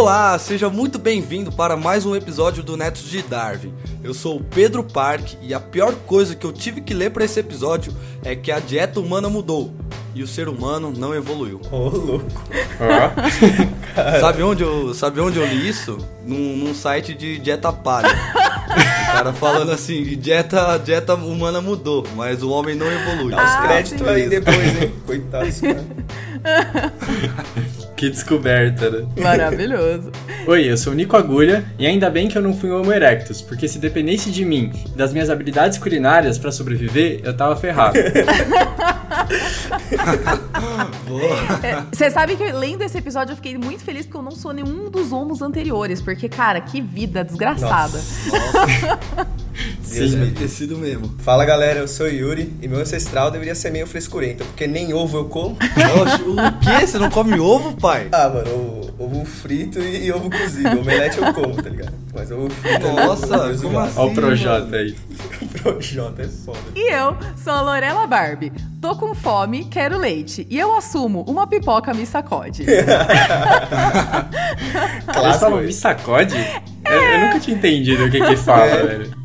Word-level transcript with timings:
Olá, 0.00 0.38
seja 0.38 0.70
muito 0.70 0.98
bem-vindo 0.98 1.52
para 1.52 1.76
mais 1.76 2.06
um 2.06 2.16
episódio 2.16 2.62
do 2.62 2.74
Netos 2.74 3.02
de 3.02 3.20
Darwin. 3.20 3.70
Eu 4.02 4.14
sou 4.14 4.36
o 4.38 4.42
Pedro 4.42 4.82
Park 4.82 5.34
e 5.42 5.52
a 5.52 5.60
pior 5.60 5.94
coisa 6.06 6.34
que 6.34 6.46
eu 6.46 6.54
tive 6.54 6.80
que 6.80 6.94
ler 6.94 7.10
para 7.10 7.22
esse 7.22 7.38
episódio 7.38 7.94
é 8.24 8.34
que 8.34 8.50
a 8.50 8.58
dieta 8.58 8.98
humana 8.98 9.28
mudou 9.28 9.74
e 10.14 10.22
o 10.22 10.26
ser 10.26 10.48
humano 10.48 10.90
não 10.90 11.14
evoluiu. 11.14 11.60
Ô, 11.70 11.90
louco. 11.90 12.26
Sabe 14.22 14.42
onde 14.42 14.62
eu, 14.62 14.94
sabe 14.94 15.20
onde 15.20 15.38
eu 15.38 15.44
li 15.44 15.68
isso? 15.68 15.98
Num, 16.24 16.56
num 16.56 16.74
site 16.74 17.12
de 17.12 17.38
dieta 17.38 17.70
palha. 17.70 18.08
O 18.08 19.12
cara 19.12 19.34
falando 19.34 19.70
assim, 19.70 20.16
dieta, 20.16 20.78
dieta 20.78 21.14
humana 21.14 21.60
mudou, 21.60 22.06
mas 22.16 22.42
o 22.42 22.48
homem 22.48 22.74
não 22.74 22.86
evolui. 22.90 23.32
Dá 23.32 23.44
os 23.44 23.66
créditos 23.66 24.08
aí 24.08 24.30
depois, 24.30 24.82
hein? 24.82 24.94
Coitados, 25.04 25.60
cara. 25.60 25.84
Que 28.00 28.08
descoberta, 28.08 28.88
né? 28.88 29.06
Maravilhoso. 29.18 30.10
Oi, 30.46 30.64
eu 30.64 30.76
sou 30.78 30.94
o 30.94 30.96
Nico 30.96 31.18
Agulha 31.18 31.62
e 31.78 31.86
ainda 31.86 32.08
bem 32.08 32.28
que 32.28 32.38
eu 32.38 32.40
não 32.40 32.56
fui 32.56 32.70
um 32.70 32.80
Homo 32.80 32.90
erectus, 32.90 33.42
porque 33.42 33.68
se 33.68 33.78
dependesse 33.78 34.30
de 34.30 34.42
mim 34.42 34.72
e 34.86 34.96
das 34.96 35.12
minhas 35.12 35.28
habilidades 35.28 35.76
culinárias 35.76 36.38
pra 36.38 36.50
sobreviver, 36.50 37.20
eu 37.22 37.36
tava 37.36 37.54
ferrado. 37.56 37.98
Você 41.92 42.10
sabe 42.10 42.36
que 42.36 42.44
lendo 42.52 42.82
esse 42.82 42.98
episódio 42.98 43.32
eu 43.32 43.36
fiquei 43.36 43.56
muito 43.56 43.82
feliz 43.82 44.04
porque 44.06 44.18
eu 44.18 44.22
não 44.22 44.30
sou 44.32 44.52
nenhum 44.52 44.90
dos 44.90 45.12
homos 45.12 45.42
anteriores. 45.42 46.00
Porque, 46.00 46.28
cara, 46.28 46.60
que 46.60 46.80
vida 46.80 47.24
desgraçada. 47.24 48.00
Deus 49.92 50.12
Sim. 50.12 50.16
me 50.18 50.30
ter 50.30 50.48
sido 50.48 50.78
mesmo. 50.78 51.12
Fala 51.18 51.44
galera, 51.44 51.80
eu 51.80 51.88
sou 51.88 52.06
o 52.06 52.08
Yuri 52.08 52.54
e 52.62 52.68
meu 52.68 52.80
ancestral 52.80 53.30
deveria 53.30 53.54
ser 53.54 53.70
meio 53.70 53.86
frescurento, 53.86 54.44
porque 54.44 54.66
nem 54.66 54.94
ovo 54.94 55.18
eu 55.18 55.24
como. 55.26 55.56
Oxe, 55.56 56.22
o 56.22 56.36
quê? 56.60 56.86
Você 56.86 56.98
não 56.98 57.10
come 57.10 57.38
ovo, 57.40 57.74
pai? 57.76 58.08
Ah, 58.12 58.28
mano, 58.28 58.50
o- 58.50 58.90
ovo 58.98 59.24
frito 59.24 59.80
e, 59.80 60.06
e 60.06 60.12
ovo 60.12 60.30
cozido. 60.30 60.78
Omelete 60.80 61.18
eu 61.18 61.34
como, 61.34 61.54
tá 61.60 61.68
ligado? 61.68 61.92
Mas 62.14 62.30
ovo 62.30 62.48
frito 62.50 62.86
é 62.86 62.92
Nossa, 62.92 63.38
Deus 63.48 63.62
como 63.62 63.78
assim? 63.80 63.98
Olha 63.98 64.10
o 64.10 64.14
Projota 64.14 64.76
aí. 64.76 64.96
Projota 65.62 66.22
é 66.22 66.28
foda. 66.28 66.58
E 66.76 66.92
eu 66.94 67.16
sou 67.42 67.52
a 67.52 67.60
Lorela 67.60 68.06
Barbie. 68.06 68.52
Tô 68.80 68.94
com 68.96 69.14
fome, 69.20 69.64
quero 69.66 69.98
leite. 69.98 70.46
E 70.50 70.58
eu 70.58 70.74
assumo, 70.76 71.24
uma 71.28 71.46
pipoca 71.46 71.92
me 71.94 72.06
sacode. 72.06 72.64
Clássico. 75.12 75.56
me 75.56 75.72
sacode? 75.72 76.34
Eu, 76.84 76.92
eu 77.02 77.20
nunca 77.26 77.40
tinha 77.40 77.56
entendido 77.56 78.04
o 78.06 78.10
que 78.10 78.20
que 78.20 78.36
fala, 78.36 78.64
É. 78.66 78.86
velho. 78.86 79.19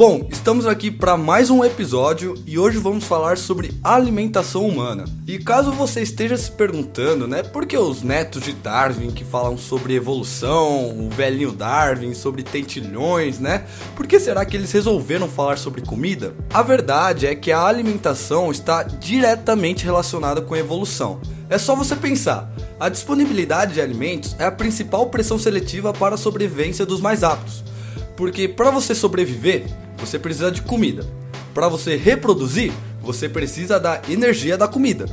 Bom, 0.00 0.26
estamos 0.30 0.66
aqui 0.66 0.90
para 0.90 1.14
mais 1.18 1.50
um 1.50 1.62
episódio 1.62 2.34
e 2.46 2.58
hoje 2.58 2.78
vamos 2.78 3.04
falar 3.04 3.36
sobre 3.36 3.70
alimentação 3.84 4.66
humana. 4.66 5.04
E 5.26 5.38
caso 5.38 5.70
você 5.72 6.00
esteja 6.00 6.38
se 6.38 6.50
perguntando, 6.50 7.28
né, 7.28 7.42
por 7.42 7.66
que 7.66 7.76
os 7.76 8.02
netos 8.02 8.44
de 8.44 8.54
Darwin 8.54 9.10
que 9.10 9.26
falam 9.26 9.58
sobre 9.58 9.94
evolução, 9.94 10.98
o 10.98 11.10
velhinho 11.10 11.52
Darwin, 11.52 12.14
sobre 12.14 12.42
tentilhões, 12.42 13.38
né? 13.38 13.66
Por 13.94 14.06
que 14.06 14.18
será 14.18 14.42
que 14.46 14.56
eles 14.56 14.72
resolveram 14.72 15.28
falar 15.28 15.58
sobre 15.58 15.82
comida? 15.82 16.34
A 16.48 16.62
verdade 16.62 17.26
é 17.26 17.34
que 17.34 17.52
a 17.52 17.62
alimentação 17.62 18.50
está 18.50 18.82
diretamente 18.82 19.84
relacionada 19.84 20.40
com 20.40 20.54
a 20.54 20.58
evolução. 20.58 21.20
É 21.50 21.58
só 21.58 21.76
você 21.76 21.94
pensar. 21.94 22.50
A 22.78 22.88
disponibilidade 22.88 23.74
de 23.74 23.82
alimentos 23.82 24.34
é 24.38 24.46
a 24.46 24.50
principal 24.50 25.10
pressão 25.10 25.38
seletiva 25.38 25.92
para 25.92 26.14
a 26.14 26.18
sobrevivência 26.18 26.86
dos 26.86 27.02
mais 27.02 27.22
aptos. 27.22 27.68
Porque 28.20 28.46
para 28.46 28.70
você 28.70 28.94
sobreviver, 28.94 29.64
você 29.96 30.18
precisa 30.18 30.52
de 30.52 30.60
comida. 30.60 31.06
Para 31.54 31.68
você 31.68 31.96
reproduzir, 31.96 32.70
você 33.00 33.30
precisa 33.30 33.80
da 33.80 34.02
energia 34.10 34.58
da 34.58 34.68
comida. 34.68 35.06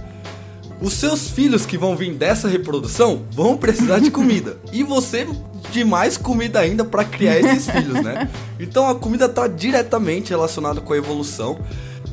Os 0.82 0.92
seus 0.92 1.30
filhos 1.30 1.66
que 1.66 1.78
vão 1.78 1.96
vir 1.96 2.14
dessa 2.14 2.50
reprodução 2.50 3.22
vão 3.32 3.56
precisar 3.56 4.00
de 4.00 4.12
comida. 4.12 4.58
E 4.74 4.84
você 4.84 5.26
de 5.72 5.86
mais 5.86 6.18
comida 6.18 6.60
ainda 6.60 6.84
para 6.84 7.06
criar 7.06 7.40
esses 7.40 7.70
filhos, 7.70 8.04
né? 8.04 8.30
Então 8.60 8.86
a 8.90 8.94
comida 8.94 9.24
está 9.26 9.48
diretamente 9.48 10.32
relacionada 10.32 10.82
com 10.82 10.92
a 10.92 10.98
evolução. 10.98 11.58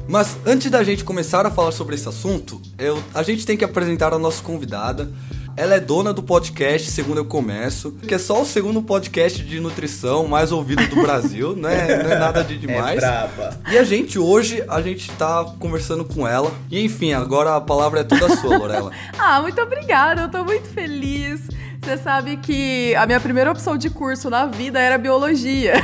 Mas 0.06 0.36
antes 0.46 0.70
da 0.70 0.84
gente 0.84 1.02
começar 1.02 1.44
a 1.44 1.50
falar 1.50 1.72
sobre 1.72 1.96
esse 1.96 2.08
assunto, 2.08 2.62
eu- 2.78 3.02
a 3.12 3.24
gente 3.24 3.44
tem 3.44 3.56
que 3.56 3.64
apresentar 3.64 4.14
a 4.14 4.18
nossa 4.18 4.40
convidada. 4.44 5.10
Ela 5.56 5.76
é 5.76 5.80
dona 5.80 6.12
do 6.12 6.20
podcast 6.20 6.90
Segundo 6.90 7.18
Eu 7.18 7.24
Começo, 7.24 7.92
que 7.92 8.12
é 8.12 8.18
só 8.18 8.42
o 8.42 8.44
segundo 8.44 8.82
podcast 8.82 9.40
de 9.40 9.60
nutrição 9.60 10.26
mais 10.26 10.50
ouvido 10.50 10.84
do 10.88 10.96
Brasil, 10.96 11.54
não 11.54 11.68
é, 11.68 12.02
não 12.02 12.10
é 12.10 12.18
nada 12.18 12.42
de 12.42 12.58
demais. 12.58 12.96
É 12.96 13.00
braba. 13.00 13.60
E 13.70 13.78
a 13.78 13.84
gente 13.84 14.18
hoje, 14.18 14.64
a 14.68 14.82
gente 14.82 15.08
tá 15.12 15.44
conversando 15.60 16.04
com 16.04 16.26
ela. 16.26 16.52
E 16.68 16.84
enfim, 16.84 17.12
agora 17.12 17.54
a 17.54 17.60
palavra 17.60 18.00
é 18.00 18.04
toda 18.04 18.34
sua, 18.34 18.58
Lorela. 18.58 18.90
ah, 19.16 19.40
muito 19.42 19.60
obrigada. 19.60 20.22
Eu 20.22 20.28
tô 20.28 20.42
muito 20.42 20.68
feliz. 20.68 21.40
Você 21.84 21.98
sabe 21.98 22.38
que 22.38 22.94
a 22.94 23.04
minha 23.04 23.20
primeira 23.20 23.50
opção 23.50 23.76
de 23.76 23.90
curso 23.90 24.30
na 24.30 24.46
vida 24.46 24.80
era 24.80 24.96
biologia. 24.96 25.74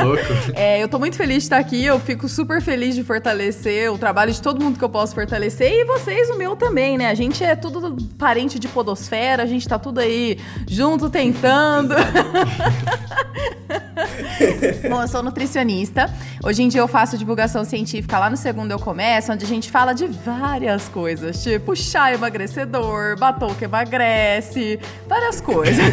Ô, 0.00 0.04
louco. 0.06 0.22
É, 0.54 0.80
eu 0.82 0.88
tô 0.88 0.98
muito 0.98 1.16
feliz 1.16 1.38
de 1.38 1.42
estar 1.42 1.58
aqui, 1.58 1.84
eu 1.84 1.98
fico 1.98 2.28
super 2.28 2.62
feliz 2.62 2.94
de 2.94 3.02
fortalecer 3.02 3.92
o 3.92 3.98
trabalho 3.98 4.32
de 4.32 4.40
todo 4.40 4.62
mundo 4.62 4.78
que 4.78 4.84
eu 4.84 4.88
posso 4.88 5.14
fortalecer 5.14 5.72
e 5.72 5.84
vocês, 5.84 6.30
o 6.30 6.38
meu 6.38 6.54
também, 6.54 6.96
né? 6.96 7.10
A 7.10 7.14
gente 7.14 7.42
é 7.42 7.56
tudo 7.56 7.96
parente 8.16 8.58
de 8.58 8.68
podosfera, 8.68 9.42
a 9.42 9.46
gente 9.46 9.66
tá 9.68 9.78
tudo 9.78 9.98
aí 9.98 10.38
junto 10.68 11.10
tentando. 11.10 11.94
Bom, 14.88 15.02
eu 15.02 15.08
sou 15.08 15.22
nutricionista. 15.22 16.12
Hoje 16.44 16.62
em 16.62 16.68
dia 16.68 16.80
eu 16.80 16.88
faço 16.88 17.16
divulgação 17.16 17.64
científica 17.64 18.18
lá 18.18 18.30
no 18.30 18.36
Segundo 18.36 18.70
Eu 18.70 18.78
Começo, 18.78 19.32
onde 19.32 19.44
a 19.44 19.48
gente 19.48 19.70
fala 19.70 19.92
de 19.92 20.06
várias 20.06 20.88
coisas, 20.88 21.42
tipo 21.42 21.74
chá 21.76 22.12
emagrecedor, 22.12 23.18
batom 23.18 23.54
que 23.54 23.64
emagrece, 23.64 24.78
várias 25.06 25.40
coisas. 25.40 25.84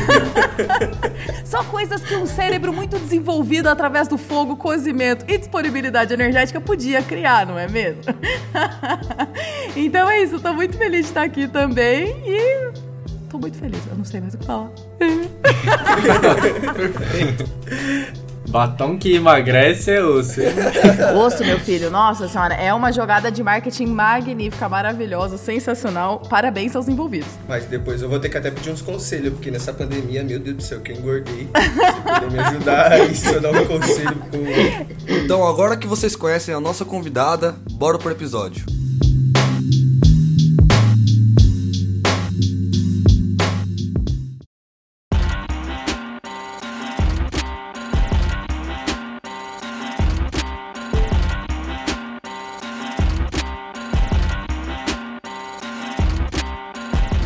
Só 1.45 1.63
coisas 1.63 2.01
que 2.01 2.15
um 2.15 2.25
cérebro 2.25 2.73
muito 2.73 2.97
desenvolvido 2.99 3.67
através 3.67 4.07
do 4.07 4.17
fogo, 4.17 4.55
cozimento 4.55 5.25
e 5.27 5.37
disponibilidade 5.37 6.13
energética 6.13 6.59
podia 6.59 7.01
criar, 7.01 7.45
não 7.45 7.57
é 7.57 7.67
mesmo? 7.67 8.01
então 9.75 10.09
é 10.09 10.23
isso, 10.23 10.39
tô 10.39 10.53
muito 10.53 10.77
feliz 10.77 11.01
de 11.01 11.07
estar 11.07 11.23
aqui 11.23 11.47
também 11.47 12.15
e 12.25 12.71
tô 13.29 13.37
muito 13.37 13.57
feliz, 13.57 13.81
eu 13.87 13.95
não 13.95 14.05
sei 14.05 14.21
mais 14.21 14.33
o 14.33 14.37
que 14.37 14.45
falar. 14.45 14.71
Batom 18.47 18.97
que 18.97 19.15
emagrece 19.15 19.91
é 19.91 20.01
osso. 20.01 20.39
hein? 20.39 20.47
Osso, 21.17 21.43
meu 21.43 21.59
filho, 21.59 21.91
nossa 21.91 22.25
senhora, 22.27 22.53
é 22.53 22.73
uma 22.73 22.89
jogada 22.91 23.29
de 23.29 23.43
marketing 23.43 23.87
magnífica, 23.87 24.69
maravilhosa, 24.69 25.37
sensacional. 25.37 26.19
Parabéns 26.29 26.73
aos 26.73 26.87
envolvidos. 26.87 27.27
Mas 27.49 27.65
depois 27.65 28.01
eu 28.01 28.07
vou 28.07 28.17
ter 28.19 28.29
que 28.29 28.37
até 28.37 28.49
pedir 28.51 28.69
uns 28.69 28.81
conselhos, 28.81 29.33
porque 29.33 29.51
nessa 29.51 29.73
pandemia, 29.73 30.23
meu 30.23 30.39
Deus 30.39 30.55
do 30.55 30.63
céu, 30.63 30.79
que 30.79 30.93
eu 30.93 30.97
engordei. 30.97 31.49
Se 31.53 32.01
puder 32.01 32.31
me 32.31 32.39
ajudar 32.39 32.91
aí, 32.93 33.13
se 33.13 33.33
eu 33.33 33.41
dar 33.41 33.51
um 33.51 33.65
conselho 33.65 34.15
pro. 34.31 34.45
Então, 35.17 35.45
agora 35.45 35.75
que 35.75 35.87
vocês 35.87 36.15
conhecem 36.15 36.55
a 36.55 36.59
nossa 36.59 36.85
convidada, 36.85 37.55
bora 37.71 37.97
pro 37.97 38.11
episódio. 38.11 38.63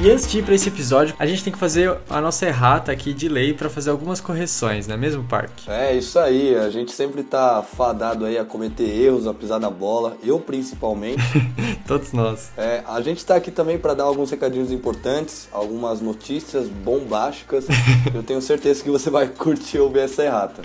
E 0.02 0.10
antes 0.10 0.32
de 0.32 0.40
ir 0.40 0.44
pra 0.44 0.56
esse 0.56 0.70
episódio, 0.70 1.14
a 1.20 1.26
gente 1.26 1.44
tem 1.44 1.52
que 1.52 1.60
fazer 1.60 1.94
a 2.10 2.22
nossa 2.22 2.46
errata 2.46 2.90
aqui 2.90 3.14
de 3.14 3.28
lei 3.28 3.54
pra 3.54 3.70
fazer 3.70 3.90
algumas 3.90 4.22
correções, 4.22 4.88
não 4.88 4.96
é 4.96 4.98
mesmo, 4.98 5.26
Park? 5.26 5.52
É, 5.68 5.94
isso 5.94 6.18
aí. 6.18 6.56
A 6.56 6.70
gente 6.70 6.94
sempre 6.94 7.22
tá 7.22 7.62
fadado 7.62 8.24
aí 8.24 8.38
a 8.38 8.46
cometer 8.46 8.86
erros, 8.86 9.28
a 9.28 9.34
pisar 9.34 9.60
na 9.60 9.70
bola. 9.70 10.16
Eu, 10.24 10.40
principalmente. 10.40 11.22
Todos 11.86 12.14
nós. 12.14 12.50
É, 12.56 12.82
a 12.88 13.02
gente 13.02 13.26
tá 13.26 13.36
aqui 13.36 13.52
também 13.52 13.78
para 13.78 13.94
dar 13.94 14.06
alguns 14.06 14.32
recadinhos 14.32 14.72
importantes, 14.72 15.50
algumas 15.52 16.00
notícias 16.00 16.70
bombásticas. 16.70 17.68
Eu 18.16 18.24
tenho 18.24 18.42
certeza 18.42 18.82
que 18.82 18.90
você 18.90 19.10
vai 19.10 19.28
curtir 19.28 19.80
ouvir 19.80 20.00
essa 20.00 20.24
errata. 20.24 20.62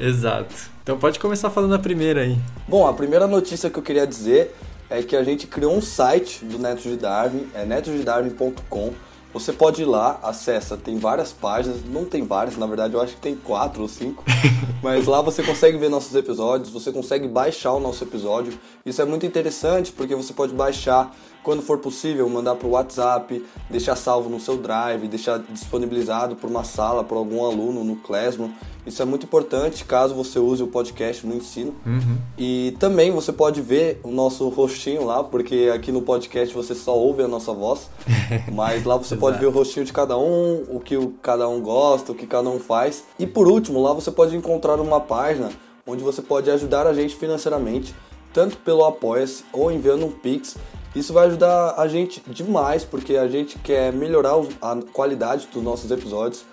Exato. 0.00 0.54
Então 0.82 0.96
pode 0.96 1.18
começar 1.18 1.50
falando 1.50 1.74
a 1.74 1.78
primeira 1.78 2.22
aí. 2.22 2.38
Bom, 2.66 2.86
a 2.86 2.94
primeira 2.94 3.26
notícia 3.26 3.68
que 3.68 3.78
eu 3.78 3.82
queria 3.82 4.06
dizer 4.06 4.56
é 4.90 5.02
que 5.02 5.16
a 5.16 5.22
gente 5.22 5.46
criou 5.46 5.74
um 5.74 5.82
site 5.82 6.44
do 6.44 6.58
Netos 6.58 6.84
de 6.84 6.96
Darwin, 6.96 7.48
é 7.54 7.64
netosdedarwin.com. 7.64 8.92
Você 9.32 9.52
pode 9.52 9.82
ir 9.82 9.84
lá, 9.84 10.18
acessa, 10.22 10.74
tem 10.76 10.98
várias 10.98 11.32
páginas, 11.32 11.84
não 11.84 12.06
tem 12.06 12.26
várias, 12.26 12.56
na 12.56 12.66
verdade 12.66 12.94
eu 12.94 13.00
acho 13.00 13.14
que 13.14 13.20
tem 13.20 13.36
quatro 13.36 13.82
ou 13.82 13.88
cinco, 13.88 14.24
mas 14.82 15.06
lá 15.06 15.20
você 15.20 15.42
consegue 15.42 15.76
ver 15.76 15.90
nossos 15.90 16.14
episódios, 16.14 16.70
você 16.70 16.90
consegue 16.90 17.28
baixar 17.28 17.74
o 17.74 17.80
nosso 17.80 18.02
episódio. 18.02 18.58
Isso 18.86 19.02
é 19.02 19.04
muito 19.04 19.26
interessante 19.26 19.92
porque 19.92 20.14
você 20.14 20.32
pode 20.32 20.54
baixar 20.54 21.14
quando 21.42 21.62
for 21.62 21.78
possível, 21.78 22.28
mandar 22.28 22.54
para 22.56 22.66
o 22.66 22.70
WhatsApp, 22.70 23.44
deixar 23.70 23.96
salvo 23.96 24.28
no 24.28 24.40
seu 24.40 24.56
Drive, 24.56 25.08
deixar 25.08 25.38
disponibilizado 25.38 26.36
por 26.36 26.50
uma 26.50 26.64
sala, 26.64 27.04
por 27.04 27.16
algum 27.16 27.44
aluno 27.44 27.84
no 27.84 27.96
Classroom. 27.96 28.50
Isso 28.86 29.02
é 29.02 29.04
muito 29.04 29.24
importante 29.24 29.84
caso 29.84 30.14
você 30.14 30.38
use 30.38 30.62
o 30.62 30.66
podcast 30.66 31.26
no 31.26 31.34
ensino. 31.34 31.74
Uhum. 31.84 32.16
E 32.38 32.74
também 32.78 33.10
você 33.10 33.32
pode 33.32 33.60
ver 33.60 34.00
o 34.02 34.10
nosso 34.10 34.48
rostinho 34.48 35.04
lá, 35.04 35.22
porque 35.22 35.70
aqui 35.74 35.92
no 35.92 36.00
podcast 36.00 36.54
você 36.54 36.74
só 36.74 36.96
ouve 36.96 37.22
a 37.22 37.28
nossa 37.28 37.52
voz. 37.52 37.90
Mas 38.50 38.84
lá 38.84 38.96
você 38.96 39.14
pode 39.16 39.38
ver 39.38 39.46
o 39.46 39.50
rostinho 39.50 39.84
de 39.84 39.92
cada 39.92 40.16
um, 40.16 40.64
o 40.68 40.80
que 40.80 40.96
cada 41.22 41.46
um 41.48 41.60
gosta, 41.60 42.12
o 42.12 42.14
que 42.14 42.26
cada 42.26 42.48
um 42.48 42.58
faz. 42.58 43.04
E 43.18 43.26
por 43.26 43.46
último, 43.46 43.82
lá 43.82 43.92
você 43.92 44.10
pode 44.10 44.34
encontrar 44.34 44.80
uma 44.80 45.00
página 45.00 45.50
onde 45.86 46.02
você 46.02 46.20
pode 46.20 46.50
ajudar 46.50 46.86
a 46.86 46.92
gente 46.92 47.16
financeiramente, 47.16 47.94
tanto 48.32 48.58
pelo 48.58 48.84
Apoia-se 48.84 49.44
ou 49.52 49.72
enviando 49.72 50.04
um 50.04 50.10
Pix. 50.10 50.56
Isso 50.94 51.12
vai 51.12 51.26
ajudar 51.26 51.74
a 51.76 51.86
gente 51.86 52.22
demais, 52.28 52.84
porque 52.84 53.16
a 53.16 53.28
gente 53.28 53.58
quer 53.58 53.92
melhorar 53.92 54.34
a 54.60 54.76
qualidade 54.92 55.48
dos 55.52 55.62
nossos 55.62 55.90
episódios. 55.90 56.44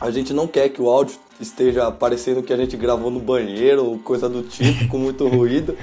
A 0.00 0.10
gente 0.10 0.32
não 0.32 0.46
quer 0.46 0.68
que 0.68 0.82
o 0.82 0.88
áudio 0.88 1.16
esteja 1.40 1.90
parecendo 1.90 2.42
que 2.42 2.52
a 2.52 2.56
gente 2.56 2.76
gravou 2.76 3.10
no 3.10 3.20
banheiro 3.20 3.84
ou 3.84 3.98
coisa 3.98 4.28
do 4.28 4.42
tipo, 4.42 4.88
com 4.88 4.98
muito 4.98 5.26
ruído. 5.28 5.76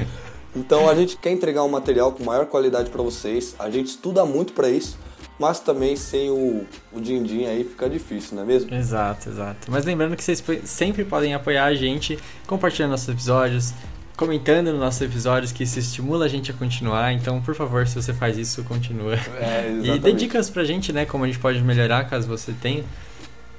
Então 0.56 0.90
a 0.90 0.96
gente 0.96 1.18
quer 1.18 1.32
entregar 1.32 1.64
um 1.64 1.70
material 1.70 2.12
com 2.12 2.24
maior 2.24 2.46
qualidade 2.46 2.90
para 2.90 3.02
vocês. 3.02 3.56
A 3.58 3.70
gente 3.70 3.88
estuda 3.88 4.26
muito 4.26 4.52
para 4.54 4.70
isso, 4.70 4.98
mas 5.40 5.60
também 5.60 5.96
sem 5.96 6.30
o, 6.30 6.66
o 6.92 7.00
din-din 7.00 7.46
aí 7.46 7.64
fica 7.64 7.90
difícil, 7.90 8.36
não 8.36 8.44
é 8.44 8.46
mesmo? 8.46 8.74
Exato, 8.74 9.30
exato. 9.30 9.72
Mas 9.72 9.86
lembrando 9.86 10.16
que 10.16 10.24
vocês 10.24 10.44
sempre 10.66 11.06
podem 11.06 11.34
apoiar 11.34 11.66
a 11.66 11.74
gente 11.74 12.20
compartilhando 12.46 12.92
nossos 12.92 13.08
episódios, 13.08 13.74
comentando 14.22 14.68
nos 14.68 14.80
nossos 14.80 15.02
episódios, 15.02 15.52
que 15.52 15.64
isso 15.64 15.80
estimula 15.80 16.26
a 16.26 16.28
gente 16.28 16.52
a 16.52 16.54
continuar. 16.54 17.12
Então, 17.12 17.42
por 17.42 17.56
favor, 17.56 17.88
se 17.88 17.96
você 17.96 18.14
faz 18.14 18.38
isso, 18.38 18.64
continua. 18.64 19.16
É, 19.16 19.74
E 19.84 19.98
dê 19.98 20.14
dicas 20.14 20.48
pra 20.48 20.64
gente, 20.64 20.94
né? 20.94 21.06
Como 21.06 21.24
a 21.24 21.28
gente 21.28 21.40
pode 21.40 21.60
melhorar 21.64 22.04
caso 22.04 22.28
você 22.28 22.54
tenha. 22.54 22.84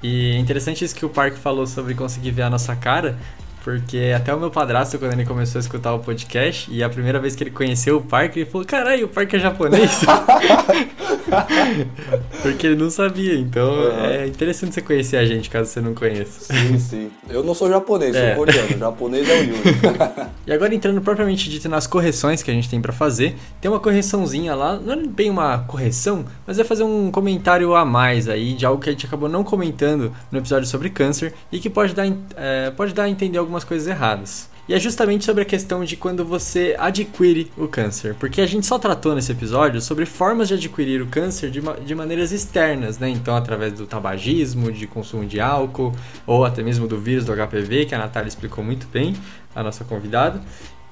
E 0.01 0.31
é 0.31 0.37
interessante 0.37 0.85
isso 0.85 0.95
que 0.95 1.05
o 1.05 1.09
Parque 1.09 1.37
falou 1.37 1.67
sobre 1.67 1.93
conseguir 1.93 2.31
ver 2.31 2.43
a 2.43 2.49
nossa 2.49 2.73
cara, 2.77 3.17
porque 3.61 4.13
até 4.15 4.33
o 4.33 4.39
meu 4.39 4.49
padrasto, 4.49 4.97
quando 4.97 5.11
ele 5.11 5.25
começou 5.25 5.59
a 5.59 5.61
escutar 5.61 5.93
o 5.93 5.99
podcast, 5.99 6.71
e 6.71 6.81
a 6.81 6.89
primeira 6.89 7.19
vez 7.19 7.35
que 7.35 7.43
ele 7.43 7.51
conheceu 7.51 7.97
o 7.97 8.01
Parque, 8.01 8.39
ele 8.39 8.49
falou: 8.49 8.65
Caralho, 8.65 9.05
o 9.05 9.09
Parque 9.09 9.35
é 9.35 9.39
japonês. 9.39 9.99
porque 12.41 12.67
ele 12.67 12.75
não 12.75 12.89
sabia. 12.89 13.35
Então 13.35 13.73
Uhum. 13.73 14.05
é 14.05 14.27
interessante 14.27 14.73
você 14.73 14.81
conhecer 14.81 15.17
a 15.17 15.25
gente, 15.25 15.49
caso 15.49 15.69
você 15.69 15.81
não 15.81 15.93
conheça. 15.93 16.53
Sim, 16.53 16.77
sim. 16.79 17.11
Eu 17.29 17.43
não 17.43 17.53
sou 17.53 17.69
japonês, 17.69 18.15
É. 18.15 18.29
sou 18.35 18.45
coreano. 18.45 18.77
japonês 18.77 19.29
é 19.29 19.33
o 19.39 19.43
Yuri. 19.43 19.63
E 20.45 20.51
agora 20.51 20.75
entrando 20.75 20.99
propriamente 21.01 21.49
dito 21.49 21.69
nas 21.69 21.87
correções 21.87 22.43
que 22.43 22.51
a 22.51 22.53
gente 22.53 22.69
tem 22.69 22.81
pra 22.81 22.91
fazer, 22.91 23.33
tem 23.61 23.71
uma 23.71 23.79
correçãozinha 23.79 24.53
lá, 24.53 24.77
não 24.77 24.93
é 24.93 24.97
bem 25.07 25.29
uma 25.29 25.59
correção, 25.59 26.25
mas 26.45 26.59
é 26.59 26.65
fazer 26.65 26.83
um 26.83 27.09
comentário 27.11 27.73
a 27.75 27.85
mais 27.85 28.27
aí 28.27 28.53
de 28.53 28.65
algo 28.65 28.81
que 28.81 28.89
a 28.89 28.91
gente 28.91 29.05
acabou 29.05 29.29
não 29.29 29.41
comentando 29.43 30.11
no 30.29 30.37
episódio 30.39 30.67
sobre 30.67 30.89
câncer 30.89 31.33
e 31.49 31.59
que 31.59 31.69
pode 31.69 31.93
dar, 31.95 32.05
é, 32.35 32.71
pode 32.71 32.93
dar 32.93 33.03
a 33.03 33.09
entender 33.09 33.37
algumas 33.37 33.63
coisas 33.63 33.87
erradas. 33.87 34.49
E 34.67 34.73
é 34.73 34.79
justamente 34.79 35.25
sobre 35.25 35.41
a 35.41 35.45
questão 35.45 35.83
de 35.83 35.97
quando 35.97 36.23
você 36.23 36.73
adquire 36.79 37.51
o 37.57 37.67
câncer, 37.67 38.15
porque 38.17 38.39
a 38.39 38.45
gente 38.45 38.65
só 38.65 38.79
tratou 38.79 39.13
nesse 39.13 39.29
episódio 39.29 39.81
sobre 39.81 40.05
formas 40.05 40.47
de 40.47 40.53
adquirir 40.53 41.01
o 41.01 41.07
câncer 41.07 41.51
de, 41.51 41.61
de 41.85 41.93
maneiras 41.93 42.31
externas, 42.31 42.97
né? 42.97 43.09
Então, 43.09 43.35
através 43.35 43.73
do 43.73 43.85
tabagismo, 43.85 44.71
de 44.71 44.87
consumo 44.87 45.25
de 45.25 45.41
álcool, 45.41 45.93
ou 46.25 46.45
até 46.45 46.63
mesmo 46.63 46.87
do 46.87 46.97
vírus 46.97 47.25
do 47.25 47.33
HPV, 47.33 47.87
que 47.87 47.93
a 47.93 47.97
Natália 47.97 48.29
explicou 48.29 48.63
muito 48.63 48.87
bem, 48.87 49.17
a 49.53 49.61
nossa 49.61 49.83
convidada. 49.83 50.41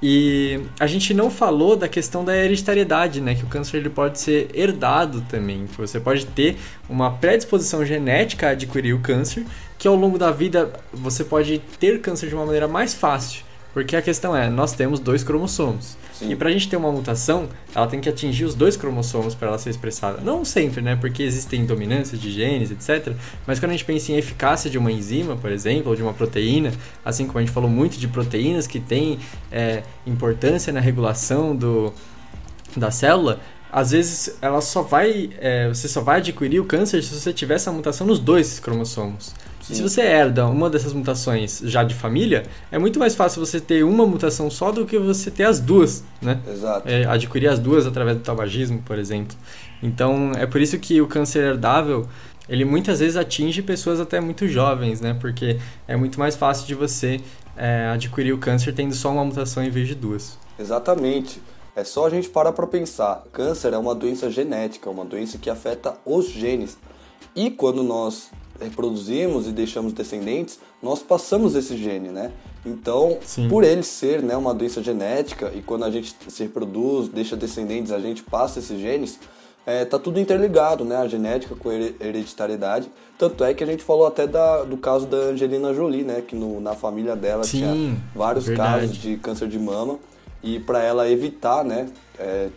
E 0.04 0.60
a 0.78 0.88
gente 0.88 1.14
não 1.14 1.30
falou 1.30 1.78
da 1.78 1.88
questão 1.88 2.26
da 2.26 2.36
hereditariedade, 2.36 3.22
né? 3.22 3.36
Que 3.36 3.44
o 3.44 3.48
câncer 3.48 3.78
ele 3.78 3.90
pode 3.90 4.20
ser 4.20 4.50
herdado 4.54 5.22
também. 5.30 5.66
Você 5.78 5.98
pode 5.98 6.26
ter 6.26 6.58
uma 6.90 7.12
predisposição 7.12 7.86
genética 7.86 8.48
a 8.48 8.50
adquirir 8.50 8.94
o 8.94 9.00
câncer, 9.00 9.46
que 9.78 9.88
ao 9.88 9.96
longo 9.96 10.18
da 10.18 10.32
vida 10.32 10.74
você 10.92 11.24
pode 11.24 11.60
ter 11.80 12.02
câncer 12.02 12.28
de 12.28 12.36
uma 12.36 12.46
maneira 12.46 12.68
mais 12.68 12.94
fácil. 12.94 13.50
Porque 13.74 13.96
a 13.96 14.02
questão 14.02 14.36
é, 14.36 14.50
nós 14.50 14.74
temos 14.74 15.00
dois 15.00 15.24
cromossomos. 15.24 15.96
Sim. 16.14 16.32
E 16.32 16.36
pra 16.36 16.52
gente 16.52 16.70
ter 16.70 16.76
uma 16.76 16.92
mutação, 16.92 17.48
ela 17.74 17.88
tem 17.88 18.02
que 18.02 18.10
atingir 18.10 18.44
os 18.44 18.54
dois 18.54 18.76
cromossomos 18.76 19.34
para 19.34 19.48
ela 19.48 19.58
ser 19.58 19.70
expressada. 19.70 20.20
Não 20.22 20.44
sempre, 20.44 20.82
né? 20.82 20.96
Porque 20.96 21.24
existem 21.24 21.66
dominâncias 21.66 22.20
de 22.20 22.32
genes, 22.32 22.70
etc. 22.70 23.14
Mas 23.48 23.60
quando 23.60 23.70
a 23.72 23.74
gente 23.74 23.86
pensa 23.86 24.12
em 24.12 24.18
eficácia 24.18 24.70
de 24.70 24.78
uma 24.78 24.92
enzima, 24.92 25.36
por 25.38 25.52
exemplo, 25.52 25.90
ou 25.90 25.96
de 25.96 26.04
uma 26.04 26.14
proteína, 26.14 26.72
assim 27.04 27.26
como 27.26 27.40
a 27.40 27.42
gente 27.42 27.54
falou 27.54 27.70
muito 27.70 27.98
de 27.98 28.08
proteínas 28.08 28.68
que 28.68 28.80
têm 28.80 29.20
é, 29.52 29.84
importância 30.06 30.74
na 30.74 30.80
regulação 30.80 31.56
do, 31.56 31.94
da 32.76 32.92
célula, 32.92 33.40
às 33.72 33.92
vezes 33.92 34.38
ela 34.42 34.60
só 34.60 34.82
vai, 34.82 35.30
é, 35.40 35.70
você 35.70 35.88
só 35.88 36.02
vai 36.02 36.18
adquirir 36.18 36.60
o 36.60 36.66
câncer 36.66 37.02
se 37.02 37.18
você 37.18 37.32
tiver 37.32 37.56
essa 37.56 37.72
mutação 37.72 38.06
nos 38.06 38.20
dois 38.20 38.60
cromossomos. 38.60 39.34
E 39.72 39.76
se 39.76 39.82
você 39.82 40.02
herda 40.02 40.46
uma 40.48 40.70
dessas 40.70 40.92
mutações 40.92 41.62
já 41.64 41.84
de 41.84 41.96
família, 41.96 42.44
é 42.72 42.78
muito 42.78 43.00
mais 43.00 43.16
fácil 43.16 43.44
você 43.44 43.60
ter 43.60 43.84
uma 43.84 44.06
mutação 44.06 44.50
só 44.50 44.72
do 44.72 44.86
que 44.86 45.00
você 45.00 45.32
ter 45.32 45.46
as 45.46 45.60
duas, 45.60 46.04
né? 46.22 46.40
Exato. 46.48 46.88
É, 46.88 47.06
adquirir 47.06 47.48
as 47.48 47.58
duas 47.58 47.88
através 47.88 48.18
do 48.18 48.24
tabagismo, 48.24 48.82
por 48.82 49.00
exemplo. 49.00 49.36
Então, 49.82 50.34
é 50.38 50.46
por 50.46 50.60
isso 50.60 50.78
que 50.78 51.02
o 51.02 51.08
câncer 51.08 51.44
herdável, 51.44 52.08
ele 52.50 52.66
muitas 52.66 53.00
vezes 53.00 53.16
atinge 53.16 53.62
pessoas 53.62 54.00
até 54.00 54.20
muito 54.20 54.48
jovens, 54.48 55.00
né? 55.00 55.16
Porque 55.20 55.58
é 55.88 55.96
muito 55.96 56.20
mais 56.20 56.36
fácil 56.36 56.68
de 56.68 56.76
você 56.76 57.22
é, 57.56 57.88
adquirir 57.94 58.34
o 58.34 58.38
câncer 58.38 58.74
tendo 58.74 58.94
só 58.94 59.10
uma 59.12 59.24
mutação 59.24 59.64
em 59.64 59.70
vez 59.70 59.88
de 59.88 59.96
duas. 59.96 60.38
Exatamente. 60.60 61.42
É 61.76 61.86
só 61.86 62.06
a 62.06 62.10
gente 62.10 62.30
parar 62.30 62.52
para 62.52 62.68
pensar. 62.68 63.24
Câncer 63.32 63.74
é 63.74 63.78
uma 63.78 63.96
doença 63.96 64.30
genética, 64.30 64.90
uma 64.90 65.06
doença 65.06 65.38
que 65.38 65.50
afeta 65.50 65.96
os 66.06 66.30
genes. 66.30 66.78
E 67.34 67.50
quando 67.50 67.82
nós 67.82 68.30
reproduzimos 68.62 69.48
e 69.48 69.52
deixamos 69.52 69.94
descendentes, 69.94 70.60
nós 70.82 71.00
passamos 71.02 71.56
esse 71.56 71.76
gene, 71.78 72.10
né? 72.10 72.32
Então, 72.66 73.18
Sim. 73.26 73.50
por 73.50 73.64
ele 73.64 73.84
ser 73.84 74.22
né, 74.22 74.36
uma 74.38 74.54
doença 74.54 74.82
genética 74.84 75.52
e 75.56 75.62
quando 75.62 75.84
a 75.86 75.90
gente 75.92 76.16
se 76.28 76.44
reproduz, 76.44 77.08
deixa 77.10 77.36
descendentes, 77.36 77.92
a 77.92 78.00
gente 78.00 78.22
passa 78.24 78.60
esses 78.60 78.80
genes, 78.80 79.20
é, 79.66 79.86
tá 79.86 79.98
tudo 80.00 80.20
interligado, 80.20 80.84
né? 80.84 80.98
A 80.98 81.08
genética 81.08 81.56
com 81.56 81.70
a 81.70 81.74
here- 81.74 81.96
hereditariedade. 82.00 82.90
Tanto 83.18 83.44
é 83.44 83.54
que 83.54 83.64
a 83.64 83.68
gente 83.68 83.84
falou 83.84 84.08
até 84.08 84.26
da, 84.26 84.64
do 84.64 84.78
caso 84.78 85.06
da 85.06 85.18
Angelina 85.18 85.74
Jolie, 85.74 86.04
né? 86.04 86.22
Que 86.28 86.36
no- 86.36 86.60
na 86.60 86.74
família 86.74 87.16
dela 87.16 87.44
Sim, 87.44 87.60
tinha 87.60 87.98
vários 88.16 88.46
verdade. 88.48 88.82
casos 88.88 88.98
de 88.98 89.18
câncer 89.18 89.48
de 89.48 89.60
mama. 89.60 90.00
E 90.44 90.60
para 90.60 90.82
ela 90.84 91.08
evitar, 91.10 91.64
né? 91.64 91.88
é, 92.18 92.50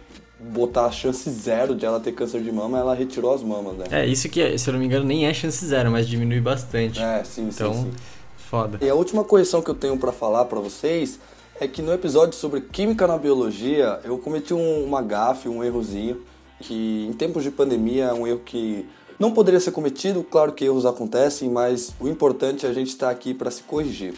botar 0.52 0.87
a 0.87 0.91
chance 0.91 1.29
zero 1.31 1.75
de 1.75 1.87
ela 1.87 1.99
ter 2.00 2.12
câncer 2.12 2.43
de 2.43 2.52
mama, 2.52 2.79
ela 2.79 2.94
retirou 2.94 3.32
as 3.32 3.43
mamas, 3.43 3.76
né? 3.76 3.87
É, 3.91 4.06
isso 4.06 4.29
que, 4.29 4.58
se 4.58 4.69
eu 4.69 4.73
não 4.73 4.81
me 4.81 4.87
engano, 4.87 5.05
nem 5.05 5.26
é 5.26 5.32
chance 5.32 5.64
zero, 5.64 5.91
mas 5.91 6.06
diminui 6.06 6.41
bastante. 6.41 7.00
É, 7.00 7.25
sim, 7.25 7.50
sim, 7.50 7.55
então, 7.55 7.75
sim. 7.75 7.91
foda. 8.37 8.79
E 8.82 8.88
a 8.88 8.94
última 8.94 9.25
correção 9.25 9.62
que 9.62 9.70
eu 9.70 9.75
tenho 9.75 9.96
para 9.96 10.12
falar 10.12 10.44
para 10.44 10.61
vocês 10.61 11.19
é 11.61 11.69
que 11.69 11.81
no 11.81 11.93
episódio 11.93 12.35
sobre 12.37 12.61
química 12.61 13.06
na 13.06 13.17
biologia, 13.17 14.00
eu 14.04 14.19
cometi 14.19 14.52
um, 14.52 14.85
uma 14.85 15.00
gafe, 15.00 15.49
um 15.49 15.62
errozinho, 15.62 16.21
que 16.61 17.07
em 17.09 17.12
tempos 17.12 17.42
de 17.42 17.50
pandemia 17.50 18.07
é 18.07 18.12
um 18.12 18.26
erro 18.26 18.40
que 18.45 18.87
não 19.19 19.33
poderia 19.33 19.61
ser 19.61 19.71
cometido, 19.71 20.25
claro 20.25 20.52
que 20.52 20.64
erros 20.64 20.85
acontecem, 20.85 21.49
mas 21.49 21.95
o 22.00 22.09
importante 22.09 22.66
é 22.66 22.69
a 22.69 22.73
gente 22.73 22.88
estar 22.88 23.11
aqui 23.11 23.33
para 23.33 23.50
se 23.50 23.62
corrigir. 23.62 24.14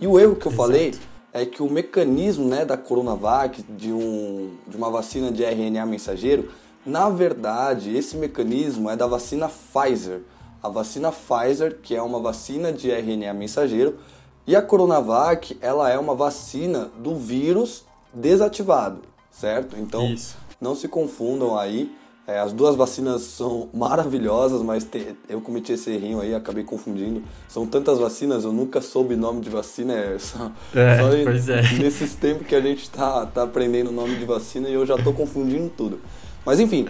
E 0.00 0.06
o 0.06 0.18
erro 0.18 0.34
que 0.34 0.46
eu 0.46 0.52
Exato. 0.52 0.68
falei 0.68 0.94
é 1.32 1.46
que 1.46 1.62
o 1.62 1.70
mecanismo 1.70 2.46
né, 2.46 2.64
da 2.64 2.76
Coronavac, 2.76 3.62
de, 3.62 3.92
um, 3.92 4.52
de 4.66 4.76
uma 4.76 4.90
vacina 4.90 5.30
de 5.30 5.44
RNA 5.44 5.86
mensageiro, 5.86 6.50
na 6.84 7.08
verdade, 7.08 7.94
esse 7.94 8.16
mecanismo 8.16 8.90
é 8.90 8.96
da 8.96 9.06
vacina 9.06 9.48
Pfizer. 9.48 10.22
A 10.62 10.68
vacina 10.68 11.12
Pfizer, 11.12 11.78
que 11.82 11.94
é 11.94 12.02
uma 12.02 12.20
vacina 12.20 12.72
de 12.72 12.90
RNA 12.90 13.32
mensageiro, 13.34 13.98
e 14.46 14.56
a 14.56 14.62
Coronavac, 14.62 15.56
ela 15.60 15.90
é 15.90 15.98
uma 15.98 16.14
vacina 16.14 16.90
do 16.98 17.14
vírus 17.14 17.84
desativado, 18.12 19.02
certo? 19.30 19.76
Então, 19.78 20.12
Isso. 20.12 20.36
não 20.60 20.74
se 20.74 20.88
confundam 20.88 21.56
aí. 21.56 21.94
É, 22.32 22.38
as 22.38 22.52
duas 22.52 22.76
vacinas 22.76 23.22
são 23.22 23.68
maravilhosas, 23.74 24.62
mas 24.62 24.84
te- 24.84 25.16
eu 25.28 25.40
cometi 25.40 25.72
esse 25.72 25.90
errinho 25.90 26.20
aí, 26.20 26.34
acabei 26.34 26.62
confundindo. 26.64 27.22
São 27.48 27.66
tantas 27.66 27.98
vacinas, 27.98 28.44
eu 28.44 28.52
nunca 28.52 28.80
soube 28.80 29.16
nome 29.16 29.40
de 29.40 29.50
vacina. 29.50 29.94
É 29.94 30.16
só, 30.20 30.50
É, 30.74 30.98
só 30.98 31.12
em- 31.14 31.24
pois 31.24 31.48
é. 31.48 31.62
nesses 31.78 32.14
tempos 32.14 32.46
que 32.46 32.54
a 32.54 32.60
gente 32.60 32.88
tá, 32.90 33.26
tá 33.26 33.42
aprendendo 33.42 33.88
o 33.88 33.92
nome 33.92 34.16
de 34.16 34.24
vacina 34.24 34.68
e 34.68 34.74
eu 34.74 34.86
já 34.86 34.96
tô 34.96 35.12
confundindo 35.12 35.70
tudo. 35.76 35.98
Mas 36.46 36.60
enfim, 36.60 36.86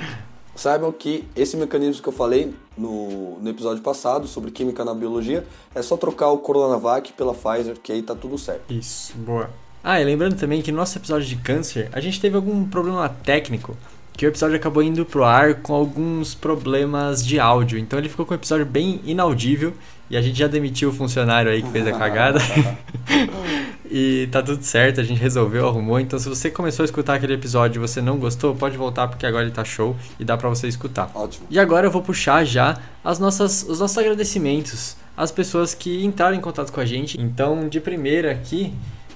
saibam 0.54 0.92
que 0.92 1.26
esse 1.34 1.56
mecanismo 1.56 2.02
que 2.02 2.08
eu 2.08 2.12
falei 2.12 2.54
no, 2.76 3.38
no 3.40 3.48
episódio 3.48 3.82
passado 3.82 4.26
sobre 4.28 4.50
química 4.50 4.84
na 4.84 4.94
biologia 4.94 5.44
é 5.74 5.80
só 5.82 5.96
trocar 5.96 6.28
o 6.30 6.38
Coronavac 6.38 7.12
pela 7.14 7.32
Pfizer, 7.34 7.76
que 7.82 7.92
aí 7.92 8.02
tá 8.02 8.14
tudo 8.14 8.36
certo. 8.36 8.72
Isso, 8.72 9.16
boa. 9.16 9.48
Ah, 9.82 10.00
e 10.00 10.04
lembrando 10.04 10.36
também 10.36 10.60
que 10.60 10.70
no 10.70 10.76
nosso 10.76 10.98
episódio 10.98 11.26
de 11.26 11.36
câncer, 11.36 11.88
a 11.92 12.00
gente 12.00 12.20
teve 12.20 12.36
algum 12.36 12.64
problema 12.68 13.08
técnico, 13.08 13.74
que 14.20 14.26
o 14.26 14.28
episódio 14.28 14.54
acabou 14.54 14.82
indo 14.82 15.06
pro 15.06 15.24
ar 15.24 15.54
com 15.62 15.72
alguns 15.72 16.34
problemas 16.34 17.26
de 17.26 17.40
áudio. 17.40 17.78
Então 17.78 17.98
ele 17.98 18.06
ficou 18.06 18.26
com 18.26 18.34
um 18.34 18.36
episódio 18.36 18.66
bem 18.66 19.00
inaudível 19.06 19.72
e 20.10 20.16
a 20.16 20.20
gente 20.20 20.38
já 20.38 20.46
demitiu 20.46 20.90
o 20.90 20.92
funcionário 20.92 21.50
aí 21.50 21.62
que 21.62 21.70
fez 21.70 21.86
a 21.86 21.92
cagada. 21.92 22.38
e 23.90 24.28
tá 24.30 24.42
tudo 24.42 24.62
certo, 24.62 25.00
a 25.00 25.02
gente 25.02 25.18
resolveu, 25.18 25.66
arrumou. 25.66 25.98
Então 25.98 26.18
se 26.18 26.28
você 26.28 26.50
começou 26.50 26.82
a 26.82 26.84
escutar 26.84 27.14
aquele 27.14 27.32
episódio 27.32 27.78
e 27.78 27.88
você 27.88 28.02
não 28.02 28.18
gostou, 28.18 28.54
pode 28.54 28.76
voltar 28.76 29.08
porque 29.08 29.24
agora 29.24 29.44
ele 29.44 29.52
tá 29.52 29.64
show 29.64 29.96
e 30.18 30.24
dá 30.24 30.36
pra 30.36 30.50
você 30.50 30.68
escutar. 30.68 31.10
Ótimo. 31.14 31.46
E 31.48 31.58
agora 31.58 31.86
eu 31.86 31.90
vou 31.90 32.02
puxar 32.02 32.44
já 32.44 32.76
as 33.02 33.18
nossas, 33.18 33.62
os 33.66 33.80
nossos 33.80 33.96
agradecimentos 33.96 34.96
as 35.16 35.32
pessoas 35.32 35.74
que 35.74 36.04
entraram 36.04 36.36
em 36.36 36.40
contato 36.40 36.70
com 36.72 36.80
a 36.80 36.84
gente. 36.84 37.18
Então, 37.18 37.68
de 37.70 37.80
primeira 37.80 38.32
aqui, 38.32 38.72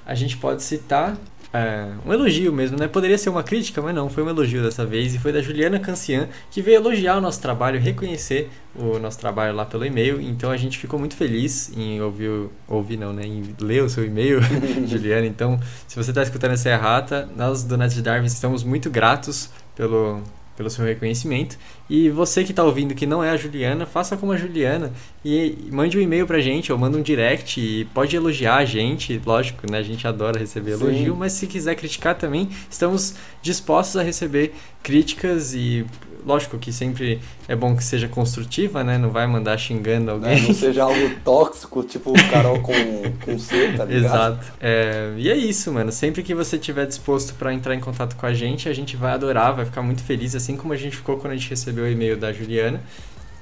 a 0.06 0.14
gente 0.14 0.36
pode 0.36 0.62
citar 0.62 1.16
é, 1.54 1.86
um 2.04 2.12
elogio 2.12 2.52
mesmo, 2.52 2.76
né? 2.76 2.88
Poderia 2.88 3.16
ser 3.16 3.30
uma 3.30 3.44
crítica, 3.44 3.80
mas 3.80 3.94
não, 3.94 4.10
foi 4.10 4.24
um 4.24 4.28
elogio 4.28 4.60
dessa 4.60 4.84
vez. 4.84 5.14
E 5.14 5.20
foi 5.20 5.32
da 5.32 5.40
Juliana 5.40 5.78
Cancian, 5.78 6.28
que 6.50 6.60
veio 6.60 6.78
elogiar 6.78 7.16
o 7.16 7.20
nosso 7.20 7.40
trabalho, 7.40 7.78
reconhecer 7.78 8.50
o 8.74 8.98
nosso 8.98 9.20
trabalho 9.20 9.54
lá 9.54 9.64
pelo 9.64 9.84
e-mail. 9.84 10.20
Então 10.20 10.50
a 10.50 10.56
gente 10.56 10.76
ficou 10.76 10.98
muito 10.98 11.14
feliz 11.14 11.70
em 11.76 12.02
ouvir, 12.02 12.48
ouvir 12.66 12.96
não, 12.96 13.12
né? 13.12 13.24
Em 13.24 13.54
ler 13.60 13.84
o 13.84 13.88
seu 13.88 14.04
e-mail, 14.04 14.40
Juliana. 14.84 15.26
Então, 15.26 15.60
se 15.86 15.94
você 15.94 16.10
está 16.10 16.24
escutando 16.24 16.54
essa 16.54 16.68
errata, 16.68 17.28
nós 17.36 17.62
do 17.62 17.76
Net 17.78 18.02
Darwin 18.02 18.26
estamos 18.26 18.64
muito 18.64 18.90
gratos 18.90 19.48
pelo, 19.76 20.22
pelo 20.56 20.70
seu 20.70 20.84
reconhecimento. 20.84 21.58
E 21.88 22.08
você 22.10 22.44
que 22.44 22.52
está 22.52 22.62
ouvindo 22.62 22.94
que 22.94 23.06
não 23.06 23.22
é 23.22 23.30
a 23.30 23.36
Juliana, 23.36 23.86
faça 23.86 24.16
como 24.16 24.32
a 24.32 24.36
Juliana 24.36 24.92
e 25.24 25.68
mande 25.70 25.98
um 25.98 26.00
e-mail 26.00 26.26
pra 26.26 26.40
gente 26.40 26.72
ou 26.72 26.78
manda 26.78 26.96
um 26.96 27.02
direct 27.02 27.60
e 27.60 27.84
pode 27.86 28.16
elogiar 28.16 28.56
a 28.56 28.64
gente, 28.64 29.20
lógico, 29.24 29.70
né? 29.70 29.78
A 29.78 29.82
gente 29.82 30.06
adora 30.06 30.38
receber 30.38 30.76
Sim. 30.76 30.84
elogio, 30.84 31.16
mas 31.16 31.32
se 31.32 31.46
quiser 31.46 31.74
criticar 31.74 32.14
também, 32.14 32.48
estamos 32.70 33.14
dispostos 33.42 33.96
a 33.96 34.02
receber 34.02 34.54
críticas 34.82 35.54
e 35.54 35.84
lógico 36.24 36.58
que 36.58 36.72
sempre 36.72 37.20
é 37.46 37.54
bom 37.54 37.76
que 37.76 37.84
seja 37.84 38.08
construtiva, 38.08 38.82
né? 38.82 38.98
Não 38.98 39.10
vai 39.10 39.26
mandar 39.26 39.58
xingando 39.58 40.06
Né? 40.06 40.12
alguém. 40.12 40.42
Não 40.48 40.54
seja 40.54 40.84
algo 40.84 41.10
tóxico, 41.24 41.82
tipo 41.82 42.10
o 42.10 42.30
Carol 42.30 42.60
com, 42.60 42.72
com 43.24 43.38
C, 43.38 43.72
tá 43.76 43.84
ligado? 43.84 44.34
Exato. 44.34 44.52
É, 44.60 45.12
e 45.16 45.30
é 45.30 45.36
isso, 45.36 45.72
mano. 45.72 45.92
Sempre 45.92 46.22
que 46.22 46.34
você 46.34 46.56
estiver 46.56 46.86
disposto 46.86 47.34
para 47.34 47.52
entrar 47.52 47.74
em 47.74 47.80
contato 47.80 48.16
com 48.16 48.26
a 48.26 48.32
gente, 48.34 48.68
a 48.68 48.72
gente 48.72 48.96
vai 48.96 49.12
adorar, 49.12 49.54
vai 49.54 49.64
ficar 49.64 49.82
muito 49.82 50.02
feliz, 50.02 50.34
assim 50.34 50.56
como 50.56 50.72
a 50.72 50.76
gente 50.76 50.96
ficou 50.96 51.16
quando 51.18 51.32
a 51.32 51.36
gente 51.36 51.50
recebeu 51.50 51.84
o 51.84 51.88
e-mail 51.88 52.16
da 52.16 52.32
Juliana. 52.32 52.80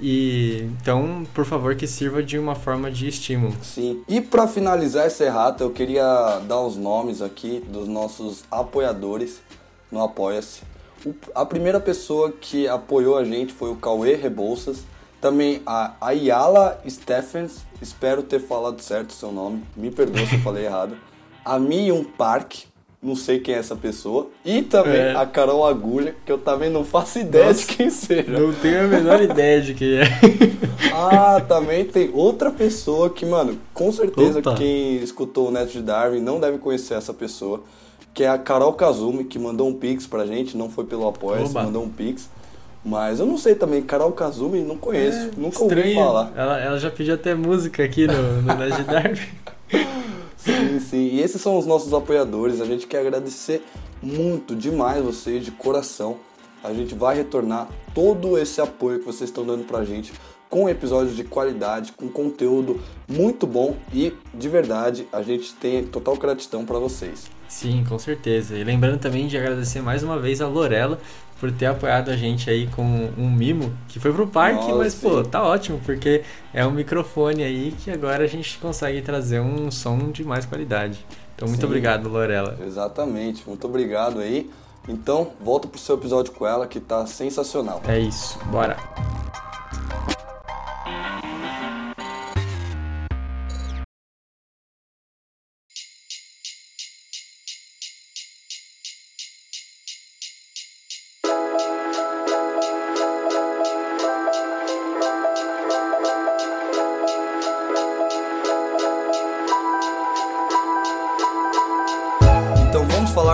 E 0.00 0.68
então, 0.80 1.24
por 1.32 1.44
favor, 1.44 1.76
que 1.76 1.86
sirva 1.86 2.22
de 2.24 2.36
uma 2.36 2.56
forma 2.56 2.90
de 2.90 3.06
estímulo. 3.06 3.54
Sim. 3.62 4.02
E 4.08 4.20
pra 4.20 4.48
finalizar 4.48 5.06
essa 5.06 5.22
errata, 5.24 5.62
eu 5.62 5.70
queria 5.70 6.40
dar 6.48 6.60
os 6.60 6.76
nomes 6.76 7.22
aqui 7.22 7.62
dos 7.68 7.86
nossos 7.86 8.42
apoiadores 8.50 9.40
no 9.92 10.02
Apoia-se. 10.02 10.62
A 11.34 11.44
primeira 11.44 11.80
pessoa 11.80 12.32
que 12.32 12.68
apoiou 12.68 13.16
a 13.16 13.24
gente 13.24 13.52
foi 13.52 13.70
o 13.70 13.76
Cauê 13.76 14.14
Rebouças. 14.14 14.78
Também 15.20 15.62
a 15.64 15.94
Ayala 16.00 16.80
Stephens, 16.88 17.58
espero 17.80 18.22
ter 18.24 18.40
falado 18.40 18.80
certo 18.82 19.10
o 19.10 19.12
seu 19.12 19.30
nome, 19.30 19.62
me 19.76 19.88
perdoe 19.90 20.26
se 20.26 20.34
eu 20.34 20.40
falei 20.40 20.64
errado. 20.64 20.96
A 21.44 21.60
Mion 21.60 22.02
Park, 22.02 22.54
não 23.00 23.14
sei 23.14 23.38
quem 23.38 23.54
é 23.54 23.58
essa 23.58 23.76
pessoa. 23.76 24.28
E 24.44 24.62
também 24.62 24.96
É. 25.00 25.14
a 25.14 25.24
Carol 25.24 25.64
Agulha, 25.64 26.16
que 26.26 26.32
eu 26.32 26.38
também 26.38 26.70
não 26.70 26.84
faço 26.84 27.20
ideia 27.20 27.46
Nossa. 27.46 27.60
de 27.60 27.66
quem 27.76 27.88
seja. 27.90 28.32
Não 28.36 28.52
tenho 28.52 28.84
a 28.84 28.88
menor 28.88 29.22
ideia 29.22 29.60
de 29.60 29.74
quem 29.74 29.98
é. 29.98 30.02
Ah, 30.94 31.40
também 31.40 31.84
tem 31.84 32.10
outra 32.12 32.50
pessoa 32.50 33.08
que, 33.08 33.24
mano, 33.24 33.58
com 33.72 33.90
certeza 33.92 34.40
Opa. 34.40 34.54
quem 34.54 34.96
escutou 34.96 35.48
o 35.48 35.50
Neto 35.52 35.70
de 35.72 35.82
Darwin 35.82 36.20
não 36.20 36.38
deve 36.40 36.58
conhecer 36.58 36.94
essa 36.94 37.14
pessoa, 37.14 37.62
que 38.14 38.24
é 38.24 38.28
a 38.28 38.36
Carol 38.38 38.72
Kazumi, 38.74 39.24
que 39.24 39.38
mandou 39.38 39.68
um 39.68 39.74
pix 39.74 40.06
pra 40.06 40.26
gente, 40.26 40.56
não 40.56 40.68
foi 40.68 40.84
pelo 40.84 41.06
apoia 41.08 41.44
Oba. 41.44 41.64
mandou 41.64 41.82
um 41.82 41.88
pix. 41.88 42.28
Mas 42.84 43.20
eu 43.20 43.26
não 43.26 43.38
sei 43.38 43.54
também, 43.54 43.80
Carol 43.80 44.10
Kazumi, 44.12 44.60
não 44.60 44.76
conheço, 44.76 45.30
nunca 45.36 45.62
ouvi 45.62 45.74
É, 45.74 45.78
Estranho. 45.78 45.94
falar. 46.04 46.32
Ela, 46.36 46.58
ela 46.60 46.78
já 46.80 46.90
pediu 46.90 47.14
até 47.14 47.32
música 47.34 47.84
aqui 47.84 48.06
no, 48.08 48.42
no 48.42 48.54
Nerd 48.58 48.82
Darwin. 48.84 49.16
Sim, 50.36 50.80
sim. 50.80 51.08
E 51.12 51.20
esses 51.20 51.40
são 51.40 51.56
os 51.56 51.66
nossos 51.66 51.92
apoiadores. 51.94 52.60
A 52.60 52.64
gente 52.64 52.86
quer 52.86 52.98
agradecer 52.98 53.64
muito 54.02 54.56
demais 54.56 55.02
vocês 55.04 55.44
de 55.44 55.52
coração. 55.52 56.16
A 56.64 56.72
gente 56.72 56.94
vai 56.94 57.14
retornar 57.16 57.68
todo 57.94 58.36
esse 58.36 58.60
apoio 58.60 58.98
que 58.98 59.04
vocês 59.06 59.30
estão 59.30 59.44
dando 59.44 59.64
pra 59.64 59.84
gente 59.84 60.12
com 60.50 60.68
episódios 60.68 61.16
de 61.16 61.24
qualidade, 61.24 61.92
com 61.92 62.08
conteúdo 62.08 62.80
muito 63.08 63.46
bom 63.46 63.74
e 63.92 64.12
de 64.34 64.48
verdade 64.50 65.08
a 65.12 65.22
gente 65.22 65.54
tem 65.54 65.82
total 65.84 66.14
gratidão 66.16 66.64
pra 66.66 66.78
vocês. 66.78 67.24
Sim, 67.52 67.84
com 67.86 67.98
certeza. 67.98 68.56
E 68.56 68.64
lembrando 68.64 68.98
também 68.98 69.26
de 69.26 69.36
agradecer 69.36 69.82
mais 69.82 70.02
uma 70.02 70.18
vez 70.18 70.40
a 70.40 70.48
Lorela 70.48 70.98
por 71.38 71.52
ter 71.52 71.66
apoiado 71.66 72.10
a 72.10 72.16
gente 72.16 72.48
aí 72.48 72.66
com 72.66 72.82
um 73.16 73.30
mimo 73.30 73.72
que 73.88 74.00
foi 74.00 74.10
pro 74.10 74.26
parque, 74.26 74.64
Nossa, 74.64 74.74
mas 74.76 74.94
pô, 74.94 75.22
tá 75.22 75.42
ótimo, 75.42 75.78
porque 75.84 76.22
é 76.52 76.66
um 76.66 76.70
microfone 76.70 77.42
aí 77.44 77.74
que 77.84 77.90
agora 77.90 78.24
a 78.24 78.26
gente 78.26 78.58
consegue 78.58 79.02
trazer 79.02 79.40
um 79.40 79.70
som 79.70 80.10
de 80.10 80.24
mais 80.24 80.46
qualidade. 80.46 81.04
Então 81.36 81.46
muito 81.46 81.60
Sim. 81.60 81.66
obrigado, 81.66 82.08
Lorela. 82.08 82.58
Exatamente. 82.66 83.46
Muito 83.46 83.66
obrigado 83.66 84.18
aí. 84.18 84.50
Então, 84.88 85.32
volta 85.38 85.68
pro 85.68 85.78
seu 85.78 85.96
episódio 85.96 86.32
com 86.32 86.46
ela 86.46 86.66
que 86.66 86.80
tá 86.80 87.06
sensacional. 87.06 87.82
É 87.86 87.98
isso, 87.98 88.38
bora. 88.50 88.76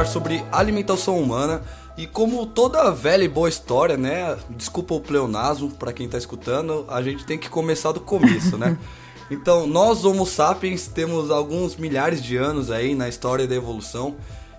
Sobre 0.09 0.45
alimentação 0.51 1.19
humana 1.19 1.63
e 1.97 2.07
como 2.07 2.47
toda 2.47 2.91
velha 2.91 3.25
e 3.25 3.29
boa 3.29 3.49
história, 3.49 3.97
né? 3.97 4.37
Desculpa 4.51 4.95
o 4.95 5.01
pleonasmo 5.01 5.71
para 5.71 5.93
quem 5.93 6.09
tá 6.09 6.17
escutando, 6.17 6.85
a 6.89 7.03
gente 7.03 7.25
tem 7.27 7.37
que 7.37 7.49
começar 7.49 7.93
do 7.93 8.01
começo, 8.01 8.57
né? 8.57 8.77
Então, 9.31 9.67
nós 9.67 10.07
Homo 10.07 10.25
sapiens 10.25 10.89
temos 10.89 11.31
alguns 11.31 11.77
milhares 11.77 12.23
de 12.23 12.39
anos 12.39 12.71
aí 12.71 12.95
na 12.95 13.11
história 13.11 13.47
da 13.47 13.55
evolução 13.55 14.17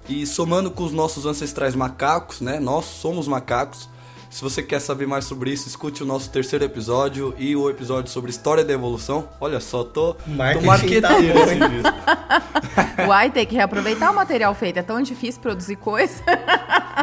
e 0.08 0.28
somando 0.28 0.70
com 0.70 0.84
os 0.84 0.92
nossos 0.92 1.26
ancestrais 1.26 1.74
macacos, 1.74 2.40
né? 2.40 2.60
Nós 2.60 2.86
somos 2.86 3.28
macacos. 3.28 3.90
Se 4.30 4.44
você 4.44 4.62
quer 4.62 4.80
saber 4.80 5.08
mais 5.08 5.26
sobre 5.26 5.52
isso, 5.52 5.68
escute 5.68 6.04
o 6.04 6.06
nosso 6.06 6.30
terceiro 6.30 6.64
episódio 6.64 7.34
e 7.38 7.56
o 7.56 7.68
episódio 7.70 8.12
sobre 8.12 8.30
história 8.30 8.64
da 8.64 8.72
evolução. 8.72 9.28
Olha 9.42 9.60
só, 9.60 9.84
tô, 9.84 10.14
tô 10.14 10.30
Marketing 10.30 10.66
marqueteiro 10.66 11.02
tá 11.08 11.16
bom. 13.04 13.08
Uai, 13.10 13.32
tem 13.32 13.46
que 13.46 13.56
reaproveitar 13.56 14.12
o 14.12 14.16
material 14.16 14.54
feito. 14.54 14.78
É 14.78 14.84
tão 14.84 15.02
difícil 15.02 15.42
produzir 15.42 15.78
coisa. 15.78 16.24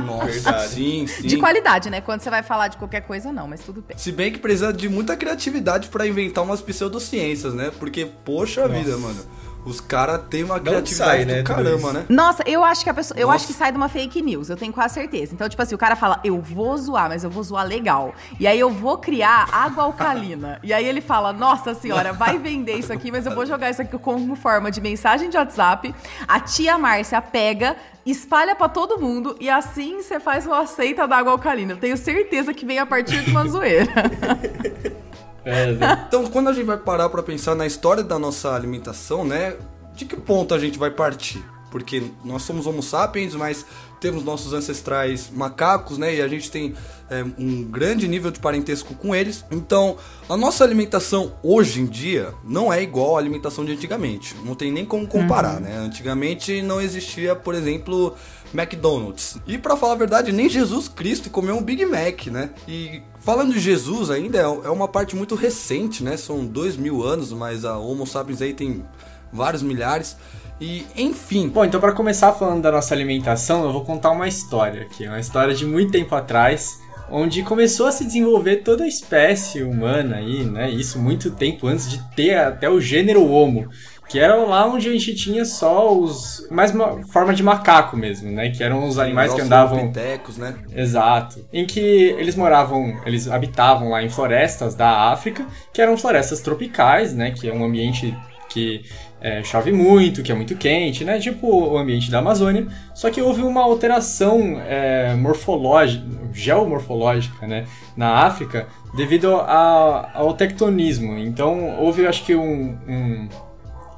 Nossa, 0.04 0.26
Verdade. 0.26 0.68
sim, 0.68 1.06
sim. 1.06 1.26
De 1.26 1.36
qualidade, 1.36 1.90
né? 1.90 2.00
Quando 2.00 2.20
você 2.20 2.30
vai 2.30 2.42
falar 2.44 2.68
de 2.68 2.76
qualquer 2.76 3.00
coisa, 3.00 3.32
não, 3.32 3.48
mas 3.48 3.60
tudo 3.60 3.82
bem. 3.82 3.98
Se 3.98 4.12
bem 4.12 4.32
que 4.32 4.38
precisa 4.38 4.72
de 4.72 4.88
muita 4.88 5.16
criatividade 5.16 5.88
pra 5.88 6.06
inventar 6.06 6.44
umas 6.44 6.60
pseudociências, 6.60 7.54
né? 7.54 7.72
Porque, 7.78 8.06
poxa 8.24 8.68
Nossa. 8.68 8.74
vida, 8.74 8.96
mano. 8.98 9.20
Os 9.66 9.80
caras 9.80 10.20
têm 10.30 10.44
uma 10.44 10.60
criatividade 10.60 10.94
sai, 10.94 11.24
do 11.24 11.32
né, 11.32 11.42
tudo 11.42 11.56
caramba, 11.56 11.92
né? 11.92 12.06
Nossa, 12.08 12.44
eu 12.46 12.62
acho 12.62 12.84
que 12.84 12.88
a 12.88 12.94
pessoa. 12.94 13.18
Eu 13.18 13.26
Nossa. 13.26 13.36
acho 13.36 13.46
que 13.48 13.52
sai 13.52 13.72
de 13.72 13.76
uma 13.76 13.88
fake 13.88 14.22
news, 14.22 14.48
eu 14.48 14.56
tenho 14.56 14.72
quase 14.72 14.94
certeza. 14.94 15.34
Então, 15.34 15.48
tipo 15.48 15.60
assim, 15.60 15.74
o 15.74 15.78
cara 15.78 15.96
fala, 15.96 16.20
eu 16.22 16.40
vou 16.40 16.76
zoar, 16.78 17.08
mas 17.08 17.24
eu 17.24 17.30
vou 17.30 17.42
zoar 17.42 17.66
legal. 17.66 18.14
E 18.38 18.46
aí 18.46 18.60
eu 18.60 18.70
vou 18.70 18.96
criar 18.98 19.48
água 19.50 19.82
alcalina. 19.82 20.60
e 20.62 20.72
aí 20.72 20.86
ele 20.86 21.00
fala, 21.00 21.32
nossa 21.32 21.74
senhora, 21.74 22.12
vai 22.12 22.38
vender 22.38 22.74
isso 22.74 22.92
aqui, 22.92 23.10
mas 23.10 23.26
eu 23.26 23.34
vou 23.34 23.44
jogar 23.44 23.68
isso 23.68 23.82
aqui 23.82 23.98
como 23.98 24.36
forma 24.36 24.70
de 24.70 24.80
mensagem 24.80 25.28
de 25.28 25.36
WhatsApp. 25.36 25.92
A 26.28 26.38
tia 26.38 26.78
Márcia 26.78 27.20
pega, 27.20 27.76
espalha 28.04 28.54
pra 28.54 28.68
todo 28.68 29.00
mundo 29.00 29.36
e 29.40 29.50
assim 29.50 30.00
você 30.00 30.20
faz 30.20 30.46
uma 30.46 30.60
aceita 30.60 31.08
da 31.08 31.16
água 31.16 31.32
alcalina. 31.32 31.72
Eu 31.72 31.78
tenho 31.78 31.96
certeza 31.96 32.54
que 32.54 32.64
vem 32.64 32.78
a 32.78 32.86
partir 32.86 33.24
de 33.24 33.30
uma 33.32 33.44
zoeira. 33.48 33.92
É, 35.46 35.72
né? 35.72 36.04
Então, 36.08 36.26
quando 36.26 36.48
a 36.48 36.52
gente 36.52 36.66
vai 36.66 36.76
parar 36.76 37.08
pra 37.08 37.22
pensar 37.22 37.54
na 37.54 37.64
história 37.66 38.02
da 38.02 38.18
nossa 38.18 38.52
alimentação, 38.52 39.24
né? 39.24 39.54
De 39.94 40.04
que 40.04 40.16
ponto 40.16 40.52
a 40.52 40.58
gente 40.58 40.76
vai 40.76 40.90
partir? 40.90 41.42
Porque 41.70 42.02
nós 42.24 42.42
somos 42.42 42.66
homo 42.66 42.82
sapiens, 42.82 43.34
mas 43.34 43.64
temos 44.00 44.24
nossos 44.24 44.52
ancestrais 44.52 45.30
macacos, 45.32 45.98
né? 45.98 46.16
E 46.16 46.20
a 46.22 46.26
gente 46.26 46.50
tem 46.50 46.74
é, 47.08 47.24
um 47.38 47.62
grande 47.62 48.08
nível 48.08 48.30
de 48.30 48.40
parentesco 48.40 48.94
com 48.94 49.14
eles. 49.14 49.44
Então, 49.50 49.96
a 50.28 50.36
nossa 50.36 50.64
alimentação 50.64 51.34
hoje 51.42 51.80
em 51.80 51.86
dia 51.86 52.34
não 52.44 52.72
é 52.72 52.82
igual 52.82 53.16
à 53.16 53.20
alimentação 53.20 53.64
de 53.64 53.72
antigamente. 53.72 54.34
Não 54.44 54.54
tem 54.54 54.72
nem 54.72 54.84
como 54.84 55.06
comparar, 55.06 55.60
né? 55.60 55.76
Antigamente 55.76 56.60
não 56.60 56.80
existia, 56.80 57.36
por 57.36 57.54
exemplo, 57.54 58.14
McDonald's. 58.52 59.38
E 59.46 59.58
pra 59.58 59.76
falar 59.76 59.92
a 59.92 59.96
verdade, 59.96 60.32
nem 60.32 60.48
Jesus 60.48 60.88
Cristo 60.88 61.30
comeu 61.30 61.56
um 61.56 61.62
Big 61.62 61.84
Mac, 61.86 62.26
né? 62.26 62.50
E 62.66 63.02
falando 63.26 63.52
de 63.52 63.58
Jesus 63.58 64.08
ainda, 64.08 64.38
é 64.38 64.42
é 64.42 64.70
uma 64.70 64.86
parte 64.86 65.16
muito 65.16 65.34
recente, 65.34 66.04
né? 66.04 66.16
São 66.16 66.46
dois 66.46 66.76
mil 66.76 67.02
anos, 67.02 67.32
mas 67.32 67.64
a 67.64 67.76
Homo 67.76 68.06
sapiens 68.06 68.40
aí 68.40 68.54
tem 68.54 68.84
vários 69.32 69.64
milhares. 69.64 70.16
E, 70.60 70.86
enfim, 70.96 71.48
Bom, 71.48 71.64
então 71.64 71.80
para 71.80 71.92
começar 71.92 72.32
falando 72.32 72.62
da 72.62 72.70
nossa 72.70 72.94
alimentação, 72.94 73.64
eu 73.64 73.72
vou 73.72 73.84
contar 73.84 74.12
uma 74.12 74.28
história 74.28 74.82
aqui, 74.82 75.06
uma 75.06 75.18
história 75.18 75.52
de 75.52 75.66
muito 75.66 75.90
tempo 75.90 76.14
atrás, 76.14 76.80
onde 77.10 77.42
começou 77.42 77.86
a 77.86 77.92
se 77.92 78.04
desenvolver 78.04 78.58
toda 78.58 78.84
a 78.84 78.88
espécie 78.88 79.62
humana 79.62 80.16
aí, 80.16 80.44
né? 80.44 80.70
Isso 80.70 80.96
muito 80.98 81.32
tempo 81.32 81.66
antes 81.66 81.90
de 81.90 81.98
ter 82.14 82.36
até 82.36 82.70
o 82.70 82.80
gênero 82.80 83.28
Homo. 83.28 83.68
Que 84.08 84.18
eram 84.18 84.48
lá 84.48 84.66
onde 84.66 84.88
a 84.88 84.92
gente 84.92 85.14
tinha 85.14 85.44
só 85.44 85.92
os. 85.92 86.46
mais 86.50 86.70
uma 86.72 87.02
forma 87.08 87.34
de 87.34 87.42
macaco 87.42 87.96
mesmo, 87.96 88.30
né? 88.30 88.50
Que 88.50 88.62
eram 88.62 88.86
os 88.86 88.98
animais 88.98 89.34
que 89.34 89.40
andavam. 89.40 89.88
Pitecos, 89.88 90.36
né? 90.36 90.54
Exato. 90.74 91.44
Em 91.52 91.66
que 91.66 91.80
eles 91.80 92.36
moravam, 92.36 93.00
eles 93.04 93.28
habitavam 93.28 93.90
lá 93.90 94.02
em 94.02 94.08
florestas 94.08 94.74
da 94.74 95.10
África, 95.10 95.44
que 95.72 95.82
eram 95.82 95.96
florestas 95.96 96.40
tropicais, 96.40 97.14
né? 97.14 97.32
Que 97.32 97.48
é 97.48 97.52
um 97.52 97.64
ambiente 97.64 98.16
que 98.48 98.84
é, 99.20 99.42
chove 99.42 99.72
muito, 99.72 100.22
que 100.22 100.30
é 100.30 100.34
muito 100.34 100.54
quente, 100.56 101.04
né? 101.04 101.18
Tipo 101.18 101.72
o 101.72 101.76
ambiente 101.76 102.08
da 102.08 102.18
Amazônia. 102.18 102.68
Só 102.94 103.10
que 103.10 103.20
houve 103.20 103.42
uma 103.42 103.62
alteração 103.62 104.60
é, 104.68 105.14
morfológica, 105.14 106.04
geomorfológica, 106.32 107.44
né? 107.46 107.66
Na 107.96 108.24
África, 108.24 108.68
devido 108.94 109.34
a, 109.34 110.10
ao 110.14 110.32
tectonismo. 110.34 111.18
Então 111.18 111.76
houve, 111.80 112.06
acho 112.06 112.24
que 112.24 112.36
um, 112.36 112.78
um 112.86 113.28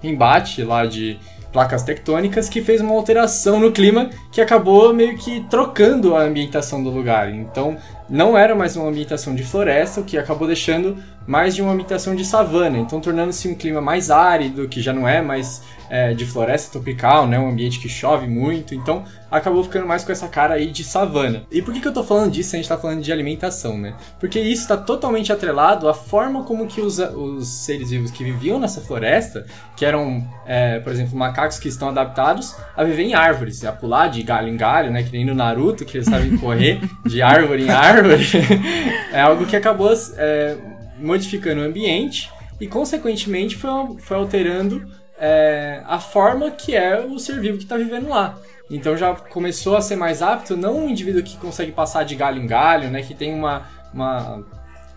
embate 0.03 0.63
lá 0.63 0.87
de 0.87 1.19
placas 1.53 1.83
tectônicas 1.83 2.49
que 2.49 2.63
fez 2.63 2.81
uma 2.81 2.95
alteração 2.95 3.59
no 3.59 3.73
clima 3.73 4.11
que 4.31 4.41
acabou 4.41 4.93
meio 4.93 5.17
que 5.17 5.45
trocando 5.49 6.15
a 6.15 6.23
ambientação 6.23 6.83
do 6.83 6.91
lugar. 6.91 7.33
Então, 7.33 7.77
não 8.09 8.37
era 8.37 8.55
mais 8.55 8.77
uma 8.77 8.89
ambientação 8.89 9.35
de 9.35 9.43
floresta, 9.43 10.01
o 10.01 10.05
que 10.05 10.19
acabou 10.19 10.47
deixando 10.47 10.97
mais 11.27 11.55
de 11.55 11.63
uma 11.63 11.73
ambientação 11.73 12.15
de 12.15 12.25
savana, 12.25 12.79
então 12.79 13.01
tornando-se 13.01 13.49
um 13.49 13.55
clima 13.55 13.81
mais 13.81 14.11
árido, 14.11 14.69
que 14.69 14.81
já 14.81 14.93
não 14.93 15.07
é 15.07 15.21
mais 15.21 15.63
é, 15.91 16.15
de 16.15 16.25
floresta 16.25 16.73
tropical, 16.73 17.27
né? 17.27 17.39
Um 17.39 17.49
ambiente 17.49 17.79
que 17.81 17.89
chove 17.89 18.27
muito, 18.27 18.75
então 18.75 19.05
acabou 19.31 19.63
ficando 19.63 19.87
mais 19.87 20.05
com 20.05 20.13
essa 20.13 20.29
cara 20.29 20.55
aí 20.55 20.71
de 20.71 20.85
savana. 20.85 21.45
E 21.51 21.61
por 21.61 21.73
que, 21.73 21.81
que 21.81 21.89
eu 21.89 21.93
tô 21.93 22.03
falando 22.03 22.33
disso 22.33 22.51
se 22.51 22.57
a 22.57 22.59
gente 22.59 22.69
tá 22.69 22.79
falando 22.79 23.03
de 23.03 23.13
alimentação, 23.13 23.79
né? 23.79 23.95
Porque 24.19 24.39
isso 24.41 24.63
está 24.63 24.77
totalmente 24.77 25.33
atrelado 25.33 25.89
à 25.89 25.95
forma 25.95 26.45
como 26.45 26.67
que 26.67 26.81
os, 26.81 26.99
os 26.99 27.49
seres 27.49 27.91
vivos 27.91 28.11
que 28.11 28.25
viviam 28.25 28.59
nessa 28.59 28.81
floresta, 28.81 29.47
que 29.77 29.85
eram, 29.85 30.27
é, 30.47 30.79
por 30.81 30.93
exemplo, 30.93 31.17
macacos 31.17 31.59
que 31.59 31.69
estão 31.69 31.89
adaptados 31.89 32.55
a 32.77 32.85
viver 32.85 33.03
em 33.03 33.15
árvores, 33.15 33.65
a 33.65 33.73
pular 33.73 34.09
de 34.09 34.23
galho 34.23 34.49
em 34.49 34.57
galho, 34.57 34.91
né? 34.91 35.03
Que 35.03 35.13
nem 35.13 35.25
no 35.25 35.35
Naruto, 35.35 35.85
que 35.85 35.99
eles 35.99 36.09
sabem 36.09 36.37
correr 36.39 36.81
de 37.07 37.23
árvore 37.23 37.65
em 37.65 37.71
árvore. 37.71 38.25
é 39.13 39.21
algo 39.21 39.47
que 39.47 39.57
acabou 39.57 39.93
é, 40.17 40.57
modificando 40.99 41.61
o 41.61 41.65
ambiente 41.65 42.31
e, 42.61 42.67
consequentemente, 42.67 43.57
foi, 43.57 43.71
foi 43.99 44.17
alterando 44.17 44.87
é, 45.19 45.83
a 45.87 45.99
forma 45.99 46.51
que 46.51 46.75
é 46.75 47.01
o 47.01 47.19
ser 47.19 47.41
vivo 47.41 47.59
que 47.59 47.65
está 47.65 47.77
vivendo 47.77 48.09
lá. 48.09 48.39
Então 48.71 48.97
já 48.97 49.15
começou 49.15 49.77
a 49.77 49.81
ser 49.81 49.97
mais 49.97 50.23
apto, 50.23 50.57
não 50.57 50.85
um 50.85 50.89
indivíduo 50.89 51.23
que 51.23 51.37
consegue 51.37 51.73
passar 51.73 52.05
de 52.05 52.15
galho 52.15 52.41
em 52.41 52.47
galho, 52.47 52.91
né, 52.91 53.03
que 53.03 53.15
tem 53.15 53.35
uma, 53.35 53.63
uma 53.93 54.45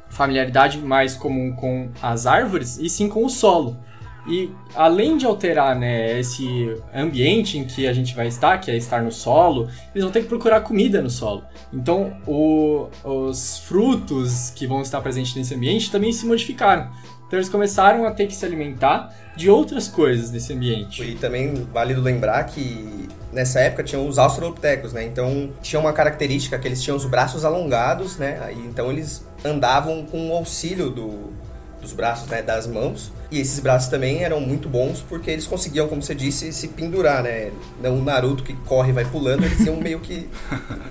familiaridade 0.09 0.77
mais 0.77 1.15
comum 1.15 1.55
com 1.55 1.89
as 2.01 2.27
árvores, 2.27 2.77
e 2.77 2.89
sim 2.89 3.07
com 3.07 3.25
o 3.25 3.29
solo. 3.29 3.77
E 4.27 4.51
além 4.75 5.17
de 5.17 5.25
alterar 5.25 5.75
né, 5.75 6.19
esse 6.19 6.75
ambiente 6.93 7.57
em 7.57 7.65
que 7.65 7.87
a 7.87 7.93
gente 7.93 8.13
vai 8.13 8.27
estar, 8.27 8.59
que 8.59 8.69
é 8.69 8.77
estar 8.77 9.01
no 9.01 9.11
solo, 9.11 9.67
eles 9.95 10.03
vão 10.03 10.11
ter 10.11 10.21
que 10.21 10.27
procurar 10.27 10.61
comida 10.61 11.01
no 11.01 11.09
solo. 11.09 11.43
Então, 11.73 12.15
o, 12.27 12.87
os 13.03 13.57
frutos 13.59 14.51
que 14.51 14.67
vão 14.67 14.81
estar 14.81 15.01
presentes 15.01 15.33
nesse 15.33 15.55
ambiente 15.55 15.89
também 15.89 16.11
se 16.11 16.27
modificaram. 16.27 16.91
Então, 17.25 17.39
eles 17.39 17.49
começaram 17.49 18.05
a 18.05 18.11
ter 18.11 18.27
que 18.27 18.35
se 18.35 18.45
alimentar 18.45 19.11
de 19.35 19.49
outras 19.49 19.87
coisas 19.87 20.29
desse 20.29 20.53
ambiente. 20.53 21.03
E 21.03 21.15
também 21.15 21.53
válido 21.71 22.01
lembrar 22.01 22.43
que 22.45 23.07
nessa 23.31 23.59
época 23.59 23.83
tinham 23.83 24.07
os 24.07 24.19
australopitecos, 24.19 24.93
né? 24.93 25.03
Então 25.03 25.49
tinha 25.61 25.79
uma 25.79 25.93
característica 25.93 26.57
que 26.59 26.67
eles 26.67 26.81
tinham 26.81 26.97
os 26.97 27.05
braços 27.05 27.45
alongados, 27.45 28.17
né? 28.17 28.51
então 28.65 28.91
eles 28.91 29.25
andavam 29.43 30.05
com 30.05 30.29
o 30.29 30.33
auxílio 30.33 30.89
do, 30.89 31.33
dos 31.81 31.93
braços, 31.93 32.27
né, 32.29 32.41
das 32.41 32.67
mãos. 32.67 33.11
E 33.31 33.39
esses 33.39 33.59
braços 33.59 33.89
também 33.89 34.23
eram 34.23 34.39
muito 34.39 34.67
bons 34.67 35.03
porque 35.07 35.31
eles 35.31 35.47
conseguiam, 35.47 35.87
como 35.87 36.01
você 36.01 36.13
disse, 36.13 36.51
se 36.51 36.67
pendurar, 36.67 37.23
né? 37.23 37.51
Não 37.81 37.97
o 37.97 38.03
Naruto 38.03 38.43
que 38.43 38.53
corre 38.53 38.89
e 38.89 38.93
vai 38.93 39.05
pulando, 39.05 39.45
eles 39.45 39.59
iam 39.61 39.77
meio 39.77 39.99
que, 39.99 40.29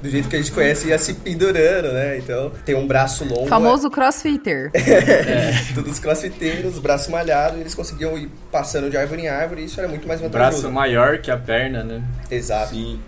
do 0.02 0.08
jeito 0.08 0.28
que 0.28 0.36
a 0.36 0.38
gente 0.38 0.50
conhece, 0.52 0.88
ia 0.88 0.98
se 0.98 1.14
pendurando, 1.14 1.92
né? 1.92 2.18
Então, 2.18 2.50
tem 2.64 2.74
um 2.74 2.86
braço 2.86 3.24
longo. 3.24 3.46
Famoso 3.46 3.86
é... 3.86 3.90
crossfitter. 3.90 4.70
é, 4.74 5.52
todos 5.74 5.92
os 5.92 5.98
crossfitteiros, 5.98 6.78
braço 6.78 7.10
malhado, 7.10 7.58
eles 7.58 7.74
conseguiam 7.74 8.16
ir 8.16 8.30
passando 8.50 8.90
de 8.90 8.96
árvore 8.96 9.22
em 9.22 9.28
árvore 9.28 9.62
e 9.62 9.64
isso 9.66 9.78
era 9.78 9.88
muito 9.88 10.08
mais 10.08 10.20
vantajoso. 10.20 10.62
Braço 10.62 10.74
maior 10.74 11.18
que 11.18 11.30
a 11.30 11.36
perna, 11.36 11.84
né? 11.84 12.02
Exato. 12.30 12.74
Sim. 12.74 13.00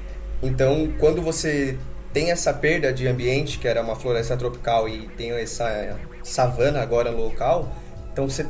Então, 0.42 0.92
quando 0.98 1.22
você 1.22 1.78
tem 2.12 2.30
essa 2.30 2.52
perda 2.52 2.92
de 2.92 3.08
ambiente, 3.08 3.58
que 3.58 3.66
era 3.66 3.80
uma 3.80 3.96
floresta 3.96 4.36
tropical, 4.36 4.88
e 4.88 5.08
tem 5.16 5.30
essa 5.32 5.96
savana 6.22 6.80
agora 6.80 7.10
no 7.10 7.22
local, 7.22 7.72
então 8.12 8.28
você 8.28 8.46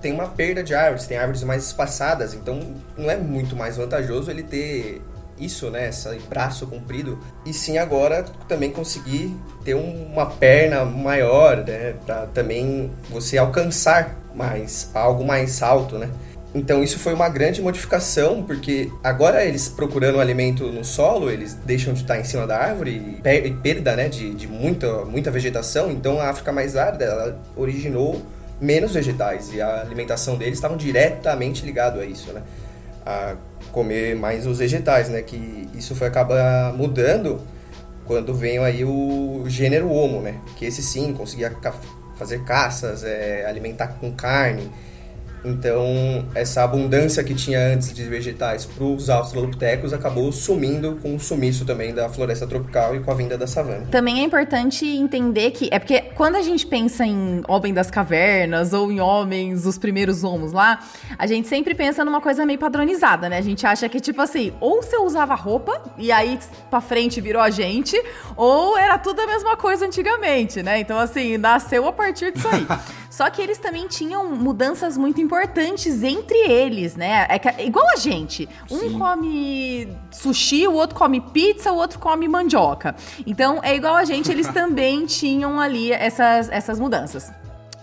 tem 0.00 0.12
uma 0.12 0.26
perda 0.26 0.62
de 0.62 0.74
árvores, 0.74 1.06
tem 1.06 1.16
árvores 1.16 1.42
mais 1.44 1.64
espaçadas, 1.64 2.34
então 2.34 2.60
não 2.96 3.10
é 3.10 3.16
muito 3.16 3.56
mais 3.56 3.76
vantajoso 3.76 4.30
ele 4.30 4.42
ter 4.42 5.00
isso, 5.38 5.70
né, 5.70 5.88
esse 5.88 6.08
braço 6.28 6.66
comprido, 6.66 7.18
e 7.44 7.52
sim 7.52 7.78
agora 7.78 8.24
também 8.46 8.70
conseguir 8.70 9.34
ter 9.64 9.74
uma 9.74 10.26
perna 10.26 10.84
maior, 10.84 11.56
né, 11.56 11.94
para 12.04 12.26
também 12.26 12.90
você 13.10 13.38
alcançar 13.38 14.14
mais 14.34 14.90
algo 14.94 15.24
mais 15.24 15.62
alto, 15.62 15.96
né? 15.96 16.10
Então 16.54 16.84
isso 16.84 17.00
foi 17.00 17.12
uma 17.12 17.28
grande 17.28 17.60
modificação, 17.60 18.44
porque 18.44 18.88
agora 19.02 19.44
eles 19.44 19.68
procurando 19.68 20.20
alimento 20.20 20.70
no 20.70 20.84
solo, 20.84 21.28
eles 21.28 21.54
deixam 21.54 21.92
de 21.92 22.02
estar 22.02 22.18
em 22.18 22.24
cima 22.24 22.46
da 22.46 22.56
árvore 22.56 23.18
e 23.24 23.50
perda 23.50 23.96
né, 23.96 24.08
de, 24.08 24.32
de 24.34 24.46
muita, 24.46 25.04
muita 25.04 25.32
vegetação, 25.32 25.90
então 25.90 26.20
a 26.20 26.28
África 26.28 26.52
mais 26.52 26.76
árida 26.76 27.36
originou 27.56 28.22
menos 28.60 28.94
vegetais 28.94 29.52
e 29.52 29.60
a 29.60 29.80
alimentação 29.80 30.36
deles 30.36 30.54
estavam 30.54 30.76
diretamente 30.76 31.64
ligado 31.64 32.00
a 32.00 32.04
isso, 32.04 32.32
né? 32.32 32.42
A 33.04 33.36
comer 33.72 34.14
mais 34.14 34.46
os 34.46 34.58
vegetais, 34.58 35.08
né? 35.08 35.22
Que 35.22 35.68
isso 35.74 35.94
foi 35.94 36.08
acabar 36.08 36.72
mudando 36.72 37.40
quando 38.06 38.34
veio 38.34 38.62
aí 38.62 38.84
o 38.84 39.44
gênero 39.46 39.90
Homo, 39.90 40.20
né? 40.20 40.40
Que 40.56 40.66
esse 40.66 40.82
sim 40.82 41.12
conseguia 41.12 41.54
fazer 42.16 42.44
caças, 42.44 43.02
é, 43.02 43.44
alimentar 43.46 43.88
com 44.00 44.12
carne 44.12 44.70
então, 45.44 46.24
essa 46.34 46.64
abundância 46.64 47.22
que 47.22 47.34
tinha 47.34 47.58
antes 47.58 47.92
de 47.92 48.02
vegetais 48.04 48.64
para 48.64 48.82
os 48.82 49.10
australopitecos 49.10 49.92
acabou 49.92 50.32
sumindo 50.32 50.98
com 51.02 51.14
o 51.14 51.20
sumiço 51.20 51.66
também 51.66 51.92
da 51.92 52.08
floresta 52.08 52.46
tropical 52.46 52.96
e 52.96 53.00
com 53.00 53.10
a 53.10 53.14
vinda 53.14 53.36
da 53.36 53.46
savana. 53.46 53.86
Também 53.90 54.20
é 54.20 54.22
importante 54.22 54.86
entender 54.86 55.50
que 55.50 55.68
é 55.70 55.78
porque 55.78 56.00
quando 56.14 56.36
a 56.36 56.42
gente 56.42 56.66
pensa 56.66 57.04
em 57.04 57.42
homem 57.46 57.74
das 57.74 57.90
cavernas 57.90 58.72
ou 58.72 58.90
em 58.90 59.00
homens, 59.00 59.66
os 59.66 59.76
primeiros 59.76 60.24
homos 60.24 60.52
lá, 60.52 60.78
a 61.18 61.26
gente 61.26 61.46
sempre 61.46 61.74
pensa 61.74 62.04
numa 62.04 62.22
coisa 62.22 62.46
meio 62.46 62.58
padronizada, 62.58 63.28
né? 63.28 63.36
A 63.36 63.42
gente 63.42 63.66
acha 63.66 63.86
que 63.88 64.00
tipo 64.00 64.22
assim, 64.22 64.52
ou 64.60 64.82
você 64.82 64.96
usava 64.96 65.34
roupa 65.34 65.82
e 65.98 66.10
aí 66.10 66.38
para 66.70 66.80
frente 66.80 67.20
virou 67.20 67.42
a 67.42 67.50
gente, 67.50 68.00
ou 68.34 68.78
era 68.78 68.96
tudo 68.96 69.20
a 69.20 69.26
mesma 69.26 69.56
coisa 69.56 69.84
antigamente, 69.84 70.62
né? 70.62 70.80
Então 70.80 70.98
assim, 70.98 71.36
nasceu 71.36 71.86
a 71.86 71.92
partir 71.92 72.32
disso 72.32 72.48
aí. 72.48 72.66
Só 73.14 73.30
que 73.30 73.40
eles 73.40 73.58
também 73.58 73.86
tinham 73.86 74.28
mudanças 74.34 74.96
muito 74.98 75.20
importantes 75.20 76.02
entre 76.02 76.36
eles, 76.36 76.96
né? 76.96 77.28
É, 77.28 77.38
que, 77.38 77.62
igual 77.62 77.88
a 77.90 77.94
gente. 77.94 78.48
Um 78.68 78.80
Sim. 78.80 78.98
come 78.98 79.88
sushi, 80.10 80.66
o 80.66 80.72
outro 80.72 80.96
come 80.96 81.20
pizza, 81.20 81.70
o 81.70 81.76
outro 81.76 82.00
come 82.00 82.26
mandioca. 82.26 82.96
Então, 83.24 83.60
é 83.62 83.76
igual 83.76 83.94
a 83.94 84.04
gente, 84.04 84.32
eles 84.32 84.48
também 84.52 85.06
tinham 85.06 85.60
ali 85.60 85.92
essas, 85.92 86.48
essas 86.50 86.80
mudanças. 86.80 87.30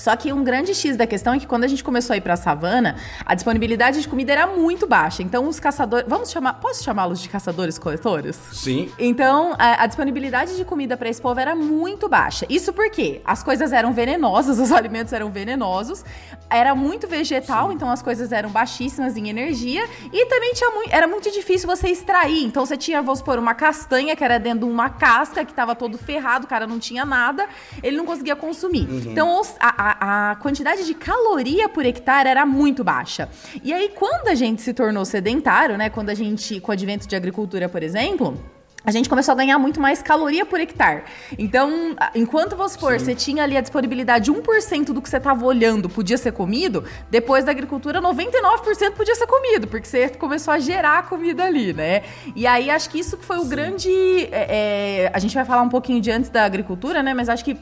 Só 0.01 0.15
que 0.15 0.33
um 0.33 0.43
grande 0.43 0.73
X 0.73 0.97
da 0.97 1.05
questão 1.05 1.35
é 1.35 1.39
que 1.39 1.45
quando 1.45 1.63
a 1.63 1.67
gente 1.67 1.83
começou 1.83 2.15
a 2.15 2.17
ir 2.17 2.21
pra 2.21 2.35
savana, 2.35 2.95
a 3.23 3.35
disponibilidade 3.35 4.01
de 4.01 4.07
comida 4.07 4.31
era 4.31 4.47
muito 4.47 4.87
baixa. 4.87 5.21
Então 5.21 5.47
os 5.47 5.59
caçadores. 5.59 6.07
Vamos 6.09 6.31
chamar. 6.31 6.53
Posso 6.53 6.83
chamá-los 6.83 7.21
de 7.21 7.29
caçadores-coletores? 7.29 8.35
Sim. 8.51 8.91
Então 8.97 9.53
a, 9.59 9.83
a, 9.83 9.85
disponibilidade 9.85 10.57
de 10.57 10.65
comida 10.65 10.97
para 10.97 11.07
esse 11.07 11.21
povo 11.21 11.39
era 11.39 11.53
muito 11.53 12.09
baixa. 12.09 12.47
Isso 12.49 12.73
porque 12.73 13.21
as 13.23 13.43
coisas 13.43 13.71
eram 13.71 13.93
venenosas, 13.93 14.57
os 14.59 14.71
alimentos 14.71 15.13
eram 15.13 15.29
venenosos, 15.29 16.03
era 16.49 16.73
muito 16.73 17.07
vegetal, 17.07 17.67
Sim. 17.67 17.75
então 17.75 17.91
as 17.91 18.01
coisas 18.01 18.31
eram 18.31 18.49
baixíssimas 18.49 19.15
em 19.15 19.29
energia. 19.29 19.87
E 20.11 20.25
também 20.25 20.53
tinha 20.55 20.71
muito, 20.71 20.91
era 20.91 21.07
muito 21.07 21.29
difícil 21.29 21.69
você 21.69 21.89
extrair. 21.89 22.43
Então 22.43 22.65
você 22.65 22.75
tinha, 22.75 23.03
vamos 23.03 23.19
supor, 23.19 23.37
uma 23.37 23.53
castanha 23.53 24.15
que 24.15 24.23
era 24.23 24.39
dentro 24.39 24.65
de 24.65 24.73
uma 24.73 24.89
casca 24.89 25.45
que 25.45 25.53
tava 25.53 25.75
todo 25.75 25.95
ferrado, 25.95 26.45
o 26.45 26.49
cara 26.49 26.65
não 26.65 26.79
tinha 26.79 27.05
nada, 27.05 27.47
ele 27.83 27.95
não 27.97 28.05
conseguia 28.05 28.35
consumir. 28.35 28.89
Uhum. 28.89 29.11
Então 29.11 29.41
a, 29.59 29.90
a 29.90 29.90
a, 29.99 30.35
quantidade 30.35 30.85
de 30.85 30.93
caloria 30.93 31.67
por 31.69 31.85
hectare 31.85 32.29
era 32.29 32.45
muito 32.45 32.83
baixa. 32.83 33.29
E 33.63 33.73
aí, 33.73 33.89
quando 33.89 34.27
a 34.27 34.35
gente 34.35 34.61
se 34.61 34.73
tornou 34.73 35.05
sedentário, 35.05 35.77
né? 35.77 35.89
Quando 35.89 36.09
a 36.09 36.13
gente, 36.13 36.59
com 36.59 36.71
o 36.71 36.73
advento 36.73 37.07
de 37.07 37.15
agricultura, 37.15 37.67
por 37.67 37.83
exemplo 37.83 38.37
a 38.83 38.91
gente 38.91 39.07
começou 39.07 39.33
a 39.33 39.35
ganhar 39.35 39.59
muito 39.59 39.79
mais 39.79 40.01
caloria 40.01 40.43
por 40.43 40.59
hectare. 40.59 41.03
Então, 41.37 41.95
enquanto 42.15 42.55
vamos 42.55 42.71
supor, 42.71 42.99
você 42.99 43.13
tinha 43.13 43.43
ali 43.43 43.55
a 43.55 43.61
disponibilidade 43.61 44.25
de 44.25 44.31
1% 44.31 44.85
do 44.85 45.01
que 45.01 45.07
você 45.07 45.17
estava 45.17 45.45
olhando 45.45 45.87
podia 45.87 46.17
ser 46.17 46.31
comido, 46.31 46.83
depois 47.09 47.45
da 47.45 47.51
agricultura, 47.51 48.01
99% 48.01 48.93
podia 48.93 49.13
ser 49.13 49.27
comido, 49.27 49.67
porque 49.67 49.87
você 49.87 50.09
começou 50.09 50.53
a 50.53 50.59
gerar 50.59 51.07
comida 51.07 51.43
ali, 51.43 51.73
né? 51.73 52.01
E 52.35 52.47
aí, 52.47 52.71
acho 52.71 52.89
que 52.89 52.99
isso 52.99 53.17
foi 53.19 53.37
o 53.37 53.43
Sim. 53.43 53.49
grande. 53.49 53.89
É, 54.31 55.05
é, 55.05 55.11
a 55.13 55.19
gente 55.19 55.35
vai 55.35 55.45
falar 55.45 55.61
um 55.61 55.69
pouquinho 55.69 56.01
de 56.01 56.09
antes 56.09 56.29
da 56.29 56.43
agricultura, 56.43 57.03
né? 57.03 57.13
Mas 57.13 57.29
acho 57.29 57.45
que 57.45 57.55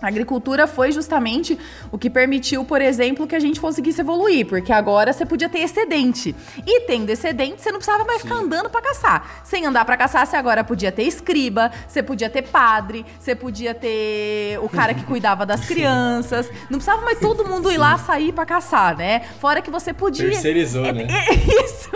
A 0.00 0.06
agricultura 0.06 0.66
foi 0.66 0.92
justamente 0.92 1.58
o 1.90 1.98
que 1.98 2.08
permitiu, 2.08 2.64
por 2.64 2.80
exemplo, 2.80 3.26
que 3.26 3.34
a 3.34 3.40
gente 3.40 3.60
conseguisse 3.60 4.00
evoluir, 4.00 4.46
porque 4.46 4.72
agora 4.72 5.12
você 5.12 5.26
podia 5.26 5.48
ter 5.48 5.58
excedente. 5.58 6.34
E 6.64 6.80
tendo 6.82 7.10
excedente, 7.10 7.60
você 7.60 7.72
não 7.72 7.78
precisava 7.78 8.04
mais 8.04 8.22
Sim. 8.22 8.28
ficar 8.28 8.40
andando 8.40 8.70
para 8.70 8.80
caçar. 8.80 9.42
Sem 9.42 9.66
andar 9.66 9.84
para 9.84 9.96
caçar, 9.96 10.24
você 10.26 10.36
agora 10.36 10.62
podia 10.62 10.92
ter 10.92 11.02
escriba, 11.02 11.72
você 11.86 12.02
podia 12.02 12.30
ter 12.30 12.42
padre, 12.42 13.04
você 13.18 13.34
podia 13.34 13.74
ter 13.74 14.58
o 14.62 14.68
cara 14.68 14.94
que 14.94 15.02
cuidava 15.02 15.44
das 15.44 15.64
crianças. 15.66 16.48
Não 16.70 16.78
precisava 16.78 17.02
mais 17.02 17.18
todo 17.18 17.44
mundo 17.44 17.70
ir 17.70 17.78
lá 17.78 17.98
sair 17.98 18.32
para 18.32 18.46
caçar, 18.46 18.96
né? 18.96 19.22
Fora 19.40 19.60
que 19.60 19.70
você 19.70 19.92
podia. 19.92 20.30
Terceirizou, 20.30 20.84
é, 20.84 20.92
né? 20.92 21.06
É, 21.10 21.34
isso. 21.64 21.90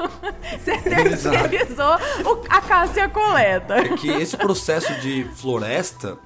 Você 0.59 0.77
terceirizou 0.79 1.99
a 2.49 2.61
caça 2.61 2.99
e 2.99 3.03
a 3.03 3.09
coleta. 3.09 3.77
É 3.77 3.89
que 3.97 4.09
esse 4.11 4.37
processo 4.37 4.93
de 5.01 5.25
floresta 5.37 6.19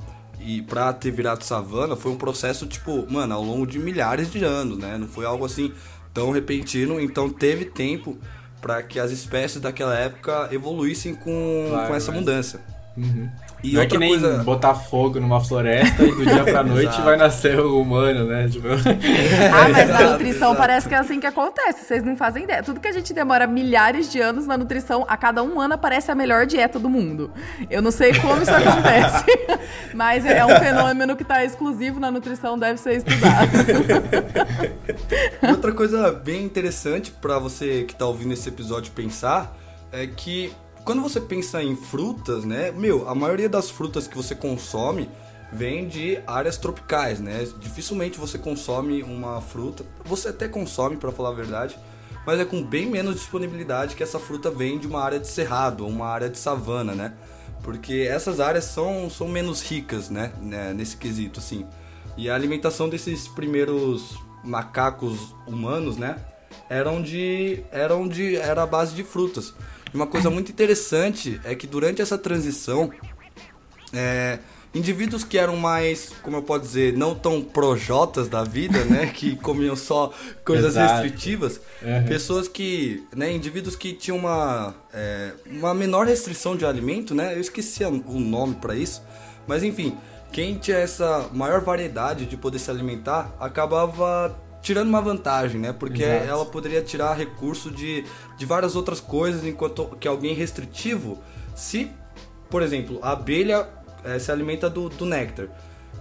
e 0.47 0.63
pra 0.63 0.93
ter 0.93 1.11
virado 1.11 1.43
savana 1.43 1.97
foi 1.97 2.13
um 2.13 2.17
processo, 2.17 2.69
tipo, 2.69 3.05
mano, 3.11 3.35
ao 3.35 3.43
longo 3.43 3.67
de 3.67 3.81
milhares 3.81 4.31
de 4.31 4.45
anos, 4.45 4.79
né? 4.79 4.97
Não 4.97 5.09
foi 5.09 5.27
algo 5.27 5.45
assim 5.45 5.73
tão 6.15 6.31
repentino, 6.31 7.01
então 7.01 7.29
teve 7.29 7.65
tempo 7.65 8.17
para 8.63 8.81
que 8.81 9.01
as 9.01 9.11
espécies 9.11 9.61
daquela 9.61 9.99
época 9.99 10.49
evoluíssem 10.53 11.17
com, 11.17 11.67
claro, 11.69 11.89
com 11.89 11.95
essa 11.97 12.13
mudança. 12.13 12.61
Uhum. 12.97 13.29
E 13.62 13.73
não 13.73 13.83
é 13.83 13.87
que 13.87 13.99
nem 13.99 14.11
coisa... 14.11 14.42
botar 14.45 14.75
fogo 14.75 15.19
numa 15.19 15.40
floresta 15.40 16.03
e 16.03 16.12
do 16.12 16.25
dia 16.25 16.45
pra 16.45 16.62
noite 16.64 17.01
vai 17.01 17.16
nascer 17.16 17.59
o 17.59 17.81
humano, 17.81 18.25
né? 18.25 18.49
Tipo... 18.49 18.69
ah, 18.69 19.69
mas 19.69 19.88
na 19.88 20.03
nutrição 20.12 20.49
exato. 20.49 20.57
parece 20.57 20.88
que 20.88 20.95
é 20.95 20.99
assim 20.99 21.19
que 21.19 21.27
acontece. 21.27 21.85
Vocês 21.85 22.03
não 22.03 22.16
fazem 22.16 22.45
ideia. 22.45 22.62
Tudo 22.62 22.81
que 22.81 22.88
a 22.88 22.92
gente 22.92 23.12
demora 23.12 23.47
milhares 23.47 24.11
de 24.11 24.21
anos 24.21 24.47
na 24.47 24.57
nutrição, 24.57 25.05
a 25.09 25.16
cada 25.16 25.42
um 25.42 25.61
ano 25.61 25.75
aparece 25.75 26.11
a 26.11 26.14
melhor 26.14 26.47
dieta 26.47 26.79
do 26.79 26.88
mundo. 26.88 27.31
Eu 27.71 27.81
não 27.81 27.90
sei 27.90 28.12
como 28.21 28.42
isso 28.42 28.51
acontece, 28.51 29.25
mas 29.95 30.25
é 30.27 30.45
um 30.45 30.59
fenômeno 30.59 31.16
que 31.16 31.25
tá 31.25 31.45
exclusivo 31.45 31.99
na 31.99 32.11
nutrição, 32.11 32.59
deve 32.59 32.79
ser 32.79 32.99
estudado. 32.99 33.51
Outra 35.49 35.73
coisa 35.73 36.12
bem 36.12 36.45
interessante 36.45 37.11
para 37.11 37.38
você 37.38 37.85
que 37.85 37.95
tá 37.95 38.07
ouvindo 38.07 38.33
esse 38.33 38.49
episódio 38.49 38.92
pensar 38.92 39.57
é 39.92 40.07
que 40.07 40.53
quando 40.87 41.03
você 41.03 41.20
pensa 41.20 41.61
em 41.61 41.75
frutas, 41.75 42.44
né? 42.44 42.70
Meu, 42.70 43.09
a 43.09 43.14
maioria 43.14 43.49
das 43.49 43.68
frutas 43.68 44.07
que 44.07 44.16
você 44.16 44.37
consome 44.37 45.11
vem 45.53 45.88
de 45.88 46.20
áreas 46.25 46.57
tropicais, 46.57 47.18
né? 47.18 47.44
Dificilmente 47.59 48.20
você 48.20 48.38
consome 48.38 49.03
uma 49.03 49.40
fruta, 49.40 49.85
você 50.05 50.29
até 50.29 50.46
consome 50.46 50.96
para 50.96 51.11
falar 51.11 51.31
a 51.31 51.35
verdade, 51.35 51.77
mas 52.25 52.38
é 52.38 52.44
com 52.44 52.62
bem 52.62 52.87
menos 52.87 53.16
disponibilidade 53.16 53.96
que 53.96 54.03
essa 54.03 54.20
fruta 54.20 54.49
vem 54.49 54.79
de 54.79 54.87
uma 54.87 55.03
área 55.03 55.18
de 55.18 55.27
cerrado 55.27 55.85
uma 55.85 56.07
área 56.07 56.31
de 56.31 56.38
savana, 56.38 56.94
né? 56.94 57.14
Porque 57.64 58.07
essas 58.09 58.38
áreas 58.38 58.64
são, 58.66 59.11
são 59.11 59.27
menos 59.27 59.62
ricas, 59.62 60.09
né? 60.09 60.33
né? 60.40 60.72
Nesse 60.72 60.96
quesito, 60.96 61.40
assim. 61.40 61.66
E 62.16 62.31
a 62.31 62.35
alimentação 62.37 62.88
desses 62.88 63.27
primeiros 63.27 64.16
macacos 64.44 65.35
humanos, 65.49 65.96
né? 65.96 66.16
Eram 66.70 67.03
de, 67.03 67.64
eram 67.72 68.07
de, 68.07 68.37
era 68.37 68.62
a 68.62 68.66
base 68.66 68.94
de 68.94 69.03
frutas. 69.03 69.53
Uma 69.97 70.07
coisa 70.07 70.29
muito 70.29 70.53
interessante 70.53 71.41
é 71.43 71.55
que 71.55 71.67
durante 71.67 72.03
essa 72.03 72.19
transição, 72.19 72.93
é, 73.95 74.39
indivíduos 74.75 75.25
que 75.25 75.39
eram 75.39 75.57
mais, 75.57 76.13
como 76.23 76.37
eu 76.37 76.43
posso 76.43 76.61
dizer, 76.61 76.93
não 76.93 77.15
tão 77.15 77.41
projotas 77.41 78.29
da 78.29 78.45
vida, 78.45 78.85
né, 78.85 79.07
que 79.17 79.37
comiam 79.37 79.75
só 79.75 80.13
coisas 80.45 80.77
Exato. 80.77 81.03
restritivas, 81.03 81.61
uhum. 81.83 82.05
pessoas 82.07 82.47
que, 82.47 83.07
né, 83.17 83.33
indivíduos 83.33 83.75
que 83.75 83.95
tinham 83.95 84.19
uma, 84.19 84.75
é, 84.93 85.33
uma 85.47 85.73
menor 85.73 86.07
restrição 86.07 86.55
de 86.55 86.67
alimento, 86.67 87.15
né, 87.15 87.35
eu 87.35 87.41
esqueci 87.41 87.83
o 87.83 88.21
nome 88.21 88.57
para 88.57 88.77
isso, 88.77 89.03
mas 89.47 89.63
enfim, 89.63 89.97
quem 90.31 90.59
tinha 90.59 90.77
essa 90.77 91.31
maior 91.33 91.63
variedade 91.63 92.27
de 92.27 92.37
poder 92.37 92.59
se 92.59 92.71
alimentar 92.71 93.35
acabava 93.41 94.39
tirando 94.66 94.88
uma 94.88 95.00
vantagem, 95.00 95.61
né? 95.61 95.72
Porque 95.72 96.02
Exato. 96.02 96.29
ela 96.29 96.44
poderia 96.44 96.83
tirar 96.83 97.14
recurso 97.14 97.70
de, 97.70 98.05
de 98.37 98.44
várias 98.44 98.74
outras 98.74 99.00
coisas, 99.00 99.44
enquanto 99.44 99.96
que 100.00 100.09
alguém 100.09 100.35
restritivo, 100.35 101.18
se, 101.55 101.88
por 102.50 102.62
exemplo, 102.62 102.98
a 103.00 103.12
abelha 103.12 103.68
é, 104.02 104.18
se 104.18 104.33
alimenta 104.33 104.68
do, 104.68 104.88
do 104.88 105.07
néctar, 105.07 105.46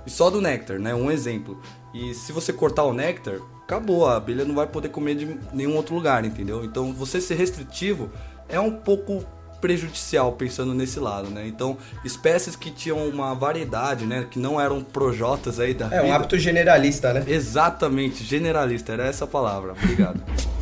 e 0.04 0.10
só 0.10 0.32
do 0.32 0.42
néctar, 0.42 0.80
né? 0.80 0.96
Um 0.96 1.12
exemplo. 1.12 1.62
E 1.94 2.16
se 2.16 2.32
você 2.32 2.52
cortar 2.52 2.86
o 2.86 2.94
néctar, 2.94 3.36
acabou, 3.62 4.08
a 4.08 4.16
abelha 4.16 4.44
não 4.44 4.56
vai 4.56 4.66
poder 4.66 4.90
comer 4.90 5.14
de 5.14 5.38
nenhum 5.54 5.76
outro 5.76 5.94
lugar, 5.94 6.26
entendeu? 6.26 6.66
Então 6.66 6.92
você 6.92 7.22
ser 7.22 7.36
restritivo 7.36 8.10
é 8.50 8.60
um 8.60 8.72
pouco 8.72 9.24
prejudicial 9.66 10.34
pensando 10.34 10.76
nesse 10.76 11.00
lado, 11.00 11.32
né? 11.32 11.48
Então, 11.48 11.76
espécies 12.04 12.56
que 12.56 12.70
tinham 12.70 13.00
uma 13.10 13.34
variedade, 13.34 14.06
né, 14.06 14.28
que 14.30 14.38
não 14.38 14.62
eram 14.62 14.84
projotas 14.84 15.60
aí 15.60 15.74
da 15.74 15.88
É, 15.88 15.90
vida. 15.90 16.04
um 16.04 16.14
hábito 16.14 16.38
generalista, 16.38 17.12
né? 17.12 17.24
Exatamente, 17.28 18.24
generalista, 18.24 18.94
era 18.94 19.08
essa 19.08 19.26
a 19.26 19.28
palavra. 19.28 19.72
Obrigado. 19.72 20.22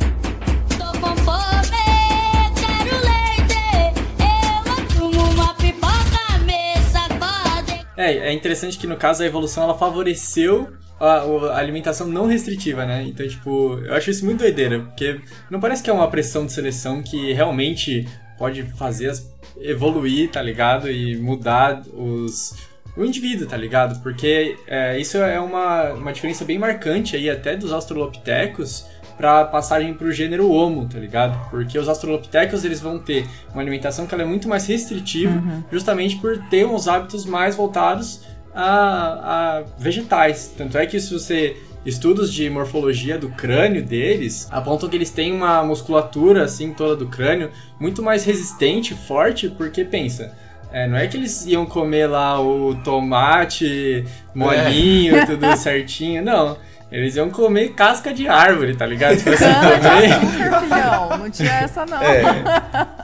É, 7.96 8.30
é 8.30 8.32
interessante 8.32 8.76
que 8.76 8.88
no 8.88 8.96
caso 8.96 9.22
a 9.22 9.26
evolução 9.26 9.62
ela 9.62 9.78
favoreceu 9.78 10.68
a, 10.98 11.18
a, 11.18 11.58
alimentação 11.58 12.06
não 12.08 12.26
restritiva, 12.26 12.84
né? 12.84 13.04
Então, 13.06 13.26
tipo, 13.26 13.78
eu 13.84 13.94
acho 13.94 14.10
isso 14.10 14.24
muito 14.24 14.40
doideira, 14.40 14.80
porque 14.80 15.20
não 15.48 15.60
parece 15.60 15.82
que 15.82 15.88
é 15.88 15.92
uma 15.92 16.08
pressão 16.10 16.44
de 16.44 16.52
seleção 16.52 17.02
que 17.02 17.32
realmente 17.32 18.06
pode 18.38 18.62
fazer 18.74 19.10
as, 19.10 19.30
evoluir, 19.58 20.30
tá 20.30 20.42
ligado? 20.42 20.90
E 20.90 21.16
mudar 21.16 21.82
os, 21.92 22.54
o 22.96 23.04
indivíduo, 23.04 23.46
tá 23.46 23.56
ligado? 23.56 24.02
Porque 24.02 24.56
é, 24.66 24.98
isso 24.98 25.18
é 25.18 25.40
uma, 25.40 25.92
uma 25.92 26.12
diferença 26.12 26.44
bem 26.44 26.58
marcante 26.58 27.16
aí 27.16 27.30
até 27.30 27.56
dos 27.56 27.72
australopitecos 27.72 28.86
para 29.16 29.44
passagem 29.44 29.94
para 29.94 30.08
o 30.08 30.12
gênero 30.12 30.50
Homo, 30.50 30.88
tá 30.88 30.98
ligado? 30.98 31.50
Porque 31.50 31.78
os 31.78 31.88
australopitecos 31.88 32.64
eles 32.64 32.80
vão 32.80 32.98
ter 32.98 33.26
uma 33.52 33.62
alimentação 33.62 34.06
que 34.06 34.14
é 34.14 34.24
muito 34.24 34.48
mais 34.48 34.66
restritiva, 34.66 35.32
uhum. 35.32 35.62
justamente 35.70 36.16
por 36.16 36.38
ter 36.48 36.66
uns 36.66 36.88
hábitos 36.88 37.24
mais 37.24 37.54
voltados 37.54 38.22
a, 38.54 39.58
a 39.58 39.64
vegetais. 39.78 40.52
Tanto 40.56 40.76
é 40.78 40.86
que 40.86 40.98
se 40.98 41.12
você 41.12 41.56
estudos 41.84 42.32
de 42.32 42.48
morfologia 42.48 43.18
do 43.18 43.28
crânio 43.28 43.84
deles 43.84 44.48
apontam 44.50 44.88
que 44.88 44.96
eles 44.96 45.10
têm 45.10 45.32
uma 45.32 45.62
musculatura 45.62 46.44
assim 46.44 46.72
toda 46.72 46.96
do 46.96 47.06
crânio 47.06 47.50
muito 47.78 48.02
mais 48.02 48.24
resistente, 48.24 48.94
forte, 48.94 49.48
porque 49.48 49.84
pensa, 49.84 50.34
é, 50.72 50.88
não 50.88 50.96
é 50.96 51.06
que 51.06 51.16
eles 51.16 51.46
iam 51.46 51.64
comer 51.64 52.06
lá 52.06 52.40
o 52.40 52.74
tomate 52.82 54.04
molinho, 54.34 55.16
é. 55.16 55.26
tudo 55.26 55.56
certinho, 55.56 56.20
não. 56.20 56.56
Eles 56.94 57.16
iam 57.16 57.28
comer 57.28 57.70
casca 57.70 58.14
de 58.14 58.28
árvore, 58.28 58.76
tá 58.76 58.86
ligado? 58.86 59.16
Tipo 59.16 59.30
assim, 59.30 59.44
comer... 59.46 60.12
açúcar, 60.12 60.60
filhão. 60.60 61.18
Não 61.18 61.28
tinha 61.28 61.50
essa, 61.50 61.84
não. 61.84 62.00
É. 62.00 62.22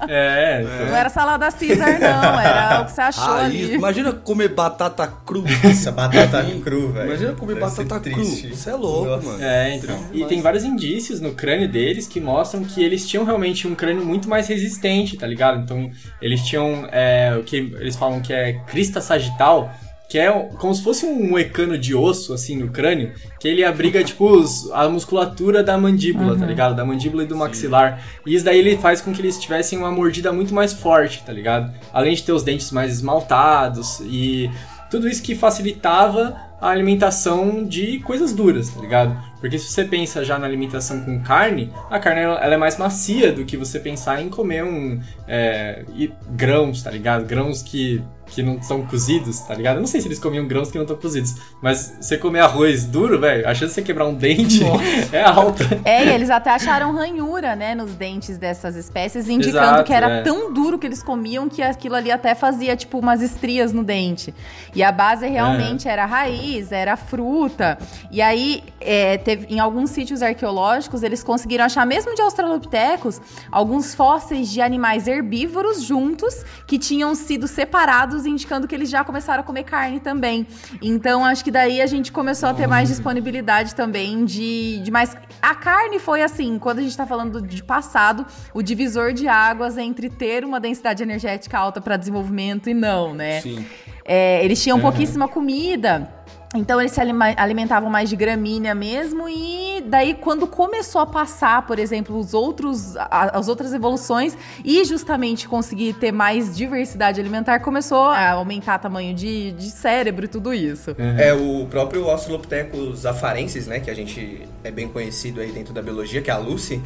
é. 0.09 0.63
Então... 0.63 0.87
Não 0.87 0.97
era 0.97 1.09
salada 1.09 1.51
Caesar, 1.51 1.99
não. 1.99 2.41
Era 2.41 2.83
o 2.83 2.85
que 2.85 2.93
você 2.93 3.01
achou 3.01 3.35
ah, 3.35 3.45
ali. 3.47 3.75
Imagina 3.75 4.13
comer 4.13 4.51
batata 4.51 5.09
cru. 5.09 5.43
Nossa, 5.65 5.91
batata 5.91 6.47
cru, 6.63 6.93
velho. 6.93 7.09
Imagina 7.09 7.33
comer 7.33 7.55
Deve 7.55 7.67
batata 7.67 7.99
cru. 7.99 8.23
Isso 8.23 8.71
é 8.71 8.75
louco, 8.75 9.11
Nossa. 9.11 9.27
mano. 9.27 9.43
É, 9.43 9.75
então. 9.75 9.99
E 10.13 10.25
tem 10.25 10.41
vários 10.41 10.63
indícios 10.63 11.21
no 11.21 11.33
crânio 11.33 11.69
deles 11.69 12.07
que 12.07 12.21
mostram 12.21 12.63
que 12.63 12.81
eles 12.85 13.09
tinham 13.09 13.25
realmente 13.25 13.67
um 13.67 13.75
crânio 13.75 14.07
muito 14.07 14.29
mais 14.29 14.47
resistente, 14.47 15.17
tá 15.17 15.27
ligado? 15.27 15.63
Então, 15.65 15.91
eles 16.23 16.43
tinham 16.43 16.89
é, 16.93 17.37
o 17.37 17.43
que 17.43 17.57
eles 17.57 17.97
falam 17.97 18.21
que 18.21 18.33
é 18.33 18.53
crista 18.69 19.01
sagital, 19.01 19.75
que 20.11 20.19
é 20.19 20.29
como 20.59 20.75
se 20.75 20.83
fosse 20.83 21.07
um 21.07 21.29
moecano 21.31 21.79
de 21.79 21.95
osso, 21.95 22.35
assim, 22.35 22.57
no 22.57 22.69
crânio, 22.69 23.13
que 23.39 23.47
ele 23.47 23.65
abriga, 23.65 24.03
tipo, 24.05 24.29
os, 24.29 24.69
a 24.73 24.89
musculatura 24.89 25.63
da 25.63 25.79
mandíbula, 25.79 26.31
tá 26.31 26.33
uhum. 26.33 26.41
tá 26.41 26.47
ligado? 26.47 26.75
Da 26.75 26.85
mandíbula 26.85 27.23
e 27.23 27.27
do 27.27 27.37
maxilar. 27.37 28.05
E 28.27 28.35
isso 28.35 28.45
daí 28.45 28.59
ele 28.59 28.77
faz 28.77 29.01
com 29.01 29.13
que 29.13 29.23
eles 29.23 29.39
tivessem 29.39 29.79
uma 29.79 29.93
mordida 29.93 30.33
muito 30.33 30.53
mais 30.53 30.73
forte, 30.73 31.23
tá 31.23 31.33
ligado? 31.33 31.73
Além 31.93 32.13
de 32.13 32.25
ter 32.25 32.33
os 32.33 32.43
dentes 32.43 32.73
mais 32.73 32.93
esmaltados 32.93 34.01
e 34.01 34.51
tudo 34.91 35.09
isso 35.09 35.23
que 35.23 35.37
facilitava 35.37 36.37
a 36.61 36.69
alimentação 36.69 37.65
de 37.65 37.99
coisas 38.01 38.33
duras, 38.33 38.69
tá 38.69 38.81
ligado? 38.81 39.31
Porque 39.41 39.59
se 39.59 39.73
você 39.73 39.85
pensa 39.85 40.23
já 40.23 40.39
na 40.39 40.47
alimentação 40.47 41.01
com 41.01 41.21
carne, 41.23 41.73
a 41.91 41.99
carne 41.99 42.21
ela 42.21 42.55
é 42.55 42.57
mais 42.59 42.77
macia 42.77 43.33
do 43.33 43.45
que 43.45 43.57
você 43.57 43.81
pensar 43.81 44.21
em 44.21 44.29
comer 44.29 44.63
um 44.63 45.01
é, 45.27 45.85
grãos, 46.31 46.83
tá 46.83 46.91
ligado? 46.91 47.25
Grãos 47.25 47.63
que 47.63 48.03
que 48.31 48.45
não 48.45 48.63
são 48.63 48.87
cozidos, 48.87 49.41
tá 49.41 49.55
ligado? 49.55 49.77
Eu 49.77 49.81
não 49.81 49.89
sei 49.89 50.01
se 50.01 50.07
eles 50.07 50.21
comiam 50.21 50.47
grãos 50.47 50.71
que 50.71 50.77
não 50.77 50.85
estão 50.85 50.97
cozidos, 50.97 51.35
mas 51.61 51.97
você 52.01 52.17
comer 52.17 52.39
arroz 52.39 52.87
duro, 52.87 53.21
velho, 53.21 53.47
a 53.47 53.53
chance 53.53 53.71
de 53.71 53.75
você 53.75 53.83
quebrar 53.83 54.07
um 54.07 54.15
dente 54.15 54.63
Nossa. 54.65 55.17
é 55.17 55.25
alta. 55.25 55.81
É, 55.85 56.05
e 56.05 56.11
eles 56.11 56.31
até 56.31 56.51
acharam 56.51 56.95
ranhura, 56.95 57.57
né, 57.57 57.75
nos 57.75 57.93
dentes 57.95 58.39
dessas 58.39 58.77
espécies, 58.77 59.29
indicando 59.29 59.65
Exato, 59.65 59.85
que 59.85 59.93
era 59.93 60.09
é. 60.09 60.23
tão 60.23 60.53
duro 60.53 60.79
que 60.79 60.87
eles 60.87 61.03
comiam 61.03 61.49
que 61.49 61.61
aquilo 61.61 61.97
ali 61.97 62.11
até 62.11 62.35
fazia, 62.35 62.77
tipo, 62.77 62.99
umas 62.99 63.21
estrias 63.21 63.73
no 63.73 63.83
dente. 63.83 64.33
E 64.75 64.83
a 64.83 64.93
base 64.93 65.27
realmente 65.27 65.89
é. 65.89 65.91
era 65.91 66.05
a 66.05 66.07
raiz 66.07 66.50
raiz 66.51 66.73
era 66.73 66.97
fruta. 66.97 67.79
E 68.11 68.21
aí, 68.21 68.63
é, 68.81 69.17
teve, 69.19 69.47
em 69.49 69.61
alguns 69.61 69.91
sítios 69.91 70.23
arqueológicos, 70.23 71.03
eles 71.03 71.23
conseguiram 71.23 71.65
achar, 71.65 71.87
mesmo 71.87 72.15
de 72.15 72.23
australopitecos, 72.23 73.21
alguns 73.51 73.95
fósseis 73.95 74.51
de 74.51 74.61
animais 74.61 75.07
herbívoros 75.07 75.83
juntos 75.83 76.45
que 76.67 76.79
tinham 76.79 77.15
sido 77.15 77.47
separados, 77.47 78.27
indicando 78.27 78.67
que 78.67 78.75
eles 78.75 78.91
já 78.91 79.05
começaram 79.05 79.41
a 79.41 79.45
comer 79.45 79.65
carne 79.65 80.01
também. 80.01 80.47
Então, 80.83 81.25
acho 81.25 81.45
que 81.45 81.51
daí 81.51 81.81
a 81.81 81.87
gente 81.87 82.11
começou 82.11 82.49
a 82.49 82.55
ter 82.55 82.67
mais 82.67 82.89
disponibilidade 82.89 83.75
também 83.75 84.25
de, 84.25 84.81
de 84.83 84.91
mais. 84.91 85.17
A 85.41 85.55
carne 85.55 85.99
foi 85.99 86.23
assim, 86.23 86.59
quando 86.59 86.81
a 86.81 86.83
gente 86.83 86.97
tá 86.97 87.07
falando 87.07 87.41
de 87.41 87.63
passado, 87.63 88.27
o 88.53 88.63
divisor 88.63 89.13
de 89.13 89.29
águas 89.29 89.79
entre 89.79 90.11
ter 90.11 90.45
uma 90.45 90.59
densidade 90.59 91.03
energética 91.03 91.59
alta 91.59 91.81
para 91.81 91.97
desenvolvimento 91.97 92.69
e 92.69 92.75
não, 92.75 93.15
né? 93.15 93.41
Sim. 93.41 93.65
É, 94.13 94.45
eles 94.45 94.61
tinham 94.61 94.81
pouquíssima 94.81 95.29
comida. 95.29 96.11
Então 96.55 96.81
eles 96.81 96.91
se 96.91 97.01
alimentavam 97.01 97.89
mais 97.89 98.11
de 98.11 98.17
gramínea 98.17 98.75
mesmo 98.75 99.29
e 99.29 99.85
daí 99.87 100.15
quando 100.15 100.49
começou 100.49 101.01
a 101.01 101.07
passar, 101.07 101.65
por 101.65 101.79
exemplo, 101.79 102.19
os 102.19 102.35
outros 102.35 102.97
as 102.97 103.47
outras 103.47 103.73
evoluções 103.73 104.37
e 104.65 104.85
justamente 104.85 105.49
conseguir 105.49 105.93
ter 105.93 106.11
mais 106.11 106.57
diversidade 106.57 107.21
alimentar, 107.21 107.61
começou 107.61 108.03
a 108.03 108.33
aumentar 108.33 108.79
tamanho 108.79 109.15
de, 109.15 109.53
de 109.53 109.71
cérebro 109.71 110.25
e 110.25 110.29
tudo 110.29 110.53
isso. 110.53 110.97
É 111.17 111.33
o 111.33 111.67
próprio 111.67 112.11
Australopithecus 112.11 113.07
afarensis, 113.07 113.69
né, 113.69 113.79
que 113.79 113.91
a 113.91 113.95
gente 113.95 114.49
é 114.65 114.73
bem 114.73 114.89
conhecido 114.89 115.41
aí 115.41 115.53
dentro 115.53 115.73
da 115.73 115.81
biologia, 115.81 116.21
que 116.21 116.31
é 116.31 116.35
a 116.35 116.39
Lucy, 116.39 116.83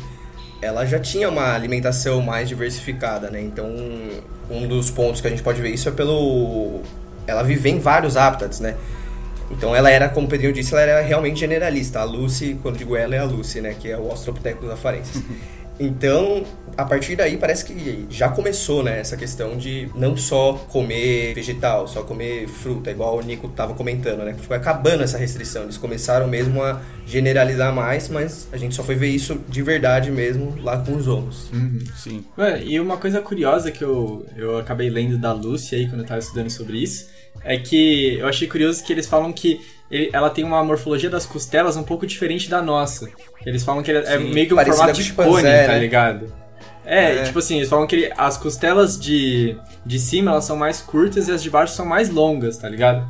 ela 0.61 0.85
já 0.85 0.99
tinha 0.99 1.29
uma 1.29 1.55
alimentação 1.55 2.21
mais 2.21 2.49
diversificada, 2.49 3.31
né? 3.31 3.41
Então, 3.41 3.67
um 4.51 4.67
dos 4.67 4.91
pontos 4.91 5.21
que 5.21 5.27
a 5.27 5.31
gente 5.31 5.43
pode 5.43 5.61
ver 5.61 5.71
isso 5.71 5.89
é 5.89 5.93
pelo 5.93 6.81
ela 7.27 7.43
vive 7.43 7.71
em 7.71 7.79
vários 7.79 8.17
hábitats, 8.17 8.61
né? 8.61 8.77
Então 9.51 9.75
ela 9.75 9.91
era, 9.91 10.09
como 10.09 10.27
o 10.27 10.31
Pedrinho 10.31 10.53
disse, 10.53 10.73
ela 10.73 10.83
era 10.83 11.01
realmente 11.01 11.41
generalista. 11.41 12.01
A 12.01 12.05
Lucy, 12.05 12.59
quando 12.63 12.79
digo 12.79 12.97
ela, 12.97 13.15
é 13.15 13.19
a 13.19 13.25
Lucy, 13.25 13.61
né? 13.61 13.75
Que 13.79 13.91
é 13.91 13.97
o 13.97 14.11
Australopithecus 14.11 14.71
afarensis. 14.71 15.23
Então, 15.79 16.45
a 16.77 16.85
partir 16.85 17.17
daí 17.17 17.37
parece 17.37 17.65
que 17.65 18.07
já 18.09 18.29
começou, 18.29 18.83
né, 18.83 19.01
essa 19.01 19.17
questão 19.17 19.57
de 19.57 19.91
não 19.95 20.17
só 20.17 20.55
comer 20.69 21.35
vegetal, 21.35 21.89
só 21.89 22.03
comer 22.03 22.47
fruta, 22.47 22.91
igual 22.91 23.19
o 23.19 23.23
Nico 23.23 23.49
tava 23.49 23.75
comentando, 23.75 24.25
né? 24.25 24.35
Foi 24.39 24.57
acabando 24.57 25.03
essa 25.03 25.19
restrição. 25.19 25.65
Eles 25.65 25.77
começaram 25.77 26.29
mesmo 26.29 26.63
a 26.63 26.81
generalizar 27.07 27.75
mais, 27.75 28.09
mas 28.09 28.49
a 28.53 28.57
gente 28.57 28.75
só 28.75 28.85
foi 28.85 28.95
ver 28.95 29.09
isso 29.09 29.41
de 29.49 29.63
verdade 29.63 30.11
mesmo 30.11 30.57
lá 30.63 30.79
com 30.79 30.95
os 30.95 31.09
homos. 31.09 31.51
Sim. 31.97 32.25
Mano, 32.37 32.59
e 32.59 32.79
uma 32.79 32.97
coisa 32.97 33.21
curiosa 33.21 33.71
que 33.71 33.83
eu, 33.83 34.25
eu 34.37 34.59
acabei 34.59 34.89
lendo 34.89 35.19
da 35.19 35.33
Lucy 35.33 35.75
aí 35.75 35.89
quando 35.89 36.03
eu 36.03 36.07
tava 36.07 36.21
estudando 36.21 36.51
sobre 36.51 36.79
isso 36.79 37.14
é 37.43 37.57
que 37.59 38.19
eu 38.19 38.27
achei 38.29 38.47
curioso 38.49 38.85
que 38.85 38.93
eles 38.93 39.07
falam 39.07 39.33
que 39.33 39.61
ele- 39.91 40.11
ela 40.13 40.31
tem 40.31 40.45
uma 40.45 40.63
morfologia 40.65 41.11
das 41.11 41.27
costelas 41.27 41.77
um 41.77 41.83
pouco 41.83 42.07
diferente 42.07 42.49
da 42.49 42.61
nossa. 42.63 43.09
Eles 43.45 43.63
falam 43.65 43.83
que 43.83 43.91
é 43.91 44.19
Sim, 44.19 44.33
meio 44.33 44.47
que 44.49 44.55
um 44.55 44.57
formato 44.65 45.03
de 45.03 45.13
cone, 45.13 45.43
tá 45.43 45.49
né? 45.49 45.79
ligado? 45.79 46.33
É, 46.87 47.17
É. 47.17 47.23
tipo 47.25 47.39
assim, 47.39 47.57
eles 47.57 47.69
falam 47.69 47.87
que 47.87 47.97
ele- 47.97 48.13
as 48.17 48.37
costelas 48.37 48.99
de, 48.99 49.57
de 49.87 49.99
cima 49.99 50.31
elas 50.33 50.45
são 50.45 50.57
mais 50.57 50.81
curtas 50.83 51.29
e 51.29 51.33
as 51.33 51.43
de 51.43 51.49
baixo 51.51 51.75
são 51.75 51.87
mais 51.87 52.11
longas, 52.11 52.59
tá 52.59 52.69
ligado? 52.69 53.07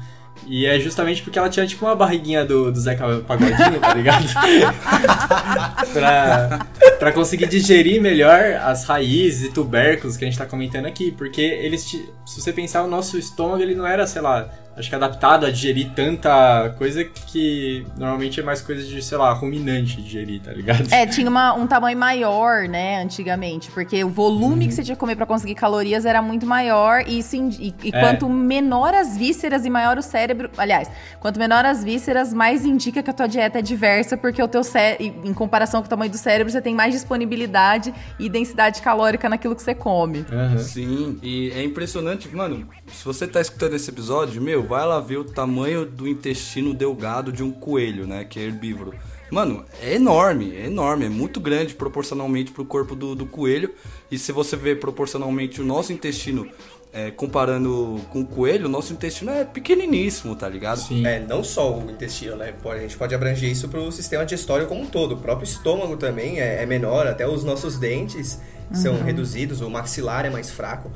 E 0.47 0.67
é 0.67 0.79
justamente 0.79 1.23
porque 1.23 1.39
ela 1.39 1.49
tinha 1.49 1.67
tipo 1.67 1.85
uma 1.87 1.95
barriguinha 1.95 2.45
do, 2.45 2.71
do 2.71 2.79
Zeca 2.79 3.21
Pagodinho, 3.21 3.81
tá 3.81 3.95
ligado? 3.95 4.27
pra, 5.93 6.67
pra 6.99 7.13
conseguir 7.13 7.47
digerir 7.47 8.01
melhor 8.01 8.57
as 8.63 8.85
raízes 8.85 9.49
e 9.49 9.53
tubérculos 9.53 10.17
que 10.17 10.25
a 10.25 10.29
gente 10.29 10.39
tá 10.39 10.45
comentando 10.45 10.87
aqui. 10.87 11.13
Porque 11.13 11.41
eles, 11.41 11.83
se 11.83 12.07
você 12.27 12.53
pensar, 12.53 12.83
o 12.83 12.89
nosso 12.89 13.19
estômago 13.19 13.63
ele 13.63 13.75
não 13.75 13.87
era, 13.87 14.07
sei 14.07 14.21
lá, 14.21 14.51
acho 14.77 14.89
que 14.89 14.95
adaptado 14.95 15.47
a 15.47 15.51
digerir 15.51 15.91
tanta 15.95 16.75
coisa 16.79 17.05
que 17.05 17.87
normalmente 17.97 18.41
é 18.41 18.43
mais 18.43 18.61
coisa 18.61 18.83
de, 18.83 19.03
sei 19.03 19.17
lá, 19.19 19.33
ruminante 19.33 20.03
digerir, 20.03 20.41
tá 20.41 20.53
ligado? 20.53 20.93
É, 20.93 21.07
tinha 21.07 21.29
uma- 21.29 21.55
um 21.55 21.67
tamanho 21.67 21.97
maior, 21.97 22.69
né, 22.69 23.01
antigamente, 23.03 23.71
porque 23.71 24.03
o 24.03 24.09
volume 24.09 24.67
que 24.67 24.75
você 24.75 24.83
tinha 24.83 24.97
que 24.97 25.01
comer 25.01 25.17
pra 25.17 25.27
conseguir 25.27 25.55
calorias 25.55 26.05
era 26.05 26.21
muito 26.21 26.47
maior 26.47 27.05
e, 27.07 27.19
isso 27.19 27.37
e, 27.37 27.75
e 27.85 27.91
É. 27.93 28.01
quanto 28.01 28.29
menor 28.29 28.93
as 28.95 29.17
vísceras 29.17 29.65
e 29.65 29.71
maior 29.71 29.97
o 29.99 30.03
cérebro, 30.03 30.51
aliás, 30.59 30.91
quanto 31.21 31.39
menor 31.39 31.65
as 31.65 31.85
vísceras, 31.85 32.33
mais 32.33 32.65
indica 32.65 33.03
que 33.03 33.11
a 33.11 33.13
tua 33.13 33.27
dieta 33.29 33.59
é 33.61 33.63
diversa, 33.63 34.17
porque 34.17 34.43
o 34.43 34.49
teu 34.49 34.65
cé 34.65 34.97
em 35.01 35.33
comparação 35.35 35.81
com 35.81 35.87
o 35.87 35.91
tamanho 35.91 36.11
do 36.11 36.19
cérebro, 36.19 36.53
você 36.53 36.61
tem 36.61 36.75
mais 36.75 36.93
disponibilidade 36.93 37.95
e 38.19 38.29
densidade 38.29 38.83
calórica 38.83 39.29
naquilo 39.29 39.55
que 39.55 39.63
você 39.63 39.75
come. 39.75 40.25
Aham. 40.33 40.59
Sim, 40.59 41.19
e 41.23 41.51
é 41.53 41.63
impressionante, 41.63 42.29
mano. 42.35 42.69
Se 42.89 43.05
você 43.05 43.27
tá 43.27 43.41
escutando 43.41 43.75
esse 43.75 43.91
episódio, 43.91 44.41
meu, 44.43 44.64
vai 44.65 44.87
lá 44.87 45.01
ver 45.01 45.19
o 45.19 45.25
tamanho 45.25 45.85
do 45.87 46.09
intestino 46.09 46.75
delgado 46.75 47.33
de 47.33 47.43
um 47.43 47.51
coelho, 47.51 48.07
né? 48.07 48.25
Que 48.25 48.41
é 48.41 48.43
herbívoro. 48.43 48.95
Mano, 49.31 49.65
é 49.83 49.95
enorme, 49.95 50.55
é 50.55 50.67
enorme, 50.67 51.07
é 51.07 51.09
muito 51.09 51.41
grande 51.41 51.75
proporcionalmente 51.75 52.53
pro 52.53 52.65
corpo 52.65 52.95
do, 52.95 53.15
do 53.15 53.27
coelho. 53.27 53.75
E 54.11 54.19
se 54.19 54.31
você 54.33 54.57
ver 54.57 54.79
proporcionalmente 54.79 55.61
o 55.61 55.65
nosso 55.65 55.93
intestino 55.93 56.49
é, 56.93 57.11
comparando 57.11 58.01
com 58.11 58.21
o 58.21 58.27
coelho, 58.27 58.67
o 58.67 58.69
nosso 58.69 58.93
intestino 58.93 59.33
é 59.33 59.45
pequeniníssimo, 59.45 60.37
tá 60.37 60.49
ligado? 60.49 60.79
Sim. 60.79 61.05
É, 61.05 61.19
não 61.19 61.43
só 61.43 61.77
o 61.77 61.91
intestino, 61.91 62.37
né? 62.37 62.55
A 62.65 62.79
gente 62.79 62.97
pode 62.97 63.13
abranger 63.13 63.51
isso 63.51 63.69
pro 63.69 63.91
sistema 63.91 64.25
digestório 64.25 64.69
como 64.69 64.83
um 64.83 64.87
todo. 64.87 65.17
O 65.17 65.19
próprio 65.19 65.45
estômago 65.45 65.97
também 65.97 66.41
é, 66.41 66.63
é 66.63 66.67
menor, 66.67 67.07
até 67.09 67.27
os 67.27 67.43
nossos 67.43 67.77
dentes 67.77 68.39
são 68.73 69.03
reduzidos, 69.03 69.61
o 69.61 69.69
maxilar 69.69 70.25
é 70.25 70.31
mais 70.31 70.51
fraco. 70.51 70.91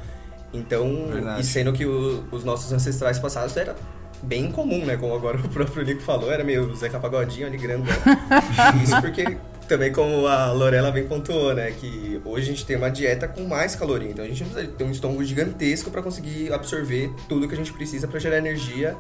Então, 0.53 1.09
Verdade. 1.13 1.41
e 1.41 1.45
sendo 1.45 1.73
que 1.73 1.85
o- 1.85 2.25
os 2.31 2.45
nossos 2.45 2.73
ancestrais 2.73 3.19
passados 3.19 3.57
era 3.57 3.77
bem 4.23 4.51
comum, 4.51 4.85
né? 4.85 4.97
Como 4.97 5.15
agora 5.15 5.39
o 5.45 5.49
próprio 5.49 5.85
Nico 5.85 6.03
falou, 6.03 6.33
era 6.33 6.43
meio 6.43 6.75
Zeca 6.75 6.99
Pagodinho 6.99 7.47
ali 7.47 7.57
grandão. 7.57 7.95
Isso 8.83 9.01
porque 9.01 9.37
também 9.69 9.93
como 9.93 10.27
a 10.27 10.51
Lorela 10.53 10.91
bem 10.91 11.07
pontuou, 11.07 11.55
né? 11.55 11.71
Que 11.73 12.21
hoje 12.25 12.45
a 12.45 12.47
gente 12.53 12.65
tem 12.65 12.77
uma 12.77 12.91
dieta 12.91 13.29
com 13.29 13.43
mais 13.45 13.77
caloria. 13.77 14.11
Então 14.11 14.25
a 14.25 14.29
gente 14.29 14.43
precisa 14.45 14.67
ter 14.73 14.85
um 14.85 14.91
estômago 14.91 15.23
gigantesco 15.23 15.91
para 15.91 16.03
conseguir 16.03 16.53
absorver 16.53 17.13
tudo 17.29 17.47
que 17.47 17.55
a 17.55 17.57
gente 17.57 17.73
precisa 17.73 18.09
para 18.09 18.19
gerar 18.19 18.39
energia 18.39 18.97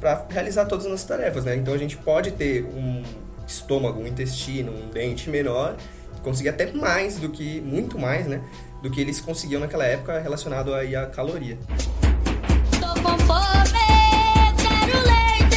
para 0.00 0.26
realizar 0.28 0.66
todas 0.66 0.84
as 0.84 0.90
nossas 0.90 1.06
tarefas, 1.06 1.44
né? 1.44 1.56
Então 1.56 1.72
a 1.72 1.78
gente 1.78 1.96
pode 1.96 2.30
ter 2.32 2.64
um 2.64 3.02
estômago, 3.46 3.98
um 4.00 4.06
intestino, 4.06 4.70
um 4.70 4.88
dente 4.90 5.30
menor, 5.30 5.74
conseguir 6.22 6.50
até 6.50 6.70
mais 6.70 7.18
do 7.18 7.30
que, 7.30 7.60
muito 7.62 7.98
mais, 7.98 8.26
né? 8.26 8.42
Do 8.82 8.90
que 8.90 9.00
eles 9.00 9.20
conseguiam 9.20 9.60
naquela 9.60 9.84
época 9.84 10.18
relacionado 10.18 10.74
aí 10.74 10.94
à 10.94 11.06
caloria. 11.06 11.58
Tô 12.80 13.00
com 13.02 13.18
fome, 13.18 13.72
quero 14.56 14.98
leite. 15.02 15.56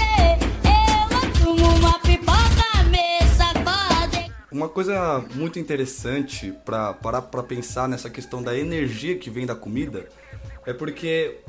Eu 1.43 1.77
uma 1.79 1.99
pipoca, 1.99 2.83
me 2.89 3.27
sacode. 3.35 4.31
Uma 4.51 4.69
coisa 4.69 5.23
muito 5.35 5.59
interessante 5.59 6.53
pra 6.65 6.93
parar 6.93 7.23
pra 7.23 7.43
pensar 7.43 7.87
nessa 7.87 8.09
questão 8.09 8.41
da 8.41 8.57
energia 8.57 9.17
que 9.17 9.29
vem 9.29 9.45
da 9.45 9.55
comida 9.55 10.07
é 10.65 10.73
porque 10.73 11.39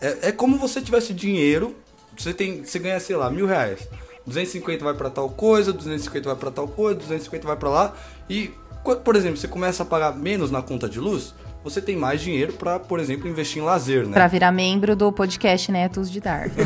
é, 0.00 0.28
é 0.28 0.32
como 0.32 0.58
você 0.58 0.80
tivesse 0.80 1.12
dinheiro, 1.12 1.76
você 2.16 2.32
tem, 2.32 2.64
você 2.64 2.78
ganha, 2.78 3.00
sei 3.00 3.16
lá, 3.16 3.30
mil 3.30 3.46
reais. 3.46 3.88
250 4.26 4.84
vai 4.84 4.94
pra 4.94 5.08
tal 5.08 5.30
coisa, 5.30 5.72
250 5.72 6.28
vai 6.28 6.36
pra 6.36 6.50
tal 6.50 6.68
coisa, 6.68 6.98
250 6.98 7.46
vai 7.46 7.56
pra 7.56 7.70
lá. 7.70 7.96
E, 8.28 8.50
por 8.96 9.16
exemplo, 9.16 9.36
você 9.36 9.48
começa 9.48 9.82
a 9.82 9.86
pagar 9.86 10.16
menos 10.16 10.50
na 10.50 10.62
conta 10.62 10.88
de 10.88 10.98
luz, 10.98 11.34
você 11.62 11.80
tem 11.80 11.96
mais 11.96 12.20
dinheiro 12.20 12.52
pra, 12.52 12.78
por 12.78 13.00
exemplo, 13.00 13.28
investir 13.28 13.62
em 13.62 13.64
lazer, 13.64 14.06
né? 14.06 14.12
Pra 14.12 14.26
virar 14.26 14.52
membro 14.52 14.94
do 14.96 15.12
podcast 15.12 15.70
Netos 15.70 16.10
de 16.10 16.20
Dark. 16.20 16.52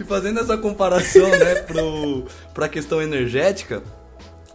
E 0.00 0.04
fazendo 0.04 0.40
essa 0.40 0.56
comparação, 0.56 1.28
né, 1.28 1.54
pro, 1.56 2.24
pra 2.54 2.68
questão 2.68 3.00
energética, 3.02 3.82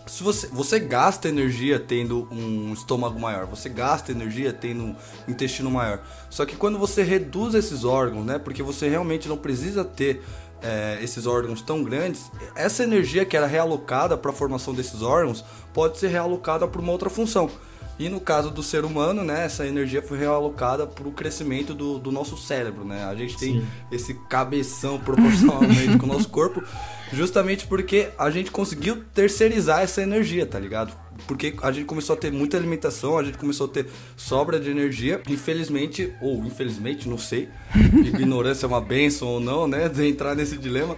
se 0.08 0.24
você, 0.24 0.48
você 0.48 0.80
gasta 0.80 1.30
energia 1.30 1.80
tendo 1.80 2.28
um 2.32 2.74
estômago 2.74 3.20
maior, 3.20 3.46
você 3.46 3.70
gasta 3.70 4.12
energia 4.12 4.52
tendo 4.52 4.84
um 4.84 4.96
intestino 5.28 5.70
maior. 5.70 6.02
Só 6.30 6.46
que 6.46 6.56
quando 6.56 6.80
você 6.80 7.04
reduz 7.04 7.54
esses 7.54 7.84
órgãos, 7.84 8.26
né, 8.26 8.40
porque 8.40 8.64
você 8.64 8.90
realmente 8.90 9.28
não 9.28 9.38
precisa 9.38 9.84
ter 9.84 10.22
é, 10.62 11.00
esses 11.02 11.26
órgãos 11.26 11.62
tão 11.62 11.84
grandes, 11.84 12.32
essa 12.56 12.84
energia 12.84 13.26
que 13.26 13.38
era 13.38 13.46
realocada 13.48 14.18
para 14.18 14.32
a 14.32 14.34
formação 14.34 14.74
desses 14.74 15.02
órgãos 15.02 15.44
pode 15.74 15.98
ser 15.98 16.08
realocada 16.08 16.68
para 16.68 16.82
uma 16.82 16.92
outra 16.92 17.10
função. 17.10 17.50
E 18.00 18.10
no 18.10 18.20
caso 18.20 18.52
do 18.52 18.62
ser 18.62 18.86
humano, 18.86 19.24
né, 19.24 19.46
essa 19.46 19.66
energia 19.66 20.02
foi 20.02 20.20
realocada 20.20 20.86
para 20.86 21.08
o 21.08 21.12
crescimento 21.12 21.74
do, 21.74 21.98
do 21.98 22.12
nosso 22.12 22.38
cérebro, 22.38 22.86
né? 22.86 23.06
A 23.06 23.16
gente 23.16 23.38
tem 23.38 23.62
Sim. 23.62 23.68
esse 23.92 24.14
cabeção 24.30 25.00
proporcionalmente 25.02 25.98
com 25.98 26.06
o 26.06 26.10
nosso 26.10 26.30
corpo, 26.30 26.64
justamente 27.12 27.66
porque 27.66 28.10
a 28.18 28.30
gente 28.30 28.52
conseguiu 28.52 29.04
terceirizar 29.14 29.82
essa 29.82 30.02
energia, 30.02 30.46
tá 30.46 30.60
ligado? 30.60 30.96
Porque 31.26 31.56
a 31.64 31.72
gente 31.72 31.86
começou 31.86 32.16
a 32.16 32.20
ter 32.20 32.32
muita 32.32 32.56
alimentação, 32.56 33.18
a 33.18 33.24
gente 33.24 33.38
começou 33.40 33.66
a 33.66 33.70
ter 33.70 33.88
sobra 34.16 34.60
de 34.60 34.70
energia. 34.70 35.20
Infelizmente, 35.28 36.14
ou 36.22 36.46
infelizmente, 36.46 37.10
não 37.10 37.18
sei, 37.18 37.50
ignorância 38.06 38.66
é 38.66 38.68
uma 38.68 38.82
benção 38.82 39.28
ou 39.28 39.40
não, 39.40 39.68
né? 39.68 39.90
De 39.90 40.08
entrar 40.08 40.36
nesse 40.36 40.58
dilema. 40.58 40.96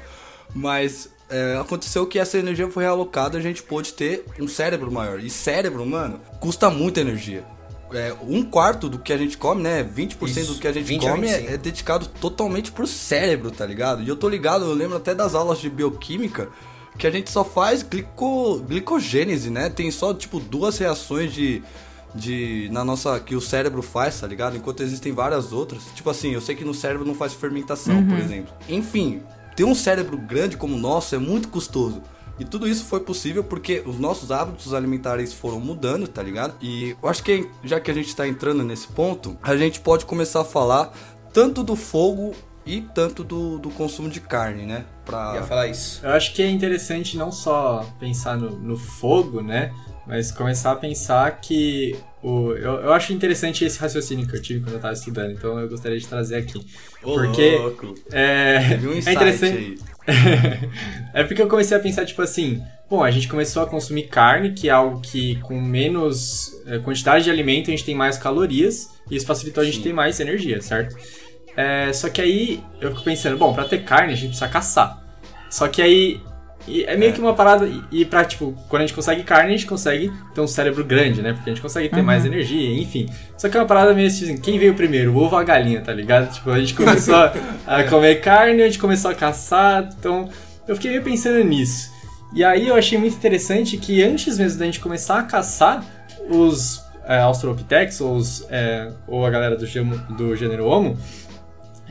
Mas 0.53 1.09
é, 1.29 1.57
aconteceu 1.57 2.07
que 2.07 2.17
essa 2.17 2.37
energia 2.37 2.69
foi 2.69 2.83
realocada, 2.83 3.37
a 3.37 3.41
gente 3.41 3.61
pôde 3.61 3.93
ter 3.93 4.25
um 4.39 4.47
cérebro 4.47 4.91
maior. 4.91 5.19
E 5.19 5.29
cérebro, 5.29 5.85
mano, 5.85 6.19
custa 6.39 6.69
muita 6.69 7.01
energia. 7.01 7.43
é, 7.93 8.15
um 8.21 8.43
quarto 8.43 8.89
do 8.89 8.99
que 8.99 9.13
a 9.13 9.17
gente 9.17 9.37
come, 9.37 9.61
né? 9.61 9.83
20% 9.83 10.27
Isso, 10.27 10.53
do 10.53 10.59
que 10.59 10.67
a 10.67 10.71
gente 10.71 10.85
20 10.85 11.07
a 11.07 11.11
come 11.11 11.27
é, 11.27 11.37
25. 11.37 11.53
é 11.53 11.57
dedicado 11.57 12.07
totalmente 12.07 12.71
pro 12.71 12.87
cérebro, 12.87 13.51
tá 13.51 13.65
ligado? 13.65 14.01
E 14.03 14.07
eu 14.07 14.15
tô 14.15 14.27
ligado, 14.27 14.65
eu 14.65 14.73
lembro 14.73 14.97
até 14.97 15.13
das 15.13 15.35
aulas 15.35 15.59
de 15.59 15.69
bioquímica 15.69 16.49
que 16.97 17.07
a 17.07 17.11
gente 17.11 17.31
só 17.31 17.45
faz 17.45 17.81
glico, 17.81 18.59
glicogênese, 18.67 19.49
né? 19.49 19.69
Tem 19.69 19.89
só 19.89 20.13
tipo 20.13 20.39
duas 20.39 20.77
reações 20.77 21.33
de 21.33 21.63
de 22.13 22.67
na 22.71 22.83
nossa 22.83 23.19
que 23.19 23.35
o 23.35 23.41
cérebro 23.41 23.81
faz, 23.83 24.19
tá 24.19 24.27
ligado? 24.27 24.57
Enquanto 24.57 24.81
existem 24.81 25.13
várias 25.13 25.51
outras. 25.51 25.83
Tipo 25.93 26.09
assim, 26.09 26.31
eu 26.31 26.41
sei 26.41 26.55
que 26.55 26.65
no 26.65 26.73
cérebro 26.73 27.05
não 27.05 27.13
faz 27.13 27.33
fermentação, 27.33 28.03
por 28.05 28.17
exemplo. 28.17 28.51
Enfim, 28.67 29.21
ter 29.59 29.65
um 29.65 29.75
cérebro 29.75 30.17
grande 30.17 30.55
como 30.55 30.77
o 30.77 30.79
nosso 30.79 31.13
é 31.13 31.17
muito 31.17 31.49
custoso. 31.49 32.01
E 32.39 32.45
tudo 32.45 32.65
isso 32.65 32.85
foi 32.85 33.01
possível 33.01 33.43
porque 33.43 33.83
os 33.85 33.99
nossos 33.99 34.31
hábitos 34.31 34.73
alimentares 34.73 35.33
foram 35.33 35.59
mudando, 35.59 36.07
tá 36.07 36.23
ligado? 36.23 36.53
E 36.61 36.95
eu 37.03 37.09
acho 37.09 37.21
que 37.21 37.45
já 37.61 37.77
que 37.77 37.91
a 37.91 37.93
gente 37.93 38.15
tá 38.15 38.25
entrando 38.25 38.63
nesse 38.63 38.87
ponto, 38.87 39.37
a 39.43 39.57
gente 39.57 39.81
pode 39.81 40.05
começar 40.05 40.39
a 40.39 40.45
falar 40.45 40.93
tanto 41.33 41.61
do 41.61 41.75
fogo 41.75 42.33
e 42.65 42.79
tanto 42.79 43.21
do, 43.21 43.59
do 43.59 43.69
consumo 43.69 44.07
de 44.07 44.21
carne, 44.21 44.65
né? 44.65 44.85
Pra... 45.03 45.33
Ia 45.35 45.43
falar 45.43 45.67
isso. 45.67 45.99
Eu 46.05 46.11
acho 46.11 46.33
que 46.33 46.41
é 46.41 46.49
interessante 46.49 47.17
não 47.17 47.29
só 47.29 47.85
pensar 47.99 48.37
no, 48.37 48.51
no 48.51 48.77
fogo, 48.77 49.41
né? 49.41 49.73
Mas 50.09 50.31
começar 50.31 50.71
a 50.71 50.75
pensar 50.75 51.39
que. 51.39 51.95
O, 52.23 52.51
eu, 52.53 52.81
eu 52.81 52.93
acho 52.93 53.13
interessante 53.13 53.63
esse 53.63 53.79
raciocínio 53.79 54.27
que 54.27 54.35
eu 54.35 54.41
tive 54.41 54.61
quando 54.61 54.73
eu 54.73 54.81
tava 54.81 54.93
estudando, 54.93 55.31
então 55.31 55.57
eu 55.59 55.69
gostaria 55.69 55.99
de 55.99 56.07
trazer 56.07 56.37
aqui. 56.37 56.65
Ô, 57.03 57.13
porque 57.13 57.57
louco. 57.57 57.93
é, 58.11 58.79
um 58.83 58.93
é 58.93 59.13
interessante. 59.13 59.77
é 61.13 61.23
porque 61.23 61.41
eu 61.41 61.47
comecei 61.47 61.77
a 61.77 61.79
pensar, 61.79 62.05
tipo 62.05 62.23
assim, 62.23 62.61
bom, 62.89 63.03
a 63.03 63.11
gente 63.11 63.27
começou 63.27 63.61
a 63.61 63.67
consumir 63.67 64.07
carne, 64.07 64.53
que 64.53 64.67
é 64.67 64.71
algo 64.71 64.99
que 64.99 65.35
com 65.41 65.61
menos 65.61 66.59
é, 66.65 66.79
quantidade 66.79 67.23
de 67.23 67.29
alimento 67.29 67.67
a 67.67 67.71
gente 67.71 67.85
tem 67.85 67.95
mais 67.95 68.17
calorias, 68.17 68.89
e 69.11 69.15
isso 69.15 69.27
facilitou 69.27 69.61
a 69.61 69.65
gente 69.65 69.77
Sim. 69.77 69.83
ter 69.83 69.93
mais 69.93 70.19
energia, 70.19 70.59
certo? 70.59 70.97
É, 71.55 71.93
só 71.93 72.09
que 72.09 72.19
aí 72.19 72.63
eu 72.81 72.89
fico 72.89 73.03
pensando, 73.03 73.37
bom, 73.37 73.53
pra 73.53 73.63
ter 73.63 73.83
carne 73.83 74.11
a 74.11 74.15
gente 74.15 74.29
precisa 74.29 74.49
caçar. 74.49 75.01
Só 75.51 75.67
que 75.67 75.81
aí 75.81 76.19
e 76.67 76.83
é 76.83 76.95
meio 76.95 77.13
que 77.13 77.19
uma 77.19 77.33
parada, 77.33 77.65
e- 77.65 77.81
e 77.91 78.05
pra, 78.05 78.23
tipo, 78.25 78.53
quando 78.69 78.81
a 78.83 78.85
gente 78.85 78.95
consegue 78.95 79.23
carne, 79.23 79.49
a 79.53 79.57
gente 79.57 79.65
consegue 79.65 80.11
ter 80.35 80.41
um 80.41 80.47
cérebro 80.47 80.83
grande, 80.83 81.21
né? 81.21 81.33
Porque 81.33 81.49
a 81.49 81.53
gente 81.53 81.61
consegue 81.61 81.89
ter 81.89 82.01
mais 82.03 82.25
energia, 82.25 82.79
enfim. 82.81 83.09
Só 83.37 83.49
que 83.49 83.57
é 83.57 83.59
uma 83.59 83.65
parada 83.65 83.93
meio 83.93 84.07
assim, 84.07 84.37
quem 84.37 84.59
veio 84.59 84.73
primeiro, 84.75 85.13
o 85.13 85.17
ovo 85.17 85.35
ou 85.35 85.41
a 85.41 85.43
galinha, 85.43 85.81
tá 85.81 85.93
ligado? 85.93 86.31
Tipo, 86.33 86.51
a 86.51 86.59
gente 86.59 86.73
começou 86.75 87.15
a- 87.15 87.83
comer 87.89 88.15
carne, 88.21 88.61
a 88.61 88.65
gente 88.65 88.77
começou 88.79 89.09
a 89.09 89.15
caçar, 89.15 89.89
então 89.97 90.29
eu 90.67 90.75
fiquei 90.75 90.91
meio 90.91 91.01
pensando 91.03 91.43
nisso. 91.43 91.89
E 92.33 92.43
aí 92.43 92.67
eu 92.67 92.75
achei 92.75 92.97
muito 92.97 93.15
interessante 93.15 93.75
que 93.77 94.03
antes 94.03 94.37
mesmo 94.37 94.59
da 94.59 94.65
gente 94.65 94.79
começar 94.79 95.17
a 95.19 95.23
caçar, 95.23 95.83
os 96.29 96.81
é, 97.07 97.17
Australopithecus, 97.21 98.01
ou, 98.01 98.15
os, 98.17 98.45
é, 98.51 98.91
ou 99.07 99.25
a 99.25 99.29
galera 99.31 99.55
do, 99.55 99.65
do 100.15 100.35
gênero 100.35 100.65
Homo, 100.67 100.95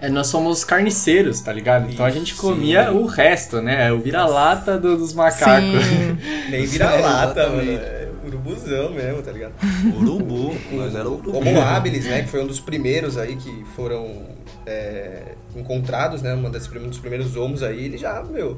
é, 0.00 0.08
nós 0.08 0.26
somos 0.28 0.64
carniceiros, 0.64 1.40
tá 1.40 1.52
ligado? 1.52 1.90
Então 1.90 2.04
a 2.06 2.10
gente 2.10 2.34
comia 2.34 2.90
sim. 2.90 2.96
o 2.96 3.06
resto, 3.06 3.60
né? 3.60 3.92
O 3.92 3.98
vira-lata 4.00 4.78
do- 4.78 4.96
dos 4.96 5.12
macacos. 5.12 5.84
Sim. 5.84 6.18
Nem 6.50 6.64
vira-lata, 6.66 7.48
mano. 7.48 7.70
É 7.72 8.08
urubuzão 8.24 8.90
mesmo, 8.90 9.22
tá 9.22 9.32
ligado? 9.32 9.54
Urubu, 9.96 10.54
nós 10.72 10.94
era 10.94 11.08
urubu. 11.08 11.36
Homo 11.38 11.60
habilis, 11.60 12.04
né? 12.04 12.22
Que 12.22 12.28
foi 12.28 12.42
um 12.42 12.46
dos 12.46 12.60
primeiros 12.60 13.16
aí 13.16 13.36
que 13.36 13.64
foram 13.74 14.26
é, 14.66 15.34
encontrados, 15.56 16.22
né? 16.22 16.34
Um 16.34 16.50
dos 16.50 16.98
primeiros 16.98 17.36
homos 17.36 17.62
aí, 17.62 17.86
ele 17.86 17.96
já, 17.96 18.22
meu, 18.22 18.56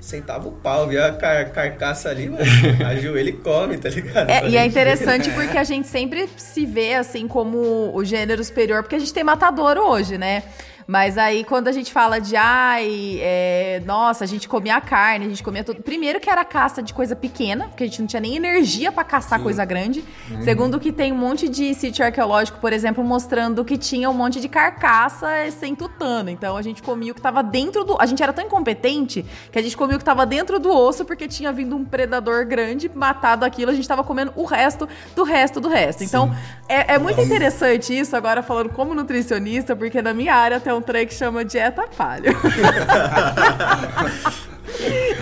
sentava 0.00 0.48
o 0.48 0.52
pau, 0.52 0.86
via 0.86 1.06
a 1.06 1.12
car- 1.12 1.50
carcaça 1.50 2.08
ali, 2.08 2.28
mano, 2.28 2.44
ajoelha 2.86 3.30
e 3.30 3.32
come, 3.32 3.76
tá 3.78 3.88
ligado? 3.88 4.30
É, 4.30 4.48
e 4.48 4.56
é 4.56 4.64
interessante 4.64 5.28
porque 5.34 5.58
a 5.58 5.64
gente 5.64 5.88
sempre 5.88 6.28
se 6.36 6.64
vê 6.64 6.94
assim 6.94 7.28
como 7.28 7.90
o 7.94 8.04
gênero 8.04 8.42
superior, 8.42 8.82
porque 8.82 8.96
a 8.96 8.98
gente 8.98 9.12
tem 9.12 9.24
matador 9.24 9.76
hoje, 9.76 10.16
né? 10.16 10.42
Mas 10.90 11.16
aí 11.16 11.44
quando 11.44 11.68
a 11.68 11.72
gente 11.72 11.92
fala 11.92 12.20
de 12.20 12.34
ai, 12.34 13.20
é, 13.20 13.80
nossa, 13.86 14.24
a 14.24 14.26
gente 14.26 14.48
comia 14.48 14.80
carne, 14.80 15.26
a 15.26 15.28
gente 15.28 15.40
comia 15.40 15.62
tudo. 15.62 15.80
Primeiro 15.84 16.18
que 16.18 16.28
era 16.28 16.44
caça 16.44 16.82
de 16.82 16.92
coisa 16.92 17.14
pequena, 17.14 17.68
porque 17.68 17.84
a 17.84 17.86
gente 17.86 18.00
não 18.00 18.08
tinha 18.08 18.18
nem 18.18 18.34
energia 18.34 18.90
pra 18.90 19.04
caçar 19.04 19.40
coisa 19.40 19.64
grande. 19.64 20.02
Segundo 20.42 20.80
que 20.80 20.90
tem 20.90 21.12
um 21.12 21.16
monte 21.16 21.48
de 21.48 21.72
sítio 21.74 22.04
arqueológico, 22.04 22.58
por 22.58 22.72
exemplo, 22.72 23.04
mostrando 23.04 23.64
que 23.64 23.78
tinha 23.78 24.10
um 24.10 24.12
monte 24.12 24.40
de 24.40 24.48
carcaça 24.48 25.28
sem 25.52 25.76
tutano. 25.76 26.28
Então 26.28 26.56
a 26.56 26.62
gente 26.62 26.82
comia 26.82 27.12
o 27.12 27.14
que 27.14 27.22
tava 27.22 27.40
dentro 27.40 27.84
do. 27.84 27.96
A 28.00 28.04
gente 28.04 28.20
era 28.20 28.32
tão 28.32 28.44
incompetente 28.44 29.24
que 29.52 29.60
a 29.60 29.62
gente 29.62 29.76
comia 29.76 29.94
o 29.94 29.98
que 30.00 30.04
tava 30.04 30.26
dentro 30.26 30.58
do 30.58 30.76
osso 30.76 31.04
porque 31.04 31.28
tinha 31.28 31.52
vindo 31.52 31.76
um 31.76 31.84
predador 31.84 32.44
grande, 32.44 32.90
matado 32.92 33.44
aquilo, 33.44 33.70
a 33.70 33.74
gente 33.74 33.86
tava 33.86 34.02
comendo 34.02 34.32
o 34.34 34.44
resto 34.44 34.88
do 35.14 35.22
resto 35.22 35.60
do 35.60 35.68
resto. 35.68 36.02
Então 36.02 36.34
é, 36.68 36.94
é 36.94 36.98
muito 36.98 37.20
interessante 37.20 37.96
isso, 37.96 38.16
agora 38.16 38.42
falando 38.42 38.70
como 38.70 38.92
nutricionista, 38.92 39.76
porque 39.76 40.02
na 40.02 40.12
minha 40.12 40.34
área 40.34 40.58
tem 40.58 40.79
um 40.80 40.82
trem 40.82 41.06
que 41.06 41.14
chama 41.14 41.44
dieta 41.44 41.86
paleo. 41.96 42.34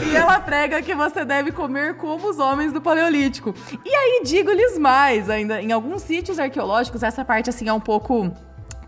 E 0.06 0.14
ela 0.14 0.40
prega 0.40 0.80
que 0.80 0.94
você 0.94 1.24
deve 1.24 1.50
comer 1.50 1.94
como 1.94 2.28
os 2.28 2.38
homens 2.38 2.72
do 2.72 2.80
Paleolítico. 2.80 3.54
E 3.84 3.88
aí, 3.88 4.22
digo-lhes 4.24 4.78
mais, 4.78 5.28
ainda 5.28 5.60
em 5.60 5.72
alguns 5.72 6.02
sítios 6.02 6.38
arqueológicos, 6.38 7.02
essa 7.02 7.24
parte 7.24 7.50
assim 7.50 7.68
é 7.68 7.72
um 7.72 7.80
pouco 7.80 8.30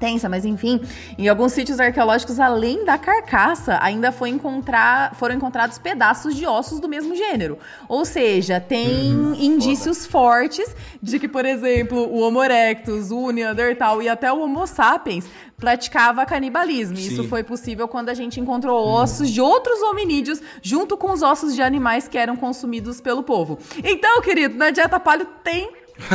tensa, 0.01 0.29
mas 0.29 0.47
enfim, 0.47 0.81
em 1.19 1.29
alguns 1.29 1.53
sítios 1.53 1.79
arqueológicos, 1.79 2.41
além 2.41 2.85
da 2.85 2.97
carcaça, 2.97 3.79
ainda 3.83 4.11
foi 4.11 4.31
encontrar, 4.31 5.15
foram 5.15 5.37
encontrados 5.37 5.79
pedaços 5.79 6.35
de 6.35 6.47
ossos 6.47 6.81
do 6.81 6.89
mesmo 6.89 7.15
gênero. 7.15 7.59
Ou 7.87 8.05
seja, 8.07 8.59
tem 8.59 9.11
indícios 9.39 10.07
fortes 10.07 10.75
de 11.03 11.19
que, 11.19 11.29
por 11.29 11.45
exemplo, 11.45 11.99
o 11.99 12.21
Homo 12.21 12.43
erectus, 12.43 13.11
o 13.11 13.31
Neandertal 13.31 14.03
e 14.03 14.09
até 14.09 14.33
o 14.33 14.41
Homo 14.41 14.67
sapiens 14.67 15.29
praticava 15.59 16.25
canibalismo. 16.25 16.97
E 16.97 17.07
Isso 17.07 17.23
Sim. 17.23 17.29
foi 17.29 17.45
possível 17.45 17.87
quando 17.87 18.09
a 18.09 18.15
gente 18.15 18.41
encontrou 18.41 18.83
ossos 18.89 19.29
de 19.29 19.41
outros 19.41 19.81
hominídeos 19.83 20.41
junto 20.63 20.97
com 20.97 21.13
os 21.13 21.21
ossos 21.23 21.55
de 21.55 21.61
animais 21.61 22.09
que 22.09 22.17
eram 22.17 22.35
consumidos 22.35 23.01
pelo 23.01 23.23
povo. 23.23 23.59
Então, 23.85 24.23
querido, 24.23 24.57
na 24.57 24.71
dieta 24.71 24.99
paleo 24.99 25.27
tem 25.45 25.71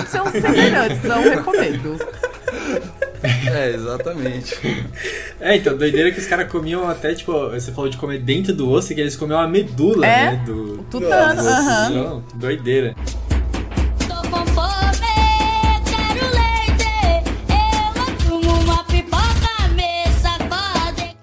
seus 0.10 0.30
semelhantes, 0.42 1.04
não 1.04 1.22
recomendo. 1.22 2.00
É, 3.48 3.70
exatamente. 3.74 4.56
É, 5.40 5.56
então, 5.58 5.78
doideira 5.78 6.12
que 6.12 6.20
os 6.20 6.26
caras 6.28 6.50
comiam 6.52 6.88
até, 6.90 7.14
tipo, 7.14 7.32
você 7.50 7.72
falou 7.72 7.90
de 7.90 7.98
comer 7.98 8.20
dentro 8.20 8.54
do 8.54 8.70
osso, 8.70 8.94
que 8.94 9.02
eles 9.02 9.16
comiam 9.16 9.40
a 9.40 9.48
medula, 9.48 10.06
É? 10.06 10.32
né? 10.32 10.44
Do, 10.46 10.78
Tutano, 10.90 11.42
do 11.42 11.48
aham. 11.48 11.90
Não, 11.90 12.24
doideira. 12.36 12.96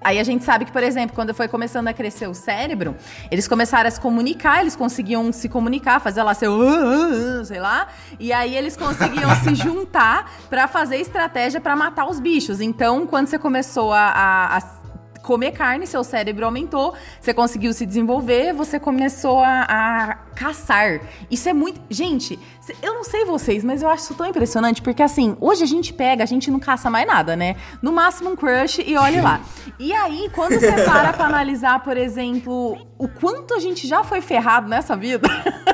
Aí 0.03 0.19
a 0.19 0.23
gente 0.23 0.43
sabe 0.43 0.65
que, 0.65 0.71
por 0.71 0.83
exemplo, 0.83 1.15
quando 1.15 1.33
foi 1.33 1.47
começando 1.47 1.87
a 1.87 1.93
crescer 1.93 2.27
o 2.27 2.33
cérebro, 2.33 2.95
eles 3.31 3.47
começaram 3.47 3.87
a 3.87 3.91
se 3.91 3.99
comunicar, 3.99 4.61
eles 4.61 4.75
conseguiam 4.75 5.31
se 5.31 5.47
comunicar, 5.49 5.99
fazer 5.99 6.23
lá 6.23 6.33
seu, 6.33 6.61
"Ah, 6.61 6.65
ah, 6.75 7.39
ah", 7.41 7.45
sei 7.45 7.59
lá, 7.59 7.87
e 8.19 8.31
aí 8.33 8.55
eles 8.55 8.75
conseguiam 8.77 9.29
se 9.43 9.55
juntar 9.55 10.29
pra 10.49 10.67
fazer 10.67 10.97
estratégia 10.97 11.61
pra 11.61 11.75
matar 11.75 12.05
os 12.05 12.19
bichos. 12.19 12.59
Então, 12.61 13.07
quando 13.07 13.27
você 13.27 13.39
começou 13.39 13.93
a, 13.93 14.09
a- 14.09 14.57
a 14.57 14.82
comer 15.23 15.53
carne, 15.53 15.87
seu 15.87 16.03
cérebro 16.03 16.45
aumentou, 16.45 16.93
você 17.19 17.33
conseguiu 17.33 17.73
se 17.73 17.85
desenvolver, 17.85 18.53
você 18.53 18.79
começou 18.79 19.39
a, 19.39 19.61
a 19.67 20.15
caçar. 20.35 20.99
Isso 21.31 21.47
é 21.47 21.53
muito. 21.53 21.81
Gente, 21.89 22.37
eu 22.81 22.93
não 22.93 23.03
sei 23.03 23.25
vocês, 23.25 23.63
mas 23.63 23.81
eu 23.81 23.89
acho 23.89 24.03
isso 24.03 24.13
tão 24.13 24.27
impressionante, 24.27 24.81
porque 24.81 25.01
assim, 25.01 25.35
hoje 25.39 25.63
a 25.63 25.67
gente 25.67 25.93
pega, 25.93 26.23
a 26.23 26.27
gente 26.27 26.51
não 26.51 26.59
caça 26.59 26.89
mais 26.89 27.07
nada, 27.07 27.35
né? 27.35 27.55
No 27.81 27.91
máximo 27.91 28.31
um 28.31 28.35
crush 28.35 28.83
e 28.85 28.95
olha 28.97 29.23
lá. 29.23 29.41
E 29.79 29.93
aí, 29.93 30.29
quando 30.33 30.59
você 30.59 30.71
para 30.83 31.13
pra 31.13 31.25
analisar, 31.25 31.79
por 31.81 31.95
exemplo, 31.95 32.77
o 32.97 33.07
quanto 33.07 33.53
a 33.53 33.59
gente 33.59 33.87
já 33.87 34.03
foi 34.03 34.19
ferrado 34.19 34.67
nessa 34.67 34.95
vida, 34.95 35.27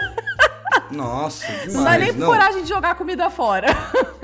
Nossa, 0.92 1.46
demais. 1.46 1.74
não 1.74 1.84
dá 1.84 1.98
nem 1.98 2.12
não, 2.14 2.28
coragem 2.28 2.64
de 2.64 2.70
jogar 2.70 2.96
comida 2.96 3.30
fora. 3.30 3.68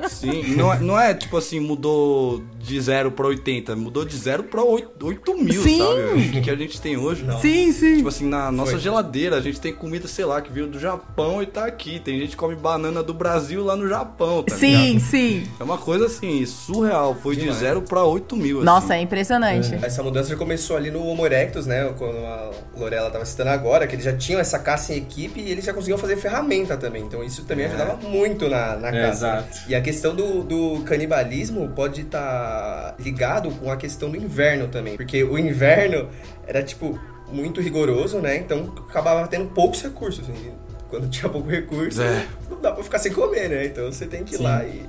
Sim, 0.08 0.56
não 0.56 0.74
é, 0.74 0.80
não 0.80 1.00
é 1.00 1.14
tipo 1.14 1.38
assim, 1.38 1.60
mudou 1.60 2.44
de 2.66 2.80
0 2.82 3.12
pra 3.12 3.28
80, 3.28 3.76
mudou 3.76 4.04
de 4.04 4.16
0 4.18 4.44
pra 4.44 4.64
8, 4.64 5.06
8 5.06 5.38
mil, 5.38 5.62
Sim. 5.62 5.78
sabe? 5.78 6.40
O 6.40 6.42
que 6.42 6.50
a 6.50 6.56
gente 6.56 6.82
tem 6.82 6.98
hoje. 6.98 7.26
Sim, 7.42 7.72
sim. 7.72 7.98
Tipo 7.98 8.10
assim, 8.10 8.28
na 8.28 8.52
nossa 8.52 8.72
Foi. 8.72 8.80
geladeira, 8.80 9.36
a 9.38 9.42
gente 9.42 9.60
tem 9.62 9.74
comida, 9.74 10.08
sei 10.08 10.26
lá, 10.26 10.42
que 10.42 10.52
veio 10.52 10.68
do 10.68 10.80
Japão 10.80 11.42
e 11.42 11.46
tá 11.46 11.66
aqui. 11.66 12.00
Tem 12.00 12.20
gente 12.20 12.32
que 12.32 12.36
come 12.38 12.56
banana 12.56 13.04
do 13.04 13.14
Brasil 13.14 13.64
lá 13.64 13.76
no 13.76 13.88
Japão, 13.88 14.44
tá 14.44 14.56
sim, 14.56 14.94
ligado? 14.94 15.00
sim. 15.06 15.48
É 15.60 15.64
uma 15.64 15.78
coisa 15.78 16.06
assim, 16.08 16.46
surreal. 16.46 17.16
Foi 17.16 17.36
Demais. 17.36 17.54
de 17.60 17.60
0 17.66 17.82
pra 17.84 18.04
8 18.04 18.36
mil. 18.36 18.58
assim. 18.58 18.66
Nossa, 18.66 18.96
é 18.96 19.02
impressionante. 19.02 19.74
Essa 19.84 20.02
mudança 20.04 20.30
já 20.30 20.36
começou 20.36 20.76
ali 20.76 20.90
no 20.92 21.06
Homo 21.06 21.26
erectus, 21.26 21.66
né? 21.66 21.94
Quando 21.98 22.18
a 22.18 22.52
Lorela 22.78 23.10
tava 23.12 23.26
citando 23.26 23.50
agora, 23.52 23.86
que 23.88 23.96
eles 23.96 24.06
já 24.06 24.14
tinham 24.16 24.40
essa 24.40 24.58
caça 24.60 24.94
em 24.94 24.98
equipe 24.98 25.40
e 25.40 25.52
eles 25.52 25.64
já 25.66 25.74
conseguiam 25.74 25.98
fazer 25.98 26.18
ferramenta 26.18 26.76
também. 26.78 27.04
Então 27.04 27.24
isso 27.24 27.44
também 27.46 27.66
ajudava 27.68 27.96
muito 27.98 28.50
na, 28.50 28.76
na 28.78 28.88
É, 28.90 29.02
caça. 29.08 29.28
exato. 29.28 29.58
E 29.70 29.76
a 29.76 29.82
questão 29.82 30.16
do, 30.16 30.44
do 30.44 30.82
canibalismo 30.84 31.70
pode 31.76 32.02
estar 32.02 32.20
ligado 33.00 33.50
com 33.52 33.72
a 33.72 33.78
questão 33.78 34.10
do 34.10 34.18
inverno 34.18 34.68
também. 34.68 34.96
Porque 34.96 35.24
o 35.24 35.38
inverno 35.38 36.10
era, 36.48 36.64
tipo, 36.64 37.00
muito 37.32 37.62
rigoroso, 37.62 38.20
né? 38.20 38.38
Então 38.38 38.74
acabava 38.90 39.28
tendo 39.28 39.48
poucos 39.52 39.82
recursos. 39.82 40.28
assim. 40.30 40.52
Quando 40.90 41.08
tinha 41.10 41.30
pouco 41.30 41.50
recurso, 41.50 42.02
É. 42.02 42.26
não 42.50 42.60
dá 42.62 42.72
pra 42.72 42.84
ficar 42.84 43.00
sem 43.00 43.12
comer, 43.14 43.50
né? 43.50 43.66
Então 43.66 43.92
você 43.92 44.06
tem 44.06 44.24
que 44.24 44.36
ir 44.36 44.42
lá 44.42 44.64
e 44.64 44.84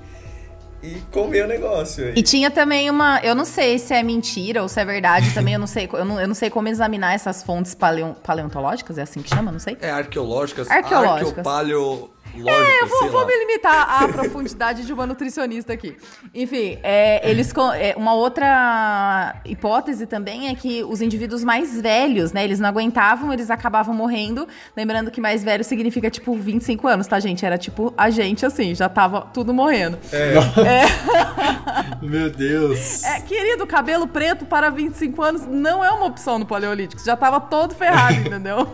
e 0.82 1.00
comer 1.10 1.44
o 1.46 1.48
negócio. 1.48 2.12
E 2.14 2.22
tinha 2.22 2.48
também 2.50 2.88
uma. 2.90 3.18
Eu 3.24 3.34
não 3.34 3.46
sei 3.46 3.76
se 3.78 3.92
é 3.94 4.02
mentira 4.04 4.62
ou 4.62 4.68
se 4.68 4.78
é 4.78 4.84
verdade 4.84 5.32
também. 5.34 5.54
Eu 5.54 5.58
não 5.58 5.66
sei, 5.66 5.88
eu 5.92 6.04
não, 6.04 6.20
eu 6.20 6.28
não 6.28 6.34
sei 6.34 6.48
como 6.50 6.68
examinar 6.68 7.14
essas 7.14 7.42
fontes 7.42 7.74
paleo, 7.74 8.14
paleontológicas, 8.22 8.98
é 8.98 9.02
assim 9.02 9.20
que 9.20 9.28
chama? 9.34 9.50
Não 9.50 9.58
sei. 9.58 9.76
É 9.80 9.90
arqueológicas, 9.90 10.70
Arqueológicas. 10.70 11.28
arqueopaleo... 11.28 12.10
É, 12.44 12.82
eu 12.82 12.86
vou, 12.86 13.10
vou 13.10 13.26
me 13.26 13.36
limitar 13.38 14.02
à 14.02 14.08
profundidade 14.08 14.84
de 14.84 14.92
uma 14.92 15.06
nutricionista 15.06 15.72
aqui. 15.72 15.96
Enfim, 16.34 16.78
é, 16.82 17.28
eles 17.28 17.52
é, 17.78 17.94
uma 17.96 18.14
outra 18.14 19.36
hipótese 19.44 20.06
também 20.06 20.48
é 20.48 20.54
que 20.54 20.84
os 20.84 21.00
indivíduos 21.00 21.44
mais 21.44 21.80
velhos, 21.80 22.32
né? 22.32 22.44
Eles 22.44 22.60
não 22.60 22.68
aguentavam, 22.68 23.32
eles 23.32 23.50
acabavam 23.50 23.94
morrendo. 23.94 24.46
Lembrando 24.76 25.10
que 25.10 25.20
mais 25.20 25.42
velho 25.42 25.64
significa 25.64 26.10
tipo 26.10 26.34
25 26.34 26.86
anos, 26.88 27.06
tá, 27.06 27.18
gente? 27.20 27.44
Era 27.44 27.56
tipo 27.56 27.94
a 27.96 28.10
gente 28.10 28.44
assim, 28.44 28.74
já 28.74 28.88
tava 28.88 29.22
tudo 29.32 29.54
morrendo. 29.54 29.98
Meu 32.02 32.30
Deus. 32.30 33.04
É, 33.04 33.20
querido, 33.20 33.66
cabelo 33.66 34.06
preto 34.06 34.44
para 34.44 34.70
25 34.70 35.22
anos 35.22 35.46
não 35.46 35.84
é 35.84 35.90
uma 35.90 36.06
opção 36.06 36.38
no 36.38 36.46
Paleolítico. 36.46 37.02
Já 37.04 37.16
tava 37.16 37.40
todo 37.40 37.74
ferrado, 37.74 38.14
entendeu? 38.26 38.66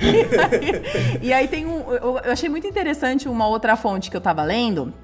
e, 0.00 0.38
aí, 0.38 1.18
e 1.22 1.32
aí 1.32 1.48
tem 1.48 1.66
um. 1.66 1.92
Eu 1.92 2.32
achei 2.32 2.48
muito 2.54 2.68
interessante 2.68 3.28
uma 3.28 3.48
outra 3.48 3.74
fonte 3.74 4.08
que 4.08 4.16
eu 4.16 4.20
tava 4.20 4.44
lendo. 4.44 4.94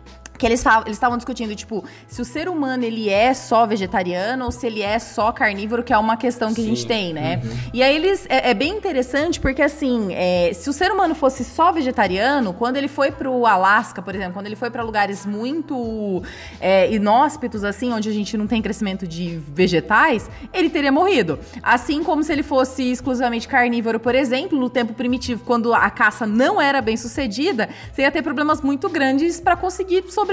Que 0.40 0.46
eles 0.46 0.64
estavam 0.86 1.18
discutindo, 1.18 1.54
tipo, 1.54 1.84
se 2.08 2.22
o 2.22 2.24
ser 2.24 2.48
humano 2.48 2.82
ele 2.82 3.10
é 3.10 3.34
só 3.34 3.66
vegetariano 3.66 4.46
ou 4.46 4.50
se 4.50 4.66
ele 4.66 4.80
é 4.80 4.98
só 4.98 5.30
carnívoro, 5.32 5.84
que 5.84 5.92
é 5.92 5.98
uma 5.98 6.16
questão 6.16 6.54
que 6.54 6.62
a 6.62 6.64
gente 6.64 6.80
Sim. 6.80 6.88
tem, 6.88 7.12
né? 7.12 7.42
E 7.74 7.82
aí 7.82 7.94
eles. 7.94 8.24
É, 8.26 8.52
é 8.52 8.54
bem 8.54 8.74
interessante 8.74 9.38
porque, 9.38 9.60
assim, 9.60 10.14
é, 10.14 10.50
se 10.54 10.70
o 10.70 10.72
ser 10.72 10.90
humano 10.90 11.14
fosse 11.14 11.44
só 11.44 11.70
vegetariano, 11.70 12.54
quando 12.54 12.78
ele 12.78 12.88
foi 12.88 13.10
pro 13.10 13.44
Alasca, 13.44 14.00
por 14.00 14.14
exemplo, 14.14 14.32
quando 14.32 14.46
ele 14.46 14.56
foi 14.56 14.70
para 14.70 14.82
lugares 14.82 15.26
muito 15.26 16.22
é, 16.58 16.90
inóspitos, 16.90 17.62
assim, 17.62 17.92
onde 17.92 18.08
a 18.08 18.12
gente 18.12 18.34
não 18.38 18.46
tem 18.46 18.62
crescimento 18.62 19.06
de 19.06 19.38
vegetais, 19.48 20.30
ele 20.54 20.70
teria 20.70 20.90
morrido. 20.90 21.38
Assim 21.62 22.02
como 22.02 22.24
se 22.24 22.32
ele 22.32 22.42
fosse 22.42 22.90
exclusivamente 22.90 23.46
carnívoro, 23.46 24.00
por 24.00 24.14
exemplo, 24.14 24.58
no 24.58 24.70
tempo 24.70 24.94
primitivo, 24.94 25.44
quando 25.44 25.74
a 25.74 25.90
caça 25.90 26.26
não 26.26 26.58
era 26.58 26.80
bem 26.80 26.96
sucedida, 26.96 27.68
você 27.92 28.02
ia 28.02 28.10
ter 28.10 28.22
problemas 28.22 28.62
muito 28.62 28.88
grandes 28.88 29.38
para 29.38 29.54
conseguir 29.54 30.10
sobreviver 30.10 30.29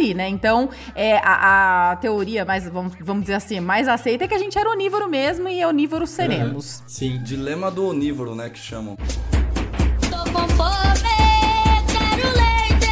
ali, 0.00 0.14
né? 0.14 0.28
Então, 0.28 0.70
é, 0.94 1.16
a, 1.18 1.92
a 1.92 1.96
teoria 1.96 2.44
mais, 2.44 2.68
vamos, 2.68 2.94
vamos 3.00 3.22
dizer 3.22 3.34
assim, 3.34 3.60
mais 3.60 3.88
aceita 3.88 4.24
é 4.24 4.28
que 4.28 4.34
a 4.34 4.38
gente 4.38 4.58
era 4.58 4.70
onívoro 4.70 5.08
mesmo 5.08 5.48
e 5.48 5.64
onívoro 5.64 6.06
seremos. 6.06 6.82
Sim. 6.86 7.20
Dilema 7.22 7.70
do 7.70 7.86
onívoro, 7.86 8.34
né, 8.34 8.48
que 8.48 8.58
chamam. 8.58 8.96
Tô 10.08 10.32
com 10.32 10.48
fome, 10.48 11.10
quero 11.86 12.26
leite. 12.36 12.90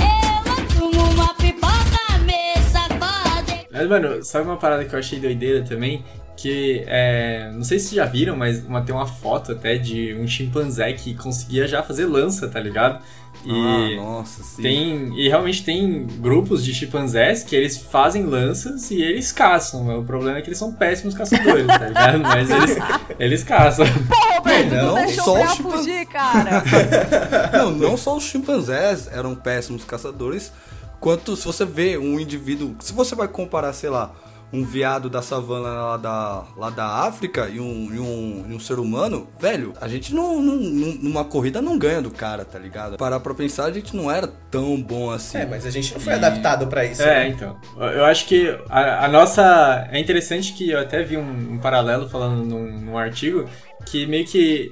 Eu 0.00 0.52
assumo 0.52 1.10
uma 1.12 1.34
pipoca, 1.34 2.18
me 2.24 2.62
sacode. 2.70 3.66
Mas, 3.70 3.88
mano, 3.88 4.24
sabe 4.24 4.46
uma 4.46 4.56
parada 4.56 4.84
que 4.84 4.94
eu 4.94 4.98
achei 4.98 5.20
doideira 5.20 5.62
também? 5.62 6.04
Que, 6.36 6.84
é, 6.86 7.50
não 7.52 7.64
sei 7.64 7.80
se 7.80 7.86
vocês 7.86 7.96
já 7.96 8.04
viram, 8.04 8.36
mas 8.36 8.64
uma, 8.64 8.80
tem 8.80 8.94
uma 8.94 9.08
foto 9.08 9.52
até 9.52 9.76
de 9.76 10.14
um 10.14 10.26
chimpanzé 10.26 10.92
que 10.92 11.12
conseguia 11.14 11.66
já 11.66 11.82
fazer 11.82 12.06
lança, 12.06 12.46
tá 12.46 12.60
ligado? 12.60 13.02
E 13.44 13.50
Ah, 13.50 13.96
nossa, 14.02 14.42
sim. 14.42 14.62
tem 14.62 15.18
e 15.18 15.28
realmente 15.28 15.64
tem 15.64 16.06
grupos 16.18 16.64
de 16.64 16.74
chimpanzés 16.74 17.42
que 17.42 17.54
eles 17.54 17.76
fazem 17.78 18.24
lanças 18.24 18.90
e 18.90 19.00
eles 19.00 19.30
caçam. 19.32 19.98
O 20.00 20.04
problema 20.04 20.38
é 20.38 20.42
que 20.42 20.48
eles 20.48 20.58
são 20.58 20.72
péssimos 20.72 21.14
caçadores, 21.14 21.66
tá 21.66 21.78
ligado? 21.88 22.18
Mas 22.22 22.50
eles, 22.50 22.76
eles 23.18 23.44
caçam. 23.44 23.86
Pô, 24.08 24.34
Roberto, 24.36 24.74
Não, 24.74 24.94
tu 24.94 25.00
deixou 25.06 25.24
só 25.24 25.44
os 25.44 25.50
chimpan- 25.52 25.70
fugir, 25.70 26.06
cara. 26.06 26.62
Não, 27.52 27.70
não 27.70 27.96
só 27.96 28.16
os 28.16 28.24
chimpanzés 28.24 29.08
eram 29.12 29.34
péssimos 29.34 29.84
caçadores, 29.84 30.52
quanto 31.00 31.36
se 31.36 31.44
você 31.46 31.64
vê 31.64 31.96
um 31.96 32.18
indivíduo. 32.20 32.74
Se 32.80 32.92
você 32.92 33.14
vai 33.14 33.28
comparar, 33.28 33.72
sei 33.72 33.88
lá, 33.90 34.12
um 34.52 34.64
viado 34.64 35.10
da 35.10 35.20
savana 35.20 35.68
lá 35.68 35.96
da, 35.98 36.44
lá 36.56 36.70
da 36.70 36.86
África 37.06 37.48
e 37.48 37.60
um, 37.60 37.94
e, 37.94 37.98
um, 37.98 38.46
e 38.48 38.54
um 38.54 38.58
ser 38.60 38.78
humano, 38.78 39.28
velho, 39.38 39.74
a 39.80 39.86
gente 39.86 40.14
não, 40.14 40.40
não- 40.40 40.56
numa 40.56 41.24
corrida 41.24 41.60
não 41.60 41.78
ganha 41.78 42.00
do 42.00 42.10
cara, 42.10 42.44
tá 42.46 42.58
ligado? 42.58 42.96
Parar 42.96 43.20
pra 43.20 43.34
pensar, 43.34 43.66
a 43.66 43.72
gente 43.72 43.94
não 43.94 44.10
era 44.10 44.26
tão 44.50 44.80
bom 44.80 45.10
assim. 45.10 45.38
É, 45.38 45.46
mas 45.46 45.66
a 45.66 45.70
gente 45.70 45.92
não 45.92 46.00
foi 46.00 46.12
E- 46.12 46.16
adaptado 46.16 46.66
pra 46.66 46.84
isso. 46.84 47.02
É, 47.02 47.24
né? 47.24 47.28
então. 47.28 47.56
Eu 47.76 48.04
acho 48.06 48.26
que 48.26 48.58
a, 48.70 49.04
a 49.04 49.08
nossa. 49.08 49.86
É 49.92 49.98
interessante 50.00 50.52
que 50.54 50.70
eu 50.70 50.78
até 50.80 51.02
vi 51.02 51.16
um, 51.18 51.52
um 51.54 51.58
paralelo 51.58 52.08
falando 52.08 52.44
num, 52.44 52.80
num 52.80 52.96
artigo 52.98 53.44
que 53.86 54.06
meio 54.06 54.24
que 54.24 54.70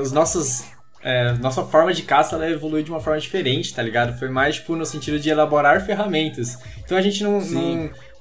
os 0.00 0.10
nossos. 0.10 0.64
é, 1.02 1.32
nossa 1.34 1.62
forma 1.64 1.92
de 1.92 2.02
caça 2.02 2.34
ela 2.36 2.48
evoluiu 2.50 2.82
de 2.82 2.90
uma 2.90 3.00
forma 3.00 3.20
diferente, 3.20 3.72
tá 3.74 3.82
ligado? 3.82 4.18
Foi 4.18 4.28
mais, 4.28 4.56
tipo, 4.56 4.74
no 4.74 4.84
sentido 4.84 5.18
de 5.20 5.30
elaborar 5.30 5.84
ferramentas. 5.86 6.58
Então 6.84 6.98
a 6.98 7.00
gente 7.02 7.22
não. 7.22 7.40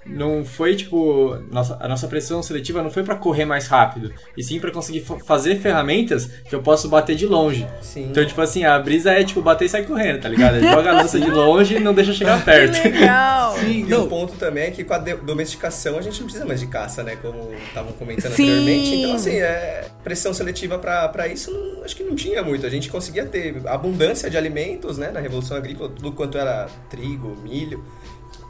Não 0.06 0.44
foi 0.44 0.76
tipo 0.76 1.36
nossa, 1.52 1.78
a 1.80 1.88
nossa 1.88 2.08
pressão 2.08 2.42
seletiva 2.42 2.82
não 2.82 2.90
foi 2.90 3.04
pra 3.04 3.16
correr 3.16 3.46
mais 3.46 3.68
rápido 3.68 4.12
e 4.36 4.44
sim 4.44 4.60
pra 4.60 4.72
conseguir 4.72 5.02
fa- 5.02 5.20
fazer 5.20 5.58
ferramentas 5.60 6.26
que 6.50 6.56
eu 6.56 6.62
posso 6.64 6.90
bater 6.90 7.16
de 7.16 7.28
longe 7.28 7.68
Sim. 7.82 8.08
então 8.10 8.26
tipo 8.26 8.42
assim 8.42 8.64
a 8.64 8.80
brisa 8.80 9.12
é 9.12 9.24
tipo 9.24 9.44
bater 9.44 9.66
e 9.66 9.70
sair 9.70 9.86
correndo 9.86 10.20
tá 10.20 10.28
ligado 10.28 10.56
Ele 10.58 10.68
joga 10.68 10.90
a 10.90 10.94
lança 10.94 11.20
de 11.20 11.30
longe 11.30 11.76
e 11.76 11.80
não 11.80 11.94
deixa 11.94 12.14
chegar 12.14 12.40
que 12.40 12.46
perto 12.46 12.84
legal. 12.84 13.56
Sim, 13.62 13.86
E 13.88 13.94
o 13.94 14.08
ponto 14.08 14.34
também 14.34 14.64
é 14.64 14.72
que 14.72 14.84
com 14.84 14.94
a 14.94 14.98
domesticação 14.98 16.00
a 16.00 16.02
gente 16.02 16.18
não 16.20 16.24
precisa 16.26 16.46
mais 16.46 16.60
de 16.60 16.66
caça, 16.68 17.04
né? 17.04 17.16
Como 17.22 17.54
estavam 17.68 17.92
comentando 17.94 18.32
Sim. 18.34 18.50
anteriormente. 18.50 18.96
Então, 18.96 19.16
assim, 19.16 19.36
é, 19.36 19.86
pressão 20.04 20.34
seletiva 20.34 20.80
pra 20.80 21.08
pra 21.10 21.28
isso 21.28 21.52
não- 21.52 21.84
acho 21.84 21.96
que 21.96 22.04
não 22.04 22.16
tinha 22.16 22.42
muito. 22.42 22.66
A 22.66 22.70
gente 22.70 22.90
conseguia 22.90 23.26
ter 23.26 23.62
abundância 23.68 24.30
de 24.32 24.38
alimentos, 24.38 24.98
né? 24.98 25.12
Na 25.12 25.20
Revolução 25.20 25.56
Agrícola, 25.58 25.90
tudo 25.96 26.12
quanto 26.12 26.38
era 26.40 26.68
trigo, 26.90 27.38
milho. 27.44 27.84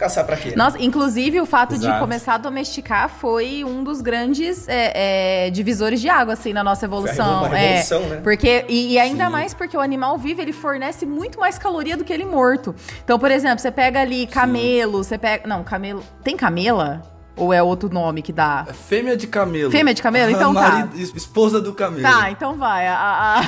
Caçar 0.01 0.25
pra 0.25 0.35
quê? 0.35 0.53
Nossa, 0.55 0.81
inclusive 0.81 1.39
o 1.39 1.45
fato 1.45 1.77
de 1.77 1.85
Exato. 1.85 1.99
começar 1.99 2.33
a 2.33 2.37
domesticar 2.39 3.07
foi 3.07 3.63
um 3.63 3.83
dos 3.83 4.01
grandes 4.01 4.67
é, 4.67 5.45
é, 5.45 5.49
divisores 5.51 6.01
de 6.01 6.09
água, 6.09 6.33
assim, 6.33 6.53
na 6.53 6.63
nossa 6.63 6.85
evolução. 6.85 7.45
Uma 7.45 7.55
É, 7.55 7.67
revolução, 7.67 8.01
né? 8.09 8.19
Porque, 8.23 8.65
e, 8.67 8.93
e 8.93 8.97
ainda 8.99 9.25
Sim. 9.25 9.31
mais 9.31 9.53
porque 9.53 9.77
o 9.77 9.79
animal 9.79 10.17
vivo, 10.17 10.41
ele 10.41 10.53
fornece 10.53 11.05
muito 11.05 11.39
mais 11.39 11.59
caloria 11.59 11.95
do 11.95 12.03
que 12.03 12.11
ele 12.11 12.25
morto. 12.25 12.73
Então, 13.03 13.19
por 13.19 13.29
exemplo, 13.29 13.59
você 13.59 13.69
pega 13.69 14.01
ali 14.01 14.25
camelo, 14.25 15.03
você 15.03 15.19
pega... 15.19 15.47
Não, 15.47 15.63
camelo... 15.63 16.03
Tem 16.23 16.35
camela? 16.35 17.03
Ou 17.41 17.51
é 17.51 17.61
outro 17.63 17.89
nome 17.89 18.21
que 18.21 18.31
dá? 18.31 18.65
é 18.69 18.73
fêmea 18.73 19.17
de 19.17 19.25
camelo. 19.25 19.71
Fêmea 19.71 19.93
de 19.93 20.01
camelo? 20.01 20.31
Então 20.41 20.53
tá. 20.53 20.87
Esposa 20.95 21.59
do 21.59 21.73
camelo. 21.73 22.03
Tá, 22.03 22.29
então 22.29 22.55
vai. 22.55 22.87
A, 22.87 22.95
a, 22.97 23.41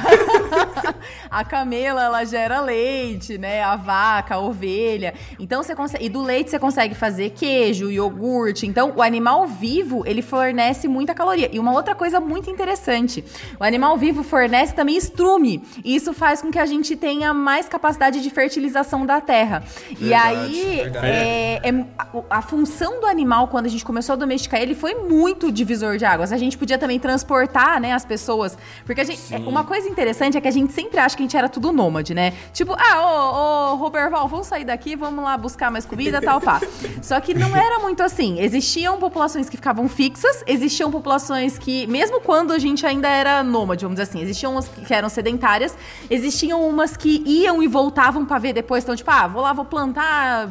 a 1.40 1.44
camela, 1.44 2.02
ela 2.04 2.24
gera 2.26 2.60
leite, 2.62 3.38
né? 3.38 3.62
A 3.64 3.76
vaca, 3.76 4.36
a 4.36 4.40
ovelha. 4.40 5.14
Então 5.40 5.62
você 5.62 5.76
consegue. 5.76 6.06
E 6.06 6.10
do 6.10 6.22
leite 6.22 6.50
você 6.50 6.58
consegue 6.60 6.96
fazer 6.96 7.30
queijo, 7.32 7.90
iogurte. 7.92 8.66
Então, 8.66 8.94
o 8.96 9.02
animal 9.02 9.46
vivo, 9.48 10.04
ele 10.06 10.22
fornece 10.22 10.88
muita 10.88 11.14
caloria. 11.14 11.50
E 11.52 11.60
uma 11.60 11.72
outra 11.72 11.94
coisa 11.96 12.20
muito 12.20 12.50
interessante: 12.50 13.24
o 13.60 13.64
animal 13.64 13.98
vivo 13.98 14.24
fornece 14.24 14.74
também 14.74 14.98
estrume. 14.98 15.64
E 15.84 15.96
isso 15.96 16.14
faz 16.14 16.42
com 16.42 16.50
que 16.52 16.60
a 16.60 16.66
gente 16.66 16.96
tenha 16.96 17.34
mais 17.34 17.68
capacidade 17.70 18.22
de 18.22 18.30
fertilização 18.30 19.06
da 19.06 19.22
terra. 19.22 19.64
e 19.92 19.96
Verdade, 19.96 20.36
aí, 20.38 20.76
verdade. 20.78 21.08
é, 21.08 21.62
é- 21.64 21.86
a 22.30 22.42
função 22.42 23.00
do 23.00 23.06
animal, 23.06 23.48
quando 23.48 23.66
a 23.68 23.70
gente 23.70 23.83
começou 23.86 24.14
a 24.14 24.16
domesticar 24.16 24.62
ele, 24.62 24.76
foi 24.76 24.96
muito 24.96 25.52
divisor 25.52 25.98
de 25.98 26.06
águas. 26.06 26.32
A 26.32 26.38
gente 26.38 26.58
podia 26.58 26.78
também 26.78 27.00
transportar, 27.00 27.80
né, 27.80 27.94
as 27.94 28.06
pessoas. 28.06 28.58
Porque 28.86 29.02
a 29.02 29.04
gente. 29.04 29.34
é, 29.34 29.38
Uma 29.38 29.64
coisa 29.64 29.88
interessante 29.88 30.38
é 30.38 30.42
que 30.42 30.48
a 30.48 30.52
gente 30.52 30.74
sempre 30.74 31.00
acha 31.00 31.16
que 31.16 31.24
a 31.24 31.26
gente 31.26 31.38
era 31.38 31.50
tudo 31.50 31.72
nômade, 31.72 32.14
né? 32.14 32.34
Tipo, 32.54 32.74
ah, 32.74 33.02
ô, 33.02 33.74
ô, 33.74 33.76
Roberval, 33.76 34.28
vamos 34.28 34.48
sair 34.48 34.66
daqui, 34.66 34.96
vamos 34.96 35.24
lá 35.24 35.38
buscar 35.38 35.72
mais 35.72 35.86
comida, 35.86 36.22
tal, 36.22 36.40
pá. 36.40 36.62
Só 37.02 37.20
que 37.20 37.34
não 37.34 37.56
era 37.56 37.80
muito 37.80 38.02
assim. 38.02 38.40
Existiam 38.40 38.98
populações 39.00 39.50
que 39.50 39.58
ficavam 39.58 39.88
fixas, 39.88 40.44
existiam 40.48 40.92
populações 40.92 41.58
que, 41.58 41.88
mesmo 41.88 42.22
quando 42.22 42.52
a 42.52 42.60
gente 42.60 42.86
ainda 42.86 43.08
era 43.08 43.44
nômade, 43.44 43.86
vamos 43.86 44.00
dizer 44.00 44.10
assim, 44.10 44.22
existiam 44.22 44.54
umas 44.54 44.68
que 44.68 44.94
eram 44.94 45.10
sedentárias, 45.10 45.76
existiam 46.10 46.68
umas 46.68 46.96
que 46.98 47.24
iam 47.26 47.62
e 47.62 47.68
voltavam 47.68 48.26
pra 48.26 48.40
ver 48.40 48.54
depois. 48.54 48.84
Então, 48.84 48.96
tipo, 48.96 49.12
ah, 49.12 49.28
vou 49.28 49.42
lá, 49.42 49.54
vou 49.54 49.66
plantar 49.66 50.50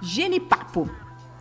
genipapo. 0.00 0.88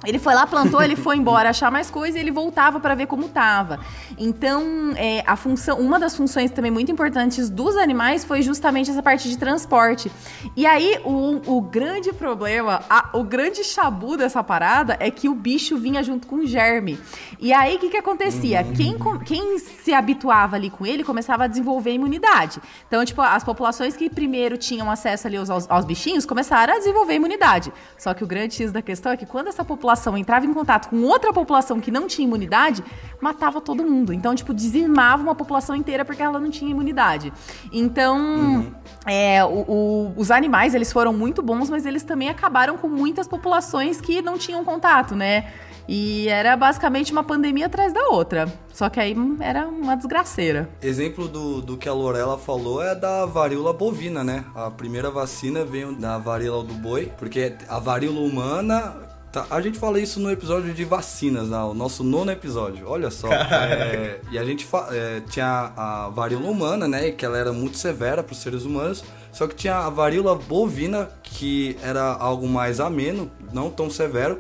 Ele 0.06 0.20
foi 0.20 0.34
lá, 0.34 0.46
plantou, 0.46 0.82
ele 0.82 0.96
foi 0.96 1.16
embora 1.18 1.50
achar 1.50 1.72
mais 1.72 1.90
coisa 1.90 2.18
e 2.18 2.22
ele 2.22 2.32
voltava 2.32 2.80
para 2.80 2.94
ver 2.96 3.08
como 3.08 3.30
tava. 3.30 3.80
Então, 4.18 4.64
é, 4.96 5.24
a 5.26 5.36
função, 5.36 5.80
uma 5.80 6.00
das 6.00 6.16
funções 6.16 6.52
também 6.52 6.72
muito 6.72 6.92
importantes 6.92 7.50
dos 7.50 7.76
animais 7.78 8.24
foi 8.26 8.42
justamente 8.42 8.92
essa 8.92 9.02
parte 9.02 9.30
de 9.30 9.38
transporte. 9.38 10.12
E 10.56 10.66
aí, 10.66 11.00
o, 11.06 11.42
o 11.58 11.62
grande 11.62 12.12
problema, 12.12 12.82
a- 12.90 13.10
o 13.14 13.24
grande 13.24 13.64
chabu 13.64 14.18
dessa 14.18 14.44
parada 14.44 14.98
é 15.00 15.10
que 15.10 15.30
o 15.30 15.34
bicho 15.36 15.78
vinha 15.78 16.04
junto 16.04 16.28
com 16.28 16.36
o 16.38 16.46
germe. 16.46 17.00
E 17.40 17.54
aí, 17.54 17.76
o 17.76 17.80
que 17.80 17.90
que 17.90 17.98
acontecia? 17.98 18.64
Quem, 18.76 18.98
com- 18.98 19.20
quem 19.20 19.58
se 19.60 19.94
habituava 19.94 20.56
ali 20.58 20.70
com 20.70 20.86
ele 20.86 21.04
começava 21.04 21.46
a 21.46 21.48
desenvolver 21.48 21.94
imunidade. 21.94 22.62
Então, 22.88 23.04
tipo, 23.06 23.22
as 23.22 23.44
populações 23.44 23.96
que 23.96 24.10
primeiro 24.10 24.58
tinham 24.58 24.92
acesso 24.92 25.28
ali 25.28 25.38
aos, 25.38 25.50
aos, 25.50 25.70
aos 25.70 25.86
bichinhos 25.86 26.26
começaram 26.26 26.74
a 26.74 26.78
desenvolver 26.78 27.14
imunidade. 27.16 27.72
Só 27.98 28.14
que 28.14 28.24
o 28.24 28.28
grande 28.28 28.54
X 28.56 28.72
da 28.72 28.82
questão 28.82 29.12
é 29.12 29.18
que 29.18 29.26
quando 29.26 29.48
essa 29.48 29.64
população 29.64 29.93
população 29.94 30.18
entrava 30.18 30.46
em 30.46 30.54
contato 30.54 30.90
com 30.90 31.04
outra 31.04 31.32
população 31.32 31.80
que 31.80 31.92
não 31.92 32.08
tinha 32.08 32.26
imunidade, 32.28 32.84
matava 33.22 33.62
todo 33.62 33.84
mundo. 33.84 34.12
Então, 34.12 34.34
tipo, 34.36 34.54
dizimava 34.54 35.22
uma 35.22 35.36
população 35.36 35.76
inteira 35.76 36.04
porque 36.04 36.22
ela 36.22 36.40
não 36.40 36.50
tinha 36.50 36.72
imunidade. 36.72 37.32
Então, 37.72 38.74
é, 39.06 39.44
o- 39.46 39.66
o- 39.68 40.14
os 40.18 40.32
animais, 40.32 40.74
eles 40.74 40.92
foram 40.92 41.14
muito 41.14 41.42
bons, 41.44 41.70
mas 41.70 41.86
eles 41.86 42.04
também 42.04 42.30
acabaram 42.30 42.76
com 42.78 42.88
muitas 42.88 43.28
populações 43.28 44.02
que 44.02 44.22
não 44.22 44.38
tinham 44.38 44.64
contato, 44.64 45.16
né? 45.16 45.46
E 45.88 46.30
era 46.30 46.56
basicamente 46.56 47.12
uma 47.12 47.24
pandemia 47.26 47.66
atrás 47.66 47.92
da 47.94 48.08
outra. 48.08 48.48
Só 48.74 48.90
que 48.90 49.00
aí 49.02 49.14
era 49.42 49.68
uma 49.68 49.96
desgraceira. 49.98 50.70
Exemplo 50.82 51.28
do, 51.28 51.62
do 51.62 51.78
que 51.78 51.90
a 51.90 51.94
Lorela 51.94 52.38
falou 52.38 52.82
é 52.82 52.96
da 52.96 53.26
varíola 53.26 53.74
bovina, 53.74 54.24
né? 54.24 54.46
A 54.56 54.72
primeira 54.72 55.12
vacina 55.12 55.66
veio 55.66 55.92
da 55.94 56.18
varíola 56.18 56.64
do 56.64 56.74
boi, 56.74 57.12
porque 57.18 57.54
a 57.68 57.80
varíola 57.80 58.22
humana. 58.22 59.13
Tá- 59.34 59.48
a 59.50 59.60
gente 59.60 59.78
fala 59.78 60.00
isso 60.00 60.20
no 60.20 60.32
episódio 60.32 60.74
de 60.74 60.86
vacinas, 60.86 61.50
né? 61.50 61.58
o 61.58 61.74
nosso 61.74 62.04
nono 62.04 62.32
episódio, 62.32 62.88
olha 62.88 63.10
só. 63.12 63.28
É, 63.34 64.22
e 64.32 64.38
a 64.38 64.46
gente 64.46 64.66
é, 64.92 65.22
tinha 65.30 65.74
a 65.76 66.10
varíola 66.10 66.48
humana, 66.48 66.88
né? 66.88 67.12
Que 67.12 67.26
ela 67.26 67.38
era 67.38 67.52
muito 67.52 67.78
severa 67.78 68.24
para 68.24 68.32
os 68.32 68.40
seres 68.40 68.64
humanos. 68.64 69.04
Só 69.32 69.48
que 69.48 69.56
tinha 69.56 69.76
a 69.78 69.90
varíola 69.90 70.36
bovina, 70.36 71.10
que 71.24 71.76
era 71.82 72.14
algo 72.14 72.48
mais 72.48 72.80
ameno, 72.80 73.30
não 73.52 73.70
tão 73.70 73.90
severo. 73.90 74.40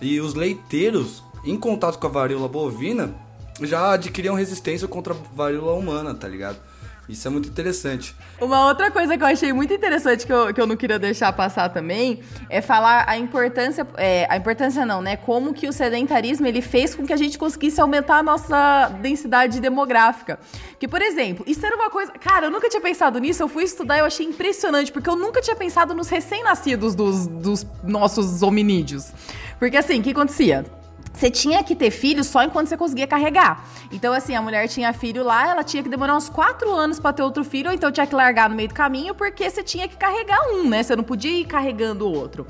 E 0.00 0.20
os 0.20 0.34
leiteiros, 0.34 1.22
em 1.44 1.56
contato 1.56 1.98
com 1.98 2.06
a 2.06 2.10
varíola 2.10 2.46
bovina, 2.46 3.14
já 3.62 3.92
adquiriam 3.92 4.34
resistência 4.34 4.86
contra 4.86 5.14
a 5.14 5.16
varíola 5.34 5.72
humana, 5.72 6.14
tá 6.14 6.28
ligado? 6.28 6.58
Isso 7.08 7.28
é 7.28 7.30
muito 7.30 7.48
interessante. 7.48 8.16
Uma 8.40 8.66
outra 8.66 8.90
coisa 8.90 9.16
que 9.16 9.22
eu 9.22 9.26
achei 9.26 9.52
muito 9.52 9.74
interessante 9.74 10.26
que 10.26 10.32
eu, 10.32 10.54
que 10.54 10.60
eu 10.60 10.66
não 10.66 10.76
queria 10.76 10.98
deixar 10.98 11.32
passar 11.32 11.68
também 11.68 12.20
é 12.48 12.62
falar 12.62 13.04
a 13.06 13.18
importância, 13.18 13.86
é, 13.96 14.26
a 14.30 14.36
importância 14.36 14.86
não, 14.86 15.02
né? 15.02 15.16
Como 15.16 15.52
que 15.52 15.68
o 15.68 15.72
sedentarismo 15.72 16.46
ele 16.46 16.62
fez 16.62 16.94
com 16.94 17.06
que 17.06 17.12
a 17.12 17.16
gente 17.16 17.36
conseguisse 17.36 17.78
aumentar 17.78 18.18
a 18.18 18.22
nossa 18.22 18.88
densidade 19.02 19.60
demográfica. 19.60 20.38
Que, 20.78 20.88
por 20.88 21.02
exemplo, 21.02 21.44
isso 21.46 21.64
era 21.64 21.76
uma 21.76 21.90
coisa. 21.90 22.12
Cara, 22.12 22.46
eu 22.46 22.50
nunca 22.50 22.70
tinha 22.70 22.80
pensado 22.80 23.18
nisso, 23.18 23.42
eu 23.42 23.48
fui 23.48 23.64
estudar 23.64 23.96
e 23.96 24.00
eu 24.00 24.06
achei 24.06 24.24
impressionante, 24.24 24.90
porque 24.90 25.08
eu 25.08 25.16
nunca 25.16 25.42
tinha 25.42 25.56
pensado 25.56 25.94
nos 25.94 26.08
recém-nascidos 26.08 26.94
dos, 26.94 27.26
dos 27.26 27.66
nossos 27.82 28.42
hominídeos. 28.42 29.12
Porque 29.58 29.76
assim, 29.76 30.00
o 30.00 30.02
que 30.02 30.10
acontecia? 30.10 30.64
Você 31.14 31.30
tinha 31.30 31.62
que 31.62 31.76
ter 31.76 31.90
filho 31.90 32.24
só 32.24 32.42
enquanto 32.42 32.66
você 32.66 32.76
conseguia 32.76 33.06
carregar. 33.06 33.64
Então, 33.92 34.12
assim, 34.12 34.34
a 34.34 34.42
mulher 34.42 34.68
tinha 34.68 34.92
filho 34.92 35.22
lá, 35.22 35.48
ela 35.48 35.62
tinha 35.62 35.82
que 35.82 35.88
demorar 35.88 36.16
uns 36.16 36.28
quatro 36.28 36.74
anos 36.74 36.98
pra 36.98 37.12
ter 37.12 37.22
outro 37.22 37.44
filho, 37.44 37.68
ou 37.68 37.74
então 37.74 37.90
tinha 37.92 38.06
que 38.06 38.14
largar 38.14 38.50
no 38.50 38.56
meio 38.56 38.68
do 38.68 38.74
caminho, 38.74 39.14
porque 39.14 39.48
você 39.48 39.62
tinha 39.62 39.86
que 39.86 39.96
carregar 39.96 40.38
um, 40.52 40.68
né? 40.68 40.82
Você 40.82 40.96
não 40.96 41.04
podia 41.04 41.30
ir 41.30 41.44
carregando 41.44 42.06
o 42.06 42.12
outro. 42.12 42.44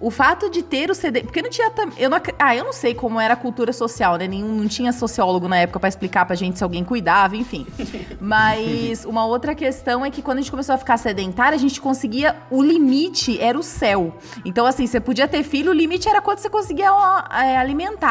O 0.00 0.10
fato 0.10 0.48
de 0.48 0.62
ter 0.62 0.90
o 0.90 0.94
CD. 0.94 1.22
Porque 1.22 1.42
não 1.42 1.50
tinha. 1.50 1.70
Eu 1.98 2.08
não, 2.08 2.18
ah, 2.38 2.56
eu 2.56 2.64
não 2.64 2.72
sei 2.72 2.94
como 2.94 3.20
era 3.20 3.34
a 3.34 3.36
cultura 3.36 3.72
social, 3.72 4.16
né? 4.16 4.26
Nenhum, 4.26 4.48
não 4.48 4.66
tinha 4.66 4.92
sociólogo 4.92 5.46
na 5.46 5.58
época 5.58 5.78
pra 5.78 5.88
explicar 5.88 6.24
pra 6.24 6.34
gente 6.34 6.56
se 6.56 6.64
alguém 6.64 6.82
cuidava, 6.82 7.36
enfim. 7.36 7.66
Mas 8.18 9.04
uma 9.04 9.26
outra 9.26 9.54
questão 9.54 10.04
é 10.04 10.10
que 10.10 10.22
quando 10.22 10.38
a 10.38 10.40
gente 10.40 10.50
começou 10.50 10.74
a 10.74 10.78
ficar 10.78 10.96
sedentária, 10.96 11.54
a 11.54 11.60
gente 11.60 11.80
conseguia. 11.80 12.34
O 12.50 12.62
limite 12.62 13.38
era 13.40 13.58
o 13.58 13.62
céu. 13.62 14.16
Então, 14.44 14.64
assim, 14.64 14.86
você 14.86 15.00
podia 15.00 15.28
ter 15.28 15.42
filho, 15.42 15.70
o 15.70 15.74
limite 15.74 16.08
era 16.08 16.22
quanto 16.22 16.40
você 16.40 16.48
conseguia 16.48 16.92
ó, 16.92 17.22
é, 17.30 17.58
alimentar. 17.58 18.05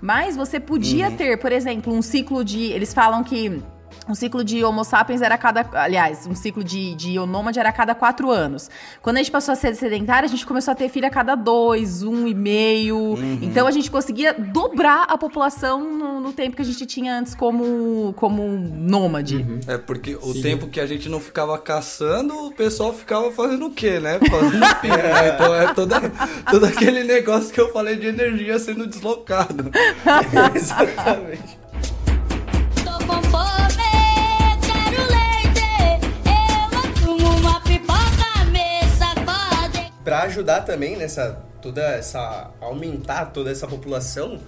Mas 0.00 0.36
você 0.36 0.60
podia 0.60 1.10
ter, 1.10 1.38
por 1.38 1.52
exemplo, 1.52 1.92
um 1.92 2.02
ciclo 2.02 2.44
de. 2.44 2.64
Eles 2.64 2.94
falam 2.94 3.22
que. 3.24 3.60
Um 4.10 4.14
ciclo 4.14 4.42
de 4.42 4.64
Homo 4.64 4.82
sapiens 4.82 5.22
era 5.22 5.38
cada. 5.38 5.64
Aliás, 5.72 6.26
um 6.26 6.34
ciclo 6.34 6.64
de, 6.64 6.96
de 6.96 7.14
nômade 7.20 7.60
era 7.60 7.70
cada 7.70 7.94
quatro 7.94 8.28
anos. 8.28 8.68
Quando 9.00 9.18
a 9.18 9.18
gente 9.20 9.30
passou 9.30 9.52
a 9.52 9.54
ser 9.54 9.72
sedentária, 9.76 10.26
a 10.26 10.28
gente 10.28 10.44
começou 10.44 10.72
a 10.72 10.74
ter 10.74 10.88
filho 10.88 11.06
a 11.06 11.10
cada 11.10 11.36
dois, 11.36 12.02
um 12.02 12.26
e 12.26 12.34
meio. 12.34 13.16
Então 13.40 13.68
a 13.68 13.70
gente 13.70 13.88
conseguia 13.88 14.34
dobrar 14.34 15.04
a 15.04 15.16
população 15.16 15.96
no, 15.96 16.20
no 16.20 16.32
tempo 16.32 16.56
que 16.56 16.62
a 16.62 16.64
gente 16.64 16.84
tinha 16.86 17.16
antes 17.16 17.36
como, 17.36 18.12
como 18.16 18.42
nômade. 18.48 19.46
É 19.68 19.78
porque 19.78 20.16
o 20.20 20.42
tempo 20.42 20.66
que 20.66 20.80
a 20.80 20.86
gente 20.86 21.08
não 21.08 21.20
ficava 21.20 21.56
caçando, 21.56 22.34
o 22.46 22.52
pessoal 22.52 22.92
ficava 22.92 23.30
fazendo 23.30 23.66
o 23.66 23.70
quê, 23.70 24.00
né? 24.00 24.18
Fazendo 24.28 24.66
filho, 24.80 24.96
né? 24.96 25.28
Então 25.34 25.54
é 25.54 25.72
toda, 25.72 26.00
todo 26.50 26.66
aquele 26.66 27.04
negócio 27.04 27.54
que 27.54 27.60
eu 27.60 27.72
falei 27.72 27.94
de 27.94 28.08
energia 28.08 28.58
sendo 28.58 28.88
deslocado. 28.88 29.70
Exatamente. 30.52 31.60
Pra 40.10 40.22
ajudar 40.22 40.62
também 40.62 40.96
nessa 40.96 41.40
toda 41.62 41.82
essa 41.82 42.50
aumentar 42.60 43.26
toda 43.26 43.48
essa 43.48 43.64
população, 43.68 44.40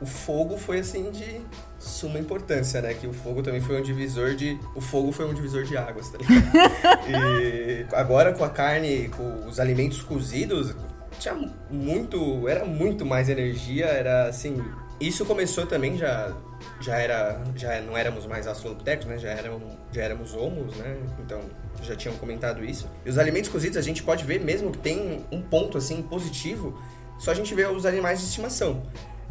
o 0.00 0.06
fogo 0.06 0.56
foi 0.56 0.78
assim 0.78 1.10
de 1.10 1.42
suma 1.78 2.18
importância, 2.18 2.80
né? 2.80 2.94
Que 2.94 3.06
o 3.06 3.12
fogo 3.12 3.42
também 3.42 3.60
foi 3.60 3.78
um 3.78 3.82
divisor 3.82 4.34
de 4.34 4.58
o 4.74 4.80
fogo 4.80 5.12
foi 5.12 5.26
um 5.26 5.34
divisor 5.34 5.64
de 5.64 5.76
águas, 5.76 6.08
tá 6.08 6.16
ligado? 6.16 6.42
e 7.06 7.84
agora 7.94 8.32
com 8.32 8.42
a 8.42 8.48
carne, 8.48 9.10
com 9.10 9.46
os 9.46 9.60
alimentos 9.60 10.00
cozidos, 10.00 10.74
tinha 11.18 11.34
muito, 11.68 12.48
era 12.48 12.64
muito 12.64 13.04
mais 13.04 13.28
energia, 13.28 13.88
era 13.88 14.26
assim, 14.26 14.64
isso 14.98 15.26
começou 15.26 15.66
também 15.66 15.98
já 15.98 16.34
já 16.80 16.96
era 16.96 17.42
já 17.54 17.78
não 17.82 17.94
éramos 17.94 18.24
mais 18.24 18.46
australopithecus, 18.46 19.04
né? 19.04 19.18
Já 19.18 19.28
eram 19.28 19.60
já 19.92 20.00
éramos 20.00 20.32
homos, 20.32 20.74
né? 20.78 20.96
Então 21.18 21.42
já 21.86 21.96
tinham 21.96 22.16
comentado 22.16 22.64
isso. 22.64 22.88
E 23.04 23.10
os 23.10 23.18
alimentos 23.18 23.50
cozidos 23.50 23.76
a 23.76 23.82
gente 23.82 24.02
pode 24.02 24.24
ver 24.24 24.40
mesmo 24.40 24.70
que 24.70 24.78
tem 24.78 25.24
um 25.30 25.40
ponto 25.42 25.78
assim 25.78 26.02
positivo, 26.02 26.80
só 27.18 27.30
a 27.30 27.34
gente 27.34 27.54
vê 27.54 27.66
os 27.66 27.84
animais 27.86 28.18
de 28.20 28.26
estimação, 28.26 28.82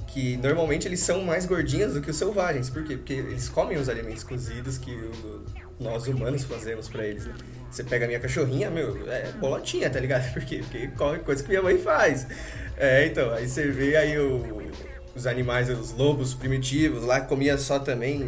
que 0.07 0.37
normalmente 0.37 0.87
eles 0.87 0.99
são 0.99 1.23
mais 1.23 1.45
gordinhos 1.45 1.93
do 1.93 2.01
que 2.01 2.09
os 2.11 2.15
selvagens. 2.17 2.69
Por 2.69 2.83
quê? 2.83 2.97
Porque 2.97 3.13
eles 3.13 3.49
comem 3.49 3.77
os 3.77 3.89
alimentos 3.89 4.23
cozidos 4.23 4.77
que 4.77 4.91
o- 4.91 5.45
nós 5.79 6.07
humanos 6.07 6.43
fazemos 6.43 6.89
pra 6.89 7.05
eles, 7.05 7.25
né? 7.25 7.33
Você 7.71 7.83
pega 7.83 8.03
a 8.05 8.07
minha 8.07 8.19
cachorrinha, 8.19 8.69
meu, 8.69 9.09
é 9.09 9.31
bolotinha, 9.33 9.89
tá 9.89 9.99
ligado? 9.99 10.29
Por 10.33 10.43
quê? 10.43 10.57
Porque 10.59 10.87
come 10.89 11.19
coisa 11.19 11.41
que 11.43 11.49
minha 11.49 11.61
mãe 11.61 11.77
faz. 11.77 12.27
É, 12.75 13.05
então, 13.05 13.31
aí 13.31 13.47
você 13.47 13.67
vê 13.69 13.95
aí 13.95 14.17
o- 14.19 14.69
os 15.15 15.25
animais, 15.27 15.69
os 15.69 15.91
lobos 15.93 16.33
primitivos 16.33 17.03
lá, 17.03 17.21
comia 17.21 17.57
só 17.57 17.79
também 17.79 18.19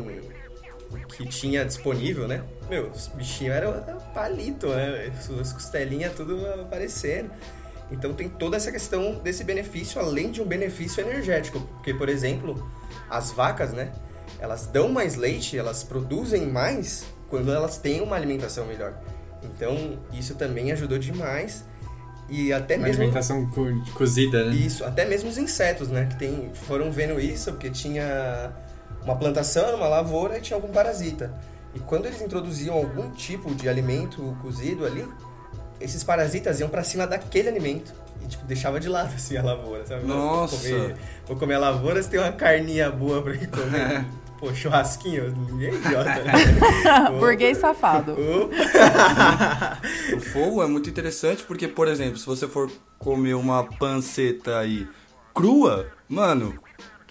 que 1.08 1.26
tinha 1.28 1.66
disponível, 1.66 2.28
né? 2.28 2.44
Meu, 2.70 2.90
os 2.90 3.08
bichinhos 3.08 3.56
eram 3.56 3.74
palito, 4.14 4.68
né? 4.68 5.12
As 5.40 5.54
costelinhas 5.54 6.14
tudo 6.14 6.46
aparecendo. 6.62 7.32
Então 7.92 8.14
tem 8.14 8.30
toda 8.30 8.56
essa 8.56 8.72
questão 8.72 9.16
desse 9.16 9.44
benefício, 9.44 10.00
além 10.00 10.32
de 10.32 10.42
um 10.42 10.46
benefício 10.46 11.02
energético. 11.02 11.60
Porque, 11.60 11.94
por 11.94 12.08
exemplo, 12.08 12.70
as 13.10 13.32
vacas, 13.32 13.74
né? 13.74 13.92
Elas 14.40 14.66
dão 14.68 14.90
mais 14.90 15.16
leite, 15.16 15.58
elas 15.58 15.84
produzem 15.84 16.48
mais 16.48 17.06
quando 17.30 17.52
elas 17.52 17.78
têm 17.78 18.02
uma 18.02 18.16
alimentação 18.16 18.66
melhor. 18.66 18.94
Então, 19.44 20.00
isso 20.14 20.36
também 20.36 20.72
ajudou 20.72 20.98
demais. 20.98 21.66
E 22.30 22.54
até 22.54 22.78
Uma 22.78 22.88
mesmo. 22.88 23.02
alimentação 23.02 23.50
co- 23.50 23.68
cozida, 23.94 24.46
né? 24.46 24.56
Isso, 24.56 24.86
até 24.86 25.04
mesmo 25.04 25.30
os 25.30 25.38
insetos, 25.38 25.90
né? 25.90 26.06
Que 26.06 26.16
tem, 26.18 26.50
foram 26.54 26.90
vendo 26.90 27.20
isso, 27.20 27.52
porque 27.52 27.70
tinha 27.70 28.54
uma 29.04 29.16
plantação, 29.16 29.76
uma 29.76 29.88
lavoura 29.88 30.38
e 30.38 30.42
tinha 30.42 30.56
algum 30.56 30.70
parasita. 30.70 31.34
E 31.74 31.80
quando 31.80 32.06
eles 32.06 32.22
introduziam 32.22 32.76
algum 32.76 33.10
tipo 33.12 33.54
de 33.56 33.70
alimento 33.70 34.36
cozido 34.42 34.86
ali, 34.86 35.08
esses 35.80 36.04
parasitas 36.04 36.60
iam 36.60 36.70
pra 36.70 36.84
cima 36.84 37.08
daquele 37.08 37.50
alimento 37.50 37.94
e 38.24 38.28
tipo 38.28 38.46
deixava 38.46 38.80
de 38.80 38.88
lado 38.90 39.14
assim 39.16 39.38
a 39.38 39.44
lavoura, 39.44 39.86
sabe? 39.86 40.06
Nossa. 40.06 40.56
Vou 40.56 40.80
comer, 40.80 40.96
vou 41.28 41.38
comer 41.38 41.54
a 41.56 41.60
lavoura, 41.60 42.04
se 42.04 42.10
tem 42.10 42.20
uma 42.20 42.32
carninha 42.32 42.92
boa 42.92 43.22
pra 43.22 43.34
comer. 43.34 44.06
Pô, 44.42 44.52
churrasquinho, 44.56 45.32
ninguém 45.52 45.70
é 45.70 45.76
idiota, 45.76 46.24
né? 46.24 46.34
Burguês 47.20 47.60
safado. 47.60 48.18
O 50.16 50.20
fogo 50.20 50.64
é 50.64 50.68
muito 50.68 50.90
interessante 50.90 51.44
porque, 51.44 51.68
por 51.68 51.88
exemplo, 51.88 52.18
se 52.18 52.26
você 52.26 52.48
for 52.48 52.68
comer 52.98 53.36
uma 53.36 53.64
panceta 53.64 54.58
aí 54.58 54.88
crua, 55.32 55.92
mano, 56.10 56.60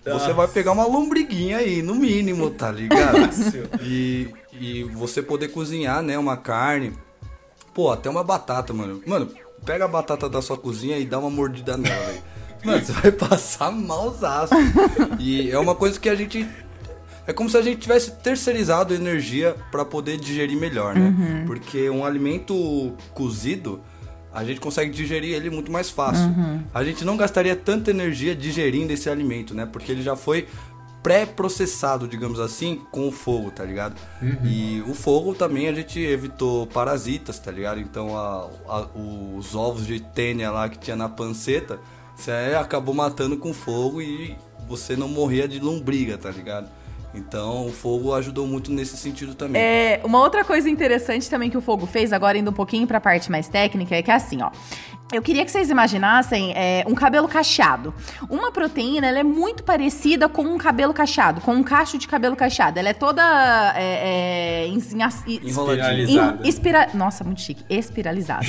você 0.05 0.33
vai 0.33 0.49
pegar 0.49 0.73
uma 0.73 0.87
lombriguinha 0.87 1.59
aí, 1.59 1.83
no 1.83 1.95
mínimo, 1.95 2.51
tá 2.51 2.71
ligado? 2.71 3.19
E, 3.83 4.29
e 4.53 4.85
você 4.85 5.23
poder 5.23 5.49
cozinhar, 5.49 6.03
né, 6.03 6.19
uma 6.19 6.37
carne. 6.37 6.93
Pô, 7.75 7.91
até 7.91 8.09
uma 8.11 8.25
batata, 8.25 8.73
mano. 8.73 9.03
Mano, 9.07 9.29
pega 9.65 9.85
a 9.85 9.89
batata 9.89 10.29
da 10.29 10.43
sua 10.43 10.57
cozinha 10.57 10.99
e 10.99 11.05
dá 11.05 11.19
uma 11.19 11.31
mordida 11.31 11.77
nela, 11.77 12.07
velho. 12.07 12.23
Mano, 12.65 12.85
você 12.85 12.93
vai 12.93 13.13
passar 13.13 13.71
malzaço. 13.71 14.55
E 15.19 15.51
é 15.51 15.59
uma 15.59 15.75
coisa 15.75 15.99
que 15.99 16.09
a 16.09 16.15
gente. 16.15 16.47
É 17.27 17.33
como 17.33 17.49
se 17.49 17.57
a 17.57 17.63
gente 17.63 17.79
tivesse 17.81 18.13
terceirizado 18.17 18.95
energia 18.95 19.55
pra 19.71 19.85
poder 19.85 20.19
digerir 20.19 20.59
melhor, 20.59 20.95
né? 20.95 21.45
Porque 21.47 21.89
um 21.89 22.05
alimento 22.05 22.95
cozido, 23.15 23.81
a 24.33 24.45
gente 24.45 24.61
consegue 24.61 24.91
digerir 24.91 25.35
ele 25.35 25.51
muito 25.51 25.71
mais 25.73 25.91
fácil. 25.91 26.27
A 26.73 26.85
gente 26.85 27.05
não 27.05 27.17
gastaria 27.17 27.57
tanta 27.57 27.91
energia 27.91 28.35
digerindo 28.35 28.93
esse 28.93 29.09
alimento, 29.11 29.55
né? 29.55 29.67
Porque 29.67 29.91
ele 29.93 30.03
já 30.03 30.15
foi 30.17 30.47
pré-processado, 31.03 32.07
digamos 32.07 32.39
assim, 32.39 32.81
com 32.93 33.09
o 33.09 33.11
fogo, 33.13 33.51
tá 33.51 33.65
ligado? 33.65 33.95
E 34.45 34.83
o 34.87 34.95
fogo 34.95 35.35
também 35.35 35.67
a 35.69 35.73
gente 35.75 35.99
evitou 35.99 36.67
parasitas, 36.67 37.39
tá 37.39 37.51
ligado? 37.51 37.81
Então 37.81 38.17
a- 38.17 38.49
a- 38.69 38.87
os 39.37 39.55
ovos 39.55 39.87
de 39.87 39.99
tênia 40.01 40.51
lá 40.51 40.69
que 40.69 40.79
tinha 40.79 40.97
na 40.97 41.09
panceta 41.09 41.79
Você 42.17 42.33
acabou 42.55 42.95
matando 42.95 43.39
com 43.39 43.51
fogo 43.55 44.03
e 44.03 44.37
você 44.69 44.95
não 44.95 45.09
morria 45.09 45.49
de 45.49 45.59
lombriga, 45.59 46.19
tá 46.19 46.31
ligado? 46.31 46.69
Então 47.15 47.67
o 47.67 47.73
fogo 47.73 48.15
ajudou 48.15 48.47
muito 48.47 48.71
nesse 48.71 48.97
sentido 48.97 49.35
também. 49.35 49.61
É, 49.61 50.01
uma 50.05 50.21
outra 50.21 50.45
coisa 50.45 50.71
interessante 50.71 51.29
também 51.29 51.51
que 51.51 51.57
o 51.57 51.61
fogo 51.61 51.87
fez, 51.87 52.13
agora 52.13 52.39
indo 52.39 52.51
um 52.51 52.55
pouquinho 52.55 52.87
pra 52.87 53.01
parte 53.01 53.31
mais 53.31 53.49
técnica, 53.49 53.97
é 53.97 54.03
que 54.03 54.11
é 54.11 54.15
assim, 54.15 54.43
ó. 54.43 54.51
Eu 55.13 55.21
queria 55.23 55.45
que 55.45 55.51
vocês 55.51 55.69
imaginassem 55.71 56.53
é, 56.55 56.85
um 56.87 56.95
cabelo 56.95 57.27
cacheado. 57.27 57.93
Uma 58.29 58.53
proteína, 58.53 59.09
ela 59.09 59.19
é 59.19 59.25
muito 59.25 59.65
parecida 59.65 60.29
com 60.29 60.43
um 60.43 60.57
cabelo 60.57 60.95
cacheado, 60.95 61.41
com 61.41 61.53
um 61.53 61.65
cacho 61.65 61.99
de 61.99 62.07
cabelo 62.07 62.37
cacheado. 62.37 62.79
Ela 62.79 62.91
é 62.91 62.93
toda 62.93 63.23
é, 63.77 64.65
é. 64.65 64.69
Espiralizada. 64.69 66.49
espira... 66.49 66.89
Nossa, 66.95 67.25
muito 67.25 67.41
chique. 67.41 67.65
Espiralizada. 67.69 68.47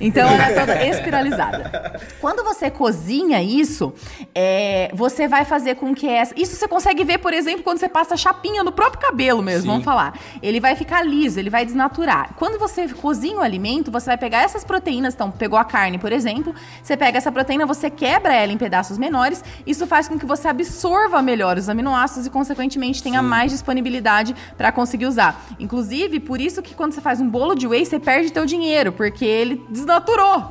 Então 0.00 0.26
ela 0.28 0.48
é 0.48 0.60
toda 0.60 0.80
espiralizada. 0.86 2.00
Quando 2.20 2.42
você 2.42 2.70
cozinha 2.70 3.42
isso, 3.42 3.92
é, 4.34 4.90
você 4.94 5.28
vai 5.28 5.44
fazer 5.44 5.74
com 5.74 5.94
que 5.94 6.08
essa. 6.08 6.32
Isso 6.36 6.56
você 6.56 6.66
consegue 6.66 7.04
ver, 7.04 7.18
por 7.18 7.34
exemplo, 7.34 7.62
quando 7.62 7.78
você 7.78 7.88
passa 7.88 8.16
chapinha 8.16 8.64
no 8.64 8.72
próprio 8.72 9.00
cabelo 9.00 9.42
mesmo, 9.42 9.62
Sim. 9.62 9.68
vamos 9.68 9.84
falar. 9.84 10.18
Ele 10.42 10.58
vai 10.58 10.74
ficar 10.74 11.02
liso, 11.02 11.38
ele 11.38 11.50
vai 11.50 11.66
desnaturar. 11.66 12.30
Quando 12.36 12.58
você 12.58 12.88
cozinha 12.88 13.36
o 13.36 13.42
alimento, 13.42 13.90
você 13.90 14.06
vai 14.06 14.16
pegar 14.16 14.42
essas 14.42 14.64
proteínas, 14.64 15.14
então, 15.14 15.30
pegou 15.30 15.58
a 15.58 15.64
carne, 15.64 15.97
por 15.98 16.12
exemplo, 16.12 16.54
você 16.82 16.96
pega 16.96 17.18
essa 17.18 17.30
proteína, 17.30 17.66
você 17.66 17.90
quebra 17.90 18.34
ela 18.34 18.52
em 18.52 18.58
pedaços 18.58 18.98
menores, 18.98 19.42
isso 19.66 19.86
faz 19.86 20.08
com 20.08 20.18
que 20.18 20.26
você 20.26 20.48
absorva 20.48 21.20
melhor 21.20 21.58
os 21.58 21.68
aminoácidos 21.68 22.26
e, 22.26 22.30
consequentemente, 22.30 23.02
tenha 23.02 23.22
mais 23.22 23.52
disponibilidade 23.52 24.34
para 24.56 24.72
conseguir 24.72 25.06
usar. 25.06 25.44
Inclusive, 25.58 26.20
por 26.20 26.40
isso 26.40 26.62
que 26.62 26.74
quando 26.74 26.92
você 26.92 27.00
faz 27.00 27.20
um 27.20 27.28
bolo 27.28 27.54
de 27.54 27.66
whey, 27.66 27.84
você 27.84 27.98
perde 27.98 28.32
teu 28.32 28.46
dinheiro, 28.46 28.92
porque 28.92 29.24
ele 29.24 29.64
desnaturou. 29.70 30.50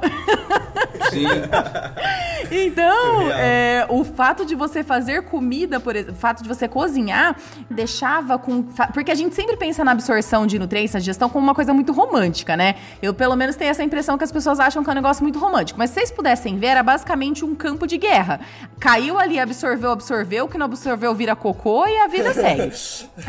Sim. 1.10 1.28
Então, 2.50 3.20
Real. 3.20 3.40
é, 3.40 3.86
o 3.90 4.04
fato 4.04 4.46
de 4.46 4.56
você 4.56 4.84
fazer 4.84 5.24
comida, 5.24 5.80
por 5.80 5.96
exemplo, 5.96 6.14
o 6.14 6.18
fato 6.18 6.42
de 6.42 6.48
você 6.48 6.68
cozinhar, 6.68 7.36
deixava 7.70 8.38
com. 8.38 8.64
Porque 8.94 9.12
a 9.12 9.16
gente 9.16 9.36
sempre 9.36 9.58
pensa 9.58 9.84
na 9.84 9.92
absorção 9.92 10.48
de 10.48 10.58
nutrientes, 10.58 10.94
na 10.94 11.00
digestão, 11.00 11.30
como 11.30 11.46
uma 11.46 11.56
coisa 11.56 11.74
muito 11.74 11.92
romântica, 11.92 12.56
né? 12.56 12.76
Eu, 13.02 13.14
pelo 13.14 13.36
menos, 13.36 13.56
tenho 13.56 13.72
essa 13.72 13.84
impressão 13.84 14.18
que 14.18 14.24
as 14.24 14.32
pessoas 14.32 14.60
acham 14.60 14.84
que 14.84 14.90
é 14.90 14.94
um 14.94 14.96
negócio 14.96 15.24
muito 15.24 15.37
romântico. 15.38 15.78
Mas 15.80 15.90
se 15.92 15.96
vocês 15.96 16.12
pudessem 16.12 16.58
ver, 16.58 16.68
era 16.68 16.84
basicamente 16.84 17.44
um 17.46 17.56
campo 17.56 17.86
de 17.88 17.98
guerra. 17.98 18.40
Caiu 18.80 19.18
ali, 19.20 19.40
absorveu, 19.40 19.92
absorveu, 19.92 20.46
o 20.46 20.48
que 20.48 20.58
não 20.58 20.66
absorveu 20.66 21.14
vira 21.16 21.36
cocô 21.36 21.86
e 21.88 21.98
a 22.00 22.08
vida 22.08 22.34
segue. 22.36 22.72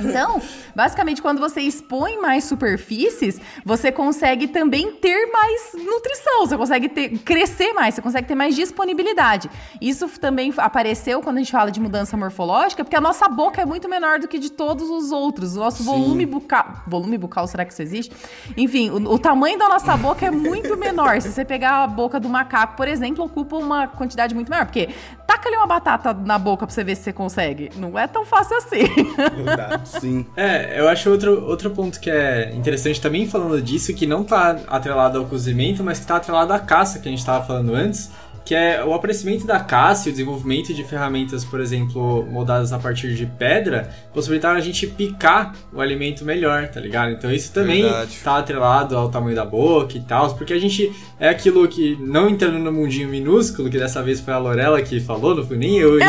Então, 0.01 0.41
basicamente, 0.75 1.23
quando 1.23 1.39
você 1.39 1.61
expõe 1.61 2.21
mais 2.21 2.45
superfícies, 2.45 3.41
você 3.65 3.91
consegue 3.91 4.49
também 4.49 4.93
ter 4.93 5.27
mais 5.33 5.73
nutrição, 5.75 6.47
você 6.47 6.57
consegue 6.57 6.89
ter- 6.89 7.19
crescer 7.19 7.73
mais, 7.73 7.95
você 7.95 8.03
consegue 8.03 8.29
ter 8.29 8.35
mais 8.35 8.55
disponibilidade. 8.55 9.51
Isso 9.81 10.09
também 10.21 10.53
apareceu 10.57 11.21
quando 11.23 11.37
a 11.37 11.41
gente 11.41 11.53
fala 11.53 11.71
de 11.71 11.81
mudança 11.81 12.17
morfológica, 12.17 12.85
porque 12.85 12.97
a 12.97 13.01
nossa 13.01 13.29
boca 13.29 13.61
é 13.63 13.65
muito 13.65 13.89
menor 13.89 14.19
do 14.19 14.29
que 14.29 14.39
de 14.39 14.51
todos 14.51 14.89
os 14.91 15.11
outros. 15.13 15.57
O 15.57 15.61
nosso 15.61 15.83
volume 15.83 16.27
bucal. 16.27 16.83
Volume 16.87 17.19
bucal, 17.19 17.47
será 17.47 17.65
que 17.65 17.73
isso 17.73 17.83
existe? 17.83 18.15
Enfim, 18.57 18.91
o, 18.91 19.15
o 19.15 19.19
tamanho 19.19 19.59
da 19.59 19.69
nossa 19.69 19.97
boca 19.97 20.27
é 20.27 20.31
muito 20.31 20.77
menor. 20.77 21.21
Se 21.21 21.33
você 21.33 21.45
pegar 21.45 21.85
a 21.85 21.87
boca 21.99 22.21
do 22.21 22.29
macaco, 22.29 22.77
por 22.77 22.87
exemplo, 22.87 23.25
ocupa 23.25 23.57
uma 23.57 23.89
quantidade 23.89 24.33
muito 24.33 24.49
maior. 24.49 24.65
Porque 24.67 24.89
taca 25.27 25.49
ali 25.49 25.57
uma 25.57 25.67
batata 25.67 26.15
na 26.15 26.39
boca 26.39 26.65
pra 26.65 26.73
você 26.73 26.85
ver 26.85 26.95
se 26.95 27.03
você 27.03 27.13
consegue. 27.13 27.71
Não 27.75 27.99
é 27.99 28.07
tão 28.07 28.25
fácil 28.25 28.57
assim. 28.57 28.83
Não 29.37 29.45
dá. 29.45 29.81
Sim. 29.85 30.25
É, 30.37 30.79
eu 30.79 30.89
acho 30.89 31.11
outro, 31.11 31.45
outro 31.45 31.71
ponto 31.71 31.99
que 31.99 32.09
é 32.09 32.55
interessante 32.55 33.01
também 33.01 33.29
falando 33.29 33.61
disso, 33.61 33.93
que 33.93 34.07
não 34.07 34.23
tá 34.23 34.61
atrelado 34.69 35.19
ao 35.19 35.25
cozimento, 35.25 35.83
mas 35.83 35.99
que 35.99 36.07
tá 36.07 36.17
atrelado 36.17 36.53
à 36.53 36.61
caça 36.61 37.01
que 37.01 37.09
a 37.09 37.11
gente 37.11 37.25
tava 37.25 37.45
falando 37.45 37.75
antes, 37.75 38.11
que 38.49 38.55
é 38.55 38.83
o 38.83 38.95
aparecimento 38.95 39.47
da 39.47 39.61
caça 39.61 40.09
e 40.09 40.11
o 40.11 40.13
desenvolvimento 40.13 40.73
de 40.73 40.83
ferramentas, 40.83 41.45
por 41.45 41.61
exemplo, 41.61 42.27
moldadas 42.31 42.73
a 42.73 42.79
partir 42.79 43.15
de 43.15 43.27
pedra, 43.27 43.91
possibilitaram 44.15 44.57
a 44.57 44.61
gente 44.63 44.87
picar 44.87 45.55
o 45.71 45.83
alimento 45.83 46.25
melhor, 46.25 46.67
tá 46.69 46.81
ligado? 46.81 47.13
Então 47.13 47.31
isso 47.31 47.53
também 47.53 47.83
Verdade. 47.83 48.19
tá 48.25 48.39
atrelado 48.39 48.97
ao 48.97 49.11
tamanho 49.11 49.37
da 49.37 49.45
boca 49.45 49.99
e 49.99 50.01
tal, 50.01 50.35
porque 50.35 50.55
a 50.55 50.59
gente 50.59 50.91
é 51.21 51.29
aquilo 51.29 51.69
que, 51.69 51.99
não 52.01 52.27
entrando 52.27 52.59
no 52.59 52.73
mundinho 52.73 53.11
minúsculo, 53.11 53.69
que 53.69 53.77
dessa 53.77 54.03
vez 54.03 54.19
foi 54.19 54.33
a 54.33 54.39
Lorela 54.39 54.81
que 54.81 54.99
falou, 54.99 55.35
não 55.35 55.47
fui 55.47 55.59
nem 55.59 55.77
eu. 55.77 55.99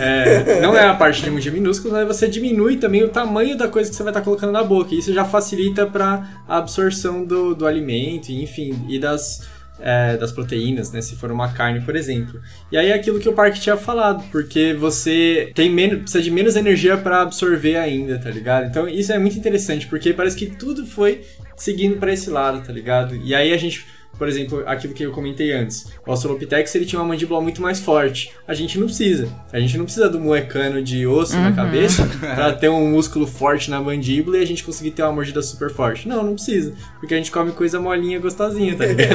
É, 0.00 0.60
não 0.60 0.76
é 0.76 0.84
a 0.84 0.94
parte 0.94 1.22
de 1.22 1.30
mundinho 1.30 1.54
minúsculo, 1.54 1.94
mas 1.94 2.06
você 2.06 2.28
diminui 2.28 2.76
também 2.76 3.02
o 3.02 3.08
tamanho 3.08 3.56
da 3.56 3.66
coisa 3.66 3.88
que 3.88 3.96
você 3.96 4.02
vai 4.02 4.10
estar 4.10 4.20
colocando 4.20 4.52
na 4.52 4.62
boca. 4.62 4.94
E 4.94 4.98
isso 4.98 5.12
já 5.12 5.24
facilita 5.24 5.86
para 5.86 6.28
a 6.46 6.58
absorção 6.58 7.24
do, 7.24 7.54
do 7.54 7.66
alimento, 7.66 8.28
e, 8.28 8.42
enfim, 8.42 8.84
e 8.88 8.98
das, 8.98 9.48
é, 9.80 10.16
das 10.16 10.32
proteínas, 10.32 10.92
né? 10.92 11.00
Se 11.00 11.16
for 11.16 11.30
uma 11.30 11.52
carne, 11.52 11.80
por 11.80 11.96
exemplo. 11.96 12.40
E 12.70 12.76
aí 12.76 12.88
é 12.88 12.94
aquilo 12.94 13.18
que 13.18 13.28
o 13.28 13.32
Park 13.32 13.54
tinha 13.56 13.76
falado, 13.76 14.24
porque 14.30 14.74
você 14.74 15.52
tem 15.54 15.70
menos, 15.70 16.00
precisa 16.00 16.22
de 16.22 16.30
menos 16.30 16.56
energia 16.56 16.96
para 16.96 17.22
absorver 17.22 17.76
ainda, 17.76 18.18
tá 18.18 18.30
ligado? 18.30 18.66
Então 18.66 18.88
isso 18.88 19.12
é 19.12 19.18
muito 19.18 19.38
interessante, 19.38 19.86
porque 19.86 20.12
parece 20.12 20.36
que 20.36 20.46
tudo 20.46 20.86
foi 20.86 21.22
seguindo 21.56 21.98
para 21.98 22.12
esse 22.12 22.30
lado, 22.30 22.64
tá 22.64 22.72
ligado? 22.72 23.16
E 23.16 23.34
aí 23.34 23.52
a 23.52 23.56
gente 23.56 23.86
por 24.18 24.28
exemplo, 24.28 24.62
aquilo 24.66 24.92
que 24.92 25.04
eu 25.04 25.12
comentei 25.12 25.52
antes. 25.52 25.86
O 26.04 26.10
Australopithecus 26.10 26.74
ele 26.74 26.84
tinha 26.84 27.00
uma 27.00 27.06
mandíbula 27.08 27.40
muito 27.40 27.62
mais 27.62 27.78
forte. 27.78 28.32
A 28.46 28.52
gente 28.52 28.78
não 28.78 28.86
precisa. 28.86 29.28
A 29.52 29.60
gente 29.60 29.78
não 29.78 29.84
precisa 29.84 30.08
do 30.08 30.18
moecano 30.18 30.82
de 30.82 31.06
osso 31.06 31.36
na 31.36 31.52
cabeça 31.52 32.04
pra 32.20 32.52
ter 32.52 32.68
um 32.68 32.90
músculo 32.90 33.26
forte 33.26 33.70
na 33.70 33.80
mandíbula 33.80 34.38
e 34.38 34.42
a 34.42 34.46
gente 34.46 34.64
conseguir 34.64 34.90
ter 34.90 35.02
uma 35.02 35.12
mordida 35.12 35.40
super 35.40 35.70
forte. 35.70 36.08
Não, 36.08 36.22
não 36.22 36.34
precisa. 36.34 36.74
Porque 36.98 37.14
a 37.14 37.16
gente 37.16 37.30
come 37.30 37.52
coisa 37.52 37.80
molinha 37.80 38.18
gostosinha, 38.18 38.76
tá 38.76 38.84
ligado? 38.84 39.14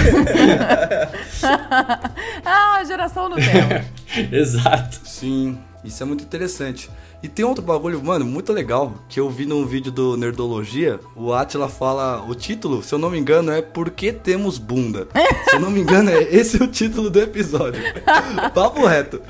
ah, 2.46 2.82
geração 2.86 3.28
Nutella. 3.28 3.86
Exato. 4.32 5.00
Sim, 5.04 5.58
isso 5.84 6.02
é 6.02 6.06
muito 6.06 6.24
interessante. 6.24 6.90
E 7.22 7.28
tem 7.28 7.44
outro 7.44 7.64
bagulho, 7.64 8.04
mano, 8.04 8.26
muito 8.26 8.52
legal, 8.54 8.94
que 9.10 9.20
eu 9.20 9.30
vi 9.30 9.46
num 9.46 9.66
vídeo 9.66 9.92
do 9.92 10.16
Nerdologia, 10.18 11.00
o 11.16 11.34
Atila 11.34 11.68
fala, 11.70 12.24
o 12.28 12.34
título, 12.34 12.82
se 12.82 12.94
eu 12.94 13.00
não 13.00 13.10
me 13.10 13.18
engano, 13.18 13.52
é 13.52 13.62
Por 13.62 13.90
que 13.90 14.12
temos 14.12 14.58
bunda? 14.58 15.08
se 15.50 15.56
eu 15.56 15.60
não 15.60 15.72
me 15.72 15.82
engano, 15.82 16.10
é 16.10 16.24
esse 16.24 16.62
é 16.62 16.66
o 16.66 16.68
título 16.68 17.10
do 17.10 17.20
episódio. 17.20 17.82
Papo 18.54 18.86
reto. 18.86 19.22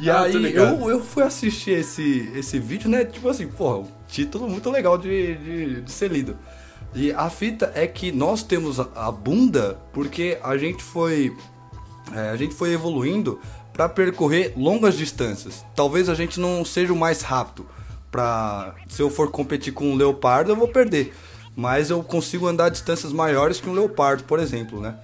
E 0.00 0.08
Ah, 0.08 0.22
aí, 0.22 0.54
eu, 0.54 0.88
eu 0.88 1.02
fui 1.02 1.24
assistir 1.24 1.72
esse, 1.72 2.30
esse 2.34 2.58
vídeo, 2.58 2.88
né, 2.88 3.04
tipo 3.04 3.28
assim, 3.28 3.48
porra, 3.48 3.78
um 3.78 3.88
título 4.06 4.48
muito 4.48 4.70
legal 4.70 4.96
de, 4.96 5.34
de, 5.36 5.80
de 5.82 5.90
ser 5.90 6.10
lido. 6.10 6.36
E 6.94 7.12
a 7.12 7.28
fita 7.28 7.72
é 7.74 7.86
que 7.86 8.12
nós 8.12 8.42
temos 8.42 8.80
a, 8.80 8.88
a 8.94 9.12
bunda 9.12 9.78
porque 9.92 10.38
a 10.42 10.56
gente 10.56 10.82
foi 10.82 11.36
é, 12.14 12.30
a 12.30 12.36
gente 12.36 12.54
foi 12.54 12.72
evoluindo 12.72 13.38
para 13.78 13.88
percorrer 13.88 14.54
longas 14.56 14.96
distâncias. 14.96 15.64
Talvez 15.76 16.08
a 16.08 16.14
gente 16.16 16.40
não 16.40 16.64
seja 16.64 16.92
o 16.92 16.96
mais 16.96 17.22
rápido. 17.22 17.64
Pra, 18.10 18.74
se 18.88 19.00
eu 19.00 19.08
for 19.08 19.30
competir 19.30 19.72
com 19.72 19.92
um 19.92 19.94
leopardo, 19.94 20.50
eu 20.50 20.56
vou 20.56 20.66
perder. 20.66 21.14
Mas 21.54 21.88
eu 21.88 22.02
consigo 22.02 22.48
andar 22.48 22.70
distâncias 22.70 23.12
maiores 23.12 23.60
que 23.60 23.70
um 23.70 23.72
leopardo, 23.72 24.24
por 24.24 24.40
exemplo, 24.40 24.80
né? 24.80 24.96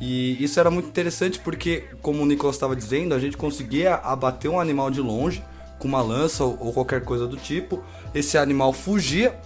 E 0.00 0.42
isso 0.42 0.60
era 0.60 0.70
muito 0.70 0.88
interessante 0.88 1.40
porque, 1.40 1.86
como 2.00 2.22
o 2.22 2.26
Nicolas 2.26 2.54
estava 2.54 2.76
dizendo, 2.76 3.16
a 3.16 3.18
gente 3.18 3.36
conseguia 3.36 3.96
abater 3.96 4.48
um 4.48 4.60
animal 4.60 4.92
de 4.92 5.00
longe 5.00 5.42
com 5.80 5.88
uma 5.88 6.00
lança 6.00 6.44
ou, 6.44 6.72
qualquer 6.72 7.02
coisa 7.02 7.26
do 7.26 7.36
tipo. 7.36 7.82
Esse 8.14 8.38
animal 8.38 8.72
fugia, 8.72 9.36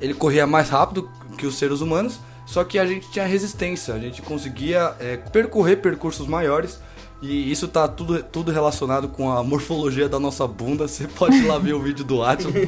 ele 0.00 0.14
corria 0.14 0.46
mais 0.46 0.68
rápido 0.68 1.10
que 1.36 1.46
os 1.46 1.58
seres 1.58 1.80
humanos, 1.80 2.20
só 2.46 2.62
que 2.62 2.78
a 2.78 2.86
gente 2.86 3.10
tinha 3.10 3.26
resistência, 3.26 3.92
a 3.92 3.98
gente 3.98 4.22
conseguia 4.22 4.94
é, 5.00 5.16
percorrer 5.16 5.78
percursos 5.78 6.28
maiores 6.28 6.78
e 7.22 7.50
isso 7.50 7.68
tá 7.68 7.86
tudo, 7.86 8.22
tudo 8.22 8.50
relacionado 8.50 9.08
com 9.08 9.30
a 9.30 9.42
morfologia 9.42 10.08
da 10.08 10.18
nossa 10.18 10.46
bunda. 10.46 10.88
Você 10.88 11.06
pode 11.06 11.36
ir 11.36 11.46
lá 11.46 11.58
ver 11.58 11.74
o 11.74 11.80
vídeo 11.80 12.04
do 12.04 12.22
Atlas, 12.22 12.52
que 12.52 12.58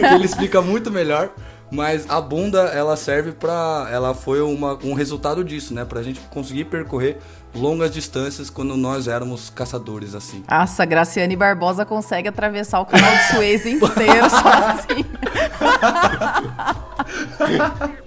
ele 0.00 0.24
explica 0.24 0.62
muito 0.62 0.90
melhor. 0.90 1.30
Mas 1.70 2.08
a 2.08 2.20
bunda, 2.20 2.60
ela 2.68 2.96
serve 2.96 3.32
pra. 3.32 3.88
Ela 3.90 4.14
foi 4.14 4.40
uma, 4.40 4.78
um 4.84 4.94
resultado 4.94 5.42
disso, 5.42 5.74
né? 5.74 5.84
Pra 5.84 6.00
gente 6.00 6.20
conseguir 6.30 6.66
percorrer 6.66 7.18
longas 7.52 7.90
distâncias 7.90 8.48
quando 8.48 8.76
nós 8.76 9.08
éramos 9.08 9.50
caçadores, 9.50 10.14
assim. 10.14 10.44
Nossa, 10.48 10.84
Graciane 10.84 11.34
Barbosa 11.34 11.84
consegue 11.84 12.28
atravessar 12.28 12.78
o 12.80 12.86
canal 12.86 13.10
de 13.10 13.34
Suez 13.34 13.66
inteiro 13.66 14.30
sozinha. 14.30 15.06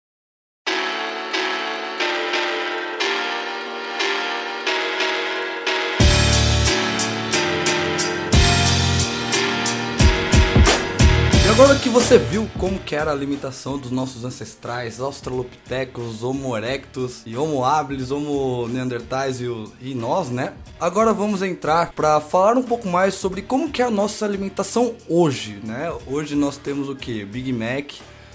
agora 11.51 11.75
que 11.77 11.89
você 11.89 12.17
viu 12.17 12.49
como 12.57 12.79
que 12.79 12.95
era 12.95 13.11
a 13.11 13.13
alimentação 13.13 13.77
dos 13.77 13.91
nossos 13.91 14.23
ancestrais, 14.23 14.99
Australopithecus, 14.99 16.23
Homo 16.23 16.55
erectus, 16.57 17.21
e 17.25 17.35
Homo 17.35 17.63
habilis, 17.65 18.09
Homo 18.11 18.67
neandertais 18.67 19.41
e, 19.41 19.47
o- 19.47 19.71
e 19.81 19.93
nós, 19.93 20.29
né? 20.29 20.53
Agora 20.79 21.13
vamos 21.13 21.41
entrar 21.41 21.91
para 21.93 22.19
falar 22.21 22.57
um 22.57 22.63
pouco 22.63 22.87
mais 22.87 23.13
sobre 23.15 23.41
como 23.41 23.69
que 23.69 23.81
é 23.81 23.85
a 23.85 23.91
nossa 23.91 24.25
alimentação 24.25 24.95
hoje, 25.09 25.59
né? 25.63 25.91
Hoje 26.07 26.35
nós 26.35 26.57
temos 26.57 26.89
o 26.89 26.95
que? 26.95 27.25
Big 27.25 27.51
Mac, 27.53 27.91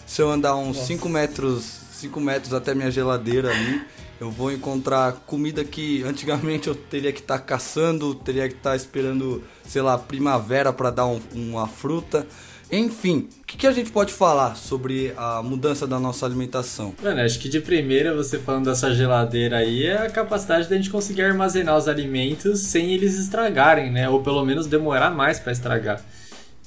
se 0.06 0.20
eu 0.22 0.30
andar 0.30 0.54
uns 0.56 0.78
5 0.78 1.08
metros, 1.08 1.64
5 1.92 2.20
metros 2.20 2.52
até 2.52 2.74
minha 2.74 2.90
geladeira 2.90 3.50
ali, 3.50 3.82
eu 4.20 4.30
vou 4.30 4.50
encontrar 4.52 5.12
comida 5.26 5.62
que 5.64 6.02
antigamente 6.04 6.68
eu 6.68 6.74
teria 6.74 7.12
que 7.12 7.20
estar 7.20 7.38
caçando, 7.38 8.14
teria 8.14 8.48
que 8.48 8.54
estar 8.54 8.74
esperando, 8.76 9.42
sei 9.66 9.82
lá, 9.82 9.98
primavera 9.98 10.72
para 10.72 10.90
dar 10.90 11.06
um- 11.06 11.20
uma 11.34 11.66
fruta. 11.66 12.26
Enfim, 12.70 13.28
o 13.40 13.46
que, 13.46 13.56
que 13.56 13.66
a 13.66 13.72
gente 13.72 13.92
pode 13.92 14.12
falar 14.12 14.56
sobre 14.56 15.12
a 15.16 15.42
mudança 15.42 15.86
da 15.86 16.00
nossa 16.00 16.26
alimentação? 16.26 16.94
Mano, 17.02 17.20
acho 17.20 17.38
que 17.38 17.48
de 17.48 17.60
primeira, 17.60 18.14
você 18.14 18.38
falando 18.38 18.64
dessa 18.64 18.92
geladeira 18.92 19.58
aí, 19.58 19.86
é 19.86 19.98
a 19.98 20.10
capacidade 20.10 20.68
da 20.68 20.76
gente 20.76 20.90
conseguir 20.90 21.22
armazenar 21.22 21.76
os 21.76 21.86
alimentos 21.86 22.60
sem 22.60 22.92
eles 22.92 23.18
estragarem, 23.18 23.90
né? 23.90 24.08
Ou 24.08 24.22
pelo 24.22 24.44
menos 24.44 24.66
demorar 24.66 25.10
mais 25.10 25.38
pra 25.38 25.52
estragar. 25.52 26.02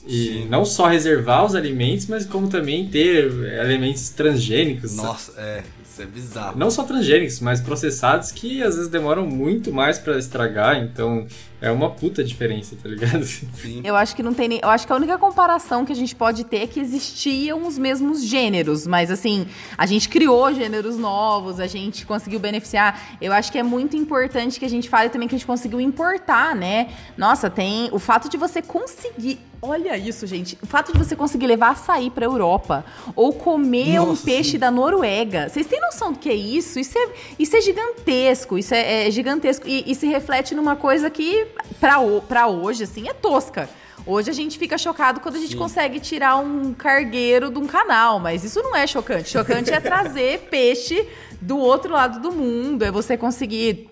E 0.08 0.46
não 0.50 0.64
só 0.64 0.88
reservar 0.88 1.46
os 1.46 1.54
alimentos, 1.54 2.08
mas 2.08 2.26
como 2.26 2.48
também 2.48 2.88
ter 2.88 3.26
elementos 3.60 4.10
transgênicos. 4.10 4.96
Nossa, 4.96 5.34
é, 5.38 5.64
isso 5.84 6.02
é 6.02 6.06
bizarro. 6.06 6.58
Não 6.58 6.72
só 6.72 6.84
transgênicos, 6.84 7.42
mas 7.42 7.60
processados 7.60 8.32
que 8.32 8.64
às 8.64 8.76
vezes 8.76 8.90
demoram 8.90 9.28
muito 9.28 9.74
mais 9.74 10.00
pra 10.00 10.18
estragar, 10.18 10.78
então 10.82 11.28
é 11.62 11.70
uma 11.72 11.90
puta 11.90 12.24
diferença, 12.24 12.76
tá 12.82 12.88
ligado? 12.88 13.24
Sim. 13.26 13.82
Eu 13.84 13.96
acho 13.96 14.16
que 14.16 14.24
não 14.24 14.34
tem 14.34 14.48
nem. 14.48 14.60
Eu 14.62 14.70
acho 14.70 14.88
que 14.88 14.94
a 14.94 14.96
única 14.96 15.18
comparação 15.18 15.86
que 15.86 15.92
a 15.92 15.96
gente 15.96 16.16
pode 16.16 16.44
ter 16.44 16.64
é 16.64 16.68
que 16.68 16.80
existiam 16.80 17.68
os 17.68 17.78
mesmos 17.78 18.24
gêneros, 18.24 18.88
mas 18.88 19.12
assim, 19.12 19.46
a 19.78 19.86
gente 19.86 20.08
criou 20.08 20.54
gêneros 20.54 20.98
novos, 20.98 21.60
a 21.60 21.68
gente 21.68 22.06
conseguiu 22.06 22.40
beneficiar. 22.40 23.18
Eu 23.22 23.34
acho 23.34 23.52
que 23.52 23.58
é 23.58 23.64
muito 23.64 23.98
importante 23.98 24.60
que 24.60 24.66
a 24.66 24.70
gente 24.70 24.90
fale 24.90 25.10
também 25.10 25.28
que 25.28 25.36
a 25.36 25.38
gente 25.38 25.48
conseguiu 25.48 25.82
importar, 25.82 26.56
né? 26.56 26.90
Nossa, 27.18 27.50
tem 27.50 27.90
o 27.92 28.00
fato 28.00 28.30
de 28.30 28.38
você 28.38 28.62
conseguir. 28.62 29.40
Olha 29.62 29.98
isso, 29.98 30.26
gente. 30.26 30.58
O 30.62 30.66
fato 30.66 30.94
de 30.94 30.98
você 30.98 31.16
conseguir 31.16 31.46
levar 31.46 31.72
açaí 31.72 32.10
pra 32.10 32.26
Europa 32.26 32.86
ou 33.14 33.34
comer 33.34 34.00
um 34.00 34.08
Nossa, 34.08 34.24
peixe 34.24 34.52
sim. 34.52 34.58
da 34.58 34.72
Noruega. 34.72 35.50
Vocês 35.50 35.68
têm 35.68 35.82
noção 35.82 36.14
do 36.14 36.20
que 36.20 36.30
é 36.30 36.34
isso? 36.34 36.80
Isso 36.80 36.98
é, 36.98 37.10
isso 37.38 37.56
é 37.58 37.62
gigantesco. 37.62 38.58
Isso 38.58 38.74
é, 38.74 39.08
é 39.08 39.12
gigantesco. 39.12 39.68
E, 39.68 39.84
e 39.86 39.96
se 39.96 40.08
reflete 40.08 40.56
numa 40.56 40.78
coisa 40.78 41.10
que, 41.10 41.46
pra, 41.80 41.98
pra 42.28 42.48
hoje, 42.48 42.84
assim, 42.84 43.08
é 43.08 43.14
tosca. 43.14 43.70
Hoje 44.06 44.30
a 44.30 44.34
gente 44.34 44.58
fica 44.58 44.78
chocado 44.78 45.20
quando 45.20 45.36
a 45.36 45.40
gente 45.40 45.52
Sim. 45.52 45.58
consegue 45.58 46.00
tirar 46.00 46.38
um 46.38 46.74
cargueiro 46.74 47.52
de 47.52 47.60
um 47.60 47.68
canal, 47.68 48.20
mas 48.20 48.44
isso 48.44 48.62
não 48.62 48.76
é 48.76 48.88
chocante. 48.88 49.30
Chocante 49.30 49.72
é 49.72 49.80
trazer 49.82 50.48
peixe 50.50 51.08
do 51.42 51.58
outro 51.58 51.94
lado 51.94 52.20
do 52.20 52.32
mundo, 52.32 52.84
é 52.84 52.92
você 52.92 53.16
conseguir 53.16 53.89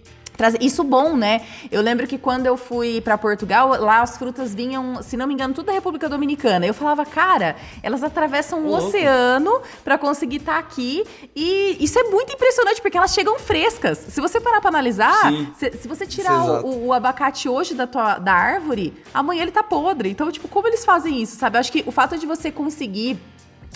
isso 0.61 0.83
bom, 0.83 1.15
né? 1.17 1.41
Eu 1.71 1.81
lembro 1.81 2.05
que 2.07 2.17
quando 2.17 2.45
eu 2.45 2.55
fui 2.57 3.01
pra 3.01 3.17
Portugal, 3.17 3.69
lá 3.69 4.01
as 4.01 4.17
frutas 4.17 4.53
vinham, 4.53 5.01
se 5.01 5.17
não 5.17 5.25
me 5.27 5.33
engano, 5.33 5.53
tudo 5.53 5.65
da 5.67 5.71
República 5.73 6.07
Dominicana. 6.07 6.65
Eu 6.65 6.73
falava, 6.73 7.05
cara, 7.05 7.55
elas 7.81 8.03
atravessam 8.03 8.59
o 8.65 8.69
oceano 8.87 9.61
pra 9.83 9.97
conseguir 9.97 10.37
estar 10.37 10.57
aqui 10.59 11.03
e 11.35 11.77
isso 11.79 11.97
é 11.99 12.03
muito 12.03 12.33
impressionante 12.33 12.81
porque 12.81 12.97
elas 12.97 13.13
chegam 13.13 13.39
frescas. 13.39 13.97
Se 13.97 14.21
você 14.21 14.39
parar 14.39 14.61
pra 14.61 14.69
analisar, 14.69 15.31
se, 15.57 15.71
se 15.81 15.87
você 15.87 16.05
tirar 16.05 16.33
o, 16.63 16.67
o- 16.67 16.85
o 16.87 16.93
abacate 16.93 17.49
hoje 17.49 17.73
da, 17.73 17.87
tua, 17.87 18.19
da 18.19 18.33
árvore, 18.33 18.93
amanhã 19.13 19.41
ele 19.41 19.51
tá 19.51 19.63
podre. 19.63 20.09
Então, 20.09 20.31
tipo, 20.31 20.47
como 20.47 20.67
eles 20.67 20.85
fazem 20.85 21.21
isso, 21.21 21.35
sabe? 21.35 21.57
Eu 21.57 21.59
acho 21.61 21.71
que 21.71 21.83
o 21.85 21.91
fato 21.91 22.17
de 22.17 22.25
você 22.25 22.51
conseguir 22.51 23.17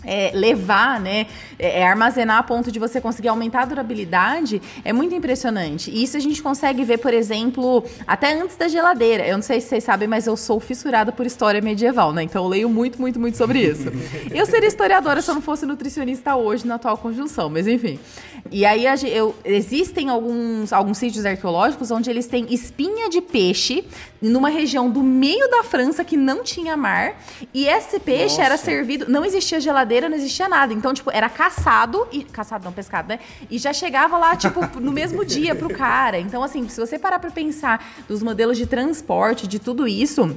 é, 0.04 0.32
levar, 0.34 0.99
né, 0.99 1.28
é, 1.58 1.80
é 1.80 1.88
armazenar 1.88 2.38
a 2.38 2.43
ponto 2.43 2.72
de 2.72 2.80
você 2.80 2.99
conseguir 2.99 3.28
aumentar 3.28 3.62
a 3.62 3.66
durabilidade 3.66 4.62
é 4.84 4.93
muito 4.93 5.14
impressionante. 5.14 5.91
E 5.91 6.04
isso 6.04 6.18
a 6.18 6.20
gente 6.20 6.41
consegue 6.41 6.84
ver, 6.84 6.97
por 6.97 7.14
exemplo, 7.14 7.84
até 8.08 8.34
antes 8.39 8.56
da 8.56 8.68
geladeira. 8.68 9.26
Eu 9.26 9.38
não 9.38 9.43
sei 9.43 9.62
se 9.62 9.68
vocês 9.68 9.84
sabem, 9.84 10.08
mas 10.08 10.28
eu 10.28 10.36
sou 10.36 10.60
fissurada 10.60 11.12
por 11.12 11.26
história 11.26 11.62
medieval, 11.62 12.14
né? 12.14 12.24
Então 12.24 12.43
eu 12.43 12.49
leio 12.49 12.70
muito, 12.70 12.99
muito, 12.99 13.20
muito 13.20 13.38
sobre 13.38 13.60
isso. 13.60 13.89
eu 14.32 14.45
seria 14.45 14.68
historiadora 14.68 15.22
se 15.22 15.30
eu 15.30 15.36
não 15.36 15.41
fosse 15.41 15.66
nutricionista 15.66 16.36
hoje 16.36 16.66
na 16.66 16.76
atual 16.76 16.97
conjunção, 16.97 17.49
mas 17.49 17.68
enfim. 17.68 17.99
E 18.49 18.66
aí 18.66 18.86
eu, 19.14 19.36
existem 19.45 20.10
alguns, 20.10 20.74
alguns 20.74 20.97
sítios 20.97 21.26
arqueológicos 21.26 21.91
onde 21.91 22.10
eles 22.10 22.28
têm 22.28 22.47
espinha 22.49 23.10
de 23.10 23.22
peixe 23.22 23.86
numa 24.22 24.49
região 24.49 24.89
do 24.89 25.02
meio 25.02 25.49
da 25.49 25.64
França 25.64 26.04
que 26.04 26.18
não 26.18 26.43
tinha 26.43 26.76
mar. 26.78 27.16
E 27.54 27.68
esse 27.68 27.99
peixe 27.99 28.38
Nossa. 28.38 28.43
era 28.43 28.58
servido. 28.58 29.06
Não 29.10 29.26
existia 29.26 29.60
geladeira, 29.60 29.91
não 30.08 30.16
existia 30.16 30.48
nada. 30.48 30.74
Então, 30.74 30.94
tipo, 30.94 31.12
era 31.12 31.30
caçado 31.30 32.08
e. 32.12 32.24
Caçado 32.24 32.64
não, 32.64 32.72
pescado, 32.72 33.10
né? 33.10 33.20
E 33.50 33.58
já 33.58 33.74
chegava 33.74 34.18
lá, 34.18 34.36
tipo, 34.36 34.62
no 34.80 34.92
mesmo 34.92 35.26
dia 35.26 35.56
pro 35.56 35.70
cara. 35.70 36.20
Então, 36.20 36.44
assim, 36.44 36.68
se 36.70 36.80
você 36.80 36.98
parar 36.98 37.20
pra 37.20 37.32
pensar 37.32 37.86
dos 38.08 38.24
modelos 38.24 38.58
de 38.58 38.66
transporte, 38.66 39.48
de 39.48 39.60
tudo 39.60 39.88
isso. 39.88 40.36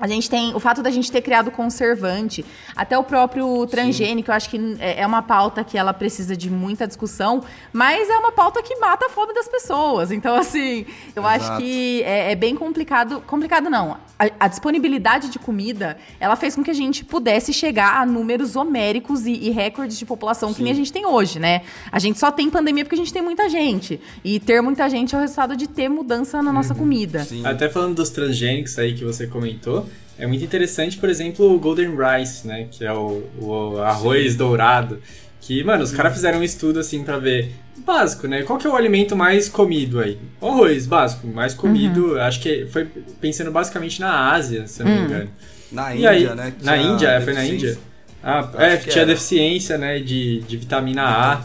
A 0.00 0.08
gente 0.08 0.28
tem 0.28 0.54
o 0.54 0.60
fato 0.60 0.82
da 0.82 0.90
gente 0.90 1.10
ter 1.12 1.20
criado 1.20 1.52
conservante, 1.52 2.44
até 2.74 2.98
o 2.98 3.04
próprio 3.04 3.64
transgênico, 3.66 4.30
eu 4.30 4.34
acho 4.34 4.50
que 4.50 4.76
é 4.80 5.04
é 5.04 5.06
uma 5.06 5.22
pauta 5.22 5.62
que 5.62 5.76
ela 5.76 5.92
precisa 5.92 6.34
de 6.36 6.50
muita 6.50 6.86
discussão, 6.86 7.42
mas 7.72 8.08
é 8.08 8.16
uma 8.16 8.32
pauta 8.32 8.62
que 8.62 8.74
mata 8.76 9.06
a 9.06 9.10
fome 9.10 9.34
das 9.34 9.46
pessoas. 9.46 10.10
Então, 10.10 10.34
assim, 10.34 10.86
eu 11.14 11.26
acho 11.26 11.44
Exato. 11.44 11.62
que 11.62 12.02
é, 12.04 12.32
é 12.32 12.34
bem 12.34 12.56
complicado. 12.56 13.22
Complicado 13.26 13.68
não. 13.68 13.98
A, 14.18 14.30
a 14.40 14.48
disponibilidade 14.48 15.28
de 15.28 15.38
comida, 15.38 15.98
ela 16.18 16.36
fez 16.36 16.54
com 16.54 16.64
que 16.64 16.70
a 16.70 16.74
gente 16.74 17.04
pudesse 17.04 17.52
chegar 17.52 18.00
a 18.00 18.06
números 18.06 18.56
homéricos 18.56 19.26
e, 19.26 19.32
e 19.32 19.50
recordes 19.50 19.98
de 19.98 20.06
população 20.06 20.54
que 20.54 20.62
nem 20.62 20.72
a 20.72 20.76
gente 20.76 20.92
tem 20.92 21.04
hoje, 21.04 21.38
né? 21.38 21.62
A 21.92 21.98
gente 21.98 22.18
só 22.18 22.32
tem 22.32 22.48
pandemia 22.48 22.84
porque 22.84 22.94
a 22.94 22.98
gente 22.98 23.12
tem 23.12 23.22
muita 23.22 23.48
gente. 23.48 24.00
E 24.24 24.40
ter 24.40 24.62
muita 24.62 24.88
gente 24.88 25.14
é 25.14 25.18
o 25.18 25.20
resultado 25.20 25.56
de 25.56 25.68
ter 25.68 25.88
mudança 25.88 26.42
na 26.42 26.52
nossa 26.52 26.74
comida. 26.74 27.24
Sim. 27.24 27.44
Até 27.44 27.68
falando 27.68 27.96
dos 27.96 28.08
transgênicos 28.10 28.78
aí 28.78 28.94
que 28.94 29.04
você 29.04 29.26
comentou, 29.26 29.83
é 30.18 30.26
muito 30.26 30.44
interessante, 30.44 30.96
por 30.96 31.08
exemplo, 31.08 31.54
o 31.54 31.58
Golden 31.58 31.92
Rice, 31.96 32.46
né? 32.46 32.66
Que 32.70 32.84
é 32.84 32.92
o, 32.92 33.22
o 33.40 33.78
arroz 33.80 34.36
dourado. 34.36 35.00
Que, 35.40 35.62
mano, 35.62 35.84
os 35.84 35.92
caras 35.92 36.14
fizeram 36.14 36.38
um 36.38 36.42
estudo 36.42 36.80
assim 36.80 37.04
pra 37.04 37.18
ver. 37.18 37.52
Básico, 37.78 38.26
né? 38.26 38.42
Qual 38.44 38.58
que 38.58 38.66
é 38.66 38.70
o 38.70 38.76
alimento 38.76 39.14
mais 39.14 39.48
comido 39.48 40.00
aí? 40.00 40.16
O 40.40 40.48
arroz, 40.48 40.86
básico. 40.86 41.26
Mais 41.26 41.52
comido, 41.52 42.18
acho 42.20 42.40
que 42.40 42.66
foi 42.66 42.86
pensando 43.20 43.50
basicamente 43.50 44.00
na 44.00 44.32
Ásia, 44.32 44.66
se 44.66 44.82
eu 44.82 44.86
não 44.86 44.94
me 44.94 45.00
engano. 45.02 45.30
Na 45.70 45.92
E 45.94 45.96
Índia, 45.98 46.10
aí, 46.10 46.34
né? 46.34 46.52
na 46.62 46.76
Índia, 46.78 47.08
é, 47.08 47.20
foi 47.20 47.34
na 47.34 47.40
deficiência. 47.40 47.68
Índia. 47.68 47.78
Ah, 48.22 48.50
é, 48.56 48.76
que 48.78 48.88
tinha 48.88 49.04
deficiência, 49.04 49.76
né, 49.76 49.98
de, 49.98 50.40
de 50.48 50.56
vitamina 50.56 51.02
A. 51.02 51.42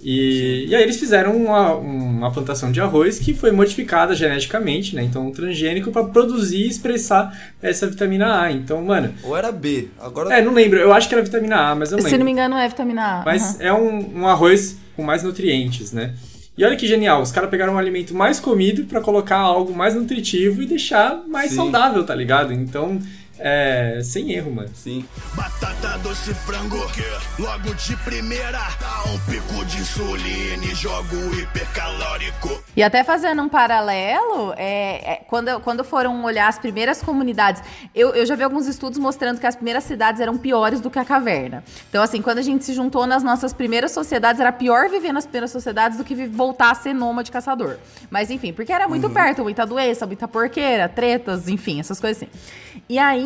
E, 0.00 0.66
e 0.68 0.74
aí 0.74 0.82
eles 0.82 0.98
fizeram 0.98 1.36
uma, 1.36 1.74
uma 1.74 2.30
plantação 2.30 2.70
de 2.70 2.80
arroz 2.80 3.18
que 3.18 3.34
foi 3.34 3.50
modificada 3.50 4.14
geneticamente, 4.14 4.94
né? 4.94 5.02
Então, 5.02 5.26
um 5.26 5.32
transgênico 5.32 5.90
para 5.90 6.04
produzir 6.04 6.58
e 6.64 6.68
expressar 6.68 7.36
essa 7.60 7.86
vitamina 7.86 8.42
A. 8.42 8.52
Então, 8.52 8.82
mano, 8.84 9.12
Ou 9.22 9.36
era 9.36 9.50
B. 9.50 9.88
Agora 9.98 10.34
é, 10.34 10.42
não 10.42 10.52
lembro. 10.52 10.78
Eu 10.78 10.92
acho 10.92 11.08
que 11.08 11.14
era 11.14 11.24
vitamina 11.24 11.56
A, 11.56 11.74
mas 11.74 11.90
eu 11.90 11.96
não 11.96 12.02
Se 12.02 12.10
lembro. 12.10 12.18
não 12.20 12.24
me 12.26 12.32
engano, 12.32 12.56
é 12.56 12.68
vitamina 12.68 13.20
A. 13.20 13.24
Mas 13.24 13.60
Aham. 13.60 13.64
é 13.66 13.72
um, 13.72 14.20
um 14.20 14.26
arroz 14.28 14.76
com 14.94 15.02
mais 15.02 15.22
nutrientes, 15.22 15.92
né? 15.92 16.14
E 16.56 16.64
olha 16.64 16.76
que 16.76 16.86
genial, 16.86 17.20
os 17.20 17.30
caras 17.30 17.50
pegaram 17.50 17.74
um 17.74 17.78
alimento 17.78 18.14
mais 18.14 18.40
comido 18.40 18.84
pra 18.84 19.00
colocar 19.02 19.36
algo 19.36 19.74
mais 19.74 19.94
nutritivo 19.94 20.62
e 20.62 20.66
deixar 20.66 21.22
mais 21.28 21.50
Sim. 21.50 21.56
saudável, 21.56 22.02
tá 22.04 22.14
ligado? 22.14 22.50
Então, 22.52 22.98
é, 23.38 24.00
sem 24.02 24.32
erro, 24.32 24.52
mano. 24.52 24.70
Sim. 24.74 25.04
Batata 25.34 25.98
doce 25.98 26.32
frango, 26.34 26.78
logo 27.38 27.74
de 27.74 27.96
primeira 27.98 28.58
dá 28.80 29.10
um 29.10 29.18
pico 29.30 29.64
de 29.64 29.78
insulina 29.78 30.64
e 30.64 30.74
jogo 30.74 31.16
hipercalórico. 31.34 32.62
E 32.76 32.82
até 32.82 33.04
fazendo 33.04 33.42
um 33.42 33.48
paralelo, 33.48 34.52
é, 34.56 35.12
é, 35.12 35.22
quando, 35.26 35.60
quando 35.60 35.84
foram 35.84 36.24
olhar 36.24 36.48
as 36.48 36.58
primeiras 36.58 37.02
comunidades, 37.02 37.62
eu, 37.94 38.14
eu 38.14 38.24
já 38.26 38.34
vi 38.34 38.42
alguns 38.42 38.66
estudos 38.66 38.98
mostrando 38.98 39.38
que 39.38 39.46
as 39.46 39.54
primeiras 39.54 39.84
cidades 39.84 40.20
eram 40.20 40.36
piores 40.36 40.80
do 40.80 40.90
que 40.90 40.98
a 40.98 41.04
caverna. 41.04 41.62
Então, 41.88 42.02
assim, 42.02 42.22
quando 42.22 42.38
a 42.38 42.42
gente 42.42 42.64
se 42.64 42.72
juntou 42.72 43.06
nas 43.06 43.22
nossas 43.22 43.52
primeiras 43.52 43.92
sociedades, 43.92 44.40
era 44.40 44.52
pior 44.52 44.88
viver 44.88 45.12
nas 45.12 45.24
primeiras 45.24 45.50
sociedades 45.50 45.98
do 45.98 46.04
que 46.04 46.14
voltar 46.26 46.70
a 46.70 46.74
ser 46.74 46.92
nômade 46.94 47.30
caçador. 47.30 47.78
Mas, 48.10 48.30
enfim, 48.30 48.52
porque 48.52 48.72
era 48.72 48.88
muito 48.88 49.08
perto, 49.10 49.42
muita 49.42 49.66
doença, 49.66 50.06
muita 50.06 50.26
porqueira, 50.28 50.88
tretas, 50.88 51.48
enfim, 51.48 51.80
essas 51.80 52.00
coisas 52.00 52.22
assim. 52.22 52.30
E 52.88 52.98
aí, 52.98 53.25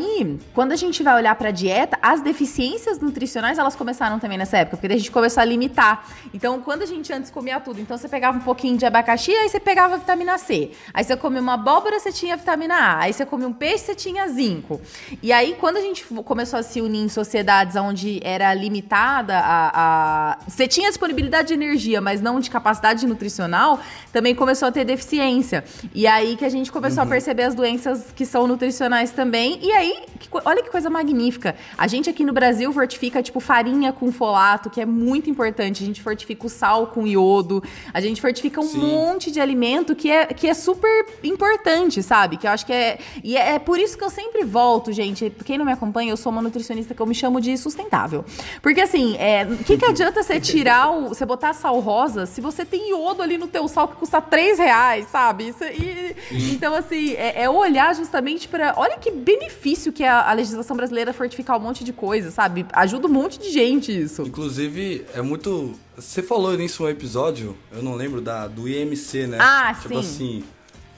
quando 0.55 0.73
a 0.73 0.77
gente 0.77 1.03
vai 1.03 1.15
olhar 1.15 1.35
pra 1.35 1.51
dieta, 1.51 1.99
as 2.03 2.21
deficiências 2.21 2.99
nutricionais, 3.01 3.59
elas 3.59 3.77
começaram 3.77 4.19
também 4.19 4.39
nessa 4.39 4.59
época, 4.59 4.77
porque 4.77 4.93
a 4.93 4.99
gente 4.99 5.11
começou 5.11 5.41
a 5.41 5.45
limitar. 5.45 6.07
Então, 6.33 6.61
quando 6.61 6.83
a 6.83 6.87
gente 6.87 7.13
antes 7.13 7.31
comia 7.31 7.61
tudo, 7.61 7.81
então 7.81 7.97
você 7.97 8.09
pegava 8.09 8.39
um 8.39 8.41
pouquinho 8.41 8.77
de 8.77 8.87
abacaxi, 8.87 9.33
aí 9.33 9.49
você 9.49 9.61
pegava 9.61 9.97
vitamina 9.97 10.39
C. 10.39 10.71
Aí 10.93 11.05
você 11.05 11.17
comia 11.17 11.41
uma 11.41 11.55
abóbora, 11.55 11.99
você 11.99 12.13
tinha 12.13 12.37
vitamina 12.37 12.75
A. 12.75 12.99
Aí 13.01 13.13
você 13.13 13.25
comia 13.27 13.49
um 13.49 13.53
peixe, 13.53 13.85
você 13.85 13.95
tinha 13.95 14.29
zinco. 14.29 14.81
E 15.23 15.33
aí, 15.33 15.57
quando 15.59 15.77
a 15.77 15.81
gente 15.81 16.05
começou 16.25 16.59
a 16.59 16.63
se 16.63 16.81
unir 16.81 17.05
em 17.05 17.09
sociedades 17.09 17.77
onde 17.77 18.21
era 18.23 18.53
limitada 18.55 19.39
a, 19.39 19.71
a... 19.75 20.39
Você 20.47 20.67
tinha 20.67 20.89
disponibilidade 20.89 21.49
de 21.49 21.55
energia, 21.55 22.01
mas 22.01 22.21
não 22.21 22.41
de 22.41 22.51
capacidade 22.51 23.07
nutricional, 23.07 23.81
também 24.13 24.35
começou 24.35 24.69
a 24.69 24.73
ter 24.73 24.85
deficiência. 24.85 25.65
E 25.95 26.07
aí 26.07 26.37
que 26.37 26.45
a 26.45 26.49
gente 26.49 26.71
começou 26.71 27.03
a 27.03 27.07
perceber 27.07 27.45
as 27.45 27.55
doenças 27.55 28.07
que 28.15 28.25
são 28.25 28.47
nutricionais 28.47 29.11
também. 29.11 29.59
E 29.63 29.73
aí 29.73 29.90
aí, 29.91 30.05
que 30.19 30.29
olha 30.45 30.63
que 30.63 30.71
coisa 30.71 30.89
magnífica. 30.91 31.55
A 31.77 31.87
gente 31.87 32.09
aqui 32.09 32.25
no 32.25 32.33
Brasil 32.33 32.73
fortifica, 32.73 33.23
tipo, 33.23 33.41
farinha 33.41 33.93
com 33.93 34.11
folato, 34.13 34.71
que 34.71 34.81
é 34.81 34.87
muito 34.87 35.29
importante. 35.29 35.83
A 35.83 35.87
gente 35.87 36.01
fortifica 36.03 36.47
o 36.47 36.51
sal 36.51 36.87
com 36.89 37.07
iodo. 37.07 37.63
A 37.93 38.01
gente 38.01 38.21
fortifica 38.21 38.61
um 38.61 38.65
Sim. 38.69 38.79
monte 38.79 39.31
de 39.31 39.41
alimento 39.41 39.95
que 39.95 40.11
é, 40.11 40.27
que 40.27 40.47
é 40.47 40.55
super 40.55 41.07
importante, 41.23 42.03
sabe? 42.03 42.37
Que 42.37 42.47
eu 42.47 42.51
acho 42.51 42.67
que 42.67 42.73
é. 42.73 42.99
E 43.23 43.37
é, 43.37 43.55
é 43.55 43.59
por 43.59 43.79
isso 43.79 43.97
que 43.97 44.05
eu 44.05 44.11
sempre 44.11 44.45
volto, 44.45 44.93
gente. 44.93 45.31
Quem 45.45 45.57
não 45.59 45.65
me 45.65 45.73
acompanha, 45.73 46.11
eu 46.11 46.17
sou 46.17 46.31
uma 46.33 46.43
nutricionista 46.43 46.95
que 46.95 47.01
eu 47.01 47.07
me 47.07 47.15
chamo 47.15 47.41
de 47.41 47.57
sustentável. 47.57 48.25
Porque 48.63 48.81
assim, 48.81 49.17
é, 49.17 49.45
o 49.45 49.57
que, 49.65 49.77
que 49.77 49.85
adianta 49.85 50.23
você 50.23 50.41
tirar 50.41 50.91
o. 50.91 51.09
Você 51.09 51.25
botar 51.25 51.53
sal 51.55 51.79
rosa 51.81 52.27
se 52.27 52.41
você 52.41 52.65
tem 52.65 52.91
iodo 52.91 53.23
ali 53.23 53.39
no 53.39 53.47
teu 53.47 53.67
sal 53.69 53.89
que 53.89 53.97
custa 53.97 54.21
3 54.21 54.59
reais, 54.59 55.07
sabe? 55.09 55.49
Isso, 55.49 55.65
e- 55.65 56.15
então, 56.53 56.75
assim, 56.75 57.15
é, 57.15 57.43
é 57.45 57.51
olhar 57.51 57.95
justamente 57.95 58.49
para. 58.49 58.75
Olha 58.77 58.99
que 58.99 59.11
benefício 59.11 59.80
que 59.91 60.05
é 60.05 60.09
a, 60.09 60.29
a 60.29 60.33
legislação 60.35 60.77
brasileira 60.77 61.13
fortificar 61.13 61.57
um 61.57 61.61
monte 61.61 61.83
de 61.83 61.93
coisa, 61.93 62.31
sabe? 62.31 62.67
Ajuda 62.73 63.07
um 63.07 63.11
monte 63.11 63.39
de 63.39 63.51
gente 63.51 63.91
isso. 63.91 64.23
Inclusive, 64.23 65.07
é 65.15 65.23
muito. 65.23 65.73
Você 65.97 66.23
falou 66.23 66.55
nisso 66.57 66.85
um 66.85 66.89
episódio, 66.89 67.57
eu 67.73 67.83
não 67.83 67.95
lembro 67.95 68.21
da, 68.21 68.47
do 68.47 68.69
IMC, 68.69 69.27
né? 69.27 69.39
Ah, 69.41 69.75
tipo 69.75 69.95
sim. 69.95 70.01
assim, 70.01 70.45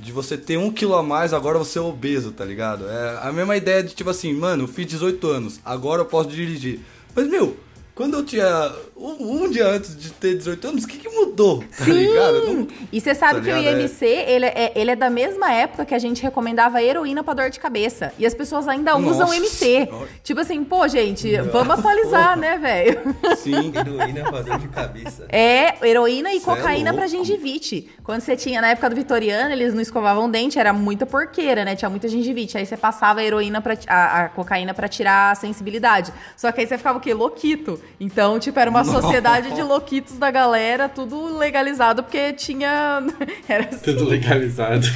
de 0.01 0.11
você 0.11 0.37
ter 0.37 0.57
um 0.57 0.73
quilo 0.73 0.97
a 0.97 1.03
mais, 1.03 1.33
agora 1.33 1.59
você 1.59 1.79
é 1.79 1.83
obeso, 1.83 2.33
tá 2.33 2.45
ligado? 2.45 2.89
É 2.89 3.21
a 3.23 3.33
mesma 3.33 3.57
ideia 3.57 3.83
de 3.83 3.95
tipo 3.95 4.11
assim, 4.11 4.35
mano, 4.35 4.65
eu 4.65 4.69
fiz 4.69 4.87
18 4.87 5.27
anos, 5.29 5.61
agora 5.65 6.03
eu 6.03 6.07
posso 6.07 6.29
dirigir. 6.29 6.81
Mas, 7.15 7.29
meu, 7.29 7.57
quando 7.95 8.15
eu 8.15 8.25
tinha. 8.25 8.73
Um, 9.03 9.45
um 9.45 9.51
dia 9.51 9.67
antes 9.67 9.97
de 9.97 10.13
ter 10.13 10.37
18 10.37 10.69
anos, 10.69 10.85
o 10.85 10.87
que, 10.89 10.97
que 10.99 11.09
mudou? 11.09 11.65
Tá 11.77 11.85
ligado? 11.87 12.37
Eu 12.37 12.55
não- 12.55 12.69
E 12.93 13.01
você 13.01 13.15
sabe 13.15 13.35
Tá 13.35 13.41
que 13.41 13.51
o 13.53 13.57
ligado? 13.59 13.77
É. 13.77 13.81
IMC, 13.83 14.05
ele 14.07 14.47
é, 14.47 14.73
ele 14.77 14.91
é 14.93 14.97
da 14.97 15.11
mesma 15.11 15.53
época 15.53 15.85
que 15.85 15.95
a 15.95 15.99
gente 15.99 16.23
recomendava 16.23 16.81
heroína 16.83 17.25
pra 17.25 17.35
dor 17.35 17.51
de 17.51 17.59
cabeça. 17.59 18.13
E 18.19 18.25
as 18.25 18.33
pessoas 18.35 18.69
ainda 18.69 18.97
usam 18.97 19.27
Nossa 19.27 19.37
MC. 19.37 19.57
Senhora. 19.87 20.09
Tipo 20.23 20.41
assim, 20.41 20.63
pô, 20.63 20.87
gente, 20.87 21.37
vamos 21.51 21.79
atualizar, 21.79 22.39
né, 22.39 22.57
velho? 22.59 23.01
Sim. 23.39 23.73
Heroína 23.75 24.31
pra 24.31 24.43
dor 24.43 24.59
de 24.59 24.69
cabeça. 24.69 25.27
É, 25.29 25.75
heroína 25.87 26.31
e 26.33 26.39
Cê 26.41 26.51
é 26.51 26.55
cocaína 26.55 26.93
pra 26.95 27.07
louco. 27.07 27.17
gengivite. 27.25 27.91
Quando 28.05 28.21
você 28.21 28.37
tinha, 28.37 28.61
na 28.61 28.69
época 28.69 28.89
do 28.91 28.95
Vitoriano, 28.97 29.53
eles 29.53 29.75
não 29.75 29.81
escovavam 29.81 30.31
dente, 30.31 30.59
era 30.59 30.73
muita 30.73 31.07
porqueira, 31.07 31.65
né? 31.65 31.75
Tinha 31.75 31.91
muita 31.91 32.07
gengivite. 32.09 32.57
Aí 32.57 32.65
você 32.67 32.77
passava 32.77 33.21
a 33.21 33.25
heroína 33.25 33.61
pra, 33.61 33.77
a, 33.89 34.25
a 34.25 34.29
cocaína 34.29 34.73
pra 34.75 34.87
tirar 34.87 35.33
a 35.33 35.35
sensibilidade. 35.35 36.13
Só 36.37 36.53
que 36.53 36.61
aí 36.61 36.67
você 36.67 36.79
ficava 36.79 36.99
o 36.99 37.01
quê? 37.01 37.13
Louquito. 37.15 37.81
Então, 37.99 38.39
tipo, 38.39 38.59
era 38.61 38.71
uma 38.71 38.85
sociedade 39.01 39.55
de 39.55 39.63
louquitos 39.63 40.19
da 40.19 40.31
galera, 40.31 40.89
tudo 40.89 41.37
legalizado, 41.39 42.03
porque 42.03 42.33
tinha. 42.33 43.03
Era, 43.49 43.69
assim, 43.69 43.79
Tudo 43.79 44.05
legalizado. 44.09 44.87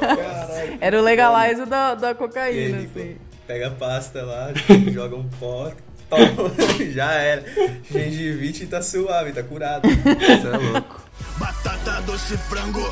Caralho. 0.00 0.78
era 0.80 0.98
o 0.98 1.02
legalize 1.02 1.64
da, 1.66 1.94
da 1.94 2.14
cocaína, 2.14 2.78
Ele 2.78 2.90
assim. 2.94 3.16
pega 3.46 3.68
a 3.68 3.70
pasta 3.70 4.22
lá, 4.22 4.50
joga 4.92 5.16
um 5.16 5.28
pó, 5.40 5.72
toma, 6.08 6.50
já 6.92 7.12
era. 7.12 7.44
Gengivite 7.90 8.66
tá 8.66 8.82
suave, 8.82 9.32
tá 9.32 9.42
curado. 9.42 9.88
Você 9.88 10.46
é 10.46 10.56
louco. 10.72 11.02
Batata 11.38 12.00
doce 12.02 12.36
frango, 12.36 12.82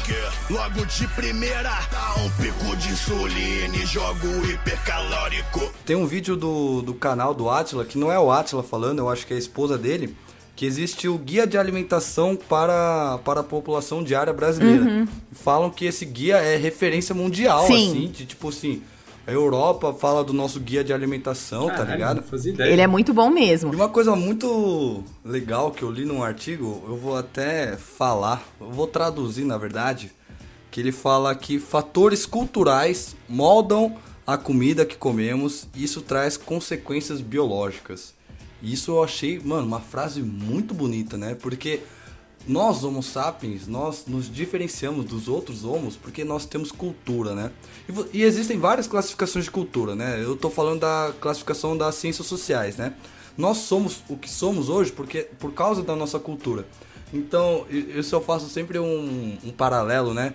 logo 0.48 0.86
de 0.86 1.06
primeira 1.08 1.70
dá 1.90 2.14
um 2.22 2.30
pico 2.30 2.76
de 2.76 2.88
insulina 2.88 3.76
e 3.76 3.86
jogo 3.86 4.26
hipercalórico. 4.50 5.72
Tem 5.84 5.94
um 5.94 6.06
vídeo 6.06 6.36
do, 6.36 6.82
do 6.82 6.94
canal 6.94 7.34
do 7.34 7.48
Atila, 7.48 7.84
que 7.84 7.98
não 7.98 8.10
é 8.10 8.18
o 8.18 8.32
Atila 8.32 8.62
falando, 8.62 8.98
eu 8.98 9.08
acho 9.08 9.26
que 9.26 9.32
é 9.32 9.36
a 9.36 9.38
esposa 9.38 9.76
dele, 9.76 10.16
que 10.56 10.66
existe 10.66 11.06
o 11.08 11.16
guia 11.18 11.46
de 11.46 11.56
alimentação 11.58 12.34
para, 12.36 13.18
para 13.24 13.40
a 13.40 13.44
população 13.44 14.02
diária 14.02 14.32
brasileira. 14.32 15.06
Falam 15.32 15.70
que 15.70 15.84
esse 15.84 16.04
guia 16.04 16.36
é 16.38 16.56
referência 16.56 17.14
mundial, 17.14 17.66
Sim. 17.66 17.90
assim, 17.90 18.08
de 18.08 18.26
tipo 18.26 18.48
assim, 18.48 18.82
a 19.26 19.32
Europa 19.32 19.92
fala 19.92 20.24
do 20.24 20.32
nosso 20.32 20.58
guia 20.60 20.82
de 20.82 20.92
alimentação, 20.92 21.68
tá 21.68 21.76
Caralho, 21.76 21.92
ligado? 21.92 22.22
Fazia 22.22 22.52
ideia. 22.52 22.72
Ele 22.72 22.80
é 22.80 22.86
muito 22.86 23.12
bom 23.12 23.30
mesmo. 23.30 23.72
E 23.72 23.76
uma 23.76 23.88
coisa 23.88 24.16
muito 24.16 25.04
legal 25.24 25.70
que 25.70 25.82
eu 25.82 25.90
li 25.90 26.04
num 26.04 26.22
artigo, 26.22 26.82
eu 26.88 26.96
vou 26.96 27.16
até 27.16 27.76
falar, 27.76 28.42
eu 28.60 28.70
vou 28.70 28.86
traduzir 28.86 29.44
na 29.44 29.58
verdade, 29.58 30.10
que 30.70 30.80
ele 30.80 30.92
fala 30.92 31.34
que 31.34 31.58
fatores 31.58 32.24
culturais 32.24 33.16
moldam 33.28 33.96
a 34.26 34.38
comida 34.38 34.84
que 34.86 34.96
comemos 34.96 35.66
e 35.74 35.82
isso 35.82 36.00
traz 36.00 36.36
consequências 36.36 37.20
biológicas. 37.20 38.14
E 38.62 38.72
isso 38.72 38.92
eu 38.92 39.02
achei, 39.02 39.40
mano, 39.42 39.66
uma 39.66 39.80
frase 39.80 40.22
muito 40.22 40.74
bonita, 40.74 41.16
né? 41.16 41.34
Porque 41.34 41.80
nós, 42.48 42.82
Homo 42.82 43.02
sapiens, 43.02 43.66
nós 43.66 44.04
nos 44.06 44.32
diferenciamos 44.32 45.04
dos 45.04 45.28
outros 45.28 45.64
homos 45.64 45.96
porque 45.96 46.24
nós 46.24 46.46
temos 46.46 46.72
cultura, 46.72 47.34
né? 47.34 47.50
E, 47.88 48.18
e 48.18 48.22
existem 48.22 48.58
várias 48.58 48.86
classificações 48.86 49.44
de 49.44 49.50
cultura, 49.50 49.94
né? 49.94 50.22
Eu 50.22 50.36
tô 50.36 50.50
falando 50.50 50.80
da 50.80 51.12
classificação 51.20 51.76
das 51.76 51.94
ciências 51.94 52.26
sociais, 52.26 52.76
né? 52.76 52.94
Nós 53.36 53.58
somos 53.58 54.02
o 54.08 54.16
que 54.16 54.28
somos 54.28 54.68
hoje 54.68 54.90
porque 54.92 55.28
por 55.38 55.52
causa 55.52 55.82
da 55.82 55.94
nossa 55.94 56.18
cultura. 56.18 56.66
Então, 57.12 57.66
isso 57.70 58.14
eu 58.14 58.20
faço 58.20 58.48
sempre 58.48 58.78
um, 58.78 59.36
um 59.44 59.50
paralelo, 59.50 60.14
né? 60.14 60.34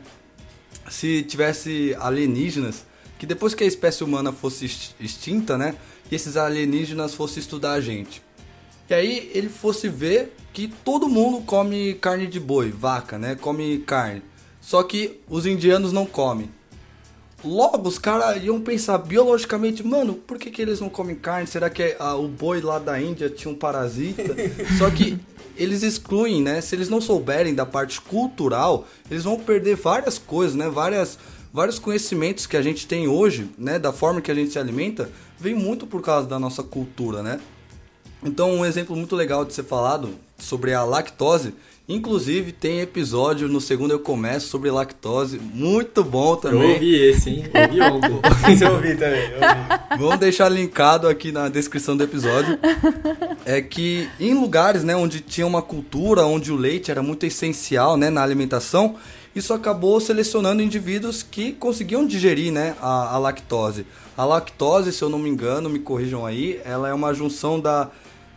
se 0.89 1.23
tivesse 1.23 1.95
alienígenas, 1.99 2.85
que 3.17 3.25
depois 3.25 3.53
que 3.55 3.63
a 3.63 3.67
espécie 3.67 4.03
humana 4.03 4.31
fosse 4.31 4.65
ex- 4.65 4.95
extinta, 4.99 5.57
né? 5.57 5.75
E 6.11 6.15
esses 6.15 6.37
alienígenas 6.37 7.15
fossem 7.15 7.39
estudar 7.39 7.73
a 7.73 7.81
gente. 7.81 8.21
E 8.89 8.93
aí 8.93 9.31
ele 9.33 9.49
fosse 9.49 9.89
ver 9.89 10.35
que 10.53 10.67
todo 10.83 11.07
mundo 11.07 11.41
come 11.41 11.95
carne 11.95 12.27
de 12.27 12.39
boi, 12.39 12.71
vaca, 12.71 13.17
né? 13.17 13.35
Come 13.35 13.79
carne. 13.79 14.21
Só 14.61 14.83
que 14.83 15.19
os 15.29 15.45
indianos 15.45 15.91
não 15.91 16.05
comem. 16.05 16.49
Logo, 17.43 17.87
os 17.87 17.99
caras 17.99 18.43
iam 18.43 18.59
pensar 18.61 18.97
biologicamente, 18.97 19.85
mano, 19.85 20.15
por 20.15 20.39
que, 20.39 20.49
que 20.49 20.61
eles 20.61 20.79
não 20.79 20.89
comem 20.89 21.15
carne? 21.15 21.45
Será 21.45 21.69
que 21.69 21.95
ah, 21.99 22.15
o 22.15 22.27
boi 22.27 22.61
lá 22.61 22.79
da 22.79 22.99
Índia 22.99 23.29
tinha 23.29 23.51
um 23.51 23.55
parasita? 23.55 24.23
Só 24.79 24.89
que 24.89 25.19
eles 25.55 25.83
excluem, 25.83 26.41
né? 26.41 26.61
Se 26.61 26.75
eles 26.75 26.89
não 26.89 26.99
souberem 26.99 27.53
da 27.53 27.65
parte 27.65 28.01
cultural, 28.01 28.87
eles 29.09 29.23
vão 29.23 29.39
perder 29.39 29.75
várias 29.75 30.17
coisas, 30.17 30.55
né? 30.55 30.69
Várias, 30.69 31.19
vários 31.53 31.77
conhecimentos 31.77 32.47
que 32.47 32.57
a 32.57 32.61
gente 32.61 32.87
tem 32.87 33.07
hoje, 33.07 33.49
né? 33.57 33.77
Da 33.77 33.93
forma 33.93 34.21
que 34.21 34.31
a 34.31 34.35
gente 34.35 34.51
se 34.51 34.59
alimenta, 34.59 35.09
vem 35.39 35.53
muito 35.53 35.85
por 35.85 36.01
causa 36.01 36.27
da 36.27 36.39
nossa 36.39 36.63
cultura, 36.63 37.21
né? 37.21 37.39
Então, 38.23 38.51
um 38.55 38.65
exemplo 38.65 38.95
muito 38.95 39.15
legal 39.15 39.45
de 39.45 39.53
ser 39.53 39.63
falado 39.63 40.09
sobre 40.37 40.73
a 40.73 40.83
lactose. 40.83 41.53
Inclusive, 41.87 42.51
tem 42.51 42.81
episódio 42.81 43.47
no 43.47 43.61
segundo 43.61 43.91
eu 43.91 43.99
começo 43.99 44.47
sobre 44.47 44.71
lactose, 44.71 45.39
muito 45.39 46.03
bom 46.03 46.31
Eu 46.31 46.37
também. 46.37 46.73
ouvi 46.73 46.95
esse, 46.95 47.29
hein? 47.29 47.43
Ouvi 47.53 47.79
ontem. 47.79 48.21
Isso 48.51 48.63
eu 48.63 48.73
ouvi 48.73 48.95
também, 48.95 49.21
eu 49.29 49.35
ouvi. 49.35 49.99
Vamos 50.03 50.19
deixar 50.19 50.49
linkado 50.49 51.07
aqui 51.07 51.31
na 51.31 51.47
descrição 51.47 51.95
do 51.95 52.03
episódio. 52.03 52.57
É 53.45 53.61
que 53.61 54.09
em 54.19 54.33
lugares, 54.33 54.83
né, 54.83 54.95
onde 54.95 55.19
tinha 55.21 55.45
uma 55.45 55.61
cultura, 55.61 56.25
onde 56.25 56.51
o 56.51 56.55
leite 56.55 56.89
era 56.89 57.03
muito 57.03 57.23
essencial, 57.23 57.95
né, 57.95 58.09
na 58.09 58.23
alimentação, 58.23 58.95
isso 59.35 59.53
acabou 59.53 59.99
selecionando 59.99 60.61
indivíduos 60.61 61.21
que 61.21 61.51
conseguiam 61.51 62.05
digerir, 62.07 62.51
né, 62.51 62.75
a, 62.81 63.15
a 63.15 63.17
lactose. 63.17 63.85
A 64.17 64.23
lactose, 64.23 64.93
se 64.93 65.01
eu 65.03 65.09
não 65.09 65.19
me 65.19 65.29
engano, 65.29 65.69
me 65.69 65.79
corrijam 65.79 66.25
aí, 66.25 66.59
ela 66.63 66.87
é 66.87 66.93
uma 66.93 67.13
junção 67.13 67.59
da 67.59 67.89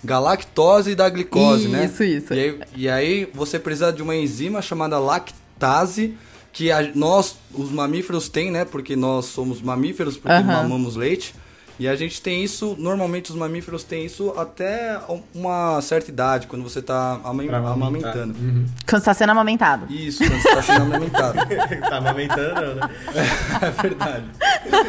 galactose 0.05 0.91
e 0.91 0.95
da 0.95 1.09
glicose, 1.09 1.69
né? 1.69 1.85
Isso, 1.87 2.03
isso. 2.05 2.35
E 2.35 2.39
aí, 2.41 2.61
e 2.77 2.89
aí 2.89 3.29
você 3.33 3.59
precisa 3.59 3.93
de 3.93 4.03
uma 4.03 4.15
enzima 4.17 4.61
chamada 4.63 4.99
lactase, 4.99 6.15
que 6.53 6.71
a- 6.73 6.91
nós, 6.95 7.37
os 7.55 7.71
mamíferos, 7.71 8.29
têm, 8.29 8.51
né? 8.51 8.65
Porque 8.65 8.97
nós 8.97 9.27
somos 9.27 9.61
mamíferos, 9.61 10.17
porque 10.17 10.33
Aham. 10.35 10.63
mamamos 10.63 10.97
leite. 10.97 11.35
E 11.79 11.87
a 11.87 11.95
gente 11.95 12.21
tem 12.21 12.43
isso, 12.43 12.75
normalmente 12.77 13.31
os 13.31 13.37
mamíferos 13.37 13.85
têm 13.85 14.05
isso 14.05 14.35
até 14.37 15.01
uma 15.33 15.81
certa 15.81 16.11
idade, 16.11 16.49
quando 16.49 16.65
você 16.65 16.83
tá 16.83 17.21
amamentar. 17.23 17.65
amamentando. 17.65 18.35
Uhum. 18.37 18.67
Quando 18.89 19.01
está 19.01 19.15
sendo 19.15 19.31
amamentado. 19.31 19.87
Isso, 19.93 20.19
quando 20.19 20.43
você 20.43 20.55
tá 20.55 20.63
sendo 20.63 20.83
amamentado. 20.83 21.39
tá 21.89 21.97
amamentando, 21.97 22.55
não, 22.55 22.75
né? 22.75 22.91
É 23.63 23.71
verdade. 23.71 24.25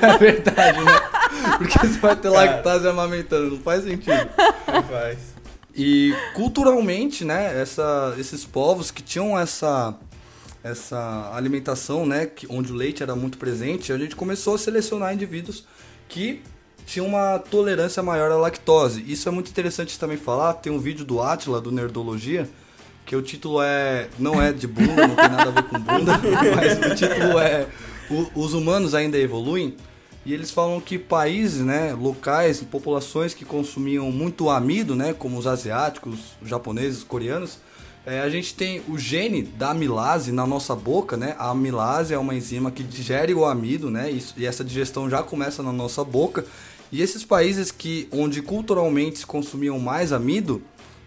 É 0.02 0.18
verdade, 0.18 0.84
né? 0.84 1.02
Porque 1.60 1.78
você 1.78 2.00
vai 2.00 2.16
ter 2.16 2.32
Cara. 2.32 2.46
lactase 2.46 2.88
amamentando, 2.88 3.52
não 3.52 3.60
faz 3.60 3.84
sentido. 3.84 4.30
Rapaz. 4.66 5.20
E 5.76 6.16
culturalmente, 6.34 7.24
né, 7.24 7.62
essa, 7.62 8.16
esses 8.18 8.46
povos 8.46 8.90
que 8.90 9.04
tinham 9.04 9.38
essa 9.38 9.96
essa 10.62 11.32
alimentação, 11.34 12.06
né, 12.06 12.26
que, 12.26 12.46
onde 12.50 12.72
o 12.72 12.76
leite 12.76 13.02
era 13.02 13.16
muito 13.16 13.38
presente, 13.38 13.94
a 13.94 13.98
gente 13.98 14.14
começou 14.14 14.56
a 14.56 14.58
selecionar 14.58 15.14
indivíduos 15.14 15.66
que 16.10 16.42
tinham 16.90 17.06
uma 17.08 17.38
tolerância 17.40 18.02
maior 18.02 18.32
à 18.32 18.36
lactose. 18.38 19.04
Isso 19.08 19.30
é 19.30 19.32
muito 19.32 19.50
interessante 19.50 19.98
também 20.00 20.18
falar. 20.18 20.54
Tem 20.56 20.72
um 20.72 20.80
vídeo 20.80 21.06
do 21.06 21.22
Atila, 21.22 21.62
do 21.62 21.72
Nerdologia, 21.72 22.50
que 23.06 23.16
o 23.16 23.22
título 23.22 23.62
é 23.62 24.08
não 24.18 24.42
é 24.42 24.52
de 24.52 24.68
bunda, 24.68 25.08
não 25.08 25.16
tem 25.16 25.30
nada 25.30 25.50
a 25.50 25.52
ver 25.52 25.64
com 25.64 25.80
bunda, 25.80 26.14
mas 26.56 26.78
o 26.92 26.96
título 26.96 27.40
é 27.40 27.68
"O- 28.10 28.42
Os 28.44 28.54
humanos 28.54 28.94
ainda 28.96 29.18
evoluem. 29.18 29.76
E 30.26 30.34
eles 30.34 30.52
falam 30.52 30.82
que 30.82 31.00
países, 31.00 31.62
né, 31.62 31.94
locais, 32.00 32.62
populações 32.62 33.34
que 33.34 33.46
consumiam 33.46 34.12
muito 34.12 34.50
amido, 34.50 34.96
né, 34.96 35.14
como 35.18 35.38
os 35.38 35.48
asiáticos, 35.48 36.20
os 36.42 36.50
japoneses, 36.50 37.00
os 37.00 37.04
coreanos, 37.04 37.60
É, 38.06 38.22
a 38.22 38.30
gente 38.30 38.56
tem 38.56 38.82
o 38.88 38.98
gene 38.98 39.44
da 39.44 39.72
amilase 39.72 40.32
na 40.32 40.48
nossa 40.48 40.74
boca, 40.74 41.18
né? 41.18 41.36
A 41.38 41.50
amilase 41.52 42.14
é 42.14 42.18
uma 42.18 42.34
enzima 42.34 42.72
que 42.72 42.82
digere 42.82 43.34
o 43.36 43.46
amido, 43.46 43.92
né? 43.92 44.10
Isso, 44.10 44.34
e 44.38 44.46
essa 44.48 44.64
digestão 44.64 45.10
já 45.10 45.22
começa 45.22 45.62
na 45.62 45.72
nossa 45.74 46.04
boca. 46.04 46.44
E 46.92 47.02
esses 47.02 47.24
países 47.24 47.72
que 47.72 48.08
onde 48.12 48.42
culturalmente 48.42 49.20
se 49.20 49.26
consumiam 49.26 49.78
mais 49.80 50.12
amido, 50.12 50.62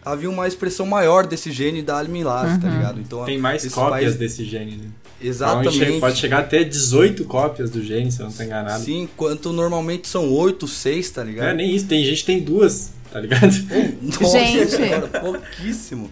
havia 0.04 0.30
uma 0.30 0.46
expressão 0.46 0.86
maior 0.86 1.26
desse 1.26 1.50
gene 1.50 1.82
da 1.82 1.98
amilase, 2.00 2.60
tá 2.60 2.68
ligado? 2.68 3.00
Então 3.00 3.24
Tem 3.24 3.38
mais 3.38 3.62
cópias 3.68 3.90
países- 3.90 4.16
desse 4.18 4.44
gene. 4.44 4.76
Né? 4.76 4.88
Exatamente. 5.20 5.82
Então, 5.84 6.00
pode 6.00 6.18
chegar 6.18 6.38
até 6.40 6.64
18 6.64 7.24
cópias 7.24 7.70
do 7.70 7.82
gene, 7.82 8.10
se 8.10 8.20
eu 8.20 8.26
não 8.26 8.32
tô 8.32 8.42
enganado. 8.42 8.84
Sim, 8.84 9.02
enquanto 9.02 9.52
normalmente 9.52 10.08
são 10.08 10.32
8, 10.32 10.66
6, 10.66 11.10
tá 11.10 11.22
Não 11.22 11.30
é 11.30 11.32
ligado? 11.32 11.56
nem 11.56 11.74
isso, 11.74 11.86
tem 11.86 12.04
gente 12.04 12.20
que 12.20 12.26
tem 12.26 12.40
duas, 12.40 12.92
tá 13.12 13.20
ligado? 13.20 13.46
Nossa, 14.02 14.38
Gente. 14.40 14.76
cara, 14.88 15.06
pouquíssimo. 15.20 16.10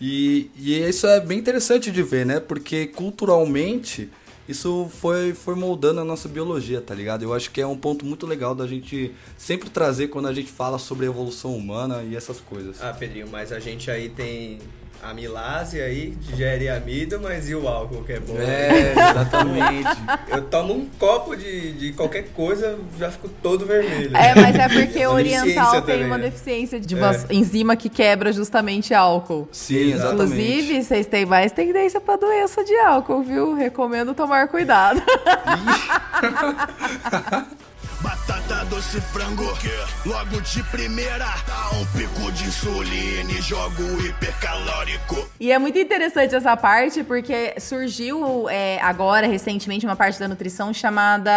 E, 0.00 0.50
e 0.58 0.74
isso 0.86 1.06
é 1.06 1.20
bem 1.20 1.38
interessante 1.38 1.90
de 1.90 2.02
ver, 2.02 2.26
né? 2.26 2.38
Porque 2.40 2.86
culturalmente 2.88 4.10
isso 4.48 4.90
foi, 5.00 5.32
foi 5.32 5.54
moldando 5.54 6.00
a 6.00 6.04
nossa 6.04 6.28
biologia, 6.28 6.80
tá 6.80 6.94
ligado? 6.94 7.22
Eu 7.22 7.32
acho 7.32 7.50
que 7.50 7.60
é 7.60 7.66
um 7.66 7.76
ponto 7.76 8.04
muito 8.04 8.26
legal 8.26 8.54
da 8.54 8.66
gente 8.66 9.12
sempre 9.38 9.70
trazer 9.70 10.08
quando 10.08 10.28
a 10.28 10.32
gente 10.32 10.50
fala 10.50 10.78
sobre 10.78 11.06
a 11.06 11.08
evolução 11.08 11.56
humana 11.56 12.02
e 12.02 12.14
essas 12.14 12.40
coisas. 12.40 12.82
Ah, 12.82 12.92
Pedrinho, 12.92 13.28
mas 13.30 13.52
a 13.52 13.58
gente 13.58 13.90
aí 13.90 14.08
tem 14.08 14.58
amilase 15.04 15.80
aí, 15.80 16.10
digere 16.20 16.68
amido, 16.68 17.20
mas 17.20 17.48
e 17.48 17.54
o 17.54 17.68
álcool 17.68 18.02
que 18.04 18.12
é 18.12 18.20
bom? 18.20 18.36
É, 18.38 18.92
exatamente. 18.92 19.88
Eu 20.28 20.42
tomo 20.42 20.74
um 20.74 20.86
copo 20.98 21.36
de, 21.36 21.72
de 21.72 21.92
qualquer 21.92 22.28
coisa, 22.30 22.78
já 22.98 23.10
fico 23.10 23.28
todo 23.42 23.66
vermelho. 23.66 24.16
É, 24.16 24.34
mas 24.34 24.56
é 24.56 24.68
porque 24.68 25.04
o 25.08 25.12
oriental 25.12 25.82
tem 25.82 25.82
também, 25.82 26.06
uma 26.06 26.18
né? 26.18 26.24
deficiência 26.24 26.80
de 26.80 26.94
uma 26.94 27.12
enzima 27.30 27.76
que 27.76 27.88
quebra 27.88 28.32
justamente 28.32 28.94
álcool. 28.94 29.48
Sim, 29.52 29.92
exatamente. 29.92 30.24
Inclusive, 30.24 30.82
vocês 30.82 31.06
têm 31.06 31.26
mais 31.26 31.52
tendência 31.52 32.00
pra 32.00 32.16
doença 32.16 32.64
de 32.64 32.76
álcool, 32.78 33.22
viu? 33.22 33.54
Recomendo 33.54 34.14
tomar 34.14 34.48
cuidado. 34.48 35.02
Batata 38.04 38.66
doce 38.66 39.00
frango, 39.00 39.56
que 39.56 39.70
logo 40.06 40.38
de 40.42 40.62
primeira 40.64 41.24
dá 41.46 41.70
um 41.74 41.86
pico 41.86 42.30
de 42.32 42.44
insulina 42.44 43.30
e 43.30 43.40
jogo 43.40 43.82
hipercalórico. 44.06 45.26
E 45.40 45.50
é 45.50 45.58
muito 45.58 45.78
interessante 45.78 46.34
essa 46.34 46.54
parte, 46.54 47.02
porque 47.02 47.54
surgiu 47.58 48.46
é, 48.50 48.78
agora, 48.82 49.26
recentemente, 49.26 49.86
uma 49.86 49.96
parte 49.96 50.20
da 50.20 50.28
nutrição 50.28 50.70
chamada. 50.74 51.32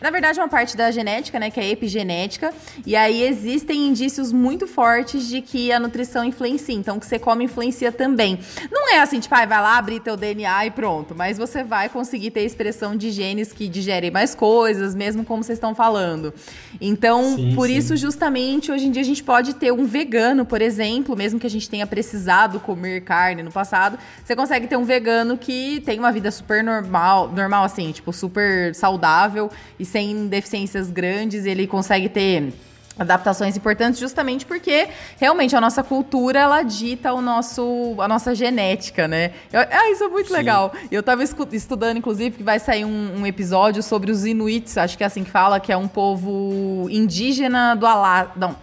Na 0.00 0.10
verdade, 0.10 0.40
uma 0.40 0.48
parte 0.48 0.76
da 0.76 0.90
genética, 0.90 1.38
né? 1.38 1.48
Que 1.48 1.60
é 1.60 1.62
a 1.62 1.68
epigenética. 1.68 2.52
E 2.84 2.96
aí 2.96 3.22
existem 3.22 3.86
indícios 3.86 4.32
muito 4.32 4.66
fortes 4.66 5.28
de 5.28 5.40
que 5.40 5.70
a 5.70 5.78
nutrição 5.78 6.24
influencia. 6.24 6.74
Então, 6.74 6.96
o 6.96 7.00
que 7.00 7.06
você 7.06 7.20
come 7.20 7.44
influencia 7.44 7.92
também. 7.92 8.40
Não 8.68 8.92
é 8.92 8.98
assim, 8.98 9.20
tipo, 9.20 9.32
ah, 9.36 9.46
vai 9.46 9.60
lá 9.60 9.78
abrir 9.78 10.00
teu 10.00 10.16
DNA 10.16 10.66
e 10.66 10.70
pronto. 10.72 11.14
Mas 11.14 11.38
você 11.38 11.62
vai 11.62 11.88
conseguir 11.88 12.32
ter 12.32 12.42
expressão 12.42 12.96
de 12.96 13.12
genes 13.12 13.52
que 13.52 13.68
digerem 13.68 14.10
mais 14.10 14.34
coisas, 14.34 14.92
mesmo 14.92 15.24
como 15.24 15.51
vocês 15.52 15.58
estão 15.58 15.74
falando. 15.74 16.32
Então, 16.80 17.36
Sim, 17.36 17.54
por 17.54 17.68
sim. 17.68 17.76
isso, 17.76 17.96
justamente, 17.96 18.72
hoje 18.72 18.86
em 18.86 18.90
dia 18.90 19.02
a 19.02 19.04
gente 19.04 19.22
pode 19.22 19.54
ter 19.54 19.72
um 19.72 19.84
vegano, 19.84 20.44
por 20.44 20.60
exemplo, 20.62 21.16
mesmo 21.16 21.38
que 21.38 21.46
a 21.46 21.50
gente 21.50 21.68
tenha 21.68 21.86
precisado 21.86 22.58
comer 22.58 23.02
carne 23.02 23.42
no 23.42 23.52
passado, 23.52 23.98
você 24.24 24.34
consegue 24.34 24.66
ter 24.66 24.76
um 24.76 24.84
vegano 24.84 25.36
que 25.36 25.80
tem 25.80 25.98
uma 25.98 26.10
vida 26.10 26.30
super 26.30 26.64
normal, 26.64 27.30
normal 27.30 27.64
assim, 27.64 27.92
tipo, 27.92 28.12
super 28.12 28.74
saudável 28.74 29.50
e 29.78 29.84
sem 29.84 30.26
deficiências 30.26 30.90
grandes, 30.90 31.44
ele 31.44 31.66
consegue 31.66 32.08
ter 32.08 32.52
adaptações 32.98 33.56
importantes 33.56 33.98
justamente 33.98 34.44
porque 34.44 34.88
realmente 35.18 35.56
a 35.56 35.60
nossa 35.60 35.82
cultura 35.82 36.38
ela 36.40 36.62
dita 36.62 37.12
o 37.12 37.20
nosso 37.22 37.94
a 37.98 38.06
nossa 38.06 38.34
genética, 38.34 39.08
né? 39.08 39.32
Eu- 39.52 39.60
ah, 39.60 39.90
isso 39.90 40.04
é 40.04 40.08
muito 40.08 40.28
Sim. 40.28 40.34
legal. 40.34 40.72
Eu 40.90 41.02
tava 41.02 41.22
escu- 41.24 41.48
estudando 41.52 41.96
inclusive 41.96 42.36
que 42.36 42.42
vai 42.42 42.58
sair 42.58 42.84
um, 42.84 43.20
um 43.20 43.26
episódio 43.26 43.82
sobre 43.82 44.10
os 44.10 44.24
Inuits, 44.26 44.76
acho 44.76 44.96
que 44.98 45.02
é 45.04 45.06
assim 45.06 45.24
que 45.24 45.30
fala, 45.30 45.58
que 45.58 45.72
é 45.72 45.76
um 45.76 45.88
povo 45.88 46.86
indígena 46.90 47.74
do 47.74 47.86
Alasca, 47.86 48.32
não, 48.36 48.54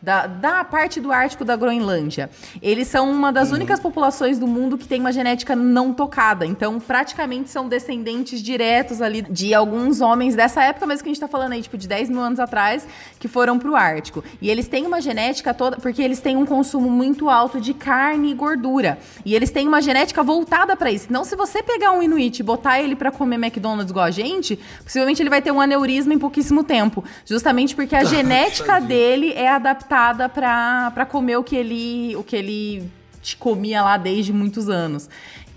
da, 0.00 0.26
da 0.26 0.64
parte 0.64 1.00
do 1.00 1.12
Ártico 1.12 1.44
da 1.44 1.56
Groenlândia. 1.56 2.30
Eles 2.62 2.88
são 2.88 3.10
uma 3.10 3.32
das 3.32 3.50
únicas 3.50 3.80
populações 3.80 4.38
do 4.38 4.46
mundo 4.46 4.78
que 4.78 4.86
tem 4.86 5.00
uma 5.00 5.12
genética 5.12 5.56
não 5.56 5.92
tocada. 5.92 6.46
Então, 6.46 6.78
praticamente 6.78 7.50
são 7.50 7.68
descendentes 7.68 8.40
diretos 8.40 9.02
ali 9.02 9.22
de 9.22 9.52
alguns 9.52 10.00
homens 10.00 10.36
dessa 10.36 10.62
época 10.62 10.86
mesmo 10.86 11.02
que 11.02 11.08
a 11.08 11.12
gente 11.12 11.20
tá 11.20 11.28
falando 11.28 11.52
aí, 11.52 11.62
tipo, 11.62 11.76
de 11.76 11.88
10 11.88 12.10
mil 12.10 12.20
anos 12.20 12.38
atrás, 12.38 12.86
que 13.18 13.26
foram 13.26 13.58
pro 13.58 13.74
Ártico. 13.74 14.22
E 14.40 14.48
eles 14.48 14.68
têm 14.68 14.86
uma 14.86 15.00
genética 15.00 15.52
toda, 15.52 15.76
porque 15.78 16.00
eles 16.00 16.20
têm 16.20 16.36
um 16.36 16.46
consumo 16.46 16.88
muito 16.88 17.28
alto 17.28 17.60
de 17.60 17.74
carne 17.74 18.30
e 18.30 18.34
gordura. 18.34 18.98
E 19.24 19.34
eles 19.34 19.50
têm 19.50 19.66
uma 19.66 19.82
genética 19.82 20.22
voltada 20.22 20.76
pra 20.76 20.90
isso. 20.90 21.06
Então, 21.08 21.24
se 21.24 21.34
você 21.34 21.62
pegar 21.62 21.92
um 21.92 22.02
Inuit 22.02 22.38
e 22.38 22.42
botar 22.42 22.80
ele 22.80 22.94
pra 22.94 23.10
comer 23.10 23.36
McDonald's 23.36 23.90
igual 23.90 24.06
a 24.06 24.10
gente, 24.10 24.58
possivelmente 24.82 25.20
ele 25.20 25.30
vai 25.30 25.42
ter 25.42 25.50
um 25.50 25.60
aneurisma 25.60 26.14
em 26.14 26.18
pouquíssimo 26.18 26.62
tempo. 26.62 27.02
Justamente 27.24 27.74
porque 27.74 27.96
a 27.96 28.04
genética 28.04 28.80
dele 28.80 29.32
é 29.32 29.48
adaptada 29.48 29.87
pra 29.88 30.90
pra 30.94 31.06
comer 31.06 31.36
o 31.36 31.44
que 31.44 31.56
ele 31.56 32.14
o 32.16 32.22
que 32.22 32.36
ele 32.36 32.90
te 33.22 33.36
comia 33.36 33.82
lá 33.82 33.96
desde 33.96 34.32
muitos 34.32 34.68
anos. 34.68 35.08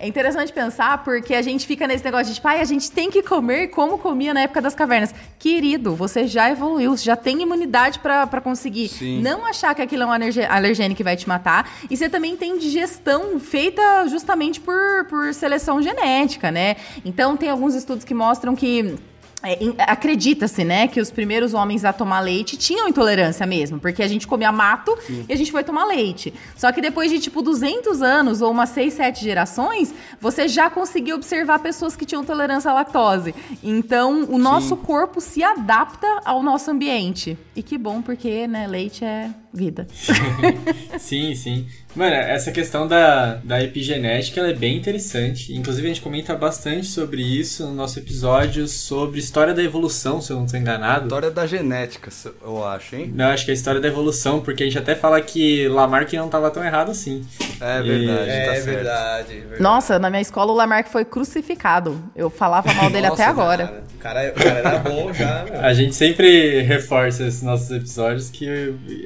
É 0.01 0.07
interessante 0.07 0.51
pensar 0.51 1.03
porque 1.03 1.35
a 1.35 1.43
gente 1.43 1.67
fica 1.67 1.85
nesse 1.85 2.03
negócio 2.03 2.25
de 2.25 2.33
tipo, 2.33 2.47
a 2.47 2.63
gente 2.63 2.89
tem 2.89 3.11
que 3.11 3.21
comer 3.21 3.67
como 3.67 3.99
comia 3.99 4.33
na 4.33 4.41
época 4.41 4.59
das 4.59 4.73
cavernas. 4.73 5.13
Querido, 5.37 5.95
você 5.95 6.25
já 6.25 6.49
evoluiu, 6.49 6.97
você 6.97 7.03
já 7.03 7.15
tem 7.15 7.39
imunidade 7.39 7.99
pra 7.99 8.41
conseguir 8.41 8.87
Sim. 8.87 9.21
não 9.21 9.45
achar 9.45 9.75
que 9.75 9.81
aquilo 9.81 10.01
é 10.01 10.05
um 10.07 10.11
alergênio 10.49 10.97
que 10.97 11.03
vai 11.03 11.15
te 11.15 11.29
matar. 11.29 11.71
E 11.87 11.95
você 11.95 12.09
também 12.09 12.35
tem 12.35 12.57
digestão 12.57 13.39
feita 13.39 14.07
justamente 14.07 14.59
por, 14.59 15.05
por 15.07 15.35
seleção 15.35 15.79
genética, 15.83 16.49
né? 16.49 16.77
Então 17.05 17.37
tem 17.37 17.51
alguns 17.51 17.75
estudos 17.75 18.03
que 18.03 18.15
mostram 18.15 18.55
que. 18.55 18.95
É, 19.43 19.57
Acredita-se, 19.79 20.63
né, 20.63 20.87
que 20.87 20.99
os 20.99 21.09
primeiros 21.09 21.53
homens 21.53 21.83
a 21.83 21.91
tomar 21.91 22.19
leite 22.19 22.57
tinham 22.57 22.87
intolerância 22.87 23.45
mesmo, 23.45 23.79
porque 23.79 24.03
a 24.03 24.07
gente 24.07 24.27
comia 24.27 24.51
mato 24.51 24.97
e 25.27 25.33
a 25.33 25.35
gente 25.35 25.51
foi 25.51 25.63
tomar 25.63 25.85
leite. 25.85 26.33
Só 26.55 26.71
que 26.71 26.81
depois 26.81 27.09
de 27.11 27.19
tipo 27.19 27.41
200 27.41 28.01
anos 28.01 28.41
ou 28.41 28.51
umas 28.51 28.69
6, 28.69 28.93
7 28.93 29.23
gerações, 29.23 29.93
você 30.19 30.47
já 30.47 30.69
conseguiu 30.69 31.15
observar 31.15 31.59
pessoas 31.59 31.95
que 31.95 32.05
tinham 32.05 32.23
tolerância 32.23 32.69
à 32.69 32.73
lactose. 32.73 33.33
Então, 33.63 34.25
o 34.29 34.37
nosso 34.37 34.75
corpo 34.77 35.19
se 35.19 35.43
adapta 35.43 36.07
ao 36.23 36.43
nosso 36.43 36.69
ambiente. 36.69 37.37
E 37.55 37.63
que 37.63 37.77
bom, 37.77 38.01
porque, 38.01 38.47
né, 38.47 38.67
leite 38.67 39.03
é 39.03 39.29
vida. 39.53 39.87
Sim, 40.99 41.35
sim. 41.35 41.67
Mano, 41.95 42.13
essa 42.15 42.51
questão 42.51 42.87
da, 42.87 43.35
da 43.43 43.61
epigenética 43.61 44.39
ela 44.39 44.49
é 44.49 44.53
bem 44.53 44.77
interessante. 44.77 45.53
Inclusive, 45.53 45.87
a 45.87 45.89
gente 45.89 46.01
comenta 46.01 46.33
bastante 46.35 46.87
sobre 46.87 47.21
isso 47.21 47.65
no 47.65 47.73
nosso 47.73 47.99
episódio 47.99 48.67
sobre 48.67 49.19
história 49.19 49.53
da 49.53 49.61
evolução, 49.63 50.21
se 50.21 50.31
eu 50.31 50.37
não 50.37 50.45
estou 50.45 50.59
enganado. 50.59 51.05
História 51.05 51.31
da 51.31 51.45
genética, 51.45 52.09
eu 52.43 52.65
acho, 52.65 52.95
hein? 52.95 53.11
Não, 53.13 53.25
acho 53.25 53.43
que 53.45 53.51
é 53.51 53.53
a 53.53 53.55
história 53.55 53.81
da 53.81 53.87
evolução, 53.87 54.39
porque 54.41 54.63
a 54.63 54.65
gente 54.65 54.77
até 54.77 54.95
fala 54.95 55.19
que 55.21 55.67
Lamarck 55.67 56.13
não 56.13 56.25
estava 56.27 56.49
tão 56.49 56.63
errado 56.63 56.91
assim. 56.91 57.25
É 57.59 57.81
verdade, 57.81 58.29
É, 58.29 58.45
tá 58.45 58.53
certo. 58.53 58.65
verdade, 58.65 59.33
verdade. 59.33 59.61
Nossa, 59.61 59.99
na 59.99 60.09
minha 60.09 60.21
escola 60.21 60.51
o 60.51 60.55
Lamarck 60.55 60.89
foi 60.89 61.03
crucificado. 61.05 62.01
Eu 62.15 62.29
falava 62.29 62.73
mal 62.73 62.89
dele 62.89 63.07
Nossa, 63.07 63.21
até 63.21 63.31
agora. 63.31 63.83
Cara, 63.99 64.31
o 64.31 64.33
cara, 64.33 64.33
o 64.35 64.43
cara 64.43 64.59
era 64.59 64.79
bom 64.79 65.13
já, 65.13 65.45
meu. 65.45 65.59
A 65.59 65.73
gente 65.73 65.93
sempre 65.95 66.61
reforça 66.61 67.27
esses 67.27 67.43
nossos 67.43 67.69
episódios 67.69 68.29
que, 68.29 68.47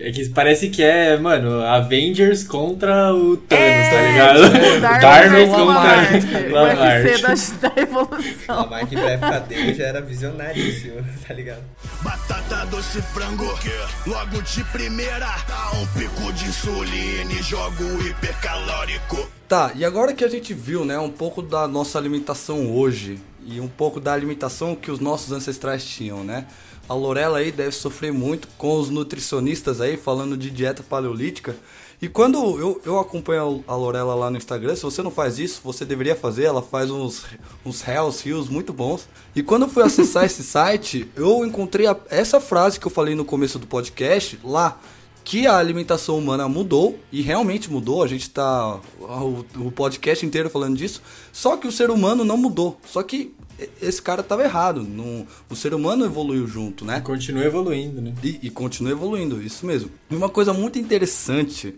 é 0.01 0.11
que 0.11 0.29
parece 0.29 0.69
que 0.69 0.81
é, 0.83 1.17
mano, 1.17 1.61
Avengers 1.61 2.43
contra 2.75 3.13
o 3.13 3.37
Thanos, 3.37 3.89
tá 3.89 4.01
ligado? 4.01 4.43
É, 4.43 4.79
Darwin 4.79 5.01
Darwin 5.01 5.29
versus 5.29 5.55
contra 5.55 6.49
O 6.49 6.53
Lamarck. 6.53 7.21
Da, 7.21 7.69
da 7.69 7.81
evolução. 7.81 8.55
Lamarck 8.55 8.89
pra 8.89 9.11
época 9.11 9.39
dele 9.41 9.73
já 9.73 9.85
era 9.85 10.01
visionaríssimo, 10.01 11.05
tá 11.25 11.33
ligado? 11.33 11.63
Batata 12.01 12.65
doce 12.65 13.01
frango, 13.01 13.57
que 13.59 13.71
logo 14.09 14.41
de 14.41 14.63
primeira 14.65 15.35
dá 15.47 15.71
um 15.79 15.87
pico 15.87 16.33
de 16.33 16.45
insulina 16.45 17.31
e 17.31 17.41
jogo 17.41 17.83
hipercalórico. 18.05 19.29
Tá, 19.47 19.71
e 19.75 19.85
agora 19.85 20.13
que 20.13 20.25
a 20.25 20.27
gente 20.27 20.53
viu, 20.53 20.83
né, 20.83 20.97
um 20.97 21.09
pouco 21.09 21.41
da 21.41 21.67
nossa 21.67 21.97
alimentação 21.99 22.75
hoje 22.75 23.19
e 23.45 23.61
um 23.61 23.67
pouco 23.67 23.99
da 23.99 24.11
alimentação 24.11 24.75
que 24.75 24.89
os 24.89 24.99
nossos 24.99 25.31
ancestrais 25.31 25.85
tinham, 25.85 26.23
né? 26.23 26.45
A 26.89 26.93
Lorela 26.93 27.39
aí 27.39 27.51
deve 27.51 27.71
sofrer 27.71 28.11
muito 28.11 28.47
com 28.57 28.79
os 28.79 28.89
nutricionistas 28.89 29.81
aí 29.81 29.97
falando 29.97 30.37
de 30.37 30.51
dieta 30.51 30.83
paleolítica. 30.83 31.55
E 32.01 32.09
quando 32.09 32.37
eu, 32.59 32.81
eu 32.85 32.99
acompanho 32.99 33.63
a 33.67 33.75
Lorela 33.75 34.13
lá 34.13 34.29
no 34.29 34.37
Instagram, 34.37 34.75
se 34.75 34.83
você 34.83 35.01
não 35.01 35.09
faz 35.11 35.39
isso, 35.39 35.61
você 35.63 35.85
deveria 35.85 36.15
fazer. 36.15 36.43
Ela 36.43 36.61
faz 36.61 36.91
uns, 36.91 37.23
uns 37.65 37.87
Hells 37.87 38.23
Rios 38.23 38.49
muito 38.49 38.73
bons. 38.73 39.07
E 39.35 39.41
quando 39.41 39.63
eu 39.63 39.69
fui 39.69 39.81
acessar 39.83 40.25
esse 40.25 40.43
site, 40.43 41.09
eu 41.15 41.45
encontrei 41.45 41.87
a- 41.87 41.97
essa 42.09 42.39
frase 42.41 42.79
que 42.79 42.85
eu 42.85 42.91
falei 42.91 43.15
no 43.15 43.23
começo 43.25 43.57
do 43.57 43.65
podcast 43.65 44.39
lá 44.43 44.79
que 45.23 45.47
a 45.47 45.57
alimentação 45.57 46.19
humana 46.19 46.47
mudou 46.47 46.99
e 47.11 47.21
realmente 47.21 47.71
mudou. 47.71 48.03
A 48.03 48.07
gente 48.07 48.29
tá 48.29 48.79
o, 48.99 49.43
o 49.57 49.71
podcast 49.71 50.23
inteiro 50.23 50.49
falando 50.51 50.77
disso. 50.77 51.01
Só 51.33 51.57
que 51.57 51.65
o 51.67 51.71
ser 51.71 51.89
humano 51.89 52.23
não 52.23 52.37
mudou. 52.37 52.77
Só 52.85 53.01
que 53.01 53.33
esse 53.81 54.01
cara 54.01 54.21
tava 54.21 54.43
errado. 54.43 54.83
Não, 54.83 55.25
o 55.49 55.55
ser 55.55 55.73
humano 55.73 56.05
evoluiu 56.05 56.47
junto, 56.47 56.83
né? 56.83 56.99
Continua 57.01 57.43
evoluindo, 57.43 58.01
né? 58.01 58.13
E, 58.23 58.39
e 58.43 58.49
continua 58.49 58.91
evoluindo, 58.91 59.41
isso 59.41 59.65
mesmo. 59.65 59.89
E 60.09 60.15
uma 60.15 60.29
coisa 60.29 60.53
muito 60.53 60.77
interessante 60.77 61.75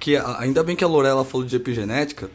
que 0.00 0.16
ainda 0.16 0.64
bem 0.64 0.74
que 0.74 0.82
a 0.82 0.88
Lorela 0.88 1.24
falou 1.24 1.46
de 1.46 1.54
epigenética, 1.54 2.28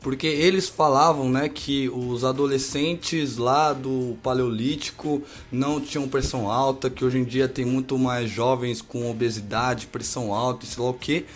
porque 0.00 0.26
eles 0.26 0.68
falavam, 0.68 1.28
né, 1.28 1.50
que 1.50 1.90
os 1.90 2.24
adolescentes 2.24 3.36
lá 3.36 3.74
do 3.74 4.16
paleolítico 4.22 5.22
não 5.52 5.78
tinham 5.78 6.08
pressão 6.08 6.50
alta, 6.50 6.88
que 6.88 7.04
hoje 7.04 7.18
em 7.18 7.24
dia 7.24 7.46
tem 7.46 7.66
muito 7.66 7.98
mais 7.98 8.30
jovens 8.30 8.80
com 8.80 9.10
obesidade, 9.10 9.86
pressão 9.86 10.32
alta, 10.32 10.64
e 10.64 10.68
sei 10.68 10.82
lá 10.82 10.88
o 10.88 10.94
que. 10.94 11.26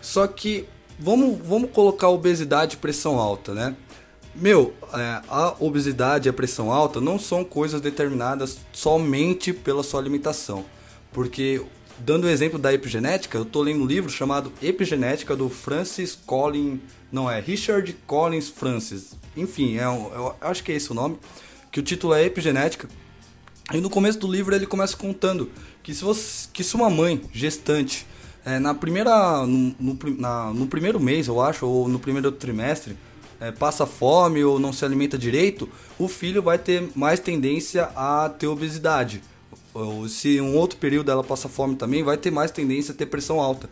Só 0.00 0.26
que 0.28 0.66
vamos, 0.98 1.38
vamos 1.44 1.70
colocar 1.72 2.08
obesidade 2.08 2.76
e 2.76 2.78
pressão 2.78 3.18
alta, 3.18 3.52
né? 3.52 3.74
Meu, 4.34 4.72
é, 4.94 5.20
a 5.28 5.54
obesidade 5.60 6.28
e 6.28 6.30
a 6.30 6.32
pressão 6.32 6.72
alta 6.72 7.00
não 7.00 7.18
são 7.18 7.44
coisas 7.44 7.80
determinadas 7.80 8.58
somente 8.72 9.52
pela 9.52 9.82
sua 9.82 10.00
alimentação. 10.00 10.64
Porque, 11.12 11.60
dando 11.98 12.24
o 12.24 12.28
exemplo 12.30 12.58
da 12.58 12.72
epigenética, 12.72 13.36
eu 13.36 13.44
tô 13.44 13.60
lendo 13.60 13.82
um 13.82 13.86
livro 13.86 14.10
chamado 14.10 14.50
Epigenética 14.62 15.36
do 15.36 15.50
Francis 15.50 16.18
Collins. 16.26 16.80
Não, 17.10 17.30
é 17.30 17.40
Richard 17.40 17.94
Collins 18.06 18.48
Francis. 18.48 19.14
Enfim, 19.36 19.76
é 19.76 19.86
um- 19.88 20.10
eu 20.14 20.34
acho 20.40 20.64
que 20.64 20.72
é 20.72 20.76
esse 20.76 20.90
o 20.90 20.94
nome. 20.94 21.18
Que 21.70 21.80
o 21.80 21.82
título 21.82 22.14
é 22.14 22.24
Epigenética. 22.24 22.88
E 23.72 23.80
no 23.82 23.90
começo 23.90 24.18
do 24.18 24.30
livro 24.30 24.54
ele 24.54 24.66
começa 24.66 24.96
contando 24.96 25.50
que 25.82 25.94
se, 25.94 26.02
você, 26.02 26.48
que 26.52 26.64
se 26.64 26.74
uma 26.74 26.88
mãe 26.88 27.20
gestante, 27.34 28.06
é, 28.46 28.58
na 28.58 28.74
primeira, 28.74 29.46
no, 29.46 29.74
no 29.78 29.98
na- 30.18 30.52
no 30.54 30.66
primeiro 30.66 30.98
mês, 30.98 31.28
eu 31.28 31.38
acho, 31.40 31.66
ou 31.66 31.86
no 31.86 31.98
primeiro 31.98 32.32
trimestre, 32.32 32.96
é, 33.42 33.50
passa 33.50 33.84
fome 33.84 34.44
ou 34.44 34.60
não 34.60 34.72
se 34.72 34.84
alimenta 34.84 35.18
direito, 35.18 35.68
o 35.98 36.06
filho 36.06 36.40
vai 36.40 36.58
ter 36.58 36.88
mais 36.94 37.18
tendência 37.18 37.90
a 37.96 38.28
ter 38.28 38.46
obesidade. 38.46 39.20
Ou 39.74 40.08
se 40.08 40.40
um 40.40 40.56
outro 40.56 40.78
período 40.78 41.10
ela 41.10 41.24
passa 41.24 41.48
fome 41.48 41.74
também, 41.74 42.04
vai 42.04 42.16
ter 42.16 42.30
mais 42.30 42.52
tendência 42.52 42.92
a 42.92 42.96
ter 42.96 43.06
pressão 43.06 43.40
alta. 43.40 43.68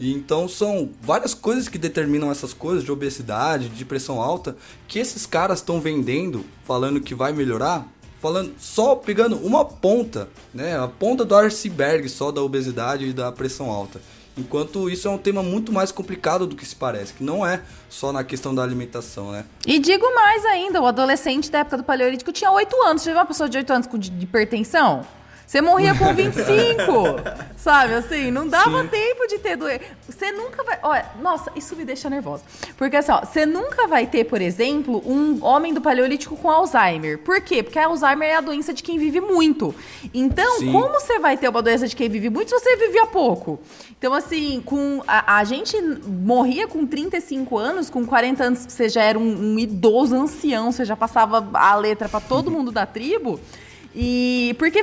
E 0.00 0.12
então 0.12 0.48
são 0.48 0.90
várias 1.00 1.34
coisas 1.34 1.68
que 1.68 1.78
determinam 1.78 2.32
essas 2.32 2.52
coisas 2.52 2.82
de 2.82 2.90
obesidade, 2.90 3.68
de 3.68 3.84
pressão 3.84 4.20
alta, 4.20 4.56
que 4.88 4.98
esses 4.98 5.24
caras 5.24 5.60
estão 5.60 5.80
vendendo, 5.80 6.44
falando 6.64 7.00
que 7.00 7.14
vai 7.14 7.32
melhorar, 7.32 7.86
falando 8.20 8.52
só 8.58 8.96
pegando 8.96 9.36
uma 9.36 9.64
ponta, 9.64 10.28
né, 10.52 10.76
a 10.76 10.88
ponta 10.88 11.24
do 11.24 11.36
iceberg 11.36 12.08
só 12.08 12.32
da 12.32 12.42
obesidade 12.42 13.06
e 13.06 13.12
da 13.12 13.30
pressão 13.30 13.70
alta. 13.70 14.00
Enquanto 14.36 14.88
isso 14.88 15.06
é 15.06 15.10
um 15.10 15.18
tema 15.18 15.42
muito 15.42 15.70
mais 15.70 15.92
complicado 15.92 16.46
do 16.46 16.56
que 16.56 16.64
se 16.64 16.74
parece, 16.74 17.12
que 17.12 17.22
não 17.22 17.44
é 17.44 17.60
só 17.90 18.12
na 18.12 18.24
questão 18.24 18.54
da 18.54 18.62
alimentação, 18.62 19.30
né? 19.30 19.44
E 19.66 19.78
digo 19.78 20.14
mais 20.14 20.44
ainda, 20.46 20.80
o 20.80 20.86
adolescente 20.86 21.50
da 21.50 21.58
época 21.58 21.76
do 21.76 21.84
Paleolítico 21.84 22.32
tinha 22.32 22.50
8 22.50 22.82
anos. 22.82 23.02
Você 23.02 23.10
viu 23.10 23.18
uma 23.18 23.26
pessoa 23.26 23.48
de 23.48 23.58
8 23.58 23.72
anos 23.72 23.86
com 23.86 23.98
hipertensão? 23.98 25.04
Você 25.52 25.60
morria 25.60 25.94
com 25.94 26.06
25, 26.16 26.42
sabe? 27.58 27.92
Assim, 27.92 28.30
não 28.30 28.48
dava 28.48 28.84
tempo 28.84 29.26
de 29.26 29.38
ter 29.38 29.54
doença. 29.54 29.82
Você 30.08 30.32
nunca 30.32 30.64
vai. 30.64 30.78
Olha, 30.82 31.04
nossa, 31.20 31.52
isso 31.54 31.76
me 31.76 31.84
deixa 31.84 32.08
nervosa. 32.08 32.42
Porque 32.74 32.96
assim, 32.96 33.12
ó, 33.12 33.20
você 33.20 33.44
nunca 33.44 33.86
vai 33.86 34.06
ter, 34.06 34.24
por 34.24 34.40
exemplo, 34.40 35.02
um 35.04 35.44
homem 35.44 35.74
do 35.74 35.82
Paleolítico 35.82 36.38
com 36.38 36.50
Alzheimer. 36.50 37.18
Por 37.18 37.38
quê? 37.42 37.62
Porque 37.62 37.78
Alzheimer 37.78 38.30
é 38.30 38.36
a 38.36 38.40
doença 38.40 38.72
de 38.72 38.82
quem 38.82 38.96
vive 38.96 39.20
muito. 39.20 39.74
Então, 40.14 40.60
Sim. 40.60 40.72
como 40.72 40.88
você 40.88 41.18
vai 41.18 41.36
ter 41.36 41.50
uma 41.50 41.60
doença 41.60 41.86
de 41.86 41.94
quem 41.94 42.08
vive 42.08 42.30
muito 42.30 42.48
se 42.48 42.58
você 42.58 42.74
vivia 42.78 43.04
pouco? 43.08 43.60
Então, 43.98 44.14
assim, 44.14 44.62
com 44.64 45.02
a, 45.06 45.36
a 45.36 45.44
gente 45.44 45.78
morria 46.06 46.66
com 46.66 46.86
35 46.86 47.58
anos, 47.58 47.90
com 47.90 48.06
40 48.06 48.42
anos 48.42 48.66
você 48.66 48.88
já 48.88 49.02
era 49.02 49.18
um, 49.18 49.52
um 49.52 49.58
idoso 49.58 50.16
ancião, 50.16 50.72
você 50.72 50.86
já 50.86 50.96
passava 50.96 51.46
a 51.52 51.74
letra 51.76 52.08
pra 52.08 52.20
todo 52.20 52.48
mundo 52.50 52.72
da 52.72 52.86
tribo. 52.86 53.38
E 53.94 54.54
porque 54.58 54.82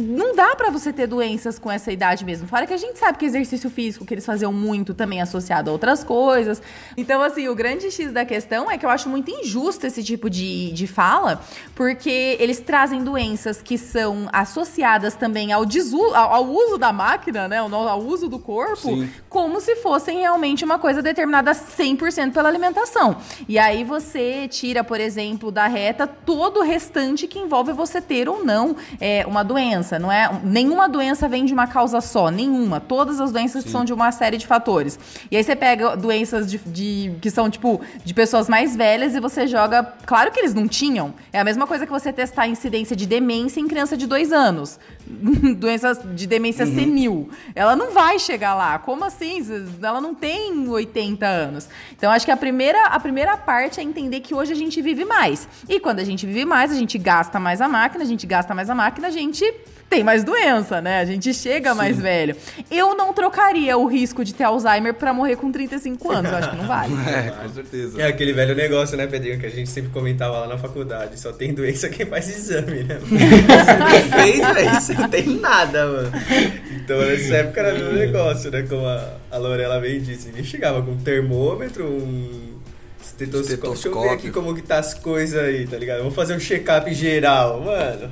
não 0.00 0.34
dá 0.34 0.56
pra 0.56 0.70
você 0.70 0.92
ter 0.92 1.06
doenças 1.06 1.58
com 1.58 1.70
essa 1.70 1.92
idade 1.92 2.24
mesmo. 2.24 2.48
Fora 2.48 2.66
que 2.66 2.72
a 2.72 2.76
gente 2.76 2.98
sabe 2.98 3.18
que 3.18 3.24
exercício 3.24 3.68
físico 3.68 4.06
que 4.06 4.14
eles 4.14 4.24
faziam 4.24 4.52
muito 4.52 4.94
também 4.94 5.18
é 5.18 5.22
associado 5.22 5.68
a 5.68 5.72
outras 5.72 6.02
coisas. 6.02 6.62
Então, 6.96 7.22
assim, 7.22 7.48
o 7.48 7.54
grande 7.54 7.90
X 7.90 8.12
da 8.12 8.24
questão 8.24 8.70
é 8.70 8.78
que 8.78 8.86
eu 8.86 8.90
acho 8.90 9.08
muito 9.08 9.30
injusto 9.30 9.86
esse 9.86 10.02
tipo 10.02 10.30
de, 10.30 10.72
de 10.72 10.86
fala, 10.86 11.42
porque 11.74 12.36
eles 12.40 12.58
trazem 12.60 13.04
doenças 13.04 13.60
que 13.60 13.76
são 13.76 14.28
associadas 14.32 15.14
também 15.14 15.52
ao, 15.52 15.66
desu 15.66 16.14
ao, 16.14 16.34
ao 16.34 16.46
uso 16.46 16.78
da 16.78 16.92
máquina, 16.92 17.46
né? 17.46 17.58
Ao, 17.58 17.74
ao 17.74 18.00
uso 18.00 18.28
do 18.28 18.38
corpo, 18.38 18.88
Sim. 18.88 19.10
como 19.28 19.60
se 19.60 19.76
fossem 19.76 20.20
realmente 20.20 20.64
uma 20.64 20.78
coisa 20.78 21.02
determinada 21.02 21.52
100% 21.52 22.32
pela 22.32 22.48
alimentação. 22.48 23.16
E 23.46 23.58
aí 23.58 23.84
você 23.84 24.48
tira, 24.48 24.82
por 24.82 24.98
exemplo, 24.98 25.52
da 25.52 25.66
reta 25.66 26.06
todo 26.06 26.60
o 26.60 26.62
restante 26.62 27.26
que 27.26 27.38
envolve 27.38 27.72
você 27.72 28.00
ter 28.00 28.28
ou 28.28 28.45
não 28.46 28.76
é, 29.00 29.24
uma 29.26 29.42
doença, 29.42 29.98
não 29.98 30.10
é? 30.10 30.30
Nenhuma 30.42 30.88
doença 30.88 31.28
vem 31.28 31.44
de 31.44 31.52
uma 31.52 31.66
causa 31.66 32.00
só, 32.00 32.30
nenhuma. 32.30 32.80
Todas 32.80 33.20
as 33.20 33.32
doenças 33.32 33.64
são 33.64 33.84
de 33.84 33.92
uma 33.92 34.10
série 34.12 34.38
de 34.38 34.46
fatores. 34.46 34.98
E 35.30 35.36
aí 35.36 35.42
você 35.44 35.56
pega 35.56 35.96
doenças 35.96 36.50
de, 36.50 36.58
de- 36.58 37.12
que 37.20 37.30
são, 37.30 37.50
tipo, 37.50 37.80
de 38.04 38.14
pessoas 38.14 38.48
mais 38.48 38.76
velhas 38.76 39.14
e 39.14 39.20
você 39.20 39.46
joga... 39.46 39.82
Claro 40.06 40.30
que 40.30 40.38
eles 40.40 40.54
não 40.54 40.68
tinham. 40.68 41.12
É 41.32 41.40
a 41.40 41.44
mesma 41.44 41.66
coisa 41.66 41.84
que 41.84 41.92
você 41.92 42.12
testar 42.12 42.42
a 42.42 42.48
incidência 42.48 42.94
de 42.94 43.06
demência 43.06 43.60
em 43.60 43.66
criança 43.66 43.96
de 43.96 44.06
dois 44.06 44.32
anos. 44.32 44.78
Doenças 45.58 45.98
de 46.14 46.26
demência 46.26 46.64
senil. 46.66 47.28
Ela 47.54 47.74
não 47.74 47.92
vai 47.92 48.18
chegar 48.18 48.54
lá. 48.54 48.78
Como 48.78 49.04
assim? 49.04 49.44
Ela 49.82 50.00
não 50.00 50.14
tem 50.14 50.68
80 50.68 51.26
anos. 51.26 51.68
Então, 51.96 52.10
acho 52.12 52.24
que 52.24 52.30
a 52.30 52.36
primeira, 52.36 52.86
a 52.86 53.00
primeira 53.00 53.36
parte 53.36 53.80
é 53.80 53.82
entender 53.82 54.20
que 54.20 54.34
hoje 54.34 54.52
a 54.52 54.56
gente 54.56 54.80
vive 54.80 55.04
mais. 55.04 55.48
E 55.68 55.80
quando 55.80 56.00
a 56.00 56.04
gente 56.04 56.26
vive 56.26 56.44
mais, 56.44 56.70
a 56.70 56.74
gente 56.74 56.98
gasta 56.98 57.38
mais 57.40 57.60
a 57.60 57.68
máquina, 57.68 58.04
a 58.04 58.06
gente 58.06 58.26
gasta 58.26 58.35
mais 58.54 58.68
a 58.68 58.74
máquina, 58.74 59.08
a 59.08 59.10
gente 59.10 59.44
tem 59.88 60.02
mais 60.02 60.24
doença, 60.24 60.80
né? 60.80 60.98
A 61.00 61.04
gente 61.04 61.32
chega 61.32 61.74
mais 61.74 61.98
velho. 61.98 62.36
Eu 62.70 62.96
não 62.96 63.12
trocaria 63.12 63.76
o 63.78 63.86
risco 63.86 64.24
de 64.24 64.34
ter 64.34 64.44
Alzheimer 64.44 64.94
pra 64.94 65.14
morrer 65.14 65.36
com 65.36 65.50
35 65.52 66.10
anos. 66.12 66.30
Eu 66.30 66.38
acho 66.38 66.50
que 66.50 66.56
não 66.56 66.66
vale. 66.66 66.92
É, 67.08 67.30
com 67.30 67.48
certeza. 67.54 68.02
É 68.02 68.06
aquele 68.08 68.32
velho 68.32 68.54
negócio, 68.54 68.96
né, 68.96 69.06
Pedrinho, 69.06 69.38
que 69.38 69.46
a 69.46 69.50
gente 69.50 69.70
sempre 69.70 69.90
comentava 69.90 70.40
lá 70.40 70.48
na 70.48 70.58
faculdade. 70.58 71.18
Só 71.20 71.32
tem 71.32 71.54
doença 71.54 71.88
quem 71.88 72.04
faz 72.04 72.28
exame, 72.28 72.82
né? 72.82 72.98
Você 73.06 73.76
não 73.76 74.20
fez, 74.20 74.54
velho, 74.54 74.80
você 74.80 74.94
não 74.94 75.08
tem 75.08 75.26
nada, 75.38 75.86
mano. 75.86 76.12
Então 76.74 76.98
nessa 76.98 77.36
época 77.36 77.60
era 77.60 77.74
o 77.74 77.78
mesmo 77.78 77.98
negócio, 77.98 78.50
né? 78.50 78.62
Como 78.68 78.86
a, 78.86 79.14
a 79.30 79.38
Lorela 79.38 79.78
bem 79.80 80.00
disse. 80.00 80.28
Ninguém 80.28 80.44
chegava 80.44 80.82
com 80.82 80.92
um 80.92 80.98
termômetro, 80.98 81.84
um 81.86 82.45
estetoscópio. 83.24 83.72
Deixa 83.72 83.88
eu 83.88 84.02
ver 84.02 84.10
aqui 84.10 84.30
como 84.30 84.54
que 84.54 84.62
tá 84.62 84.78
as 84.78 84.94
coisas 84.94 85.42
aí, 85.42 85.66
tá 85.66 85.76
ligado? 85.76 85.98
Vamos 85.98 86.14
fazer 86.14 86.34
um 86.34 86.40
check-up 86.40 86.92
geral, 86.94 87.60
mano. 87.60 88.10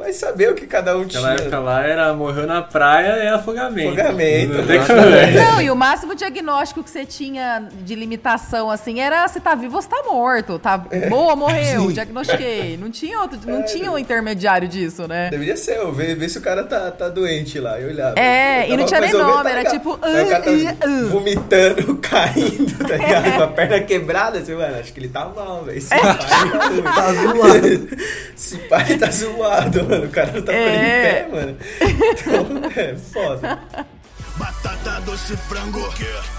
Vai 0.00 0.14
saber 0.14 0.50
o 0.50 0.54
que 0.54 0.66
cada 0.66 0.96
um 0.96 1.04
tinha. 1.04 1.20
Naquela 1.20 1.40
época 1.42 1.58
lá 1.58 1.82
era 1.86 2.14
morreu 2.14 2.46
na 2.46 2.62
praia 2.62 3.22
e 3.22 3.28
afogamento. 3.28 3.88
Afogamento, 4.00 4.54
Não 4.54 4.64
né? 4.64 5.30
Não, 5.32 5.60
e 5.60 5.70
o 5.70 5.76
máximo 5.76 6.14
diagnóstico 6.14 6.82
que 6.82 6.88
você 6.88 7.04
tinha 7.04 7.68
de 7.82 7.94
limitação, 7.94 8.70
assim, 8.70 8.98
era 8.98 9.28
se 9.28 9.38
tá 9.40 9.54
vivo 9.54 9.76
ou 9.76 9.82
se 9.82 9.90
tá 9.90 10.02
morto. 10.08 10.58
Tá 10.58 10.78
boa, 10.78 11.36
morreu, 11.36 11.92
diagnostiquei. 11.92 12.78
Não 12.78 12.90
tinha 12.90 13.20
outro, 13.20 13.38
não 13.46 13.62
tinha 13.62 13.92
um 13.92 13.98
intermediário 13.98 14.66
disso, 14.66 15.06
né? 15.06 15.28
Deveria 15.28 15.54
ser, 15.56 15.76
eu 15.76 15.92
ver, 15.92 16.14
ver 16.16 16.30
se 16.30 16.38
o 16.38 16.40
cara 16.40 16.64
tá, 16.64 16.90
tá 16.90 17.10
doente 17.10 17.60
lá. 17.60 17.78
Eu 17.78 17.88
olhava. 17.90 18.18
É, 18.18 18.66
Eu 18.70 18.74
e 18.74 18.76
não 18.78 18.86
tinha 18.86 19.00
nem 19.00 19.12
nome, 19.12 19.50
era 19.50 19.64
tipo, 19.68 19.98
Aí 20.00 20.24
o 20.24 20.28
cara 20.28 20.42
tá 20.42 20.50
"Ah, 20.50 20.74
ah, 20.80 20.84
ah". 20.86 21.08
vomitando, 21.10 21.96
caindo, 22.00 22.88
tá 22.88 22.96
ligado? 22.96 23.32
Com 23.36 23.42
a 23.42 23.48
perna 23.48 23.80
quebrada, 23.80 24.38
assim, 24.38 24.54
mano, 24.54 24.78
acho 24.80 24.94
que 24.94 25.00
ele 25.00 25.08
tá 25.08 25.26
mal, 25.26 25.62
velho. 25.62 25.76
Esse 25.76 25.90
pai 25.90 26.00
tá 26.16 26.66
ruim. 26.68 26.82
Tá 26.82 27.12
zoado. 27.12 27.88
Esse 28.34 28.56
pai 28.56 28.96
tá 28.96 29.10
zoado, 29.10 29.84
mano. 29.90 30.04
O 30.06 30.10
cara 30.10 30.32
não 30.32 30.42
tá 30.42 30.52
ficando 30.52 30.68
É. 30.68 31.00
em 31.00 31.14
pé, 31.14 31.28
mano. 31.30 31.56
Então, 31.80 32.82
é 32.82 32.96
foda. 32.96 33.58
Batata 34.36 35.00
doce 35.02 35.36
frango, 35.36 35.80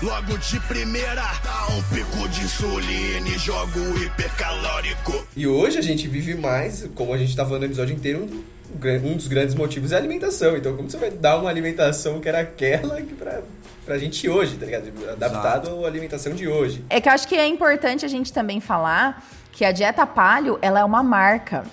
logo 0.01 0.37
de 0.39 0.59
primeira 0.61 1.21
dá 1.43 1.67
um 1.75 1.83
pico 1.93 2.27
de 2.29 2.41
insulina 2.41 3.27
e 3.27 3.37
jogo 3.37 3.79
hipercalórico. 4.03 5.23
E 5.35 5.45
hoje 5.45 5.77
a 5.77 5.81
gente 5.83 6.07
vive 6.07 6.33
mais, 6.33 6.89
como 6.95 7.13
a 7.13 7.17
gente 7.17 7.35
tá 7.35 7.45
falando 7.45 7.61
no 7.61 7.67
episódio 7.67 7.93
inteiro, 7.95 8.27
um, 8.27 9.07
um 9.07 9.15
dos 9.15 9.27
grandes 9.27 9.53
motivos 9.53 9.91
é 9.91 9.95
a 9.95 9.97
alimentação. 9.99 10.57
Então, 10.57 10.75
como 10.75 10.89
você 10.89 10.97
vai 10.97 11.11
dar 11.11 11.37
uma 11.37 11.49
alimentação 11.49 12.19
que 12.19 12.27
era 12.27 12.39
aquela 12.39 12.99
que 13.01 13.13
pra, 13.13 13.41
pra 13.85 13.97
gente 13.99 14.27
hoje, 14.27 14.55
tá 14.57 14.65
ligado? 14.65 14.91
Adaptado 15.11 15.85
à 15.85 15.87
alimentação 15.87 16.33
de 16.33 16.47
hoje. 16.47 16.83
É 16.89 16.99
que 16.99 17.07
eu 17.07 17.13
acho 17.13 17.27
que 17.27 17.35
é 17.35 17.45
importante 17.45 18.03
a 18.03 18.09
gente 18.09 18.33
também 18.33 18.59
falar 18.59 19.23
que 19.51 19.65
a 19.65 19.71
dieta 19.71 20.05
palio, 20.07 20.57
ela 20.61 20.79
é 20.79 20.83
uma 20.85 21.03
marca. 21.03 21.63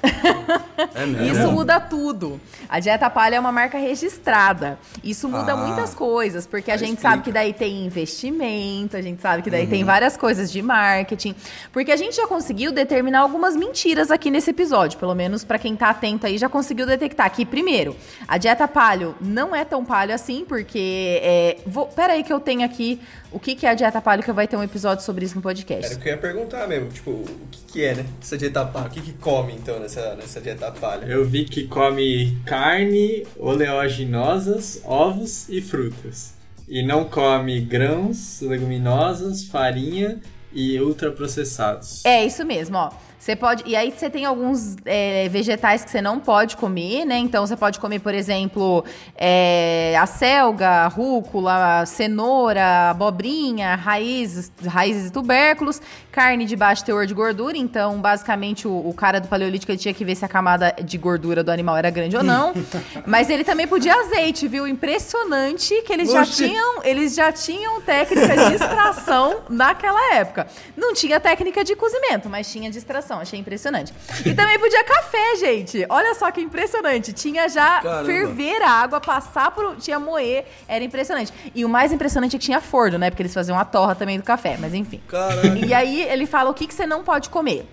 É 0.95 1.07
mesmo. 1.07 1.27
Isso 1.39 1.53
muda 1.53 1.81
tudo. 1.81 2.41
A 2.69 2.81
dieta 2.81 3.09
palha 3.09 3.37
é 3.37 3.41
uma 3.41 3.53
marca 3.53 3.79
registrada. 3.79 4.79
Isso 5.03 5.29
muda 5.29 5.53
Ah. 5.53 5.57
muitas 5.57 5.95
coisas, 5.95 6.47
porque 6.47 6.71
a 6.71 6.77
gente 6.77 6.95
explica. 6.95 7.11
sabe 7.11 7.23
que 7.23 7.33
daí 7.33 7.53
tem 7.53 7.87
investimento, 7.87 8.97
a 8.97 9.01
gente 9.03 9.23
sabe 9.23 9.43
que 9.43 9.51
daí 9.51 9.65
Uhum. 9.65 9.71
tem 9.71 9.85
várias 9.85 10.17
coisas 10.17 10.51
de 10.51 10.61
marketing. 10.61 11.35
Porque 11.73 11.91
a 11.93 11.97
gente 11.97 12.17
já 12.17 12.27
conseguiu 12.27 12.73
determinar 12.73 13.21
algumas 13.21 13.57
mentiras 13.57 14.11
aqui 14.11 14.31
nesse 14.31 14.51
episódio, 14.51 14.99
pelo 14.99 15.15
menos 15.15 15.45
pra 15.45 15.59
quem 15.59 15.75
tá 15.77 15.91
atento 15.91 16.27
aí 16.27 16.37
já 16.37 16.49
conseguiu 16.49 16.87
detectar 16.87 17.31
que 17.31 17.45
primeiro, 17.47 17.97
a 18.27 18.37
dieta 18.39 18.67
palio 18.69 19.15
não 19.21 19.55
é 19.55 19.65
tão 19.65 19.85
palio 19.85 20.15
assim, 20.15 20.45
porque 20.47 21.21
é, 21.23 21.57
vou, 21.67 21.87
pera 21.87 22.13
aí 22.15 22.23
que 22.23 22.33
eu 22.33 22.41
tenho 22.41 22.65
aqui 22.65 23.01
o 23.31 23.39
que 23.39 23.55
que 23.55 23.67
é 23.67 23.71
a 23.71 23.75
dieta 23.75 24.01
palio 24.01 24.25
que 24.25 24.33
vai 24.33 24.47
ter 24.49 24.57
um 24.57 24.63
episódio 24.63 25.05
sobre 25.05 25.25
isso 25.25 25.35
no 25.37 25.43
podcast. 25.43 25.87
Era 25.87 25.95
o 25.95 25.99
que 26.03 26.09
eu 26.09 26.13
ia 26.13 26.19
perguntar 26.19 26.67
mesmo, 26.67 26.89
tipo, 26.91 27.11
o 27.11 27.25
que, 27.51 27.61
que 27.69 27.85
é, 27.85 27.95
né? 27.95 28.07
Essa 28.21 28.37
dieta 28.37 28.65
palha. 28.65 28.87
O 28.87 28.91
que, 28.91 29.01
que 29.01 29.13
come, 29.13 29.53
então, 29.53 29.79
nessa, 29.79 30.15
nessa 30.17 30.41
dieta 30.41 30.71
palha? 30.73 31.05
Eu 31.05 31.25
vi 31.25 31.45
que 31.45 31.67
come 31.67 32.37
carne, 32.45 33.27
oleaginosas, 33.39 34.81
ovos 34.85 35.49
e 35.49 35.61
frutas. 35.61 36.35
E 36.67 36.83
não 36.83 37.05
come 37.05 37.61
grãos, 37.61 38.41
leguminosas, 38.41 39.45
farinha 39.45 40.19
e 40.53 40.81
ultraprocessados. 40.81 42.05
É 42.05 42.25
isso 42.25 42.45
mesmo, 42.45 42.77
ó. 42.77 42.91
Você 43.29 43.37
pode. 43.37 43.63
E 43.67 43.77
aí 43.77 43.93
você 43.95 44.09
tem 44.09 44.25
alguns 44.25 44.75
é, 44.87 45.29
vegetais 45.29 45.85
que 45.85 45.91
você 45.91 46.01
não 46.01 46.19
pode 46.19 46.57
comer, 46.57 47.05
né? 47.05 47.19
Então 47.19 47.47
você 47.47 47.59
pode 47.59 47.79
comer, 47.79 47.99
por 47.99 48.15
exemplo, 48.15 48.83
é, 49.15 49.95
a 50.01 50.07
selga, 50.07 50.89
rúcula, 50.89 51.85
cenoura, 51.85 52.89
abobrinha, 52.89 53.75
raízes, 53.75 54.51
raízes 54.67 55.11
e 55.11 55.13
tubérculos, 55.13 55.79
carne 56.11 56.47
de 56.47 56.57
baixo 56.57 56.83
teor 56.87 57.05
de 57.05 57.13
gordura. 57.13 57.59
Então, 57.59 58.01
basicamente, 58.01 58.67
o, 58.67 58.71
o 58.71 58.95
cara 58.95 59.21
do 59.21 59.29
paleolítico 59.29 59.77
tinha 59.77 59.93
que 59.93 60.07
ver 60.07 60.15
se 60.15 60.25
a 60.25 60.29
camada 60.29 60.75
de 60.83 60.97
gordura 60.97 61.45
do 61.45 61.51
animal 61.51 61.77
era 61.77 61.91
grande 61.91 62.17
ou 62.17 62.23
não. 62.23 62.55
Mas 63.07 63.29
ele 63.29 63.45
também 63.45 63.69
podia 63.69 63.95
azeite, 63.95 64.49
viu? 64.49 64.67
Impressionante 64.67 65.83
que 65.83 65.93
eles 65.93 66.11
já 66.11 66.23
Oxi. 66.23 66.49
tinham, 66.49 66.83
eles 66.83 67.15
já 67.15 67.31
tinham 67.31 67.79
técnica 67.83 68.35
de 68.49 68.55
extração 68.55 69.43
naquela 69.51 70.15
época. 70.15 70.47
Não 70.75 70.95
tinha 70.95 71.21
técnica 71.21 71.63
de 71.63 71.77
cozimento, 71.77 72.31
mas 72.31 72.51
tinha 72.51 72.71
de 72.71 72.79
extração. 72.79 73.18
Achei 73.21 73.39
impressionante. 73.39 73.93
E 74.25 74.35
também 74.35 74.59
podia 74.59 74.83
café, 74.85 75.37
gente. 75.37 75.85
Olha 75.89 76.15
só 76.15 76.31
que 76.31 76.41
impressionante. 76.41 77.13
Tinha 77.13 77.49
já 77.49 77.81
Caramba. 77.81 78.05
ferver 78.05 78.63
a 78.63 78.71
água, 78.71 79.01
passar 79.01 79.51
por. 79.51 79.77
Tinha 79.77 79.99
moer. 79.99 80.45
Era 80.67 80.85
impressionante. 80.85 81.33
E 81.55 81.65
o 81.65 81.69
mais 81.69 81.93
impressionante 81.93 82.37
é 82.37 82.39
que 82.39 82.45
tinha 82.45 82.61
forno, 82.61 82.99
né? 82.99 83.11
Porque 83.11 83.23
eles 83.23 83.35
faziam 83.35 83.59
a 83.59 83.65
torra 83.65 83.95
também 83.95 84.19
do 84.19 84.25
café, 84.25 84.57
mas 84.59 84.75
enfim. 84.75 85.01
Caralho. 85.09 85.65
E 85.65 85.75
aí 85.75 86.03
ele 86.03 86.27
fala 86.27 86.51
o 86.51 86.55
que, 86.55 86.67
que 86.67 86.75
você 86.75 86.87
não 86.87 87.03
pode 87.03 87.31
comer. 87.31 87.67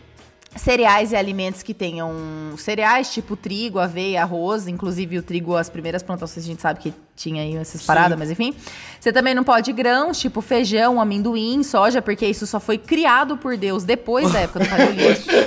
Cereais 0.55 1.11
e 1.11 1.15
alimentos 1.17 1.61
que 1.61 1.73
tenham 1.73 2.13
cereais, 2.57 3.11
tipo 3.11 3.35
trigo, 3.35 3.77
aveia, 3.77 4.21
arroz, 4.21 4.67
inclusive 4.67 5.17
o 5.17 5.21
trigo, 5.23 5.55
as 5.55 5.69
primeiras 5.69 6.01
plantações 6.01 6.45
a 6.45 6.47
gente 6.47 6.61
sabe 6.61 6.79
que 6.79 6.93
tinha 7.15 7.41
aí 7.43 7.55
essas 7.55 7.83
paradas, 7.83 8.17
mas 8.17 8.29
enfim. 8.29 8.53
Você 8.99 9.13
também 9.13 9.35
não 9.35 9.43
pode 9.43 9.71
grãos, 9.71 10.19
tipo 10.19 10.41
feijão, 10.41 10.99
amendoim, 10.99 11.61
soja, 11.61 12.01
porque 12.01 12.25
isso 12.25 12.47
só 12.47 12.59
foi 12.59 12.77
criado 12.77 13.37
por 13.37 13.55
Deus 13.55 13.83
depois 13.83 14.31
da 14.31 14.39
época 14.39 14.59
do 14.59 14.69
Paleolítico. 14.69 15.29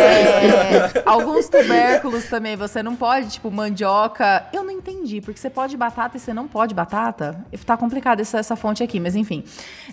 É, 0.00 1.02
alguns 1.04 1.48
tubérculos 1.48 2.24
também 2.24 2.56
você 2.56 2.82
não 2.82 2.96
pode, 2.96 3.28
tipo 3.30 3.50
mandioca. 3.50 4.46
Eu 4.52 4.62
não 4.62 4.70
entendi, 4.70 5.20
porque 5.20 5.38
você 5.38 5.50
pode 5.50 5.76
batata 5.76 6.16
e 6.16 6.20
você 6.20 6.32
não 6.32 6.46
pode 6.46 6.74
batata. 6.74 7.44
Tá 7.66 7.76
complicado 7.76 8.20
essa, 8.20 8.38
essa 8.38 8.56
fonte 8.56 8.82
aqui, 8.82 8.98
mas 8.98 9.14
enfim. 9.14 9.44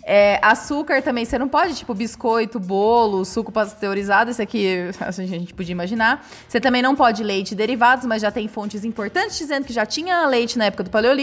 É, 0.03 0.39
açúcar 0.41 1.01
também 1.01 1.25
você 1.25 1.37
não 1.37 1.47
pode, 1.47 1.75
tipo 1.75 1.93
biscoito, 1.93 2.59
bolo, 2.59 3.25
suco 3.25 3.51
pasteurizado, 3.51 4.31
esse 4.31 4.41
aqui 4.41 4.89
assim, 5.01 5.23
a 5.23 5.27
gente 5.27 5.53
podia 5.53 5.73
imaginar. 5.73 6.25
Você 6.47 6.59
também 6.59 6.81
não 6.81 6.95
pode 6.95 7.23
leite 7.23 7.51
e 7.51 7.55
derivados, 7.55 8.05
mas 8.05 8.21
já 8.21 8.31
tem 8.31 8.47
fontes 8.47 8.85
importantes 8.85 9.37
dizendo 9.37 9.65
que 9.65 9.73
já 9.73 9.85
tinha 9.85 10.25
leite 10.27 10.57
na 10.57 10.65
época 10.65 10.83
do 10.83 10.89
Paleolítico. 10.89 11.16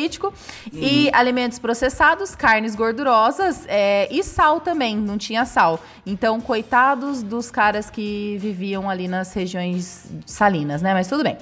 E 0.72 1.10
alimentos 1.12 1.58
processados, 1.58 2.34
carnes 2.34 2.74
gordurosas 2.74 3.64
é, 3.68 4.08
e 4.10 4.22
sal 4.22 4.60
também, 4.60 4.96
não 4.96 5.16
tinha 5.16 5.44
sal. 5.44 5.80
Então, 6.06 6.40
coitados 6.40 7.22
dos 7.22 7.50
caras 7.50 7.88
que 7.88 8.36
viviam 8.38 8.90
ali 8.90 9.08
nas 9.08 9.32
regiões 9.32 10.06
salinas, 10.26 10.82
né? 10.82 10.92
Mas 10.92 11.08
tudo 11.08 11.22
bem. 11.22 11.38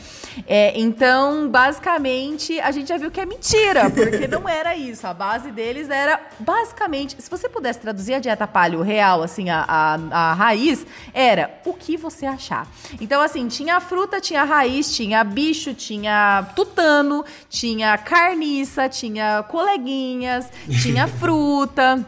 É, 0.46 0.78
então, 0.78 1.48
basicamente, 1.48 2.60
a 2.60 2.70
gente 2.70 2.88
já 2.88 2.96
viu 2.96 3.10
que 3.10 3.20
é 3.20 3.26
mentira, 3.26 3.90
porque 3.90 4.28
não 4.28 4.48
era 4.48 4.76
isso. 4.76 5.06
A 5.06 5.12
base 5.12 5.50
deles 5.50 5.90
era, 5.90 6.20
basicamente, 6.38 7.16
se 7.18 7.28
você 7.28 7.48
pudesse 7.48 7.80
traduzir 7.80 8.14
a 8.14 8.18
dieta 8.18 8.46
paleo 8.46 8.82
real, 8.82 9.22
assim, 9.22 9.50
a, 9.50 9.64
a, 9.66 10.30
a 10.30 10.34
raiz, 10.34 10.86
era 11.12 11.60
o 11.64 11.72
que 11.72 11.96
você 11.96 12.26
achar. 12.26 12.66
Então, 13.00 13.20
assim, 13.20 13.48
tinha 13.48 13.80
fruta, 13.80 14.20
tinha 14.20 14.44
raiz, 14.44 14.94
tinha 14.94 15.24
bicho, 15.24 15.74
tinha 15.74 16.46
tutano, 16.54 17.24
tinha 17.48 17.96
carniça, 18.42 18.88
tinha 18.88 19.44
coleguinhas, 19.44 20.50
tinha 20.82 21.06
fruta. 21.06 22.04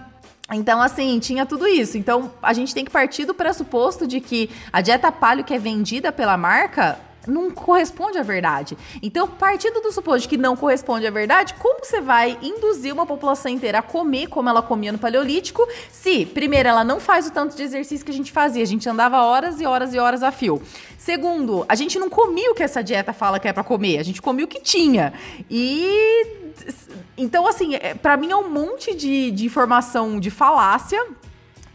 Então, 0.52 0.82
assim, 0.82 1.18
tinha 1.20 1.46
tudo 1.46 1.66
isso. 1.66 1.96
Então, 1.96 2.30
a 2.42 2.52
gente 2.52 2.74
tem 2.74 2.84
que 2.84 2.90
partir 2.90 3.24
do 3.24 3.32
pressuposto 3.32 4.06
de 4.06 4.20
que 4.20 4.50
a 4.72 4.80
dieta 4.80 5.10
paleo 5.10 5.44
que 5.44 5.54
é 5.54 5.58
vendida 5.58 6.12
pela 6.12 6.36
marca 6.36 6.98
não 7.26 7.50
corresponde 7.50 8.18
à 8.18 8.22
verdade. 8.22 8.76
Então, 9.02 9.26
partindo 9.28 9.80
do 9.80 9.92
suposto 9.92 10.28
que 10.28 10.36
não 10.36 10.56
corresponde 10.56 11.06
à 11.06 11.10
verdade, 11.10 11.54
como 11.54 11.84
você 11.84 12.00
vai 12.00 12.38
induzir 12.42 12.92
uma 12.92 13.06
população 13.06 13.50
inteira 13.50 13.78
a 13.78 13.82
comer 13.82 14.28
como 14.28 14.48
ela 14.48 14.62
comia 14.62 14.92
no 14.92 14.98
Paleolítico, 14.98 15.66
se, 15.90 16.26
primeiro, 16.26 16.68
ela 16.68 16.84
não 16.84 17.00
faz 17.00 17.26
o 17.26 17.30
tanto 17.30 17.56
de 17.56 17.62
exercício 17.62 18.04
que 18.04 18.10
a 18.10 18.14
gente 18.14 18.32
fazia, 18.32 18.62
a 18.62 18.66
gente 18.66 18.88
andava 18.88 19.22
horas 19.22 19.60
e 19.60 19.66
horas 19.66 19.94
e 19.94 19.98
horas 19.98 20.22
a 20.22 20.30
fio. 20.30 20.62
Segundo, 20.98 21.64
a 21.68 21.74
gente 21.74 21.98
não 21.98 22.08
comia 22.08 22.50
o 22.50 22.54
que 22.54 22.62
essa 22.62 22.82
dieta 22.82 23.12
fala 23.12 23.38
que 23.38 23.46
é 23.46 23.52
pra 23.52 23.64
comer, 23.64 23.98
a 23.98 24.02
gente 24.02 24.22
comia 24.22 24.44
o 24.44 24.48
que 24.48 24.60
tinha. 24.60 25.12
E 25.50 26.42
então, 27.16 27.46
assim, 27.46 27.74
é, 27.74 27.94
pra 27.94 28.16
mim 28.16 28.30
é 28.30 28.36
um 28.36 28.48
monte 28.48 28.94
de, 28.94 29.30
de 29.30 29.44
informação 29.46 30.18
de 30.18 30.30
falácia 30.30 31.04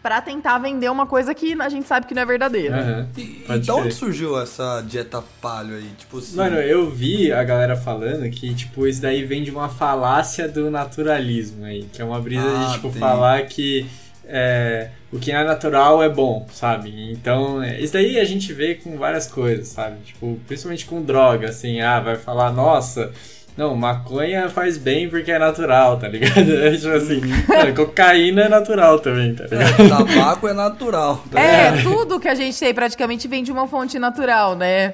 pra 0.02 0.22
tentar 0.22 0.58
vender 0.60 0.90
uma 0.90 1.06
coisa 1.06 1.34
que 1.36 1.60
a 1.62 1.70
gente 1.70 1.88
sabe 1.88 2.06
que 2.06 2.14
não 2.16 2.22
é 2.22 2.26
verdadeira. 2.26 2.78
Aham, 2.80 3.08
E, 3.18 3.46
e 3.50 3.60
de 3.60 3.72
onde 3.72 3.94
surgiu 3.94 4.40
essa 4.42 4.82
dieta 4.82 5.24
paleo 5.42 5.76
aí? 5.78 5.90
Tipo 5.98 6.20
assim. 6.20 6.36
Mano, 6.38 6.58
eu 6.58 6.90
vi 6.90 7.32
a 7.32 7.44
galera 7.44 7.76
falando 7.76 8.30
que, 8.30 8.54
tipo, 8.54 8.88
isso 8.88 9.02
daí 9.02 9.24
vem 9.24 9.44
de 9.44 9.52
uma 9.52 9.70
falácia 9.70 10.48
do 10.48 10.70
naturalismo 10.72 11.66
aí. 11.66 11.84
Que 11.92 12.02
é 12.02 12.06
uma 12.06 12.20
brisa 12.22 12.44
Ah, 12.46 12.68
de, 12.68 12.74
tipo, 12.74 12.90
tem. 12.90 13.00
falar 13.00 13.42
que 13.48 13.86
é, 14.32 14.90
o 15.12 15.18
que 15.20 15.32
é 15.32 15.44
natural 15.44 16.04
é 16.04 16.10
bom, 16.10 16.48
sabe? 16.54 17.12
Então, 17.12 17.62
é, 17.64 17.80
isso 17.80 17.94
daí 17.94 18.20
a 18.20 18.26
gente 18.26 18.54
vê 18.54 18.76
com 18.76 18.98
várias 18.98 19.28
coisas, 19.28 19.70
sabe? 19.70 19.98
Tipo, 20.06 20.40
principalmente 20.48 20.86
com 20.86 21.02
droga, 21.02 21.50
assim, 21.50 21.82
ah, 21.82 22.00
vai 22.00 22.16
falar, 22.16 22.52
nossa. 22.54 23.12
Não, 23.58 23.76
maconha 23.76 24.50
faz 24.50 24.78
bem 24.78 25.10
porque 25.10 25.32
é 25.32 25.40
natural, 25.40 25.98
tá 25.98 26.08
ligado? 26.08 26.40
É 26.60 26.72
tipo 26.72 26.90
assim, 26.90 27.22
cara, 27.48 27.74
cocaína 27.74 28.44
é 28.44 28.50
natural 28.50 29.00
também, 29.00 29.34
tá 29.36 29.44
ligado? 29.46 29.82
É, 29.82 29.90
tabaco 29.90 30.48
é 30.48 30.54
natural. 30.54 31.24
tá 31.30 31.42
ligado? 31.42 31.80
É, 31.80 31.82
tudo 31.84 32.20
que 32.20 32.28
a 32.28 32.36
gente 32.36 32.58
tem 32.60 32.74
praticamente 32.74 33.28
vem 33.28 33.44
de 33.44 33.52
uma 33.52 33.68
fonte 33.68 33.98
natural, 34.00 34.56
né? 34.56 34.94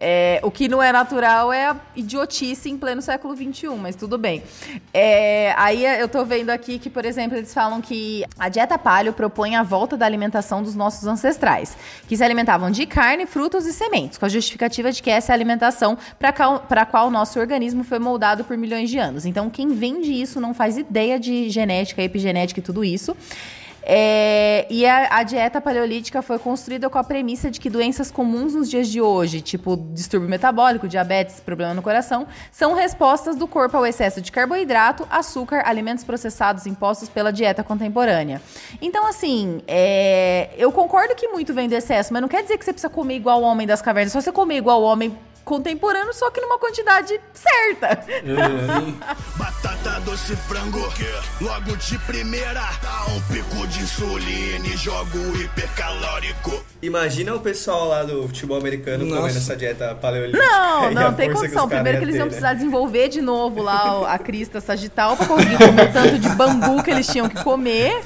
É, 0.00 0.40
o 0.42 0.50
que 0.50 0.68
não 0.68 0.82
é 0.82 0.92
natural 0.92 1.52
é 1.52 1.68
a 1.68 1.76
idiotice 1.96 2.68
em 2.68 2.76
pleno 2.76 3.00
século 3.00 3.34
XXI, 3.34 3.68
mas 3.80 3.96
tudo 3.96 4.18
bem. 4.18 4.42
É, 4.92 5.54
aí 5.56 5.84
eu 5.84 6.08
tô 6.08 6.24
vendo 6.24 6.50
aqui 6.50 6.78
que, 6.78 6.90
por 6.90 7.04
exemplo, 7.04 7.36
eles 7.36 7.52
falam 7.54 7.80
que 7.80 8.24
a 8.38 8.48
dieta 8.48 8.76
paleo 8.78 9.12
propõe 9.12 9.56
a 9.56 9.62
volta 9.62 9.96
da 9.96 10.04
alimentação 10.04 10.62
dos 10.62 10.74
nossos 10.74 11.06
ancestrais, 11.06 11.76
que 12.06 12.16
se 12.16 12.22
alimentavam 12.24 12.70
de 12.70 12.86
carne, 12.86 13.26
frutos 13.26 13.66
e 13.66 13.72
sementes, 13.72 14.18
com 14.18 14.26
a 14.26 14.28
justificativa 14.28 14.92
de 14.92 15.02
que 15.02 15.10
essa 15.10 15.32
é 15.32 15.32
a 15.32 15.36
alimentação 15.36 15.96
para 16.18 16.82
a 16.82 16.86
qual 16.86 17.08
o 17.08 17.10
nosso 17.10 17.38
organismo 17.40 17.82
foi 17.82 17.98
moldado 18.04 18.44
por 18.44 18.56
milhões 18.56 18.88
de 18.90 18.98
anos. 18.98 19.26
Então, 19.26 19.50
quem 19.50 19.68
vende 19.68 20.12
isso 20.12 20.40
não 20.40 20.54
faz 20.54 20.76
ideia 20.76 21.18
de 21.18 21.48
genética, 21.48 22.02
epigenética 22.02 22.60
e 22.60 22.62
tudo 22.62 22.84
isso. 22.84 23.16
É, 23.86 24.66
e 24.70 24.86
a, 24.86 25.18
a 25.18 25.22
dieta 25.22 25.60
paleolítica 25.60 26.22
foi 26.22 26.38
construída 26.38 26.88
com 26.88 26.96
a 26.96 27.04
premissa 27.04 27.50
de 27.50 27.60
que 27.60 27.68
doenças 27.68 28.10
comuns 28.10 28.54
nos 28.54 28.70
dias 28.70 28.88
de 28.88 29.00
hoje, 29.00 29.42
tipo 29.42 29.76
distúrbio 29.92 30.28
metabólico, 30.28 30.88
diabetes, 30.88 31.38
problema 31.38 31.74
no 31.74 31.82
coração, 31.82 32.26
são 32.50 32.72
respostas 32.74 33.36
do 33.36 33.46
corpo 33.46 33.76
ao 33.76 33.84
excesso 33.84 34.22
de 34.22 34.32
carboidrato, 34.32 35.06
açúcar, 35.10 35.62
alimentos 35.66 36.02
processados 36.02 36.66
impostos 36.66 37.10
pela 37.10 37.30
dieta 37.30 37.62
contemporânea. 37.62 38.40
Então, 38.80 39.06
assim, 39.06 39.60
é, 39.68 40.48
eu 40.56 40.72
concordo 40.72 41.14
que 41.14 41.28
muito 41.28 41.52
vem 41.52 41.68
do 41.68 41.74
excesso, 41.74 42.10
mas 42.10 42.22
não 42.22 42.28
quer 42.28 42.42
dizer 42.42 42.56
que 42.56 42.64
você 42.64 42.72
precisa 42.72 42.90
comer 42.90 43.16
igual 43.16 43.42
o 43.42 43.44
homem 43.44 43.66
das 43.66 43.82
cavernas, 43.82 44.12
só 44.12 44.20
você 44.20 44.32
comer 44.32 44.56
igual 44.56 44.80
o 44.80 44.84
homem 44.84 45.14
contemporâneo, 45.44 46.12
só 46.14 46.30
que 46.30 46.40
numa 46.40 46.58
quantidade 46.58 47.20
certa. 47.32 48.04
Batata 49.36 50.00
doce 50.00 50.34
frango, 50.36 50.90
que 50.92 51.04
logo 51.44 51.76
de 51.76 51.98
primeira 52.00 52.60
dá 52.82 53.04
um 53.12 53.20
pico 53.32 53.66
de 53.66 53.80
insulina 53.82 54.66
e 54.66 54.76
jogo 54.76 55.18
hipercalórico. 55.40 56.64
Imagina 56.82 57.34
o 57.34 57.40
pessoal 57.40 57.88
lá 57.88 58.02
do 58.02 58.22
futebol 58.28 58.58
americano 58.58 59.04
Nossa. 59.04 59.20
comendo 59.20 59.38
essa 59.38 59.56
dieta 59.56 59.94
paleolítica. 59.94 60.44
Não, 60.44 60.90
não, 60.92 61.14
tem 61.14 61.28
que 61.28 61.34
condição. 61.34 61.68
Primeiro 61.68 61.98
que 61.98 62.04
eles 62.04 62.16
iam 62.16 62.24
ter, 62.26 62.34
né? 62.34 62.38
precisar 62.40 62.54
desenvolver 62.54 63.08
de 63.08 63.20
novo 63.20 63.62
lá 63.62 64.12
a 64.12 64.18
crista 64.18 64.60
sagital 64.60 65.16
pra 65.16 65.26
conseguir 65.26 65.58
comer 65.58 65.88
o 65.88 65.92
tanto 65.92 66.18
de 66.18 66.28
bambu 66.30 66.82
que 66.82 66.90
eles 66.90 67.06
tinham 67.06 67.28
que 67.28 67.42
comer. 67.42 68.02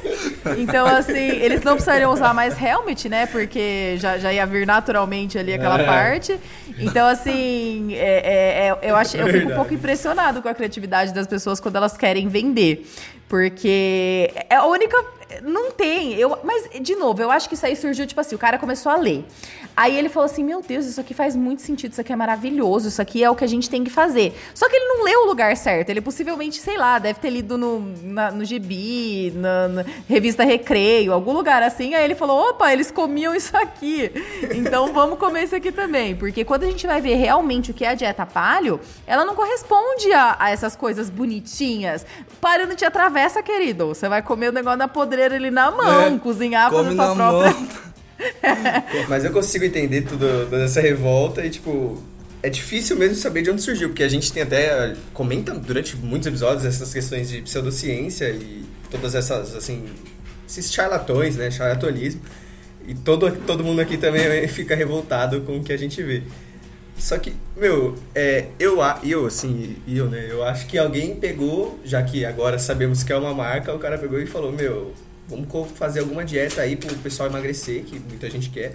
Então, 0.57 0.87
assim, 0.87 1.13
eles 1.17 1.63
não 1.63 1.73
precisariam 1.75 2.13
usar 2.13 2.33
mais 2.33 2.61
helmet, 2.61 3.09
né? 3.09 3.27
Porque 3.27 3.97
já, 3.99 4.19
já 4.19 4.33
ia 4.33 4.47
vir 4.47 4.67
naturalmente 4.67 5.39
ali 5.39 5.55
aquela 5.55 5.81
É. 5.81 5.85
parte. 5.85 6.39
Então, 6.79 7.07
assim, 7.09 7.28
é- 7.33 7.95
é- 7.97 8.69
é- 8.69 8.91
eu, 8.91 8.97
acho, 8.97 9.17
eu 9.17 9.27
fico 9.29 9.51
um 9.53 9.55
pouco 9.55 9.75
impressionado 9.75 10.41
com 10.43 10.49
a 10.49 10.55
criatividade 10.55 11.13
das 11.13 11.27
pessoas 11.27 11.61
quando 11.61 11.77
elas 11.77 11.97
querem 11.97 12.29
vender. 12.29 12.87
Porque 13.29 14.31
é 14.49 14.55
a 14.57 14.65
única. 14.67 14.97
Não 15.43 15.71
tem. 15.71 16.15
Eu, 16.15 16.39
mas, 16.43 16.69
de 16.81 16.97
novo, 16.97 17.21
eu 17.21 17.31
acho 17.31 17.49
que 17.49 17.55
isso 17.55 17.67
aí 17.67 17.77
surgiu, 17.77 18.07
tipo 18.07 18.21
assim, 18.21 18.35
o 18.35 18.39
cara 18.39 18.59
começou 18.59 18.91
a 18.91 18.97
ler. 18.97 19.25
Aí 19.77 19.97
ele 19.97 20.09
falou 20.09 20.25
assim: 20.25 20.43
Meu 20.43 20.63
Deus, 20.63 20.87
isso 20.87 21.01
aqui 21.01 21.13
faz 21.15 21.37
muito 21.37 21.63
sentido, 21.63 21.93
isso 21.93 22.01
aqui 22.01 22.13
é 22.13 22.17
maravilhoso, 22.17 22.89
isso 22.89 23.01
aqui 23.03 23.23
é 23.23 23.31
o 23.31 23.35
que 23.37 23.45
a 23.45 23.47
gente 23.49 23.69
tem 23.69 23.85
que 23.85 23.91
fazer. 23.91 24.35
Só 24.55 24.69
que 24.69 24.75
ele 24.77 24.87
não 24.87 25.05
leu 25.05 25.23
o 25.23 25.27
lugar 25.27 25.57
certo. 25.57 25.91
Ele 25.91 26.01
possivelmente, 26.01 26.59
sei 26.61 26.77
lá, 26.79 26.99
deve 26.99 27.21
ter 27.21 27.31
lido 27.31 27.57
no, 27.59 27.81
na- 28.03 28.31
no 28.31 28.45
gibi, 28.45 29.33
na, 29.37 29.69
na 29.69 29.85
revista 30.09 30.45
Recreio, 30.45 31.13
algum 31.13 31.33
lugar 31.33 31.63
assim. 31.63 31.95
Aí 31.95 32.05
ele 32.05 32.15
falou: 32.15 32.51
opa, 32.51 32.73
eles 32.73 32.91
comiam 32.91 33.35
isso 33.35 33.57
aqui. 33.57 34.11
Então 34.55 34.93
vamos 34.95 35.19
comer 35.19 35.45
isso 35.45 35.55
aqui 35.55 35.71
também. 35.71 36.17
Porque 36.17 36.45
quando 36.45 36.65
a 36.65 36.67
gente 36.67 36.87
vai 36.87 37.01
ver 37.01 37.15
realmente 37.17 37.71
o 37.71 37.75
que 37.75 37.85
é 37.85 37.89
a 37.91 37.95
dieta 37.95 38.25
paleo, 38.25 38.81
ela 39.07 39.25
não 39.25 39.35
corresponde 39.35 40.11
a, 40.13 40.37
a 40.39 40.51
essas 40.51 40.75
coisas 40.75 41.11
bonitinhas. 41.11 42.05
Paleo 42.41 42.67
não 42.67 42.75
te 42.75 42.85
atravessa, 42.85 43.43
querido. 43.43 43.89
Você 43.89 44.09
vai 44.09 44.23
comer 44.23 44.49
o 44.49 44.53
negócio 44.53 44.79
na 44.79 44.89
podreira 45.19 45.35
ali 45.35 45.51
na 45.51 45.71
mão, 45.71 46.15
É, 46.15 46.19
cozinhar, 46.19 46.71
fazer 46.71 46.95
na 46.95 47.15
própria. 47.15 47.53
mão. 47.53 47.69
Mas 49.09 49.25
eu 49.25 49.33
consigo 49.33 49.65
entender 49.65 50.03
tudo, 50.03 50.47
toda 50.49 50.65
essa 50.65 50.81
revolta 50.81 51.45
e, 51.45 51.51
tipo, 51.51 52.03
é 52.43 52.49
difícil 52.49 52.97
mesmo 52.97 53.17
saber 53.17 53.43
de 53.43 53.51
onde 53.51 53.63
surgiu, 53.63 53.89
porque 53.89 54.03
a 54.03 54.09
gente 54.09 54.33
tem 54.33 54.43
até. 54.43 54.95
comenta 55.13 55.53
durante 55.55 55.97
muitos 55.97 56.27
episódios 56.27 56.65
essas 56.65 56.93
questões 56.93 57.29
de 57.29 57.43
pseudociência 57.43 58.31
e 58.31 58.65
todas 58.91 59.15
essas, 59.15 59.55
assim. 59.57 59.85
esses 60.49 60.73
charlatões, 60.73 61.37
né? 61.37 61.51
Charlatonismo. 61.51 62.21
E 62.87 62.95
todo, 62.95 63.31
todo 63.47 63.63
mundo 63.63 63.81
aqui 63.81 63.97
também 63.99 64.47
fica 64.49 64.75
revoltado 64.75 65.43
com 65.43 65.59
o 65.59 65.63
que 65.63 65.73
a 65.73 65.77
gente 65.77 66.03
vê. 66.03 66.23
Só 66.97 67.17
que, 67.19 67.33
meu, 67.57 67.97
é, 68.13 68.47
eu, 68.59 68.79
eu, 69.05 69.27
assim, 69.27 69.77
eu, 69.87 70.07
né? 70.11 70.27
Eu 70.29 70.43
acho 70.43 70.67
que 70.67 70.77
alguém 70.77 71.15
pegou, 71.15 71.79
já 71.85 72.03
que 72.03 72.25
agora 72.25 72.59
sabemos 72.59 73.05
que 73.05 73.13
é 73.13 73.17
uma 73.17 73.33
marca, 73.33 73.73
o 73.73 73.79
cara 73.79 73.97
pegou 73.97 74.19
e 74.19 74.27
falou, 74.27 74.51
meu, 74.51 74.93
vamos 75.29 75.49
fazer 75.73 76.01
alguma 76.01 76.25
dieta 76.25 76.63
aí 76.63 76.77
pro 76.77 76.95
pessoal 76.97 77.29
emagrecer, 77.29 77.83
que 77.85 77.99
muita 77.99 78.29
gente 78.31 78.51
quer. 78.51 78.73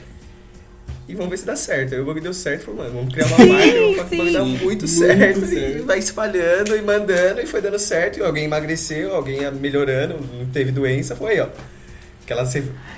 E 1.08 1.16
vamos 1.16 1.32
ver 1.32 1.38
se 1.38 1.46
dá 1.46 1.56
certo. 1.56 1.94
Aí 1.94 2.00
o 2.00 2.06
bagulho 2.06 2.24
deu 2.24 2.34
certo, 2.34 2.66
falou, 2.66 2.82
mano, 2.82 2.96
vamos 2.96 3.14
criar 3.14 3.26
uma 3.28 3.38
Sim, 3.38 3.50
marca, 3.50 3.82
vamos 3.82 3.98
fazer 3.98 4.16
o 4.16 4.18
bagulho 4.18 4.28
sim. 4.28 4.34
dar 4.34 4.46
muito 4.46 4.88
certo. 4.88 5.54
E 5.54 5.82
vai 5.82 6.00
espalhando 6.00 6.76
e 6.78 6.82
mandando, 6.82 7.42
e 7.42 7.46
foi 7.46 7.62
dando 7.62 7.80
certo. 7.80 8.20
E 8.20 8.24
alguém 8.24 8.46
emagreceu, 8.46 9.14
alguém 9.14 9.40
melhorando, 9.52 10.16
não 10.34 10.46
teve 10.46 10.72
doença, 10.72 11.16
foi 11.16 11.34
aí, 11.34 11.40
ó. 11.42 11.50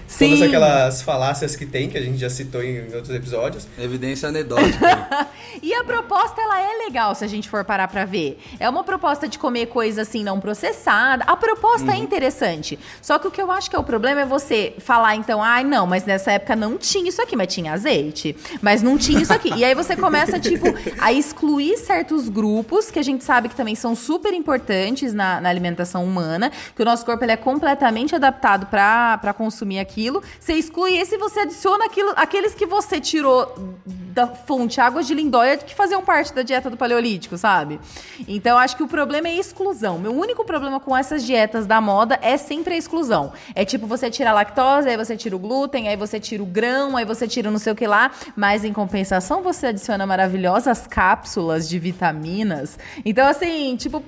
Aquelas, 0.05 0.17
todas 0.17 0.39
Sim. 0.39 0.45
aquelas 0.45 1.01
falácias 1.01 1.55
que 1.55 1.65
tem, 1.65 1.89
que 1.89 1.97
a 1.97 2.01
gente 2.01 2.17
já 2.17 2.29
citou 2.29 2.63
em 2.63 2.93
outros 2.93 3.09
episódios. 3.09 3.67
Evidência 3.77 4.29
anedótica. 4.29 5.27
E 5.63 5.73
a 5.73 5.85
proposta, 5.85 6.41
ela 6.41 6.59
é 6.59 6.85
legal 6.85 7.15
se 7.15 7.23
a 7.23 7.27
gente 7.27 7.49
for 7.49 7.63
parar 7.63 7.87
pra 7.87 8.03
ver. 8.03 8.37
É 8.59 8.69
uma 8.69 8.83
proposta 8.83 9.25
de 9.25 9.39
comer 9.39 9.67
coisa 9.67 10.01
assim 10.01 10.21
não 10.21 10.37
processada. 10.37 11.23
A 11.25 11.37
proposta 11.37 11.93
é 11.93 11.95
interessante. 11.95 12.77
Só 13.01 13.17
que 13.17 13.27
o 13.27 13.31
que 13.31 13.41
eu 13.41 13.49
acho 13.49 13.69
que 13.69 13.75
é 13.75 13.79
o 13.79 13.83
problema 13.83 14.21
é 14.21 14.25
você 14.25 14.73
falar, 14.79 15.15
então, 15.15 15.41
ai, 15.41 15.63
não, 15.63 15.87
mas 15.87 16.03
nessa 16.05 16.33
época 16.33 16.57
não 16.57 16.77
tinha 16.77 17.07
isso 17.07 17.21
aqui, 17.21 17.37
mas 17.37 17.53
tinha 17.53 17.71
azeite. 17.71 18.35
Mas 18.61 18.81
não 18.81 18.97
tinha 18.97 19.21
isso 19.21 19.31
aqui. 19.31 19.49
E 19.55 19.63
aí 19.63 19.73
você 19.73 19.95
começa, 19.95 20.37
tipo, 20.39 20.65
a 20.99 21.13
excluir 21.13 21.77
certos 21.77 22.27
grupos 22.27 22.91
que 22.91 22.99
a 22.99 23.03
gente 23.03 23.23
sabe 23.23 23.47
que 23.47 23.55
também 23.55 23.75
são 23.75 23.95
super 23.95 24.33
importantes 24.33 25.13
na, 25.13 25.39
na 25.39 25.47
alimentação 25.47 26.03
humana, 26.03 26.51
que 26.75 26.81
o 26.81 26.85
nosso 26.85 27.05
corpo 27.05 27.23
ele 27.23 27.31
é 27.31 27.37
completamente 27.37 28.13
adaptado 28.13 28.65
pra 28.65 29.17
pra 29.21 29.33
consumir 29.33 29.79
aquilo. 29.95 30.21
Você 30.39 30.53
exclui 30.53 30.97
esse 30.97 31.15
e 31.15 31.17
você 31.17 31.41
adiciona 31.41 31.85
aquilo, 31.85 32.11
aqueles 32.17 32.53
que 32.53 32.65
você 32.65 32.99
tirou 32.99 33.55
da 33.85 34.27
fonte 34.27 34.79
águas 34.79 35.07
de 35.07 35.13
lindóia 35.13 35.57
que 35.57 35.75
faziam 35.75 36.01
parte 36.03 36.33
da 36.33 36.41
dieta 36.41 36.69
do 36.69 36.77
paleolítico, 36.77 37.37
sabe? 37.37 37.79
Então 38.27 38.57
acho 38.57 38.75
que 38.75 38.83
o 38.83 38.87
problema 38.87 39.27
é 39.27 39.31
a 39.31 39.35
exclusão. 39.35 39.97
Meu 39.97 40.13
único 40.13 40.43
problema 40.45 40.79
com 40.79 40.95
essas 40.95 41.25
dietas 41.25 41.65
da 41.65 41.81
moda 41.81 42.19
é 42.21 42.37
sempre 42.37 42.75
a 42.75 42.77
exclusão. 42.77 43.33
É 43.53 43.65
tipo 43.65 43.87
você 43.87 44.09
tira 44.09 44.29
a 44.31 44.33
lactose, 44.33 44.89
aí 44.89 44.97
você 44.97 45.15
tira 45.15 45.35
o 45.35 45.39
glúten, 45.39 45.87
aí 45.87 45.95
você 45.95 46.19
tira 46.19 46.43
o 46.43 46.45
grão, 46.45 46.95
aí 46.95 47.05
você 47.05 47.27
tira 47.27 47.49
não 47.49 47.59
sei 47.59 47.73
o 47.73 47.75
que 47.75 47.87
lá, 47.87 48.11
mas 48.35 48.63
em 48.63 48.73
compensação 48.73 49.41
você 49.41 49.67
adiciona 49.67 50.05
maravilhosas 50.05 50.87
cápsulas 50.87 51.67
de 51.67 51.79
vitaminas. 51.79 52.77
Então 53.03 53.27
assim, 53.27 53.75
tipo, 53.75 54.01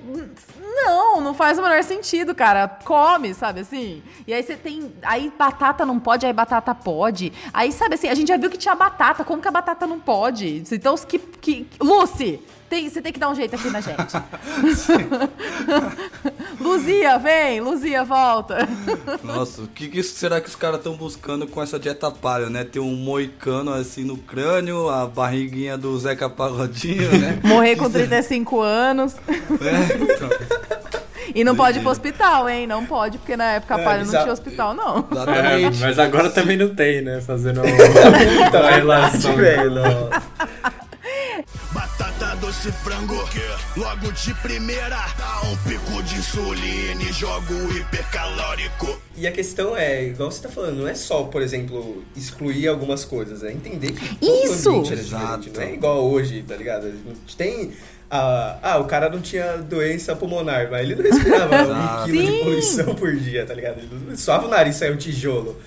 não, 0.83 1.19
não 1.19 1.33
faz 1.33 1.57
o 1.57 1.61
menor 1.61 1.83
sentido, 1.83 2.35
cara. 2.35 2.67
Come, 2.85 3.33
sabe 3.33 3.61
assim? 3.61 4.03
E 4.27 4.33
aí 4.33 4.43
você 4.43 4.55
tem. 4.55 4.93
Aí 5.01 5.31
batata 5.35 5.85
não 5.85 5.99
pode, 5.99 6.25
aí 6.25 6.33
batata 6.33 6.73
pode. 6.75 7.33
Aí, 7.53 7.71
sabe 7.71 7.95
assim, 7.95 8.07
a 8.07 8.15
gente 8.15 8.27
já 8.27 8.37
viu 8.37 8.49
que 8.49 8.57
tinha 8.57 8.75
batata. 8.75 9.23
Como 9.23 9.41
que 9.41 9.47
a 9.47 9.51
batata 9.51 9.87
não 9.87 9.99
pode? 9.99 10.63
Então, 10.71 10.95
que. 10.97 11.17
que... 11.17 11.67
Lucy! 11.81 12.39
Tem, 12.69 12.89
você 12.89 13.01
tem 13.01 13.13
que 13.13 13.19
dar 13.19 13.29
um 13.29 13.35
jeito 13.35 13.55
aqui 13.55 13.69
na 13.69 13.79
gente. 13.81 14.13
Luzia, 16.59 17.17
vem! 17.17 17.61
Luzia, 17.61 18.03
volta! 18.03 18.67
Nossa, 19.23 19.61
o 19.61 19.67
que, 19.67 19.87
que 19.87 20.03
será 20.03 20.41
que 20.41 20.49
os 20.49 20.55
caras 20.55 20.77
estão 20.79 20.93
buscando 20.95 21.47
com 21.47 21.61
essa 21.61 21.79
dieta 21.79 22.11
palha, 22.11 22.49
né? 22.49 22.63
Ter 22.63 22.79
um 22.79 22.95
moicano 22.95 23.71
assim 23.73 24.03
no 24.03 24.17
crânio, 24.17 24.89
a 24.89 25.05
barriguinha 25.07 25.77
do 25.77 25.97
Zeca 25.97 26.29
Pagodinho, 26.29 27.17
né? 27.19 27.39
Morrer 27.45 27.75
com 27.75 27.89
35 27.89 28.61
anos. 28.61 29.15
É, 29.27 29.95
então, 30.13 30.29
E 31.33 31.43
não 31.43 31.55
pode 31.55 31.79
ir 31.79 31.81
pro 31.81 31.91
hospital, 31.91 32.49
hein? 32.49 32.67
Não 32.67 32.85
pode, 32.85 33.17
porque 33.17 33.37
na 33.37 33.53
época 33.53 33.75
a 33.75 33.79
É, 33.79 33.83
palha 33.83 34.03
não 34.03 34.09
tinha 34.11 34.33
hospital, 34.33 34.73
não. 34.73 35.07
É, 35.27 35.69
mas 35.79 35.99
agora 35.99 36.29
também 36.29 36.57
não 36.57 36.73
tem, 36.73 37.01
né? 37.01 37.21
Fazendo 37.21 37.61
uma 37.61 38.69
relação. 38.71 39.35
velho, 39.35 39.71
não. 39.71 40.09
Batata 41.71 42.16
doce 42.47 42.71
frango 42.71 43.27
logo 43.75 44.09
de 44.13 44.33
primeira 44.35 44.95
dá 45.17 45.41
um 45.49 45.57
pico 45.69 46.01
de 46.03 46.15
insulina 46.15 47.03
e 47.03 47.11
jogo 47.11 47.53
hipercalórico. 47.75 49.01
E 49.17 49.27
a 49.27 49.33
questão 49.33 49.75
é, 49.75 50.05
igual 50.05 50.31
você 50.31 50.43
tá 50.43 50.47
falando, 50.47 50.77
não 50.77 50.87
é 50.87 50.95
só, 50.95 51.23
por 51.23 51.41
exemplo, 51.41 52.05
excluir 52.15 52.69
algumas 52.69 53.03
coisas, 53.03 53.43
é 53.43 53.51
entender 53.51 53.91
que 53.91 54.15
todo 54.15 54.45
Isso! 54.45 54.69
ambiente 54.69 54.93
era 54.93 55.01
Exato. 55.01 55.39
diferente, 55.41 55.57
não 55.57 55.61
é 55.61 55.73
igual 55.73 56.09
hoje, 56.09 56.41
tá 56.47 56.55
ligado? 56.55 56.87
A 56.87 56.89
gente 56.89 57.35
tem... 57.35 57.73
Ah, 58.09 58.57
ah, 58.63 58.77
o 58.77 58.85
cara 58.85 59.09
não 59.09 59.19
tinha 59.19 59.57
doença 59.57 60.15
pulmonar, 60.15 60.69
mas 60.71 60.83
ele 60.83 60.95
não 60.95 61.03
respirava 61.03 61.51
um 61.53 61.65
Exato. 61.65 62.05
quilo 62.05 62.21
de 62.21 62.31
Sim. 62.31 62.43
poluição 62.45 62.95
por 62.95 63.13
dia, 63.17 63.45
tá 63.45 63.53
ligado? 63.53 63.79
Ele 63.79 64.15
suava 64.15 64.47
o 64.47 64.49
nariz, 64.49 64.77
saiu 64.77 64.93
um 64.93 64.97
tijolo. 64.97 65.59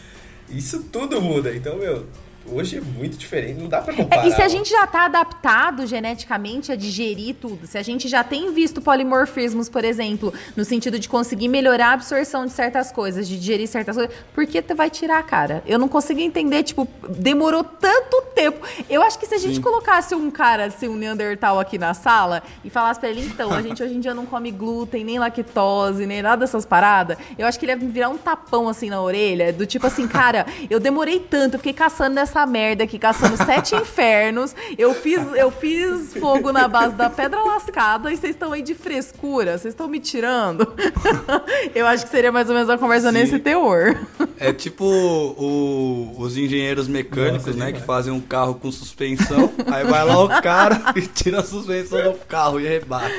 Isso 0.49 0.85
tudo 0.85 1.21
muda, 1.21 1.55
então, 1.55 1.77
meu, 1.77 2.07
hoje 2.47 2.79
é 2.79 2.81
muito 2.81 3.17
diferente, 3.17 3.61
não 3.61 3.69
dá 3.69 3.81
pra 3.81 3.95
comparar. 3.95 4.25
É, 4.25 4.29
e 4.29 4.33
se 4.33 4.43
a 4.43 4.49
gente 4.49 4.71
já 4.71 4.87
tá 4.87 5.05
adaptado 5.05 5.87
geneticamente 5.87 6.73
a 6.73 6.77
digerir 6.77 7.37
tudo, 7.41 7.67
se 7.67 7.79
a 7.79 7.83
gente 7.83 8.09
já 8.09 8.25
tem 8.25 8.53
visto 8.53 8.81
polimorfismos, 8.81 9.69
por 9.69 9.85
exemplo, 9.85 10.33
no 10.57 10.65
sentido 10.65 10.99
de 10.99 11.09
conseguir 11.09 11.49
melhorar 11.49 11.89
a 11.89 11.93
absorção 11.93 12.45
de 12.47 12.53
certas 12.53 12.91
coisas, 12.93 13.29
de 13.29 13.39
digerir 13.39 13.69
certas 13.69 13.97
coisas, 13.97 14.15
por 14.35 14.47
que 14.47 14.61
tu 14.61 14.75
vai 14.75 14.91
tirar, 14.91 15.23
cara? 15.23 15.63
Eu 15.67 15.79
não 15.79 15.89
consigo 15.89 16.21
entender, 16.21 16.63
tipo, 16.63 16.89
demorou 17.09 17.65
tanto 17.65 18.23
tempo. 18.35 18.67
Eu 18.89 19.03
acho 19.03 19.19
que 19.19 19.27
se 19.27 19.35
a 19.35 19.39
gente 19.39 19.61
colocasse 19.61 20.15
um 20.15 20.31
cara, 20.31 20.67
assim, 20.67 20.89
um 20.89 20.97
Neandertal 20.97 21.59
aqui 21.59 21.79
na 21.79 21.95
sala 21.95 22.43
e 22.65 22.71
falasse 22.71 23.01
pra 23.01 23.09
ele, 23.09 23.21
então, 23.23 23.53
a 23.53 23.63
gente 23.63 23.83
hoje 23.83 23.95
em 23.95 24.01
dia 24.01 24.15
não 24.15 24.27
come 24.27 24.51
glúten, 24.51 25.05
nem 25.05 25.19
lactose, 25.19 26.07
nem 26.07 26.23
nada 26.23 26.41
dessas 26.41 26.65
paradas, 26.65 27.17
eu 27.39 27.47
acho 27.47 27.59
que 27.59 27.65
ele 27.65 27.73
ia 27.73 27.77
me 27.77 27.87
virar 27.87 28.09
um 28.09 28.19
tapão, 28.19 28.69
assim, 28.69 28.91
na 28.91 29.01
orelha, 29.01 29.53
do 29.53 29.67
tipo 29.67 29.87
assim, 29.87 30.07
cara, 30.09 30.47
eu 30.69 30.81
demorei 30.81 31.21
tanto, 31.21 31.55
eu 31.55 31.59
fiquei 31.59 31.73
caçando 31.73 32.15
nessa 32.15 32.30
merda 32.47 32.85
aqui, 32.85 32.99
caçando 32.99 33.37
sete 33.37 33.75
infernos, 33.77 34.55
eu 34.79 34.95
fiz, 34.95 35.21
eu 35.35 35.51
fiz 35.51 36.15
fogo 36.15 36.53
na 36.53 36.67
base 36.69 36.95
da 36.95 37.11
pedra 37.11 37.43
lascada 37.43 38.13
e 38.13 38.17
vocês 38.17 38.35
estão 38.35 38.53
aí 38.53 38.63
de 38.63 38.75
frescura, 38.75 39.59
vocês 39.59 39.73
estão 39.75 39.89
me 39.89 39.99
tirando. 40.01 40.73
eu 41.75 41.87
acho 41.87 42.05
que 42.05 42.11
seria 42.11 42.33
mais 42.33 42.49
ou 42.49 42.55
menos 42.55 42.69
uma 42.69 42.79
conversa 42.79 43.09
Sim. 43.09 43.19
nesse 43.19 43.39
teor. 43.39 43.97
É 44.39 44.53
tipo 44.53 44.85
o- 44.85 46.15
os 46.19 46.37
engenheiros 46.37 46.89
mecânicos, 46.89 47.47
Nossa, 47.47 47.59
né? 47.59 47.67
demais. 47.67 47.81
Que 47.81 47.87
fazem 47.87 48.13
um 48.13 48.21
carro 48.21 48.55
com 48.55 48.71
suspensão. 48.71 49.53
aí 49.71 49.85
vai 49.85 50.05
lá 50.05 50.23
o 50.25 50.29
cara 50.43 50.81
e 50.97 51.03
tira 51.03 51.41
a 51.41 51.45
suspensão 51.45 52.13
do 52.13 52.19
carro 52.27 52.59
e 52.61 52.67
rebata. 52.67 53.11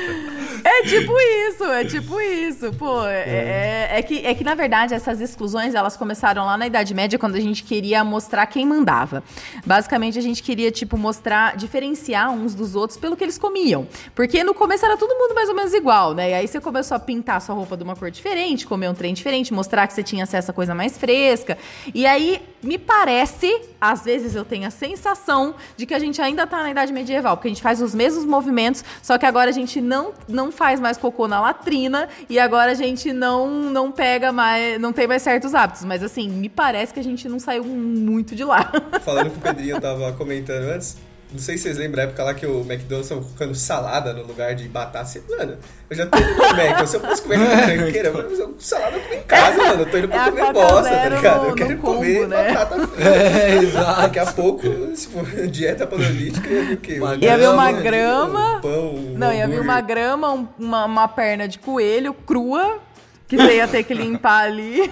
É 0.64 0.82
tipo 0.82 1.12
isso, 1.48 1.64
é 1.64 1.84
tipo 1.84 2.20
isso. 2.20 2.72
Pô, 2.74 3.04
é, 3.06 3.88
é- 3.90 3.98
é 3.98 4.02
que, 4.02 4.24
é 4.26 4.34
que 4.34 4.44
na 4.44 4.54
verdade 4.54 4.94
essas 4.94 5.20
exclusões 5.20 5.74
elas 5.74 5.96
começaram 5.96 6.44
lá 6.46 6.56
na 6.56 6.66
Idade 6.66 6.94
Média 6.94 7.18
quando 7.18 7.34
a 7.34 7.40
gente 7.40 7.62
queria 7.64 8.04
mostrar 8.04 8.46
quem 8.46 8.64
mandava. 8.66 9.22
Basicamente 9.66 10.18
a 10.18 10.22
gente 10.22 10.42
queria, 10.42 10.70
tipo, 10.70 10.96
mostrar, 10.96 11.56
diferenciar 11.56 12.30
uns 12.32 12.54
dos 12.54 12.74
outros 12.74 12.98
pelo 12.98 13.16
que 13.16 13.24
eles 13.24 13.38
comiam. 13.38 13.86
Porque 14.14 14.44
no 14.44 14.54
começo 14.54 14.84
era 14.84 14.96
todo 14.96 15.14
mundo 15.18 15.34
mais 15.34 15.48
ou 15.48 15.54
menos 15.54 15.74
igual, 15.74 16.14
né? 16.14 16.30
E 16.30 16.34
aí 16.34 16.46
você 16.48 16.60
começou 16.60 16.96
a 16.96 17.00
pintar 17.00 17.40
sua 17.40 17.54
roupa 17.54 17.76
de 17.76 17.82
uma 17.82 17.96
cor 17.96 18.10
diferente, 18.10 18.66
comer 18.66 18.88
um 18.88 18.94
trem 18.94 19.12
diferente, 19.14 19.52
mostrar 19.52 19.86
que 19.86 19.92
você 19.94 20.02
tinha 20.02 20.24
acesso 20.24 20.50
a 20.50 20.54
coisa 20.54 20.74
mais 20.74 20.96
fresca. 20.96 21.58
E 21.94 22.06
aí 22.06 22.40
me 22.62 22.78
parece, 22.78 23.60
às 23.80 24.04
vezes 24.04 24.36
eu 24.36 24.44
tenho 24.44 24.66
a 24.66 24.70
sensação 24.70 25.54
de 25.76 25.86
que 25.86 25.94
a 25.94 25.98
gente 25.98 26.22
ainda 26.22 26.46
tá 26.46 26.62
na 26.62 26.70
Idade 26.70 26.92
Medieval, 26.92 27.36
porque 27.36 27.48
a 27.48 27.50
gente 27.50 27.62
faz 27.62 27.82
os 27.82 27.94
mesmos 27.94 28.24
movimentos, 28.24 28.84
só 29.02 29.18
que 29.18 29.26
agora 29.26 29.50
a 29.50 29.52
gente 29.52 29.80
não, 29.80 30.12
não 30.28 30.51
faz 30.52 30.78
mais 30.78 30.96
cocô 30.96 31.26
na 31.26 31.40
latrina 31.40 32.08
e 32.28 32.38
agora 32.38 32.70
a 32.70 32.74
gente 32.74 33.12
não, 33.12 33.48
não 33.50 33.90
pega 33.90 34.30
mais, 34.30 34.80
não 34.80 34.92
tem 34.92 35.08
mais 35.08 35.22
certos 35.22 35.54
hábitos. 35.54 35.84
Mas 35.84 36.02
assim, 36.02 36.28
me 36.28 36.48
parece 36.48 36.94
que 36.94 37.00
a 37.00 37.04
gente 37.04 37.28
não 37.28 37.40
saiu 37.40 37.64
muito 37.64 38.36
de 38.36 38.44
lá. 38.44 38.70
Falando 39.02 39.30
que 39.30 39.38
o 39.38 39.40
Pedrinho 39.40 39.80
tava 39.80 40.12
comentando 40.12 40.64
antes, 40.64 40.96
Não 41.32 41.38
sei 41.38 41.56
se 41.56 41.62
vocês 41.64 41.78
lembram 41.78 42.02
a 42.02 42.04
época 42.06 42.22
lá 42.24 42.34
que 42.34 42.44
o 42.46 42.60
McDonald's 42.60 43.08
tava 43.08 43.20
colocando 43.22 43.54
salada 43.54 44.12
no 44.12 44.22
lugar 44.24 44.54
de 44.54 44.68
batata. 44.68 45.00
Assim, 45.00 45.22
mano, 45.30 45.56
eu 45.88 45.96
já 45.96 46.06
tô 46.06 46.18
indo 46.18 46.28
no 46.30 46.36
Mac. 46.56 46.86
Se 46.86 46.96
eu 46.96 47.00
fosse 47.00 47.22
comer 47.22 47.38
tranqueira, 47.64 48.08
eu 48.08 48.12
vou 48.12 48.22
fazer 48.30 48.44
um 48.44 48.54
salada 48.58 48.96
eu 48.96 49.18
em 49.18 49.22
casa, 49.22 49.56
mano. 49.58 49.82
Eu 49.82 49.90
tô 49.90 49.98
indo 49.98 50.08
pra 50.08 50.26
É 50.26 50.30
comer 50.30 50.52
bosta, 50.52 50.90
tá 50.90 51.08
ligado? 51.08 51.46
eu 51.48 51.54
quero 51.54 51.78
combo, 51.78 51.96
comer 51.98 52.28
né? 52.28 52.52
batata 52.52 52.86
frita. 52.88 53.08
É, 53.10 53.54
exato. 53.56 54.00
Daqui 54.02 54.18
a 54.18 54.26
pouco, 54.26 54.62
se 54.96 55.08
for 55.08 55.24
dieta 55.48 55.86
paleolítica, 55.86 56.48
ia 56.48 56.62
vir 56.64 56.74
o 56.74 56.76
quê? 56.76 56.94
Uma 56.98 57.10
Um 57.12 57.18
Ia 57.18 57.38
vir 57.38 57.48
uma 57.48 57.72
Grama. 57.72 58.56
Um 58.56 58.60
pão, 58.60 58.94
um 58.94 59.14
Não, 59.18 59.32
ia 59.32 59.48
vir 59.48 59.60
uma 59.60 59.80
grama, 59.80 60.32
um- 60.32 60.48
uma, 60.58 60.84
uma 60.84 61.08
perna 61.08 61.48
de 61.48 61.58
coelho 61.58 62.12
crua, 62.12 62.78
que 63.26 63.36
você 63.36 63.56
ia 63.56 63.66
ter 63.66 63.82
que 63.84 63.94
limpar 63.94 64.44
ali. 64.44 64.90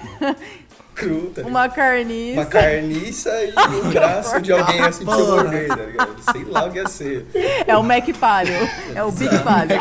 Cru, 0.94 1.30
tá 1.34 1.42
ligado? 1.42 1.48
Uma 1.48 1.68
carniça. 1.68 2.40
Uma 2.40 2.46
carniça 2.46 3.30
e 3.44 3.52
um 3.76 3.90
braço 3.90 4.40
de 4.40 4.52
alguém 4.52 4.80
assim 4.80 5.04
pra 5.04 5.14
você 5.14 5.30
morder, 5.30 5.68
tá 5.68 5.76
ligado? 5.76 6.16
Sei 6.32 6.44
lá 6.44 6.64
o 6.64 6.70
que 6.70 6.78
ia 6.78 6.88
ser. 6.88 7.26
É 7.66 7.76
o 7.76 7.82
Mac 7.82 8.08
Palio. 8.18 8.68
É 8.94 9.02
o 9.02 9.10
Big 9.12 9.38
Palio. 9.38 9.78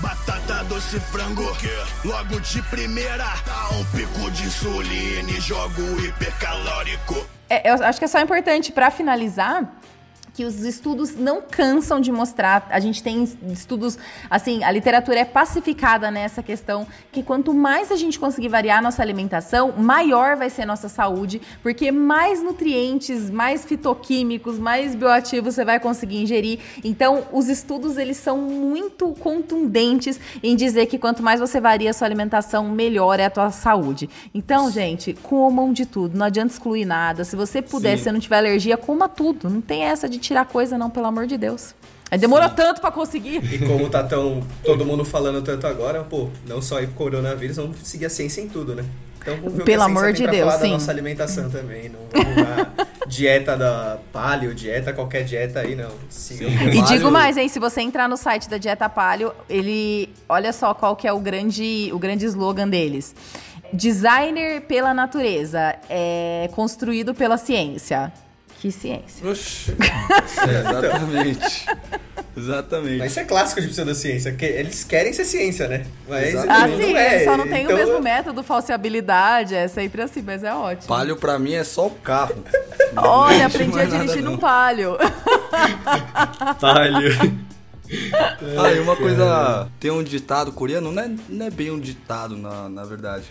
Batata 0.00 0.64
doce 0.64 1.00
frango, 1.00 1.54
que 1.56 1.68
logo 2.06 2.40
de 2.40 2.62
primeira 2.62 3.24
dá 3.46 3.68
um 3.76 3.84
pico 3.96 4.30
de 4.30 4.44
insulina 4.44 5.30
e 5.30 5.40
jogo 5.40 5.82
hipercalórico. 6.04 7.26
É, 7.48 7.70
eu 7.70 7.74
acho 7.84 7.98
que 7.98 8.04
é 8.04 8.08
só 8.08 8.20
importante 8.20 8.72
pra 8.72 8.90
finalizar 8.90 9.64
que 10.36 10.44
os 10.44 10.60
estudos 10.64 11.16
não 11.16 11.40
cansam 11.40 11.98
de 11.98 12.12
mostrar. 12.12 12.66
A 12.68 12.78
gente 12.78 13.02
tem 13.02 13.24
estudos, 13.50 13.98
assim, 14.28 14.62
a 14.62 14.70
literatura 14.70 15.20
é 15.20 15.24
pacificada 15.24 16.10
nessa 16.10 16.42
questão 16.42 16.86
que 17.10 17.22
quanto 17.22 17.54
mais 17.54 17.90
a 17.90 17.96
gente 17.96 18.18
conseguir 18.18 18.48
variar 18.48 18.80
a 18.80 18.82
nossa 18.82 19.00
alimentação, 19.00 19.72
maior 19.72 20.36
vai 20.36 20.50
ser 20.50 20.62
a 20.62 20.66
nossa 20.66 20.90
saúde, 20.90 21.40
porque 21.62 21.90
mais 21.90 22.42
nutrientes, 22.42 23.30
mais 23.30 23.64
fitoquímicos, 23.64 24.58
mais 24.58 24.94
bioativos 24.94 25.54
você 25.54 25.64
vai 25.64 25.80
conseguir 25.80 26.18
ingerir. 26.18 26.58
Então, 26.84 27.24
os 27.32 27.48
estudos 27.48 27.96
eles 27.96 28.18
são 28.18 28.36
muito 28.36 29.14
contundentes 29.14 30.20
em 30.42 30.54
dizer 30.54 30.84
que 30.84 30.98
quanto 30.98 31.22
mais 31.22 31.40
você 31.40 31.58
varia 31.58 31.88
a 31.88 31.92
sua 31.94 32.06
alimentação, 32.06 32.68
melhor 32.68 33.18
é 33.18 33.24
a 33.24 33.30
tua 33.30 33.50
saúde. 33.50 34.10
Então, 34.34 34.70
gente, 34.70 35.14
comam 35.14 35.72
de 35.72 35.86
tudo, 35.86 36.18
não 36.18 36.26
adianta 36.26 36.52
excluir 36.52 36.84
nada. 36.84 37.24
Se 37.24 37.34
você 37.34 37.62
puder, 37.62 37.92
Sim. 37.92 37.96
se 37.96 38.04
você 38.04 38.12
não 38.12 38.20
tiver 38.20 38.36
alergia, 38.36 38.76
coma 38.76 39.08
tudo. 39.08 39.48
Não 39.48 39.62
tem 39.62 39.84
essa 39.84 40.06
de 40.06 40.25
tirar 40.26 40.44
coisa 40.46 40.76
não, 40.76 40.90
pelo 40.90 41.06
amor 41.06 41.26
de 41.26 41.36
Deus. 41.38 41.74
Aí 42.10 42.18
demorou 42.18 42.48
tanto 42.50 42.80
pra 42.80 42.90
conseguir. 42.92 43.42
E 43.52 43.58
como 43.58 43.88
tá 43.90 44.02
tão 44.04 44.40
todo 44.64 44.84
mundo 44.84 45.04
falando 45.04 45.42
tanto 45.42 45.66
agora, 45.66 46.04
pô, 46.04 46.28
não 46.46 46.62
só 46.62 46.78
aí 46.78 46.86
pro 46.86 46.94
coronavírus, 46.96 47.56
vamos 47.56 47.76
seguir 47.82 48.06
a 48.06 48.10
ciência 48.10 48.40
em 48.40 48.48
tudo, 48.48 48.74
né? 48.76 48.84
Então 49.20 49.34
vamos 49.38 49.54
ver 49.54 49.62
o 49.62 49.64
que 49.64 49.72
Pelo 49.72 49.82
a 49.82 49.86
ciência 49.86 50.00
amor 50.02 50.12
de 50.12 50.26
Deus, 50.28 50.38
falar 50.46 50.58
sim. 50.58 50.66
da 50.68 50.72
nossa 50.74 50.90
alimentação 50.92 51.50
também. 51.50 51.88
Não 51.88 51.98
vamos 52.12 52.36
na 52.36 52.86
dieta 53.08 53.56
da 53.56 53.98
paleo, 54.12 54.54
dieta, 54.54 54.92
qualquer 54.92 55.24
dieta 55.24 55.58
aí, 55.60 55.74
não. 55.74 55.90
Siga 56.08 56.46
o 56.46 56.48
que 56.48 56.54
eu 56.54 56.68
E 56.68 56.74
Paleo- 56.80 56.84
digo 56.86 57.10
mais, 57.10 57.36
hein? 57.36 57.48
Se 57.48 57.58
você 57.58 57.80
entrar 57.80 58.08
no 58.08 58.16
site 58.16 58.48
da 58.48 58.56
Dieta 58.56 58.88
Palio, 58.88 59.32
ele. 59.50 60.08
Olha 60.28 60.52
só 60.52 60.72
qual 60.74 60.94
que 60.94 61.08
é 61.08 61.12
o 61.12 61.18
grande, 61.18 61.90
o 61.92 61.98
grande 61.98 62.24
slogan 62.24 62.68
deles. 62.68 63.16
Designer 63.72 64.62
pela 64.62 64.94
natureza, 64.94 65.74
é 65.90 66.48
construído 66.54 67.12
pela 67.14 67.36
ciência. 67.36 68.12
Que 68.66 68.72
ciência? 68.72 69.30
Oxi. 69.30 69.76
É, 70.44 70.58
exatamente. 70.58 71.66
Exatamente. 72.36 72.98
Mas 72.98 73.12
isso 73.12 73.20
é 73.20 73.24
clássico 73.24 73.60
de 73.60 73.68
pseudociência, 73.68 74.32
que 74.32 74.44
eles 74.44 74.82
querem 74.82 75.12
ser 75.12 75.24
ciência, 75.24 75.68
né? 75.68 75.86
Mas 76.08 76.34
Exatamente. 76.34 76.50
Ah, 76.50 76.66
não 76.66 76.76
sim, 76.76 76.94
é. 76.94 77.24
só 77.24 77.36
não 77.36 77.48
tem 77.48 77.62
Então, 77.62 77.76
o 77.76 77.78
mesmo 77.78 78.02
método, 78.02 78.42
falsibilidade, 78.42 79.54
é 79.54 79.68
sempre 79.68 80.02
assim, 80.02 80.20
mas 80.20 80.42
é 80.42 80.52
ótimo. 80.52 80.88
Palio 80.88 81.16
pra 81.16 81.38
mim 81.38 81.54
é 81.54 81.62
só 81.62 81.86
o 81.86 81.90
carro. 81.90 82.44
Olha, 82.96 83.46
aprendi 83.46 83.78
a 83.78 83.84
dirigir 83.84 84.22
num 84.22 84.36
palio. 84.36 84.98
Palio. 86.60 87.46
Ah, 88.58 88.72
e 88.72 88.80
uma 88.80 88.96
coisa, 88.96 89.68
tem 89.78 89.92
um 89.92 90.02
ditado 90.02 90.50
coreano, 90.50 90.90
não 90.90 91.00
é, 91.04 91.10
não 91.28 91.46
é 91.46 91.50
bem 91.50 91.70
um 91.70 91.78
ditado 91.78 92.36
na, 92.36 92.68
na 92.68 92.84
verdade. 92.84 93.26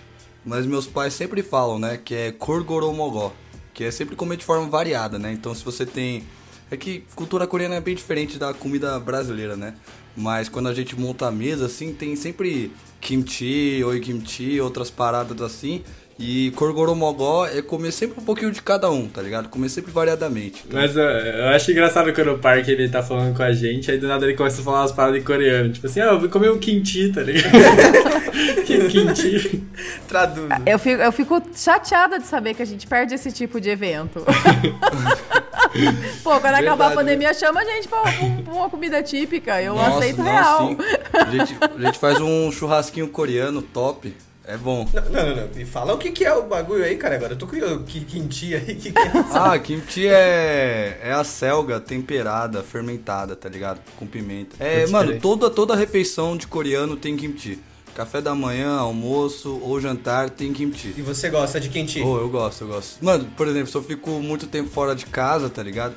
Mas 0.46 0.66
meus 0.66 0.88
pais 0.88 1.14
sempre 1.14 1.44
falam, 1.44 1.78
né, 1.78 2.00
que 2.02 2.16
é 2.16 2.32
korgoromogó, 2.32 3.34
que 3.76 3.84
é 3.84 3.92
sempre 3.92 4.16
comer 4.16 4.38
de 4.38 4.46
forma 4.46 4.68
variada, 4.68 5.20
né? 5.20 5.32
Então 5.32 5.54
se 5.54 5.64
você 5.64 5.86
tem 5.86 6.24
é 6.72 6.76
que 6.76 7.04
cultura 7.14 7.46
coreana 7.46 7.76
é 7.76 7.82
bem 7.82 7.94
diferente 7.94 8.40
da 8.40 8.52
comida 8.54 9.00
brasileira, 9.00 9.56
né? 9.56 9.76
Mas 10.18 10.50
quando 10.50 10.68
a 10.68 10.74
gente 10.74 11.00
monta 11.00 11.28
a 11.28 11.32
mesa 11.32 11.68
assim, 11.68 11.94
tem 11.94 12.16
sempre 12.16 12.72
kimchi, 13.00 13.84
oi 13.84 14.00
kimchi, 14.00 14.60
outras 14.60 14.90
paradas 14.90 15.40
assim. 15.42 15.84
E 16.18 16.52
korgoromogó 16.52 17.46
é 17.46 17.62
comer 17.62 17.92
sempre 17.92 18.22
um 18.22 18.24
pouquinho 18.24 18.50
de 18.50 18.62
cada 18.62 18.90
um, 18.90 19.06
tá 19.06 19.22
ligado? 19.22 19.50
Comer 19.50 19.68
sempre 19.68 19.92
variadamente. 19.92 20.64
Então, 20.66 20.80
Mas 20.80 20.96
eu, 20.96 21.04
eu 21.04 21.48
acho 21.50 21.70
engraçado 21.72 22.14
quando 22.14 22.32
o 22.32 22.38
Parque 22.40 22.72
ele 22.72 22.88
tá 22.88 23.04
falando 23.04 23.36
com 23.36 23.44
a 23.44 23.52
gente, 23.52 23.92
aí 23.92 23.98
do 23.98 24.08
nada 24.08 24.26
ele 24.26 24.34
começa 24.34 24.62
a 24.62 24.64
falar 24.64 24.80
umas 24.82 24.94
paradas 24.94 25.20
em 25.20 25.24
coreano. 25.24 25.74
Tipo 25.74 25.88
assim, 25.88 26.00
ah, 26.00 26.06
eu 26.06 26.20
vou 26.22 26.30
comer 26.30 26.50
um 26.52 26.58
kimchi, 26.58 27.12
tá 27.12 27.22
ligado? 27.22 27.52
que 28.66 28.88
kimchi. 28.88 29.62
Traduz. 30.08 30.48
Eu 30.66 30.80
fico, 30.80 31.02
eu 31.02 31.12
fico 31.12 31.42
chateada 31.54 32.18
de 32.18 32.26
saber 32.28 32.54
que 32.54 32.62
a 32.62 32.66
gente 32.66 32.88
perde 32.88 33.14
esse 33.14 33.30
tipo 33.34 33.60
de 33.60 33.70
evento. 33.70 34.24
Pô, 36.24 36.40
quando 36.40 36.54
acabar 36.56 36.72
a 36.72 36.76
Verdade, 36.76 36.96
pandemia, 36.96 37.34
chama 37.34 37.60
a 37.60 37.66
gente 37.66 37.90
pra, 37.90 38.02
um- 38.22 38.42
pra 38.42 38.54
uma 38.54 38.70
comida 38.70 39.04
típica. 39.04 39.62
Eu 39.62 39.76
Nossa, 39.76 39.98
aceito 39.98 40.18
não, 40.20 40.26
real. 40.26 40.78
A 41.14 41.26
gente, 41.26 41.58
a 41.62 41.82
gente 41.86 42.00
faz 42.00 42.22
um 42.22 42.50
churrasquinho 42.52 43.10
coreano 43.10 43.62
top. 43.62 44.14
É 44.48 44.58
bom. 44.58 44.88
Não, 44.94 45.10
não, 45.10 45.36
não. 45.36 45.48
Me 45.56 45.66
fala 45.66 45.94
o 45.94 45.98
que, 45.98 46.12
que 46.12 46.24
é 46.24 46.34
o 46.34 46.44
bagulho 46.44 46.84
aí, 46.84 46.96
cara. 46.98 47.16
Agora 47.16 47.34
eu 47.34 47.38
tô 47.38 47.48
curioso. 47.48 47.80
Que 47.84 48.02
quinti 48.02 48.54
aí, 48.56 48.76
que, 48.76 48.92
que 48.92 48.98
é? 48.98 49.12
Ah, 49.34 49.58
kimchi 49.58 50.08
é, 50.08 51.00
é 51.02 51.12
a 51.12 51.24
selga 51.24 51.80
temperada, 51.80 52.62
fermentada, 52.62 53.36
tá 53.36 53.50
ligado? 53.50 53.80
Com 53.98 54.06
pimenta. 54.06 54.56
É, 54.60 54.86
mano, 54.88 55.20
toda, 55.20 55.50
toda 55.50 55.76
refeição 55.76 56.38
de 56.38 56.48
coreano 56.48 56.96
tem 56.96 57.18
kimchi. 57.18 57.60
Café 57.96 58.22
da 58.22 58.36
manhã, 58.36 58.76
almoço 58.78 59.58
ou 59.64 59.80
jantar 59.80 60.30
tem 60.30 60.52
kimchi. 60.54 60.94
E 60.98 61.02
você 61.02 61.30
gosta 61.30 61.60
de 61.60 61.70
quinti? 61.70 62.02
Oh, 62.02 62.18
eu 62.18 62.30
gosto, 62.30 62.66
eu 62.66 62.68
gosto. 62.68 63.04
Mano, 63.04 63.26
por 63.38 63.48
exemplo, 63.48 63.68
se 63.68 63.76
eu 63.76 63.82
fico 63.84 64.12
muito 64.20 64.48
tempo 64.48 64.70
fora 64.70 64.94
de 64.94 65.06
casa, 65.06 65.50
tá 65.50 65.64
ligado? 65.64 65.96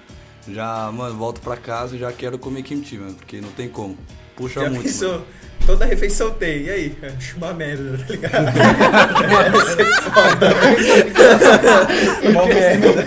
Já, 0.48 0.90
mano, 0.92 1.16
volto 1.18 1.40
pra 1.40 1.56
casa 1.56 1.96
e 1.96 1.98
já 1.98 2.10
quero 2.12 2.38
comer 2.38 2.62
kimchi, 2.62 2.96
mano, 2.96 3.14
porque 3.14 3.40
não 3.40 3.50
tem 3.50 3.68
como. 3.68 3.98
Puxa 4.36 4.60
Já 4.60 4.70
muito. 4.70 4.84
pensou? 4.84 5.10
mano. 5.12 5.24
Toda 5.66 5.84
refeição 5.84 6.30
tem. 6.30 6.62
E 6.64 6.70
aí? 6.70 6.96
Acho 7.02 7.36
uma 7.36 7.52
merda, 7.52 7.98
tá 7.98 8.04
ligado? 8.08 8.44
Vai 9.28 9.50
ser 9.66 9.84
foda. 10.02 10.54
Uma 12.30 12.46
merda. 12.54 13.04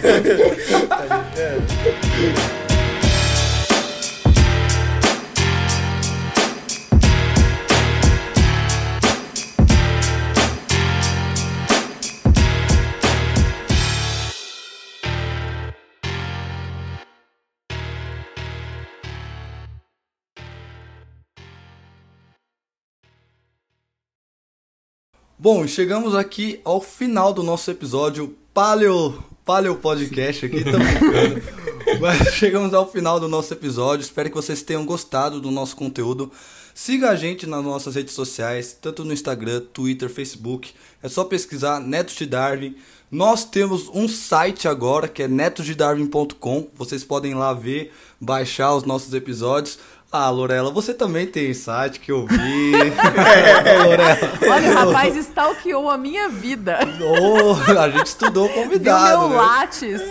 Bom, 25.43 25.65
chegamos 25.65 26.13
aqui 26.13 26.61
ao 26.63 26.80
final 26.80 27.34
do 27.34 27.41
nosso 27.41 27.72
episódio 27.72 28.38
Paleo, 28.53 29.23
Paleo 29.43 29.76
Podcast 29.76 30.45
aqui, 30.45 30.63
brincando. 30.63 31.41
Mas 31.99 32.35
chegamos 32.35 32.76
ao 32.76 32.88
final 32.88 33.19
do 33.19 33.27
nosso 33.27 33.51
episódio, 33.51 34.03
espero 34.03 34.30
que 34.30 34.35
vocês 34.35 34.61
tenham 34.61 34.85
gostado 34.85 35.41
do 35.41 35.49
nosso 35.49 35.76
conteúdo. 35.76 36.31
Siga 36.76 37.09
a 37.09 37.15
gente 37.15 37.47
nas 37.47 37.63
nossas 37.63 37.95
redes 37.95 38.13
sociais, 38.13 38.77
tanto 38.80 39.03
no 39.03 39.11
Instagram, 39.11 39.61
Twitter, 39.73 40.11
Facebook. 40.11 40.73
É 41.01 41.09
só 41.09 41.23
pesquisar 41.23 41.80
Netos 41.80 42.13
de 42.13 42.27
Darwin. 42.27 42.76
Nós 43.09 43.43
temos 43.43 43.89
um 43.89 44.07
site 44.07 44.68
agora 44.68 45.07
que 45.07 45.23
é 45.23 45.27
netosdedarwin.com. 45.27 46.68
Vocês 46.76 47.03
podem 47.03 47.34
lá 47.34 47.51
ver, 47.51 47.91
baixar 48.19 48.76
os 48.76 48.84
nossos 48.84 49.11
episódios. 49.15 49.80
Ah, 50.13 50.29
Lorela, 50.29 50.69
você 50.71 50.93
também 50.93 51.25
tem 51.25 51.53
site 51.53 51.99
que 52.01 52.11
eu 52.11 52.27
vi. 52.27 52.73
Ô, 52.75 53.83
Lorela. 53.88 54.17
Olha, 54.53 54.69
o 54.69 54.73
rapaz 54.73 55.15
stalkeou 55.15 55.89
a 55.89 55.97
minha 55.97 56.27
vida. 56.27 56.79
Oh, 56.99 57.53
a 57.79 57.89
gente 57.89 58.07
estudou 58.07 58.45
o 58.45 58.47
Viu 58.49 58.63
convidado, 58.63 59.19
meu 59.21 59.29
né? 59.29 59.35
látis. 59.38 60.01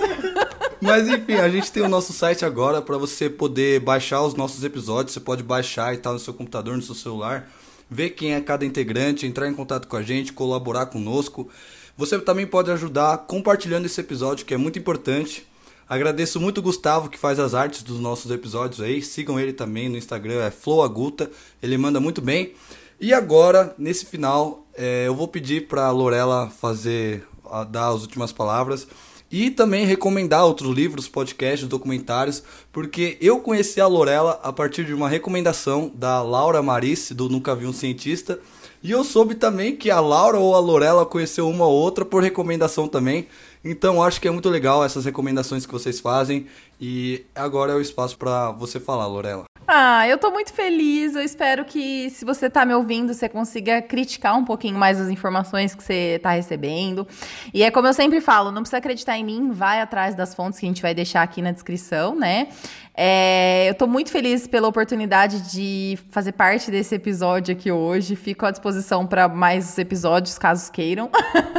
Mas 0.81 1.06
enfim, 1.06 1.35
a 1.35 1.51
gente 1.51 1.70
tem 1.70 1.82
o 1.82 1.89
nosso 1.89 2.14
site 2.14 2.47
agora 2.47 2.81
para 2.81 2.97
você 2.97 3.28
poder 3.28 3.81
baixar 3.81 4.22
os 4.22 4.35
nossos 4.35 4.64
episódios. 4.64 5.12
Você 5.12 5.20
pode 5.20 5.43
baixar 5.43 5.93
e 5.93 5.98
tal 5.98 6.14
no 6.14 6.18
seu 6.18 6.32
computador, 6.32 6.74
no 6.74 6.82
seu 6.82 6.94
celular, 6.94 7.47
ver 7.90 8.10
quem 8.10 8.32
é 8.32 8.40
cada 8.40 8.64
integrante, 8.64 9.27
entrar 9.27 9.48
em 9.48 9.55
contato 9.55 9.86
com 9.86 9.97
a 9.98 10.02
gente, 10.02 10.32
colaborar 10.32 10.86
conosco. 10.86 11.51
Você 11.98 12.18
também 12.18 12.47
pode 12.47 12.70
ajudar 12.70 13.18
compartilhando 13.27 13.85
esse 13.85 14.01
episódio, 14.01 14.47
que 14.47 14.55
é 14.55 14.56
muito 14.56 14.78
importante. 14.78 15.47
Agradeço 15.90 16.38
muito 16.40 16.58
o 16.58 16.62
Gustavo 16.62 17.10
que 17.10 17.18
faz 17.18 17.40
as 17.40 17.52
artes 17.52 17.82
dos 17.82 17.98
nossos 17.98 18.30
episódios 18.30 18.80
aí. 18.80 19.02
Sigam 19.02 19.40
ele 19.40 19.52
também 19.52 19.88
no 19.88 19.96
Instagram, 19.98 20.40
é 20.40 20.48
Floaguta. 20.48 21.28
Ele 21.60 21.76
manda 21.76 21.98
muito 21.98 22.20
bem. 22.22 22.52
E 23.00 23.12
agora, 23.12 23.74
nesse 23.76 24.06
final, 24.06 24.64
é, 24.76 25.08
eu 25.08 25.16
vou 25.16 25.26
pedir 25.26 25.66
para 25.66 25.90
Lorela 25.90 26.48
fazer, 26.48 27.26
a- 27.50 27.64
dar 27.64 27.88
as 27.88 28.02
últimas 28.02 28.30
palavras. 28.30 28.86
E 29.32 29.50
também 29.50 29.84
recomendar 29.84 30.44
outros 30.44 30.72
livros, 30.72 31.08
podcasts, 31.08 31.66
documentários, 31.68 32.40
porque 32.72 33.18
eu 33.20 33.40
conheci 33.40 33.80
a 33.80 33.86
Lorela 33.88 34.38
a 34.44 34.52
partir 34.52 34.84
de 34.84 34.94
uma 34.94 35.08
recomendação 35.08 35.90
da 35.92 36.22
Laura 36.22 36.62
Marice, 36.62 37.14
do 37.14 37.28
Nunca 37.28 37.52
Vi 37.54 37.66
um 37.66 37.72
Cientista. 37.72 38.38
E 38.80 38.92
eu 38.92 39.02
soube 39.02 39.34
também 39.34 39.74
que 39.76 39.90
a 39.90 39.98
Laura 40.00 40.38
ou 40.38 40.54
a 40.54 40.60
Lorela 40.60 41.04
conheceu 41.04 41.48
uma 41.48 41.66
ou 41.66 41.72
outra 41.74 42.04
por 42.04 42.22
recomendação 42.22 42.86
também. 42.88 43.26
Então 43.65 44.03
acho 44.03 44.20
que 44.20 44.27
é 44.27 44.31
muito 44.31 44.49
legal 44.49 44.85
essas 44.85 45.05
recomendações 45.05 45.66
que 45.66 45.73
vocês 45.73 46.01
fazem. 46.01 46.47
E 46.81 47.24
agora 47.35 47.73
é 47.73 47.74
o 47.74 47.81
espaço 47.81 48.16
para 48.16 48.51
você 48.53 48.81
falar, 48.81 49.07
Lorela. 49.07 49.45
Ah, 49.73 50.09
eu 50.09 50.19
tô 50.19 50.32
muito 50.32 50.53
feliz. 50.53 51.15
Eu 51.15 51.23
espero 51.23 51.65
que, 51.65 52.11
se 52.11 52.24
você 52.24 52.51
tá 52.51 52.65
me 52.65 52.74
ouvindo, 52.74 53.15
você 53.15 53.28
consiga 53.28 53.81
criticar 53.81 54.37
um 54.37 54.45
pouquinho 54.45 54.77
mais 54.77 55.01
as 55.01 55.09
informações 55.09 55.77
que 55.77 55.85
você 55.85 56.19
tá 56.20 56.32
recebendo. 56.32 57.07
E 57.55 57.62
é 57.62 57.70
como 57.70 57.87
eu 57.87 57.93
sempre 57.93 58.20
falo, 58.20 58.51
não 58.51 58.62
precisa 58.62 58.78
acreditar 58.78 59.16
em 59.16 59.24
mim, 59.24 59.53
vai 59.53 59.81
atrás 59.81 60.16
das 60.16 60.35
fontes 60.35 60.59
que 60.59 60.66
a 60.66 60.69
gente 60.69 60.82
vai 60.82 60.93
deixar 60.93 61.23
aqui 61.23 61.41
na 61.41 61.53
descrição, 61.53 62.16
né? 62.16 62.49
É, 62.94 63.68
eu 63.70 63.74
tô 63.74 63.86
muito 63.86 64.10
feliz 64.10 64.46
pela 64.46 64.68
oportunidade 64.68 65.52
de 65.52 65.98
fazer 66.10 66.32
parte 66.32 66.70
desse 66.70 66.94
episódio 66.94 67.54
aqui 67.54 67.70
hoje. 67.70 68.16
Fico 68.16 68.44
à 68.44 68.50
disposição 68.50 69.06
para 69.06 69.28
mais 69.28 69.78
episódios, 69.78 70.38
caso 70.38 70.70
queiram. 70.72 71.10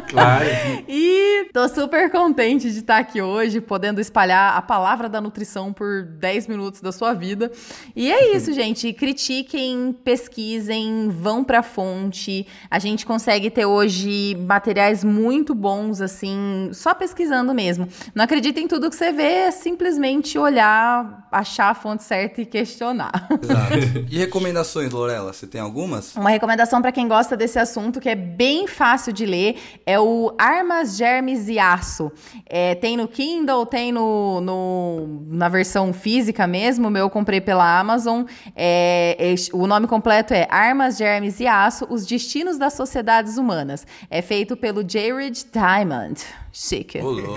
Claro. 0.10 0.46
E 0.88 1.50
tô 1.54 1.68
super 1.70 2.12
contente 2.12 2.70
de 2.70 2.80
estar 2.80 2.98
aqui 2.98 3.22
hoje, 3.22 3.62
podendo 3.62 4.02
espalhar 4.02 4.58
a 4.58 4.62
palavra 4.62 5.08
da 5.08 5.22
nutrição 5.22 5.72
por 5.72 6.04
10 6.04 6.48
minutos 6.48 6.82
da 6.82 6.92
sua 6.92 7.14
vida. 7.14 7.52
E 7.96 8.12
é 8.12 8.36
isso, 8.36 8.52
gente. 8.52 8.92
Critiquem, 8.94 9.96
pesquisem, 10.04 11.10
vão 11.10 11.44
pra 11.44 11.64
fonte. 11.64 12.46
A 12.70 12.78
gente 12.78 13.06
consegue 13.06 13.50
ter 13.50 13.66
hoje 13.66 14.36
materiais 14.48 15.04
muito 15.04 15.56
bons, 15.56 16.02
assim, 16.02 16.70
só 16.74 16.94
pesquisando 16.94 17.54
mesmo. 17.54 17.88
Não 18.14 18.26
acredita 18.26 18.60
em 18.60 18.68
tudo 18.68 18.90
que 18.90 18.96
você 18.96 19.12
vê, 19.12 19.24
é 19.24 19.52
simplesmente 19.52 20.38
olhar, 20.38 21.28
achar 21.32 21.70
a 21.70 21.74
fonte 21.74 22.04
certa 22.04 22.42
e 22.42 22.46
questionar. 22.46 23.28
Exato. 23.42 24.06
e 24.12 24.18
recomendações, 24.18 24.92
Lorela? 24.92 25.32
Você 25.32 25.48
tem 25.48 25.62
algumas? 25.62 26.16
Uma 26.16 26.30
recomendação 26.30 26.82
para 26.82 26.92
quem 26.92 27.08
gosta 27.08 27.38
desse 27.38 27.58
assunto, 27.58 28.00
que 28.00 28.10
é 28.10 28.16
bem 28.16 28.68
fácil 28.68 29.14
de 29.14 29.26
ler, 29.26 29.58
é 29.86 30.00
o 30.00 30.34
Armas, 30.38 30.98
Germes 30.98 31.48
e 31.48 31.58
Aço. 31.58 32.12
É, 32.46 32.76
tem 32.76 32.98
no 32.98 33.08
Kindle, 33.08 33.66
tem 33.66 33.92
no, 33.92 34.42
no- 34.42 35.26
na 35.30 35.48
versão 35.48 35.94
física 35.94 36.46
mesmo. 36.46 36.88
O 36.88 36.92
meu 36.92 37.02
eu 37.06 37.10
comprei 37.10 37.40
pela 37.40 37.80
Amazon. 37.80 38.24
É, 38.56 39.16
é, 39.20 39.36
o 39.54 39.66
nome 39.66 39.88
completo 39.88 40.34
é 40.34 40.48
Armas, 40.50 40.98
Germes 40.98 41.40
e 41.40 41.48
Aço: 41.48 41.88
Os 41.90 42.06
Destinos 42.06 42.58
das 42.58 42.74
Sociedades 42.74 43.38
Humanas. 43.38 43.88
É 44.10 44.22
feito 44.22 44.58
pelo 44.58 44.88
Jared 44.88 45.46
Diamond. 45.52 46.22
Chique. 46.54 47.00
Ô, 47.00 47.12
louco. 47.12 47.34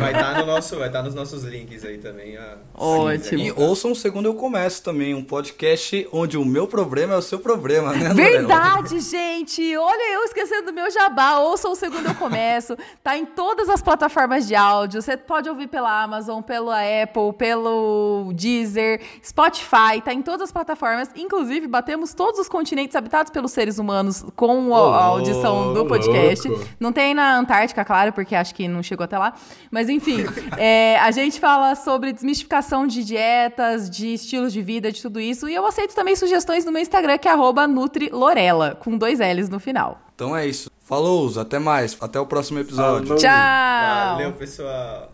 Vai 0.00 0.12
estar 0.12 0.38
no 0.38 0.46
nosso, 0.46 0.76
vai 0.78 0.86
estar 0.86 1.02
nos 1.02 1.14
nossos 1.14 1.42
links 1.44 1.84
aí 1.84 1.98
também. 1.98 2.36
a- 2.36 2.56
Ótimo. 2.74 3.42
E 3.42 3.52
ouçam 3.52 3.90
o 3.92 3.94
Segundo 3.94 4.26
Eu 4.26 4.34
Começo 4.34 4.82
também, 4.82 5.14
um 5.14 5.22
podcast 5.24 6.08
onde 6.12 6.38
o 6.38 6.44
meu 6.44 6.66
problema 6.68 7.14
é 7.14 7.16
o 7.16 7.22
seu 7.22 7.38
problema, 7.40 7.92
né? 7.92 8.14
Verdade, 8.14 9.00
gente! 9.00 9.76
Olha, 9.76 10.14
eu 10.14 10.22
esquecendo 10.24 10.66
do 10.66 10.72
meu 10.72 10.88
jabá. 10.90 11.38
Ouça 11.38 11.68
o 11.68 11.74
segundo 11.74 12.06
eu 12.06 12.14
começo. 12.14 12.76
Tá 13.02 13.16
em 13.18 13.24
todas 13.26 13.68
as 13.68 13.82
plataformas 13.82 14.46
de 14.46 14.54
áudio. 14.54 15.02
Você 15.02 15.16
pode 15.16 15.48
ouvir 15.48 15.66
pela 15.66 16.02
Amazon, 16.02 16.40
pela 16.40 16.78
Apple, 17.02 17.32
pelo 17.36 18.30
Deezer, 18.34 19.00
Spotify. 19.24 20.00
Tá 20.04 20.12
em 20.12 20.22
todas 20.22 20.42
as 20.42 20.52
plataformas. 20.52 21.08
Inclusive, 21.16 21.66
batemos 21.66 22.14
todos 22.14 22.38
os 22.38 22.48
continentes 22.48 22.94
habitados 22.94 23.30
pelos 23.32 23.50
seres 23.52 23.78
humanos 23.78 24.24
com 24.36 24.74
a, 24.74 24.78
a 24.98 25.04
audição 25.04 25.74
do 25.74 25.84
podcast. 25.86 26.46
louco. 26.48 26.64
Não 26.78 26.92
tem 26.92 27.12
na 27.14 27.36
Antártica, 27.38 27.84
claro, 27.84 28.03
porque 28.12 28.34
acho 28.34 28.54
que 28.54 28.66
não 28.68 28.82
chegou 28.82 29.04
até 29.04 29.18
lá. 29.18 29.34
Mas 29.70 29.88
enfim, 29.88 30.18
é, 30.56 30.98
a 30.98 31.10
gente 31.10 31.40
fala 31.40 31.74
sobre 31.74 32.12
desmistificação 32.12 32.86
de 32.86 33.04
dietas, 33.04 33.88
de 33.88 34.14
estilos 34.14 34.52
de 34.52 34.62
vida, 34.62 34.90
de 34.90 35.00
tudo 35.00 35.20
isso. 35.20 35.48
E 35.48 35.54
eu 35.54 35.66
aceito 35.66 35.94
também 35.94 36.16
sugestões 36.16 36.64
no 36.64 36.72
meu 36.72 36.82
Instagram, 36.82 37.18
que 37.18 37.28
é 37.28 37.30
arroba 37.30 37.66
NutriLorela, 37.66 38.76
com 38.76 38.96
dois 38.96 39.18
L's 39.18 39.48
no 39.48 39.60
final. 39.60 40.00
Então 40.14 40.36
é 40.36 40.46
isso. 40.46 40.70
Falou, 40.80 41.30
até 41.40 41.58
mais. 41.58 41.96
Até 42.00 42.20
o 42.20 42.26
próximo 42.26 42.58
episódio. 42.58 43.06
Falou. 43.06 43.20
Tchau! 43.20 44.16
Valeu, 44.16 44.32
pessoal. 44.32 45.10